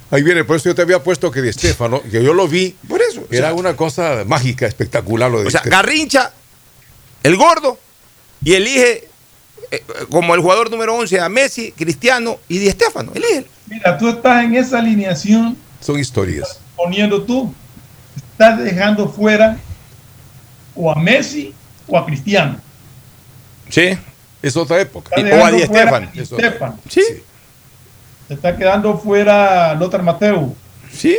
Ahí 0.10 0.24
viene, 0.24 0.44
por 0.44 0.58
eso 0.58 0.70
yo 0.70 0.76
te 0.76 0.82
había 0.82 1.02
puesto 1.04 1.32
que 1.32 1.42
Di 1.42 1.52
Stéfano, 1.54 2.02
que 2.04 2.24
yo 2.24 2.34
lo 2.34 2.48
vi, 2.48 2.76
Por 2.88 3.02
eso. 3.02 3.22
o 3.22 3.28
era 3.34 3.48
sea, 3.50 3.54
una 3.54 3.76
cosa 3.76 4.24
mágica, 4.26 4.68
espectacular 4.68 5.30
lo 5.32 5.42
de 5.42 5.48
O 5.48 5.52
sea. 5.52 5.62
Garrincha, 5.66 6.32
el 7.24 7.36
gordo, 7.38 7.80
y 8.44 8.54
elige 8.54 9.08
eh, 9.72 9.84
como 10.10 10.34
el 10.36 10.42
jugador 10.42 10.70
número 10.72 10.96
11 10.96 11.20
a 11.20 11.30
Messi, 11.30 11.72
Cristiano 11.74 12.40
y 12.50 12.58
Di 12.58 12.70
Stéfano. 12.72 13.12
Elige. 13.14 13.46
Mira, 13.68 13.98
tú 13.98 14.10
estás 14.10 14.44
en 14.44 14.56
esa 14.56 14.80
alineación 14.80 15.58
Son 15.80 15.98
historias. 16.00 16.60
poniendo 16.76 17.22
tú. 17.24 17.54
Estás 18.34 18.60
dejando 18.64 19.08
fuera 19.08 19.58
o 20.76 20.92
a 20.92 20.96
Messi 20.96 21.54
o 21.88 21.98
a 21.98 22.06
Cristiano. 22.06 22.58
Sí. 23.70 23.98
Es 24.42 24.58
otra 24.58 24.80
época. 24.82 25.12
Y- 25.20 25.24
o 25.32 25.46
a 25.46 25.52
Di 25.52 25.62
Es 25.62 25.70
otra. 25.70 26.50
Stéfano. 26.50 26.80
Sí. 26.90 27.02
Se 28.28 28.34
está 28.34 28.56
quedando 28.56 28.98
fuera 28.98 29.74
Lothar 29.76 30.04
Mateo. 30.04 30.56
Sí. 30.92 31.18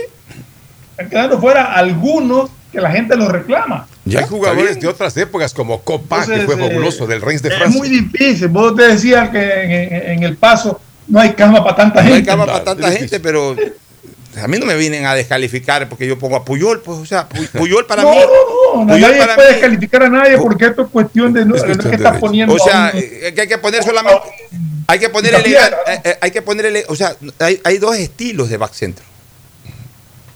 Están 0.93 1.09
quedando 1.09 1.41
fuera 1.41 1.73
algunos 1.75 2.51
que 2.71 2.81
la 2.81 2.91
gente 2.91 3.17
los 3.17 3.29
reclama. 3.29 3.87
Ya, 4.05 4.21
Hay 4.21 4.27
jugadores 4.27 4.81
de 4.81 4.89
otras 4.89 5.17
épocas 5.17 5.53
como 5.55 5.83
Copa, 5.83 6.27
que 6.27 6.41
fue 6.41 6.55
eh, 6.55 6.59
fabuloso, 6.69 7.07
del 7.07 7.21
Reims 7.21 7.43
de 7.43 7.51
Es 7.51 7.57
Francia. 7.57 7.79
muy 7.79 7.89
difícil. 7.89 8.49
Vos 8.49 8.75
te 8.75 8.89
decías 8.89 9.29
que 9.29 9.39
en, 9.65 9.71
en- 9.71 10.11
en 10.13 10.23
el 10.25 10.37
paso 10.37 10.81
no 11.07 11.21
hay 11.21 11.33
cama 11.35 11.63
para 11.63 11.77
tanta 11.77 12.01
No 12.03 12.09
gente. 12.09 12.17
hay 12.19 12.25
cama 12.25 12.47
para 12.47 12.65
tanta 12.65 12.89
es 12.93 12.99
gente, 12.99 13.21
pero 13.21 13.55
a 14.41 14.49
mí 14.49 14.59
no 14.59 14.67
me 14.67 14.77
vienen 14.77 15.05
a 15.07 15.15
descalificar 15.15 15.89
porque 15.89 16.07
yo 16.07 16.19
pongo 16.19 16.37
a 16.37 16.45
Puyol, 16.45 16.81
pues, 16.81 16.99
o 16.99 17.07
sea, 17.07 17.29
Pu- 17.29 17.49
Puyol 17.59 17.87
para 17.87 18.03
no, 18.03 18.11
mí. 18.13 18.17
no, 18.19 18.85
no, 18.85 18.87
Puyol 18.93 19.01
nadie 19.01 19.19
para 19.19 19.35
puede 19.35 19.49
mí- 19.49 19.55
descalificar 19.55 20.03
a 20.05 20.09
nadie 20.09 20.39
porque 20.39 20.67
esto 20.67 20.83
es 20.83 20.89
cuestión 20.91 21.33
de 21.33 21.45
no, 21.45 21.55
Es 21.57 21.63
no 21.63 21.67
cuestión 21.67 21.91
que 21.91 21.97
estás 21.97 22.19
poniendo. 22.19 22.55
O 22.55 22.59
sea, 22.59 22.91
eh, 22.95 23.33
que 23.35 23.41
hay 23.43 23.49
que 23.49 23.59
poner 23.59 23.83
solamente. 23.83 24.21
Hay 24.89 24.99
que 24.99 25.09
poner 25.09 25.43
piedra, 25.43 25.77
eh, 25.87 26.01
eh, 26.05 26.19
hay 26.21 26.31
que 26.31 26.43
poner 26.43 26.67
ele- 26.67 26.85
o 26.89 26.97
sea, 26.97 27.17
hay, 27.39 27.61
hay 27.65 27.79
dos 27.79 27.97
estilos 27.97 28.49
de 28.49 28.57
back 28.57 28.73
centro. 28.75 29.05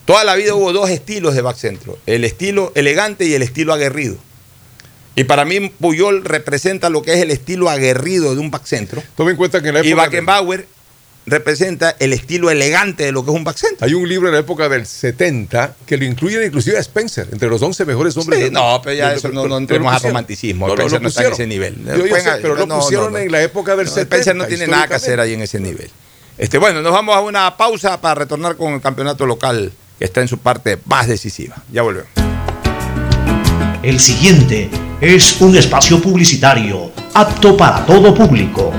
Toda 0.05 0.23
la 0.25 0.37
vida 0.37 0.55
hubo 0.55 0.73
dos 0.73 0.89
estilos 0.89 1.35
de 1.35 1.43
back 1.43 1.57
centro, 1.57 1.99
el 2.07 2.25
estilo 2.25 2.71
elegante 2.77 3.25
y 3.25 3.35
el 3.35 3.43
estilo 3.43 3.73
aguerrido. 3.73 4.17
Y 5.17 5.25
para 5.25 5.45
mí 5.45 5.69
Puyol 5.81 6.25
representa 6.25 6.91
lo 6.91 7.03
que 7.03 7.15
es 7.15 7.21
el 7.21 7.31
estilo 7.31 7.71
aguerrido 7.71 8.35
de 8.35 8.41
un 8.41 8.51
back 8.51 8.67
centro 8.67 9.03
Tome 9.17 9.31
en 9.31 9.37
cuenta 9.39 9.63
que 9.63 9.69
en 9.69 9.75
la 9.75 9.81
y 9.85 9.89
época. 9.89 10.03
de- 10.05 10.09
Beckenbauer 10.11 10.67
representa 11.27 11.97
el 11.99 12.13
estilo 12.13 12.51
elegante 12.51 13.05
de 13.05 13.13
lo 13.13 13.25
que 13.25 13.31
es 13.33 13.37
un 13.37 13.43
back 13.45 13.57
centro. 13.57 13.85
hay 13.87 13.95
un 13.95 14.09
libro 14.09 14.29
en 14.29 14.35
la 14.35 14.41
época 14.41 14.69
del 14.69 14.87
70 14.87 15.75
que 15.85 15.97
lo 15.97 16.05
incluyen 16.05 16.45
inclusive 16.45 16.77
a 16.77 16.81
Spencer, 16.81 17.29
entre 17.33 17.49
los 17.49 17.61
11 17.61 17.85
mejores 17.85 18.17
hombres 18.17 18.45
Sí, 18.45 18.51
no, 18.51 18.81
pero 18.83 18.95
ya 18.97 19.13
eso 19.13 19.29
no, 19.31 19.47
no 19.49 19.59
entremos 19.59 19.93
a 19.93 19.99
romanticismo. 19.99 20.69
Spencer 20.69 21.03
no 21.03 21.09
está 21.09 21.27
en 21.27 21.33
ese 21.33 21.47
nivel. 21.47 21.77
Yo, 21.85 22.07
yo 22.07 22.17
sé, 22.17 22.31
pero 22.41 22.55
lo 22.55 22.67
No, 22.67 22.79
pusieron 22.79 23.07
no, 23.07 23.11
no. 23.13 23.19
en 23.19 23.33
la 23.33 23.43
época 23.43 23.75
del 23.77 23.87
No, 23.87 23.93
70. 23.93 24.15
Spencer 24.17 24.37
no 24.37 24.47
tiene 24.47 24.67
nada 24.69 24.87
que 24.89 24.95
hacer 24.95 25.19
ahí 25.21 25.35
en 25.35 25.43
ese 25.43 25.59
nivel. 25.59 25.91
Este, 26.39 26.59
bueno, 26.59 26.83
nos 26.83 26.93
vamos 26.93 27.17
a 27.17 27.21
una 27.21 27.57
pausa 27.57 28.01
para 28.01 28.15
retornar 28.15 28.57
con 28.57 28.75
el 28.75 28.81
campeonato 28.81 29.27
local 29.27 29.73
que 29.99 30.05
está 30.05 30.21
en 30.21 30.29
su 30.29 30.39
parte 30.39 30.79
más 30.85 31.09
decisiva. 31.09 31.57
Ya 31.73 31.83
volvemos. 31.83 32.11
El 33.83 33.99
siguiente 34.01 34.69
es 35.01 35.41
un 35.41 35.57
espacio 35.57 36.01
publicitario 36.01 36.91
apto 37.15 37.57
para 37.57 37.85
todo 37.87 38.15
público. 38.15 38.73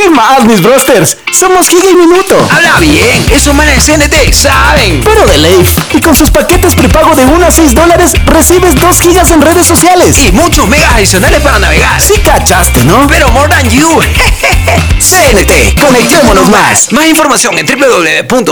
¿Qué 0.00 0.10
más, 0.10 0.44
mis 0.44 0.62
brosters? 0.62 1.16
Somos 1.32 1.68
Giga 1.68 1.90
y 1.90 1.96
Minuto. 1.96 2.36
Habla 2.52 2.78
bien, 2.78 3.26
esos 3.32 3.52
manes 3.52 3.84
de 3.84 3.96
CNT 3.98 4.32
saben. 4.32 5.02
Pero 5.02 5.26
de 5.26 5.38
Leif. 5.38 5.76
Y 5.92 6.00
con 6.00 6.14
sus 6.14 6.30
paquetes 6.30 6.76
prepago 6.76 7.16
de 7.16 7.24
1 7.24 7.44
a 7.44 7.50
6 7.50 7.74
dólares, 7.74 8.12
recibes 8.26 8.76
2 8.76 9.00
gigas 9.00 9.32
en 9.32 9.42
redes 9.42 9.66
sociales. 9.66 10.16
Y 10.20 10.30
muchos 10.30 10.68
megas 10.68 10.94
adicionales 10.94 11.40
para 11.40 11.58
navegar. 11.58 12.00
Sí 12.00 12.12
cachaste, 12.20 12.84
¿no? 12.84 13.08
Pero 13.08 13.28
more 13.30 13.48
than 13.48 13.68
you. 13.70 13.88
CNT, 15.00 15.80
conectémonos 15.80 16.48
más. 16.48 16.92
Más 16.92 17.06
información 17.06 17.58
en 17.58 17.66
www.cnt.com.es. 17.66 18.46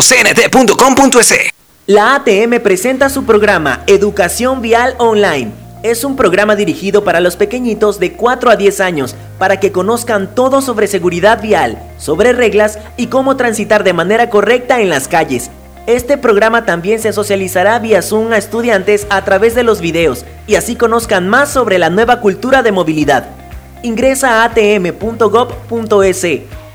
La 1.86 2.16
ATM 2.16 2.60
presenta 2.60 3.08
su 3.08 3.24
programa 3.24 3.84
Educación 3.86 4.62
Vial 4.62 4.96
Online. 4.98 5.65
Es 5.86 6.02
un 6.02 6.16
programa 6.16 6.56
dirigido 6.56 7.04
para 7.04 7.20
los 7.20 7.36
pequeñitos 7.36 8.00
de 8.00 8.14
4 8.14 8.50
a 8.50 8.56
10 8.56 8.80
años 8.80 9.14
para 9.38 9.60
que 9.60 9.70
conozcan 9.70 10.34
todo 10.34 10.60
sobre 10.60 10.88
seguridad 10.88 11.40
vial, 11.40 11.78
sobre 11.96 12.32
reglas 12.32 12.80
y 12.96 13.06
cómo 13.06 13.36
transitar 13.36 13.84
de 13.84 13.92
manera 13.92 14.28
correcta 14.28 14.80
en 14.80 14.90
las 14.90 15.06
calles. 15.06 15.48
Este 15.86 16.18
programa 16.18 16.64
también 16.64 16.98
se 16.98 17.12
socializará 17.12 17.78
vía 17.78 18.02
Zoom 18.02 18.32
a 18.32 18.36
estudiantes 18.36 19.06
a 19.10 19.24
través 19.24 19.54
de 19.54 19.62
los 19.62 19.80
videos 19.80 20.24
y 20.48 20.56
así 20.56 20.74
conozcan 20.74 21.28
más 21.28 21.50
sobre 21.50 21.78
la 21.78 21.88
nueva 21.88 22.18
cultura 22.18 22.64
de 22.64 22.72
movilidad. 22.72 23.28
Ingresa 23.84 24.42
a 24.42 24.46
atm.gov.es. 24.46 26.26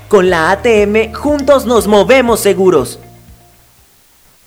Con 0.08 0.30
la 0.30 0.52
ATM, 0.52 1.12
juntos 1.12 1.66
nos 1.66 1.86
movemos 1.86 2.40
seguros. 2.40 2.98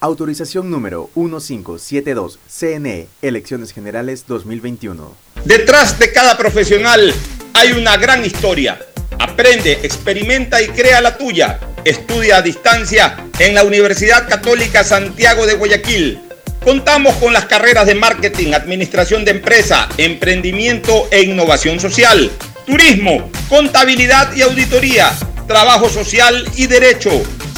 Autorización 0.06 0.69
número 0.69 1.10
1572, 1.15 2.38
CNE, 2.48 3.07
Elecciones 3.23 3.73
Generales 3.73 4.26
2021. 4.27 5.11
Detrás 5.45 5.98
de 5.98 6.11
cada 6.11 6.38
profesional 6.38 7.11
hay 7.56 7.72
una 7.72 7.98
gran 7.98 8.23
historia. 8.23 8.80
Aprende, 9.18 9.80
experimenta 9.82 10.61
y 10.61 10.68
crea 10.68 11.02
la 11.02 11.18
tuya. 11.18 11.60
Estudia 11.84 12.38
a 12.38 12.41
distancia 12.44 13.26
en 13.40 13.56
la 13.56 13.64
Universidad 13.64 14.30
Católica 14.30 14.84
Santiago 14.84 15.48
de 15.48 15.56
Guayaquil. 15.56 16.22
Contamos 16.64 17.15
con 17.15 17.34
las 17.34 17.45
carreras 17.45 17.88
de 17.88 17.95
marketing, 17.95 18.53
administración 18.53 19.26
de 19.26 19.32
empresa, 19.32 19.90
emprendimiento 19.98 21.07
e 21.10 21.23
innovación 21.23 21.80
social, 21.80 22.30
turismo, 22.68 23.32
contabilidad 23.49 24.36
y 24.36 24.44
auditoría, 24.44 25.18
trabajo 25.48 25.90
social 25.90 26.48
y 26.56 26.68
derecho. 26.68 27.23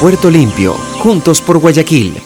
Puerto 0.00 0.30
Limpio, 0.30 0.74
juntos 1.00 1.42
por 1.42 1.58
Guayaquil. 1.58 2.22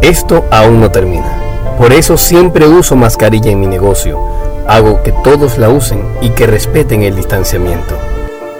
Esto 0.00 0.44
aún 0.52 0.80
no 0.80 0.88
termina. 0.88 1.42
Por 1.76 1.92
eso 1.92 2.16
siempre 2.16 2.68
uso 2.68 2.94
mascarilla 2.94 3.50
en 3.50 3.58
mi 3.58 3.66
negocio. 3.66 4.20
Hago 4.68 5.02
que 5.02 5.10
todos 5.10 5.58
la 5.58 5.68
usen 5.68 6.00
y 6.20 6.30
que 6.30 6.46
respeten 6.46 7.02
el 7.02 7.16
distanciamiento. 7.16 7.98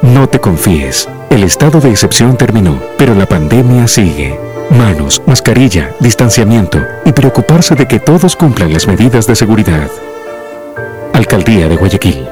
No 0.02 0.28
te 0.28 0.40
confíes. 0.40 1.08
El 1.30 1.44
estado 1.44 1.80
de 1.80 1.90
excepción 1.90 2.36
terminó, 2.36 2.82
pero 2.98 3.14
la 3.14 3.26
pandemia 3.26 3.86
sigue. 3.86 4.36
Manos, 4.70 5.22
mascarilla, 5.24 5.94
distanciamiento 6.00 6.80
y 7.04 7.12
preocuparse 7.12 7.76
de 7.76 7.86
que 7.86 8.00
todos 8.00 8.34
cumplan 8.34 8.72
las 8.72 8.88
medidas 8.88 9.28
de 9.28 9.36
seguridad. 9.36 9.88
Alcaldía 11.12 11.68
de 11.68 11.76
Guayaquil. 11.76 12.31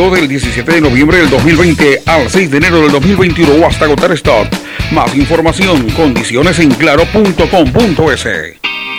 del 0.09 0.27
17 0.27 0.71
de 0.71 0.81
noviembre 0.81 1.17
del 1.19 1.29
2020 1.29 2.01
al 2.07 2.27
6 2.29 2.49
de 2.49 2.57
enero 2.57 2.81
del 2.81 2.91
2021 2.91 3.53
o 3.53 3.67
hasta 3.67 3.85
agotar 3.85 4.11
stock. 4.13 4.47
Más 4.91 5.13
información, 5.15 5.87
condiciones 5.91 6.57
en 6.59 6.71
claro.com.es. 6.73 8.25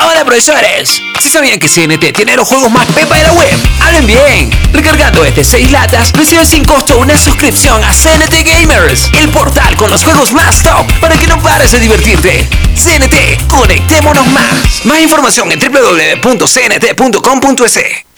Hola 0.01 0.25
profesores, 0.25 1.03
¿sí 1.21 1.29
sabían 1.29 1.59
que 1.59 1.69
CNT 1.69 2.13
tiene 2.15 2.37
los 2.37 2.47
juegos 2.47 2.71
más 2.71 2.87
pepa 2.87 3.17
de 3.17 3.25
la 3.25 3.33
web? 3.33 3.51
¡Hablen 3.81 4.07
bien! 4.07 4.51
Recargando 4.73 5.25
este 5.25 5.43
6 5.43 5.73
latas, 5.73 6.13
recibes 6.13 6.49
sin 6.49 6.65
costo 6.65 6.99
una 6.99 7.19
suscripción 7.19 7.83
a 7.83 7.93
CNT 7.93 8.45
Gamers, 8.45 9.11
el 9.19 9.29
portal 9.31 9.75
con 9.77 9.91
los 9.91 10.05
juegos 10.05 10.33
más 10.33 10.63
top 10.63 10.87
para 11.01 11.17
que 11.17 11.27
no 11.27 11.41
pares 11.43 11.73
de 11.73 11.81
divertirte. 11.81 12.47
CNT, 12.77 13.49
conectémonos 13.49 14.27
más. 14.29 14.85
Más 14.85 15.01
información 15.01 15.51
en 15.51 15.59
www.cnt.com.es. 15.59 16.53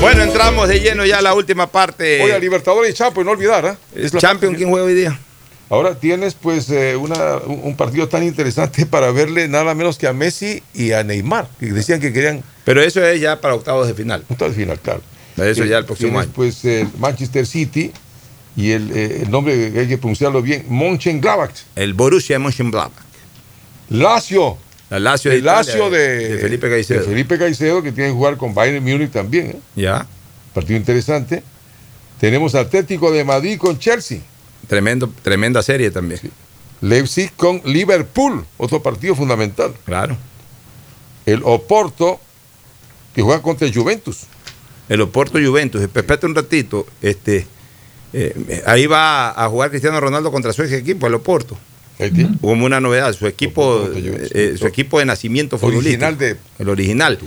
Bueno, 0.00 0.22
entramos 0.22 0.68
de 0.68 0.80
lleno 0.80 1.04
ya 1.04 1.18
a 1.18 1.22
la 1.22 1.34
última 1.34 1.66
parte. 1.66 2.22
Oye, 2.22 2.38
Libertadores 2.40 2.90
y 2.90 2.94
Chapo, 2.94 3.22
no 3.22 3.32
olvidar, 3.32 3.66
¿ah? 3.66 3.76
Es 3.94 4.12
Champion, 4.12 4.54
¿quién 4.54 4.70
juega 4.70 4.86
hoy 4.86 4.94
día? 4.94 5.18
Ahora 5.68 5.94
tienes 5.94 6.34
pues 6.34 6.68
eh, 6.70 6.96
una- 6.96 7.36
un 7.46 7.60
un 7.64 7.76
partido 7.76 8.08
tan 8.08 8.24
interesante 8.24 8.86
para 8.86 9.12
verle 9.12 9.46
nada 9.46 9.74
menos 9.74 9.98
que 9.98 10.06
a 10.08 10.12
Messi 10.12 10.62
y 10.74 10.92
a 10.92 11.04
Neymar, 11.04 11.48
que 11.60 11.66
decían 11.66 12.00
que 12.00 12.12
querían 12.12 12.42
Pero 12.64 12.82
eso 12.82 13.04
es 13.04 13.20
ya 13.20 13.40
para 13.40 13.54
octavos 13.54 13.86
de 13.86 13.94
final. 13.94 14.24
octavos 14.28 14.56
de 14.56 14.62
final, 14.62 14.80
claro. 14.80 15.02
Eso 15.36 15.62
Eh, 15.64 15.68
ya 15.68 15.78
el 15.78 15.84
próximo 15.84 16.10
tienes, 16.10 16.26
año. 16.26 16.32
pues 16.34 16.64
el 16.64 16.88
Manchester 16.98 17.46
City 17.46 17.92
y 18.56 18.70
el, 18.72 18.90
eh, 18.92 19.20
el 19.22 19.30
nombre 19.30 19.52
hay 19.78 19.86
que 19.86 19.98
pronunciarlo 19.98 20.42
bien, 20.42 20.64
Mönchengladbach. 20.68 21.52
El 21.76 21.94
Borussia 21.94 22.38
Mönchengladbach. 22.38 22.90
Lazio. 23.90 24.56
La 24.90 24.98
Lazio 24.98 25.30
de 25.30 25.38
el 25.38 25.44
Lazio 25.44 25.88
de, 25.88 26.28
de 26.28 26.38
Felipe 26.38 26.68
Caicedo. 26.68 27.00
de 27.00 27.06
Felipe 27.06 27.38
Caicedo, 27.38 27.82
que 27.82 27.92
tiene 27.92 28.10
que 28.10 28.14
jugar 28.14 28.36
con 28.36 28.52
Bayern 28.54 28.84
Múnich 28.84 29.12
también. 29.12 29.50
¿eh? 29.50 29.60
Ya. 29.76 30.06
Partido 30.52 30.76
interesante. 30.76 31.44
Tenemos 32.18 32.54
Atlético 32.54 33.12
de 33.12 33.24
Madrid 33.24 33.56
con 33.56 33.78
Chelsea. 33.78 34.20
Tremendo, 34.66 35.08
tremenda 35.22 35.62
serie 35.62 35.90
también. 35.90 36.20
Leipzig 36.80 37.32
con 37.36 37.62
Liverpool, 37.64 38.44
otro 38.56 38.82
partido 38.82 39.14
fundamental. 39.14 39.72
Claro. 39.84 40.16
El 41.24 41.42
Oporto, 41.44 42.20
que 43.14 43.22
juega 43.22 43.40
contra 43.42 43.68
el 43.68 43.74
Juventus. 43.74 44.22
El 44.88 45.02
Oporto 45.02 45.38
Juventus. 45.38 45.82
Espérate 45.82 46.26
un 46.26 46.34
ratito. 46.34 46.86
Este, 47.00 47.46
eh, 48.12 48.62
ahí 48.66 48.86
va 48.86 49.30
a 49.30 49.48
jugar 49.48 49.70
Cristiano 49.70 50.00
Ronaldo 50.00 50.32
contra 50.32 50.52
su 50.52 50.62
ex 50.62 50.72
equipo, 50.72 51.06
el 51.06 51.14
Oporto. 51.14 51.56
Como 52.40 52.64
una 52.66 52.80
novedad, 52.80 53.12
su 53.12 53.26
equipo, 53.26 53.88
eh, 53.94 54.54
su 54.58 54.66
equipo 54.66 54.98
de 54.98 55.04
nacimiento 55.04 55.58
futbolístico. 55.58 56.04
Original 56.06 56.18
de 56.18 56.36
El 56.58 56.68
original. 56.68 57.18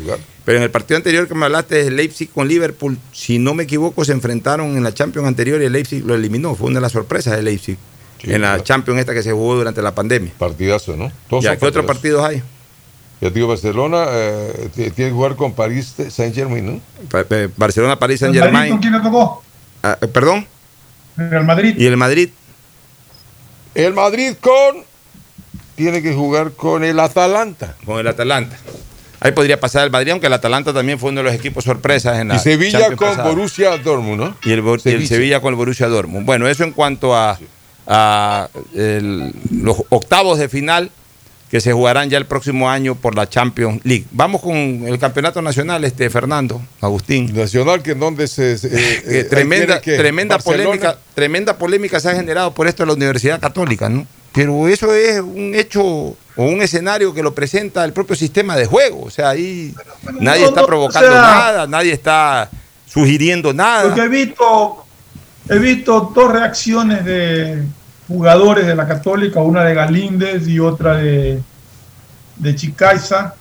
Pero 0.46 0.58
en 0.58 0.64
el 0.64 0.72
partido 0.72 0.98
anterior 0.98 1.28
que 1.28 1.36
me 1.36 1.46
hablaste 1.46 1.84
de 1.86 1.92
Leipzig 1.92 2.30
con 2.32 2.48
Liverpool, 2.48 2.98
si 3.12 3.40
no 3.40 3.54
me 3.54 3.64
equivoco, 3.64 4.04
se 4.04 4.12
enfrentaron 4.12 4.76
en 4.76 4.84
la 4.84 4.94
Champions 4.94 5.28
anterior 5.28 5.62
y 5.62 5.66
el 5.66 5.72
Leipzig 5.74 6.04
lo 6.06 6.16
eliminó. 6.16 6.56
Fue 6.56 6.68
una 6.68 6.76
de 6.80 6.82
las 6.82 6.92
sorpresas 6.92 7.36
de 7.38 7.44
Leipzig. 7.44 7.78
en 8.24 8.42
la 8.42 8.62
Champions 8.64 9.00
esta 9.02 9.14
que 9.14 9.22
se 9.24 9.32
jugó 9.32 9.56
durante 9.56 9.82
la 9.82 9.94
pandemia. 9.96 10.32
Partidazo, 10.38 10.96
¿no? 10.98 11.12
Todos 11.30 11.44
Ya, 11.44 11.56
¿Qué 11.58 11.66
otros 11.66 11.86
partidos 11.86 12.24
hay? 12.26 12.38
Ya 13.22 13.30
te 13.30 13.36
digo, 13.36 13.48
Barcelona 13.48 14.06
eh, 14.10 14.70
tiene 14.76 14.92
que 14.92 15.12
jugar 15.12 15.36
con 15.38 15.54
París 15.54 15.94
Saint 16.10 16.34
Germain, 16.36 16.66
¿no? 16.66 16.82
Pa- 17.10 17.26
Barcelona, 17.56 17.98
París, 18.00 18.20
Saint 18.20 18.36
¿El 18.36 18.42
Germain. 18.42 18.72
con 18.72 18.80
quién 18.82 18.92
le 18.94 19.00
tocó? 19.00 19.44
Ah, 19.82 19.98
eh, 20.02 20.08
Perdón. 20.08 20.46
Real 21.16 21.46
Madrid. 21.46 21.76
¿Y 21.78 21.86
el 21.86 21.96
Madrid? 21.96 22.30
El 23.76 23.94
Madrid 23.94 24.34
con. 24.40 24.84
Tiene 25.76 26.02
que 26.04 26.14
jugar 26.14 26.52
con 26.52 26.84
el 26.84 27.00
Atalanta. 27.00 27.76
Con 27.86 28.00
el 28.00 28.08
Atalanta. 28.08 28.56
Ahí 29.20 29.32
podría 29.32 29.60
pasar 29.60 29.86
el 29.86 29.90
Madrid, 29.92 30.12
aunque 30.12 30.28
el 30.28 30.34
Atalanta 30.34 30.74
también 30.74 31.00
fue 31.00 31.10
uno 31.10 31.22
de 31.22 31.24
los 31.24 31.34
equipos 31.34 31.64
sorpresas 31.64 32.20
en 32.20 32.28
la 32.28 32.36
Y 32.36 32.40
Sevilla 32.40 32.80
Champions 32.80 33.00
con 33.00 33.10
pasada. 33.10 33.30
Borussia 33.30 33.78
Dortmund, 33.78 34.18
¿no? 34.20 34.38
Y 34.44 34.52
el, 34.52 34.60
y 34.64 34.70
el 34.70 34.80
Sevilla. 34.82 35.08
Sevilla 35.08 35.40
con 35.42 35.50
el 35.54 35.56
Borussia 35.56 35.88
Dortmund. 35.88 36.26
Bueno, 36.26 36.48
eso 36.48 36.64
en 36.64 36.74
cuanto 36.74 37.16
a, 37.16 37.40
a 37.88 38.50
el- 38.76 39.34
los 39.50 39.78
octavos 39.90 40.38
de 40.38 40.50
final 40.50 40.92
que 41.54 41.62
se 41.62 41.72
jugarán 41.72 42.10
ya 42.10 42.18
el 42.18 42.26
próximo 42.26 42.68
año 42.68 42.96
por 42.96 43.14
la 43.14 43.30
Champions 43.30 43.80
League. 43.84 44.06
Vamos 44.10 44.42
con 44.42 44.56
el 44.56 44.98
campeonato 44.98 45.40
nacional, 45.40 45.84
este 45.86 46.10
Fernando, 46.10 46.60
Agustín. 46.82 47.32
Nacional, 47.32 47.84
que 47.84 47.92
en 47.92 48.00
donde 48.00 48.28
se. 48.28 48.54
eh, 48.64 49.04
Que 49.08 49.24
tremenda, 49.26 49.80
que 49.80 49.96
tremenda 49.96 50.38
Barcelona- 50.38 50.64
polémica, 50.64 50.98
tremenda 51.14 51.56
polémica 51.56 52.00
se 52.00 52.10
ha 52.10 52.16
generado 52.16 52.56
por 52.56 52.66
esto 52.66 52.82
en 52.82 52.88
la 52.88 52.96
Universidad 52.96 53.40
Católica, 53.40 53.88
¿no? 53.88 54.08
Pero 54.32 54.68
eso 54.68 54.96
es 54.96 55.20
un 55.20 55.54
hecho 55.54 55.84
o 55.84 56.16
un 56.38 56.64
escenario 56.64 57.14
que 57.14 57.22
lo 57.22 57.36
presenta 57.36 57.86
el 57.86 57.94
propio 57.94 58.16
sistema 58.16 58.56
de 58.56 58.66
juego. 58.66 59.04
O 59.04 59.12
sea, 59.12 59.30
ahí 59.30 59.76
nadie 60.20 60.42
no, 60.42 60.48
está 60.48 60.62
no, 60.62 60.66
provocando 60.66 61.08
o 61.08 61.12
sea- 61.12 61.22
nada, 61.22 61.68
nadie 61.68 61.92
está 61.94 62.50
sugiriendo 62.88 63.54
nada. 63.54 63.84
Porque 63.84 64.02
he 64.02 64.08
visto, 64.10 64.86
he 65.52 65.60
visto 65.60 66.12
dos 66.16 66.32
reacciones 66.32 67.06
de 67.06 67.62
jugadores 68.08 68.68
de 68.68 68.76
la 68.76 68.88
Católica, 68.88 69.42
una 69.42 69.64
de 69.64 69.74
Galíndez 69.74 70.48
y 70.48 70.60
otra 70.60 70.98
de, 70.98 71.42
de 72.36 72.56
Chicaiza. 72.56 73.36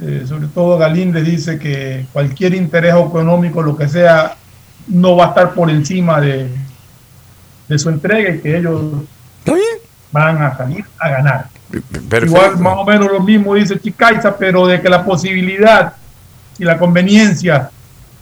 Eh, 0.00 0.24
sobre 0.28 0.46
todo 0.48 0.78
Galíndez 0.78 1.24
dice 1.24 1.58
que 1.58 2.06
cualquier 2.12 2.54
interés 2.54 2.94
económico, 2.94 3.62
lo 3.62 3.76
que 3.76 3.88
sea, 3.88 4.36
no 4.86 5.16
va 5.16 5.26
a 5.26 5.28
estar 5.28 5.54
por 5.54 5.70
encima 5.70 6.20
de, 6.20 6.48
de 7.68 7.78
su 7.78 7.88
entrega 7.88 8.30
y 8.30 8.40
que 8.40 8.56
ellos 8.56 8.82
van 10.12 10.42
a 10.42 10.56
salir 10.56 10.84
a 10.98 11.08
ganar. 11.08 11.46
Perfecto. 11.70 12.26
Igual 12.26 12.58
más 12.58 12.74
o 12.78 12.84
menos 12.84 13.10
lo 13.10 13.20
mismo 13.20 13.54
dice 13.54 13.78
Chicaiza, 13.78 14.36
pero 14.36 14.66
de 14.66 14.80
que 14.80 14.88
la 14.88 15.04
posibilidad 15.04 15.94
y 16.58 16.64
la 16.64 16.78
conveniencia 16.78 17.70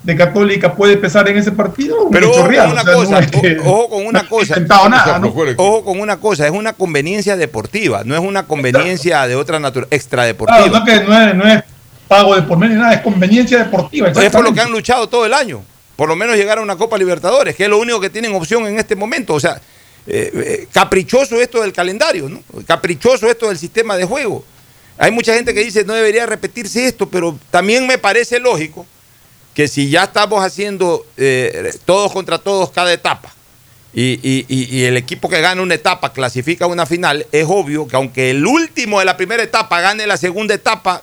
de 0.08 0.16
Católica 0.16 0.74
puede 0.74 0.96
pesar 0.96 1.28
en 1.28 1.36
ese 1.36 1.52
partido, 1.52 2.08
Pero 2.10 2.30
ojo 2.30 2.46
real, 2.48 2.70
con 2.70 2.72
una 2.72 2.80
o 2.80 2.84
sea, 2.84 2.94
no 2.94 2.98
cosa, 3.04 3.18
es 3.18 3.30
que- 3.30 3.58
o- 3.58 3.70
ojo 3.70 3.88
con 3.90 4.06
una 4.06 4.22
no 4.22 4.28
cosa. 4.30 4.58
nada, 4.58 5.18
¿no? 5.18 5.34
Ojo 5.58 5.84
con 5.84 6.00
una 6.00 6.16
cosa, 6.18 6.46
es 6.46 6.50
una 6.50 6.72
conveniencia 6.72 7.36
deportiva, 7.36 8.02
no 8.06 8.14
es 8.14 8.20
una 8.20 8.46
conveniencia 8.46 9.26
de 9.26 9.36
otra 9.36 9.60
naturaleza, 9.60 9.88
Claro, 9.90 9.96
extradeportiva. 10.00 10.78
no, 10.78 10.84
que 10.86 11.00
no, 11.04 11.20
es, 11.28 11.34
no 11.34 11.46
es 11.46 11.62
pago 12.08 12.34
de 12.34 12.40
por 12.42 12.56
medio, 12.56 12.76
nada, 12.78 12.94
es 12.94 13.02
conveniencia 13.02 13.58
deportiva. 13.58 14.08
Es 14.08 14.30
por 14.30 14.42
lo 14.42 14.54
que 14.54 14.60
han 14.62 14.70
luchado 14.72 15.10
todo 15.10 15.26
el 15.26 15.34
año. 15.34 15.62
Por 15.94 16.08
lo 16.08 16.16
menos 16.16 16.36
llegar 16.36 16.56
a 16.56 16.62
una 16.62 16.76
Copa 16.76 16.96
Libertadores, 16.96 17.54
que 17.54 17.64
es 17.64 17.68
lo 17.68 17.76
único 17.78 18.00
que 18.00 18.08
tienen 18.08 18.34
opción 18.34 18.66
en 18.66 18.78
este 18.78 18.96
momento. 18.96 19.34
O 19.34 19.40
sea, 19.40 19.60
eh, 20.06 20.30
eh, 20.34 20.66
caprichoso 20.72 21.38
esto 21.38 21.60
del 21.60 21.74
calendario, 21.74 22.30
¿no? 22.30 22.40
Caprichoso 22.66 23.28
esto 23.28 23.48
del 23.48 23.58
sistema 23.58 23.94
de 23.98 24.06
juego. 24.06 24.42
Hay 24.96 25.10
mucha 25.10 25.34
gente 25.34 25.52
que 25.52 25.60
dice 25.62 25.84
no 25.84 25.92
debería 25.92 26.24
repetirse 26.24 26.86
esto, 26.86 27.10
pero 27.10 27.36
también 27.50 27.86
me 27.86 27.98
parece 27.98 28.38
lógico 28.38 28.86
que 29.58 29.66
si 29.66 29.90
ya 29.90 30.04
estamos 30.04 30.44
haciendo 30.44 31.04
eh, 31.16 31.72
todos 31.84 32.12
contra 32.12 32.38
todos 32.38 32.70
cada 32.70 32.92
etapa 32.92 33.34
y, 33.92 34.20
y- 34.22 34.46
y- 34.48 34.84
el 34.84 34.96
equipo 34.96 35.28
que 35.28 35.40
gana 35.40 35.60
una 35.62 35.74
etapa 35.74 36.12
clasifica 36.12 36.66
a 36.66 36.68
una 36.68 36.86
final, 36.86 37.26
es 37.32 37.44
obvio 37.48 37.88
que 37.88 37.96
aunque 37.96 38.30
el 38.30 38.46
último 38.46 39.00
de 39.00 39.04
la 39.04 39.16
primera 39.16 39.42
etapa 39.42 39.80
gane 39.80 40.06
la 40.06 40.16
segunda 40.16 40.54
etapa, 40.54 41.02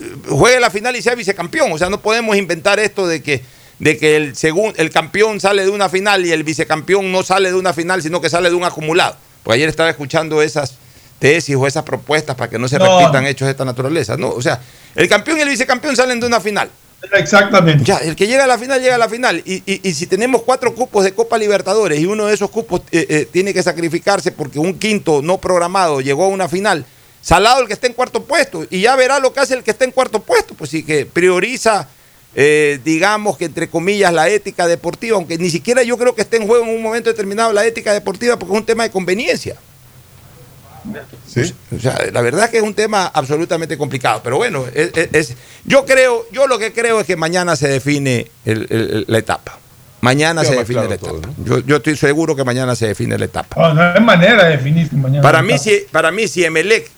eh, 0.00 0.12
juegue 0.28 0.60
la 0.60 0.70
final 0.70 0.94
y 0.94 1.02
sea 1.02 1.16
vicecampeón. 1.16 1.72
O 1.72 1.78
sea, 1.78 1.90
no 1.90 2.00
podemos 2.00 2.36
inventar 2.36 2.78
esto 2.78 3.08
de 3.08 3.20
que, 3.20 3.42
de 3.80 3.98
que 3.98 4.14
el, 4.14 4.36
segun- 4.36 4.74
el 4.76 4.90
campeón 4.90 5.40
sale 5.40 5.64
de 5.64 5.70
una 5.70 5.88
final 5.88 6.24
y 6.24 6.30
el 6.30 6.44
vicecampeón 6.44 7.10
no 7.10 7.24
sale 7.24 7.48
de 7.50 7.56
una 7.56 7.72
final, 7.72 8.00
sino 8.00 8.20
que 8.20 8.30
sale 8.30 8.48
de 8.48 8.54
un 8.54 8.62
acumulado. 8.62 9.16
Pues 9.42 9.56
ayer 9.56 9.68
estaba 9.68 9.90
escuchando 9.90 10.40
esas 10.40 10.74
tesis 11.18 11.56
o 11.56 11.66
esas 11.66 11.82
propuestas 11.82 12.36
para 12.36 12.48
que 12.48 12.60
no 12.60 12.68
se 12.68 12.78
No. 12.78 13.00
repitan 13.00 13.26
hechos 13.26 13.46
de 13.46 13.50
esta 13.52 13.64
naturaleza. 13.64 14.16
No, 14.16 14.28
o 14.28 14.40
sea, 14.40 14.60
el 14.94 15.08
campeón 15.08 15.38
y 15.38 15.40
el 15.40 15.48
vicecampeón 15.48 15.96
salen 15.96 16.20
de 16.20 16.26
una 16.28 16.38
final. 16.40 16.70
Exactamente. 17.12 17.84
Ya, 17.84 17.98
el 17.98 18.16
que 18.16 18.26
llega 18.26 18.44
a 18.44 18.46
la 18.46 18.58
final, 18.58 18.80
llega 18.80 18.96
a 18.96 18.98
la 18.98 19.08
final. 19.08 19.42
Y, 19.44 19.62
y- 19.66 19.80
y 19.88 19.94
si 19.94 20.06
tenemos 20.06 20.42
cuatro 20.42 20.74
cupos 20.74 21.04
de 21.04 21.12
Copa 21.14 21.38
Libertadores 21.38 21.98
y 22.00 22.06
uno 22.06 22.26
de 22.26 22.34
esos 22.34 22.50
cupos 22.50 22.82
eh, 22.90 23.06
eh, 23.08 23.28
tiene 23.30 23.54
que 23.54 23.62
sacrificarse 23.62 24.32
porque 24.32 24.58
un 24.58 24.78
quinto 24.78 25.22
no 25.22 25.38
programado 25.38 26.00
llegó 26.00 26.24
a 26.24 26.28
una 26.28 26.48
final, 26.48 26.84
salado 27.22 27.60
el 27.62 27.66
que 27.68 27.72
está 27.74 27.86
en 27.86 27.92
cuarto 27.92 28.24
puesto. 28.24 28.66
Y 28.68 28.80
ya 28.80 28.96
verá 28.96 29.20
lo 29.20 29.32
que 29.32 29.40
hace 29.40 29.54
el 29.54 29.62
que 29.62 29.70
está 29.70 29.84
en 29.84 29.92
cuarto 29.92 30.20
puesto. 30.20 30.54
Pues 30.54 30.70
sí, 30.70 30.82
que 30.82 31.06
prioriza, 31.06 31.88
eh, 32.34 32.80
digamos 32.84 33.38
que 33.38 33.44
entre 33.46 33.68
comillas, 33.70 34.12
la 34.12 34.28
ética 34.28 34.66
deportiva, 34.66 35.16
aunque 35.16 35.38
ni 35.38 35.50
siquiera 35.50 35.82
yo 35.84 35.96
creo 35.98 36.14
que 36.14 36.22
esté 36.22 36.36
en 36.38 36.46
juego 36.48 36.64
en 36.64 36.70
un 36.74 36.82
momento 36.82 37.08
determinado 37.10 37.52
la 37.52 37.64
ética 37.64 37.92
deportiva 37.92 38.38
porque 38.38 38.54
es 38.54 38.60
un 38.60 38.66
tema 38.66 38.82
de 38.82 38.90
conveniencia. 38.90 39.56
O 41.76 41.78
sea, 41.80 41.98
la 42.12 42.20
verdad 42.20 42.44
es 42.46 42.50
que 42.50 42.56
es 42.58 42.62
un 42.62 42.74
tema 42.74 43.06
absolutamente 43.06 43.76
complicado. 43.78 44.20
Pero 44.22 44.36
bueno, 44.36 44.64
es, 44.74 44.90
es- 44.96 45.08
es- 45.12 45.36
yo 45.64 45.84
creo, 45.84 46.26
yo 46.32 46.46
lo 46.46 46.58
que 46.58 46.72
creo 46.72 47.00
es 47.00 47.06
que 47.06 47.16
mañana 47.16 47.56
se 47.56 47.68
define 47.68 48.30
el- 48.44 48.66
el- 48.70 49.04
la 49.08 49.18
etapa. 49.18 49.58
Mañana 50.00 50.42
Queda 50.42 50.52
se 50.52 50.58
define 50.58 50.86
claro 50.86 50.88
la 50.88 50.94
etapa. 50.94 51.28
yo, 51.44 51.58
yo 51.60 51.76
estoy 51.76 51.96
seguro 51.96 52.36
que 52.36 52.44
mañana 52.44 52.76
se 52.76 52.86
define 52.86 53.18
la 53.18 53.24
etapa. 53.24 53.56
No, 53.60 53.74
no 53.74 53.82
hay 53.82 54.00
manera 54.00 54.44
de 54.44 54.50
definir 54.56 54.88
que 54.88 54.96
mañana. 54.96 55.22
Para 55.22 55.42
mí, 55.42 55.58
si, 55.58 55.86
para 55.90 56.10
mí, 56.12 56.28
si 56.28 56.44
Emelec 56.44 56.88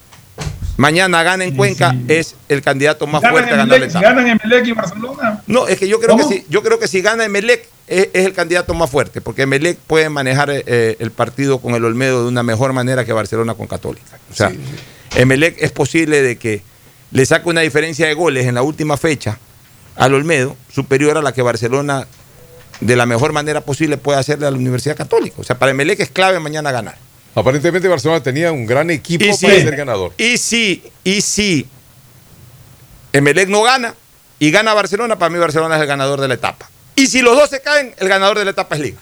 mañana 0.80 1.22
gana 1.22 1.44
en 1.44 1.54
Cuenca, 1.54 1.94
es 2.08 2.34
el 2.48 2.62
candidato 2.62 3.06
más 3.06 3.20
ganan 3.20 3.34
fuerte 3.34 3.52
a 3.52 3.56
ganar 3.58 3.76
Emelec, 3.76 3.92
si 3.92 4.00
ganan 4.00 4.26
Emelec 4.26 4.66
y 4.66 4.72
Barcelona, 4.72 5.42
No, 5.46 5.68
es 5.68 5.78
que 5.78 5.86
yo 5.86 6.00
creo 6.00 6.16
que 6.16 6.24
si, 6.24 6.44
yo 6.48 6.62
creo 6.62 6.78
que 6.78 6.88
si 6.88 7.02
gana 7.02 7.26
Emelec 7.26 7.68
es, 7.86 8.08
es 8.14 8.24
el 8.24 8.32
candidato 8.32 8.72
más 8.72 8.88
fuerte, 8.88 9.20
porque 9.20 9.42
Emelec 9.42 9.76
puede 9.78 10.08
manejar 10.08 10.48
eh, 10.50 10.96
el 10.98 11.10
partido 11.10 11.58
con 11.58 11.74
el 11.74 11.84
Olmedo 11.84 12.22
de 12.22 12.28
una 12.28 12.42
mejor 12.42 12.72
manera 12.72 13.04
que 13.04 13.12
Barcelona 13.12 13.54
con 13.54 13.66
Católica. 13.66 14.18
O 14.30 14.34
sea, 14.34 14.52
Emelec 15.16 15.56
es 15.60 15.70
posible 15.70 16.22
de 16.22 16.38
que 16.38 16.62
le 17.10 17.26
saque 17.26 17.48
una 17.50 17.60
diferencia 17.60 18.06
de 18.06 18.14
goles 18.14 18.46
en 18.46 18.54
la 18.54 18.62
última 18.62 18.96
fecha 18.96 19.38
al 19.96 20.14
Olmedo 20.14 20.56
superior 20.72 21.18
a 21.18 21.22
la 21.22 21.32
que 21.32 21.42
Barcelona 21.42 22.06
de 22.80 22.96
la 22.96 23.04
mejor 23.04 23.34
manera 23.34 23.60
posible 23.60 23.98
puede 23.98 24.18
hacerle 24.18 24.46
a 24.46 24.50
la 24.50 24.56
Universidad 24.56 24.96
Católica. 24.96 25.36
O 25.38 25.44
sea, 25.44 25.58
para 25.58 25.72
Emelec 25.72 26.00
es 26.00 26.10
clave 26.10 26.40
mañana 26.40 26.72
ganar. 26.72 27.09
Aparentemente 27.34 27.86
Barcelona 27.88 28.22
tenía 28.22 28.50
un 28.52 28.66
gran 28.66 28.90
equipo 28.90 29.24
Y 29.24 29.32
si- 29.32 29.46
para 29.46 29.58
ser 29.60 29.76
ganador. 29.76 30.12
Y 30.18 30.36
si, 30.36 30.82
y 31.04 31.20
si 31.20 31.66
Emelec 33.12 33.48
no 33.48 33.62
gana 33.62 33.94
y 34.38 34.50
gana 34.50 34.74
Barcelona, 34.74 35.18
para 35.18 35.30
mí 35.30 35.38
Barcelona 35.38 35.76
es 35.76 35.80
el 35.82 35.86
ganador 35.86 36.20
de 36.20 36.28
la 36.28 36.34
etapa. 36.34 36.68
Y 36.96 37.06
si 37.06 37.22
los 37.22 37.36
dos 37.36 37.48
se 37.50 37.60
caen, 37.60 37.94
el 37.98 38.08
ganador 38.08 38.38
de 38.38 38.44
la 38.44 38.50
etapa 38.50 38.74
es 38.74 38.80
Liga. 38.80 38.98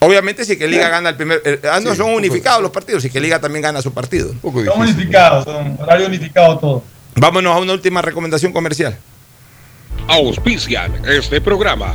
Obviamente 0.00 0.44
si 0.44 0.56
que 0.58 0.66
Liga 0.68 0.88
gana 0.88 1.08
el 1.10 1.16
primer... 1.16 1.40
eh, 1.44 1.60
ah, 1.70 1.80
no, 1.80 1.92
Sí, 1.92 1.96
son 1.96 2.10
un 2.10 2.16
unificados 2.16 2.60
los 2.62 2.70
partidos, 2.70 3.02
si 3.02 3.10
que 3.10 3.20
Liga 3.20 3.40
también 3.40 3.62
gana 3.62 3.80
su 3.82 3.92
partido. 3.92 4.30
Un 4.30 4.38
poco 4.38 4.64
Son 4.64 4.80
unificados, 4.80 5.44
son 5.44 5.78
horario 5.80 6.06
unificado 6.06 6.58
todo. 6.58 6.84
Vámonos 7.16 7.56
a 7.56 7.58
una 7.58 7.72
última 7.72 8.02
recomendación 8.02 8.52
comercial. 8.52 8.96
Auspician 10.08 10.92
este 11.06 11.40
programa. 11.40 11.94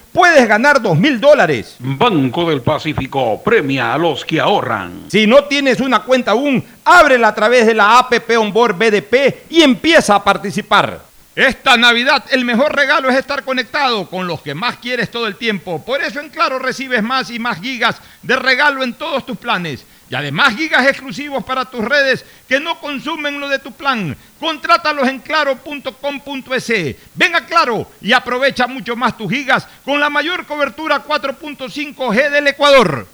puedes 0.11 0.47
ganar 0.47 0.81
2 0.81 0.97
mil 0.97 1.19
dólares. 1.19 1.75
Banco 1.79 2.49
del 2.49 2.61
Pacífico 2.61 3.41
premia 3.43 3.93
a 3.93 3.97
los 3.97 4.25
que 4.25 4.39
ahorran. 4.39 5.05
Si 5.09 5.27
no 5.27 5.45
tienes 5.45 5.79
una 5.79 6.03
cuenta 6.03 6.31
aún, 6.31 6.63
ábrela 6.83 7.29
a 7.29 7.35
través 7.35 7.65
de 7.65 7.73
la 7.73 7.99
APP 7.99 8.37
Onboard 8.37 8.77
BDP 8.77 9.49
y 9.49 9.61
empieza 9.61 10.15
a 10.15 10.23
participar. 10.23 11.11
Esta 11.33 11.77
Navidad 11.77 12.25
el 12.31 12.43
mejor 12.43 12.75
regalo 12.75 13.09
es 13.09 13.15
estar 13.15 13.43
conectado 13.43 14.09
con 14.09 14.27
los 14.27 14.41
que 14.41 14.53
más 14.53 14.77
quieres 14.77 15.09
todo 15.09 15.27
el 15.27 15.37
tiempo. 15.37 15.81
Por 15.83 16.01
eso 16.01 16.19
en 16.19 16.29
Claro 16.29 16.59
recibes 16.59 17.01
más 17.01 17.31
y 17.31 17.39
más 17.39 17.61
gigas 17.61 18.01
de 18.21 18.35
regalo 18.35 18.83
en 18.83 18.93
todos 18.93 19.25
tus 19.25 19.37
planes. 19.37 19.85
Y 20.11 20.15
además 20.15 20.55
gigas 20.57 20.85
exclusivos 20.85 21.41
para 21.45 21.63
tus 21.63 21.85
redes 21.85 22.25
que 22.45 22.59
no 22.59 22.77
consumen 22.81 23.39
lo 23.39 23.47
de 23.47 23.59
tu 23.59 23.71
plan. 23.71 24.13
Contrátalos 24.41 25.07
en 25.07 25.19
claro.com.es. 25.19 26.95
Ven 27.15 27.33
a 27.33 27.45
Claro 27.45 27.89
y 28.01 28.11
aprovecha 28.11 28.67
mucho 28.67 28.97
más 28.97 29.17
tus 29.17 29.31
gigas 29.31 29.65
con 29.85 30.01
la 30.01 30.09
mayor 30.09 30.45
cobertura 30.45 31.01
4.5G 31.01 32.29
del 32.29 32.47
Ecuador. 32.47 33.07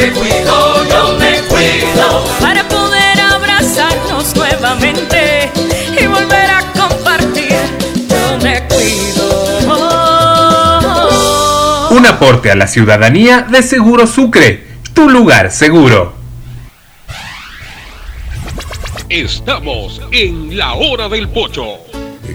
Me 0.00 0.12
cuido, 0.12 0.88
yo 0.88 1.18
me 1.18 1.42
cuido 1.42 2.24
para 2.40 2.66
poder 2.66 3.20
abrazarnos 3.20 4.34
nuevamente 4.34 5.52
y 6.00 6.06
volver 6.06 6.50
a 6.52 6.72
compartir. 6.72 7.52
Yo 8.08 8.38
me 8.42 8.66
cuido. 8.66 9.26
Un 11.90 12.06
aporte 12.06 12.50
a 12.50 12.56
la 12.56 12.66
ciudadanía 12.66 13.42
de 13.42 13.62
Seguro 13.62 14.06
Sucre, 14.06 14.75
tu 14.96 15.10
lugar 15.10 15.52
seguro. 15.52 16.14
Estamos 19.10 20.00
en 20.10 20.56
la 20.56 20.72
hora 20.72 21.10
del 21.10 21.28
pocho. 21.28 21.76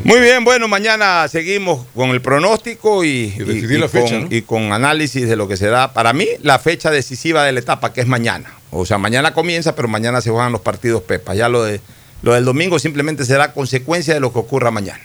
Muy 0.03 0.19
bien, 0.19 0.43
bueno, 0.43 0.67
mañana 0.67 1.27
seguimos 1.27 1.87
con 1.95 2.11
el 2.11 2.21
pronóstico 2.21 3.03
y, 3.03 3.31
decidir 3.31 3.71
y 3.71 3.77
la 3.79 3.89
fecha, 3.89 4.19
con, 4.19 4.29
¿no? 4.29 4.35
y 4.35 4.43
con 4.43 4.73
análisis 4.73 5.27
de 5.27 5.35
lo 5.35 5.47
que 5.47 5.57
será 5.57 5.91
para 5.91 6.13
mí 6.13 6.27
la 6.43 6.59
fecha 6.59 6.91
decisiva 6.91 7.43
de 7.43 7.51
la 7.51 7.61
etapa, 7.61 7.93
que 7.93 8.01
es 8.01 8.07
mañana. 8.07 8.53
O 8.69 8.85
sea, 8.85 8.99
mañana 8.99 9.33
comienza, 9.33 9.75
pero 9.75 9.87
mañana 9.87 10.21
se 10.21 10.29
juegan 10.29 10.51
los 10.51 10.61
partidos 10.61 11.01
Pepa. 11.01 11.33
Ya 11.33 11.49
lo, 11.49 11.63
de, 11.63 11.81
lo 12.21 12.35
del 12.35 12.45
domingo 12.45 12.77
simplemente 12.77 13.25
será 13.25 13.53
consecuencia 13.53 14.13
de 14.13 14.19
lo 14.19 14.31
que 14.31 14.37
ocurra 14.37 14.69
mañana. 14.69 15.03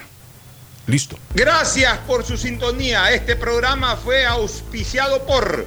Listo. 0.87 1.19
Gracias 1.35 1.97
por 2.07 2.23
su 2.23 2.37
sintonía. 2.37 3.11
Este 3.12 3.35
programa 3.35 3.97
fue 3.97 4.27
auspiciado 4.27 5.24
por 5.24 5.66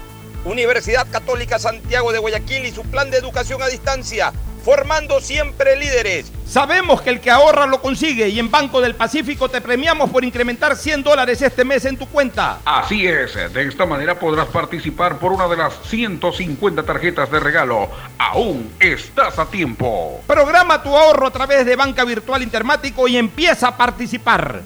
Universidad 0.45 1.07
Católica 1.09 1.59
Santiago 1.59 2.11
de 2.11 2.19
Guayaquil 2.19 2.65
y 2.65 2.71
su 2.71 2.83
plan 2.83 3.11
de 3.11 3.17
educación 3.17 3.61
a 3.61 3.67
distancia, 3.67 4.33
formando 4.63 5.21
siempre 5.21 5.75
líderes. 5.75 6.31
Sabemos 6.45 7.01
que 7.01 7.11
el 7.11 7.21
que 7.21 7.31
ahorra 7.31 7.65
lo 7.65 7.81
consigue 7.81 8.27
y 8.27 8.39
en 8.39 8.51
Banco 8.51 8.81
del 8.81 8.95
Pacífico 8.95 9.49
te 9.49 9.61
premiamos 9.61 10.09
por 10.09 10.25
incrementar 10.25 10.75
100 10.75 11.03
dólares 11.03 11.41
este 11.41 11.63
mes 11.63 11.85
en 11.85 11.97
tu 11.97 12.07
cuenta. 12.07 12.59
Así 12.65 13.07
es, 13.07 13.35
de 13.53 13.67
esta 13.67 13.85
manera 13.85 14.19
podrás 14.19 14.47
participar 14.47 15.17
por 15.17 15.31
una 15.31 15.47
de 15.47 15.57
las 15.57 15.73
150 15.87 16.83
tarjetas 16.83 17.31
de 17.31 17.39
regalo. 17.39 17.89
Aún 18.17 18.73
estás 18.79 19.39
a 19.39 19.45
tiempo. 19.45 20.21
Programa 20.27 20.83
tu 20.83 20.95
ahorro 20.95 21.27
a 21.27 21.31
través 21.31 21.65
de 21.65 21.75
Banca 21.75 22.03
Virtual 22.03 22.41
Intermático 22.41 23.07
y 23.07 23.17
empieza 23.17 23.69
a 23.69 23.77
participar. 23.77 24.63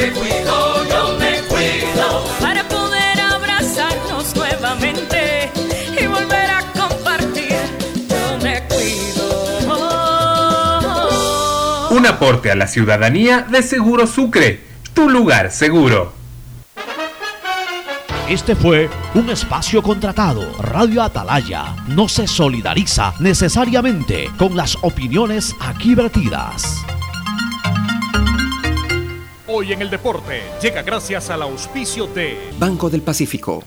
Me 0.00 0.12
cuido, 0.12 0.84
yo 0.84 1.18
me 1.18 1.42
cuido 1.42 2.24
para 2.40 2.62
nuevamente 4.76 5.50
y 6.00 6.06
volver 6.06 6.50
a 6.50 6.60
compartir. 6.72 7.56
Yo 8.08 8.38
me 8.42 8.62
cuido. 8.68 9.24
Un 11.90 12.06
aporte 12.06 12.50
a 12.50 12.54
la 12.54 12.66
ciudadanía 12.66 13.42
de 13.42 13.62
Seguro 13.62 14.06
Sucre, 14.06 14.62
tu 14.94 15.08
lugar 15.08 15.50
seguro. 15.50 16.14
Este 18.28 18.56
fue 18.56 18.90
un 19.14 19.30
espacio 19.30 19.80
contratado. 19.82 20.52
Radio 20.58 21.00
Atalaya 21.02 21.76
no 21.86 22.08
se 22.08 22.26
solidariza 22.26 23.14
necesariamente 23.20 24.28
con 24.36 24.56
las 24.56 24.76
opiniones 24.82 25.54
aquí 25.60 25.94
vertidas. 25.94 26.84
Hoy 29.46 29.72
en 29.72 29.80
el 29.80 29.90
deporte 29.90 30.42
llega 30.60 30.82
gracias 30.82 31.30
al 31.30 31.42
auspicio 31.42 32.08
de 32.08 32.50
Banco 32.58 32.90
del 32.90 33.02
Pacífico. 33.02 33.62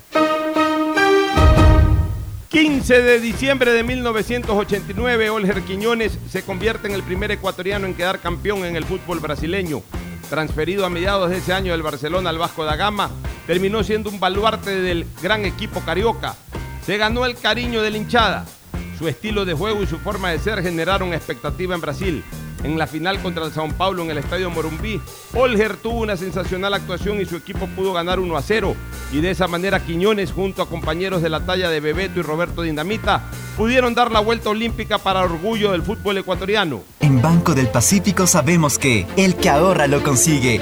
15 2.49 3.03
de 3.03 3.19
diciembre 3.19 3.71
de 3.71 3.83
1989, 3.83 5.29
Olger 5.29 5.61
Quiñones 5.61 6.17
se 6.31 6.41
convierte 6.41 6.87
en 6.87 6.95
el 6.95 7.03
primer 7.03 7.29
ecuatoriano 7.29 7.85
en 7.85 7.93
quedar 7.93 8.17
campeón 8.21 8.65
en 8.65 8.75
el 8.75 8.85
fútbol 8.85 9.19
brasileño. 9.19 9.83
Transferido 10.31 10.83
a 10.83 10.89
mediados 10.89 11.29
de 11.29 11.37
ese 11.37 11.53
año 11.53 11.73
del 11.73 11.83
Barcelona 11.83 12.31
al 12.31 12.39
Vasco 12.39 12.65
da 12.65 12.75
Gama, 12.75 13.11
terminó 13.45 13.83
siendo 13.83 14.09
un 14.09 14.19
baluarte 14.19 14.81
del 14.81 15.05
gran 15.21 15.45
equipo 15.45 15.81
carioca. 15.81 16.35
Se 16.83 16.97
ganó 16.97 17.23
el 17.27 17.35
cariño 17.35 17.83
de 17.83 17.91
la 17.91 17.97
hinchada. 17.97 18.47
Su 18.97 19.07
estilo 19.07 19.45
de 19.45 19.53
juego 19.53 19.83
y 19.83 19.87
su 19.87 19.99
forma 19.99 20.31
de 20.31 20.39
ser 20.39 20.63
generaron 20.63 21.13
expectativa 21.13 21.75
en 21.75 21.81
Brasil. 21.81 22.23
En 22.63 22.77
la 22.77 22.87
final 22.87 23.21
contra 23.21 23.45
el 23.45 23.53
Sao 23.53 23.67
Paulo 23.69 24.03
en 24.03 24.11
el 24.11 24.17
Estadio 24.17 24.49
Morumbí, 24.49 25.01
Olger 25.33 25.77
tuvo 25.77 26.01
una 26.01 26.17
sensacional 26.17 26.73
actuación 26.73 27.21
y 27.21 27.25
su 27.25 27.35
equipo 27.35 27.67
pudo 27.67 27.93
ganar 27.93 28.19
1 28.19 28.35
a 28.35 28.41
0. 28.41 28.75
Y 29.11 29.21
de 29.21 29.31
esa 29.31 29.47
manera 29.47 29.79
Quiñones, 29.79 30.31
junto 30.31 30.61
a 30.61 30.69
compañeros 30.69 31.21
de 31.21 31.29
la 31.29 31.45
talla 31.45 31.69
de 31.69 31.79
Bebeto 31.79 32.19
y 32.19 32.23
Roberto 32.23 32.61
Dinamita, 32.61 33.23
pudieron 33.57 33.95
dar 33.95 34.11
la 34.11 34.19
vuelta 34.19 34.49
olímpica 34.49 34.97
para 34.97 35.21
orgullo 35.21 35.71
del 35.71 35.83
fútbol 35.83 36.17
ecuatoriano. 36.17 36.81
En 36.99 37.21
Banco 37.21 37.55
del 37.55 37.69
Pacífico 37.69 38.27
sabemos 38.27 38.77
que 38.77 39.07
el 39.17 39.35
que 39.35 39.49
ahorra 39.49 39.87
lo 39.87 40.03
consigue. 40.03 40.61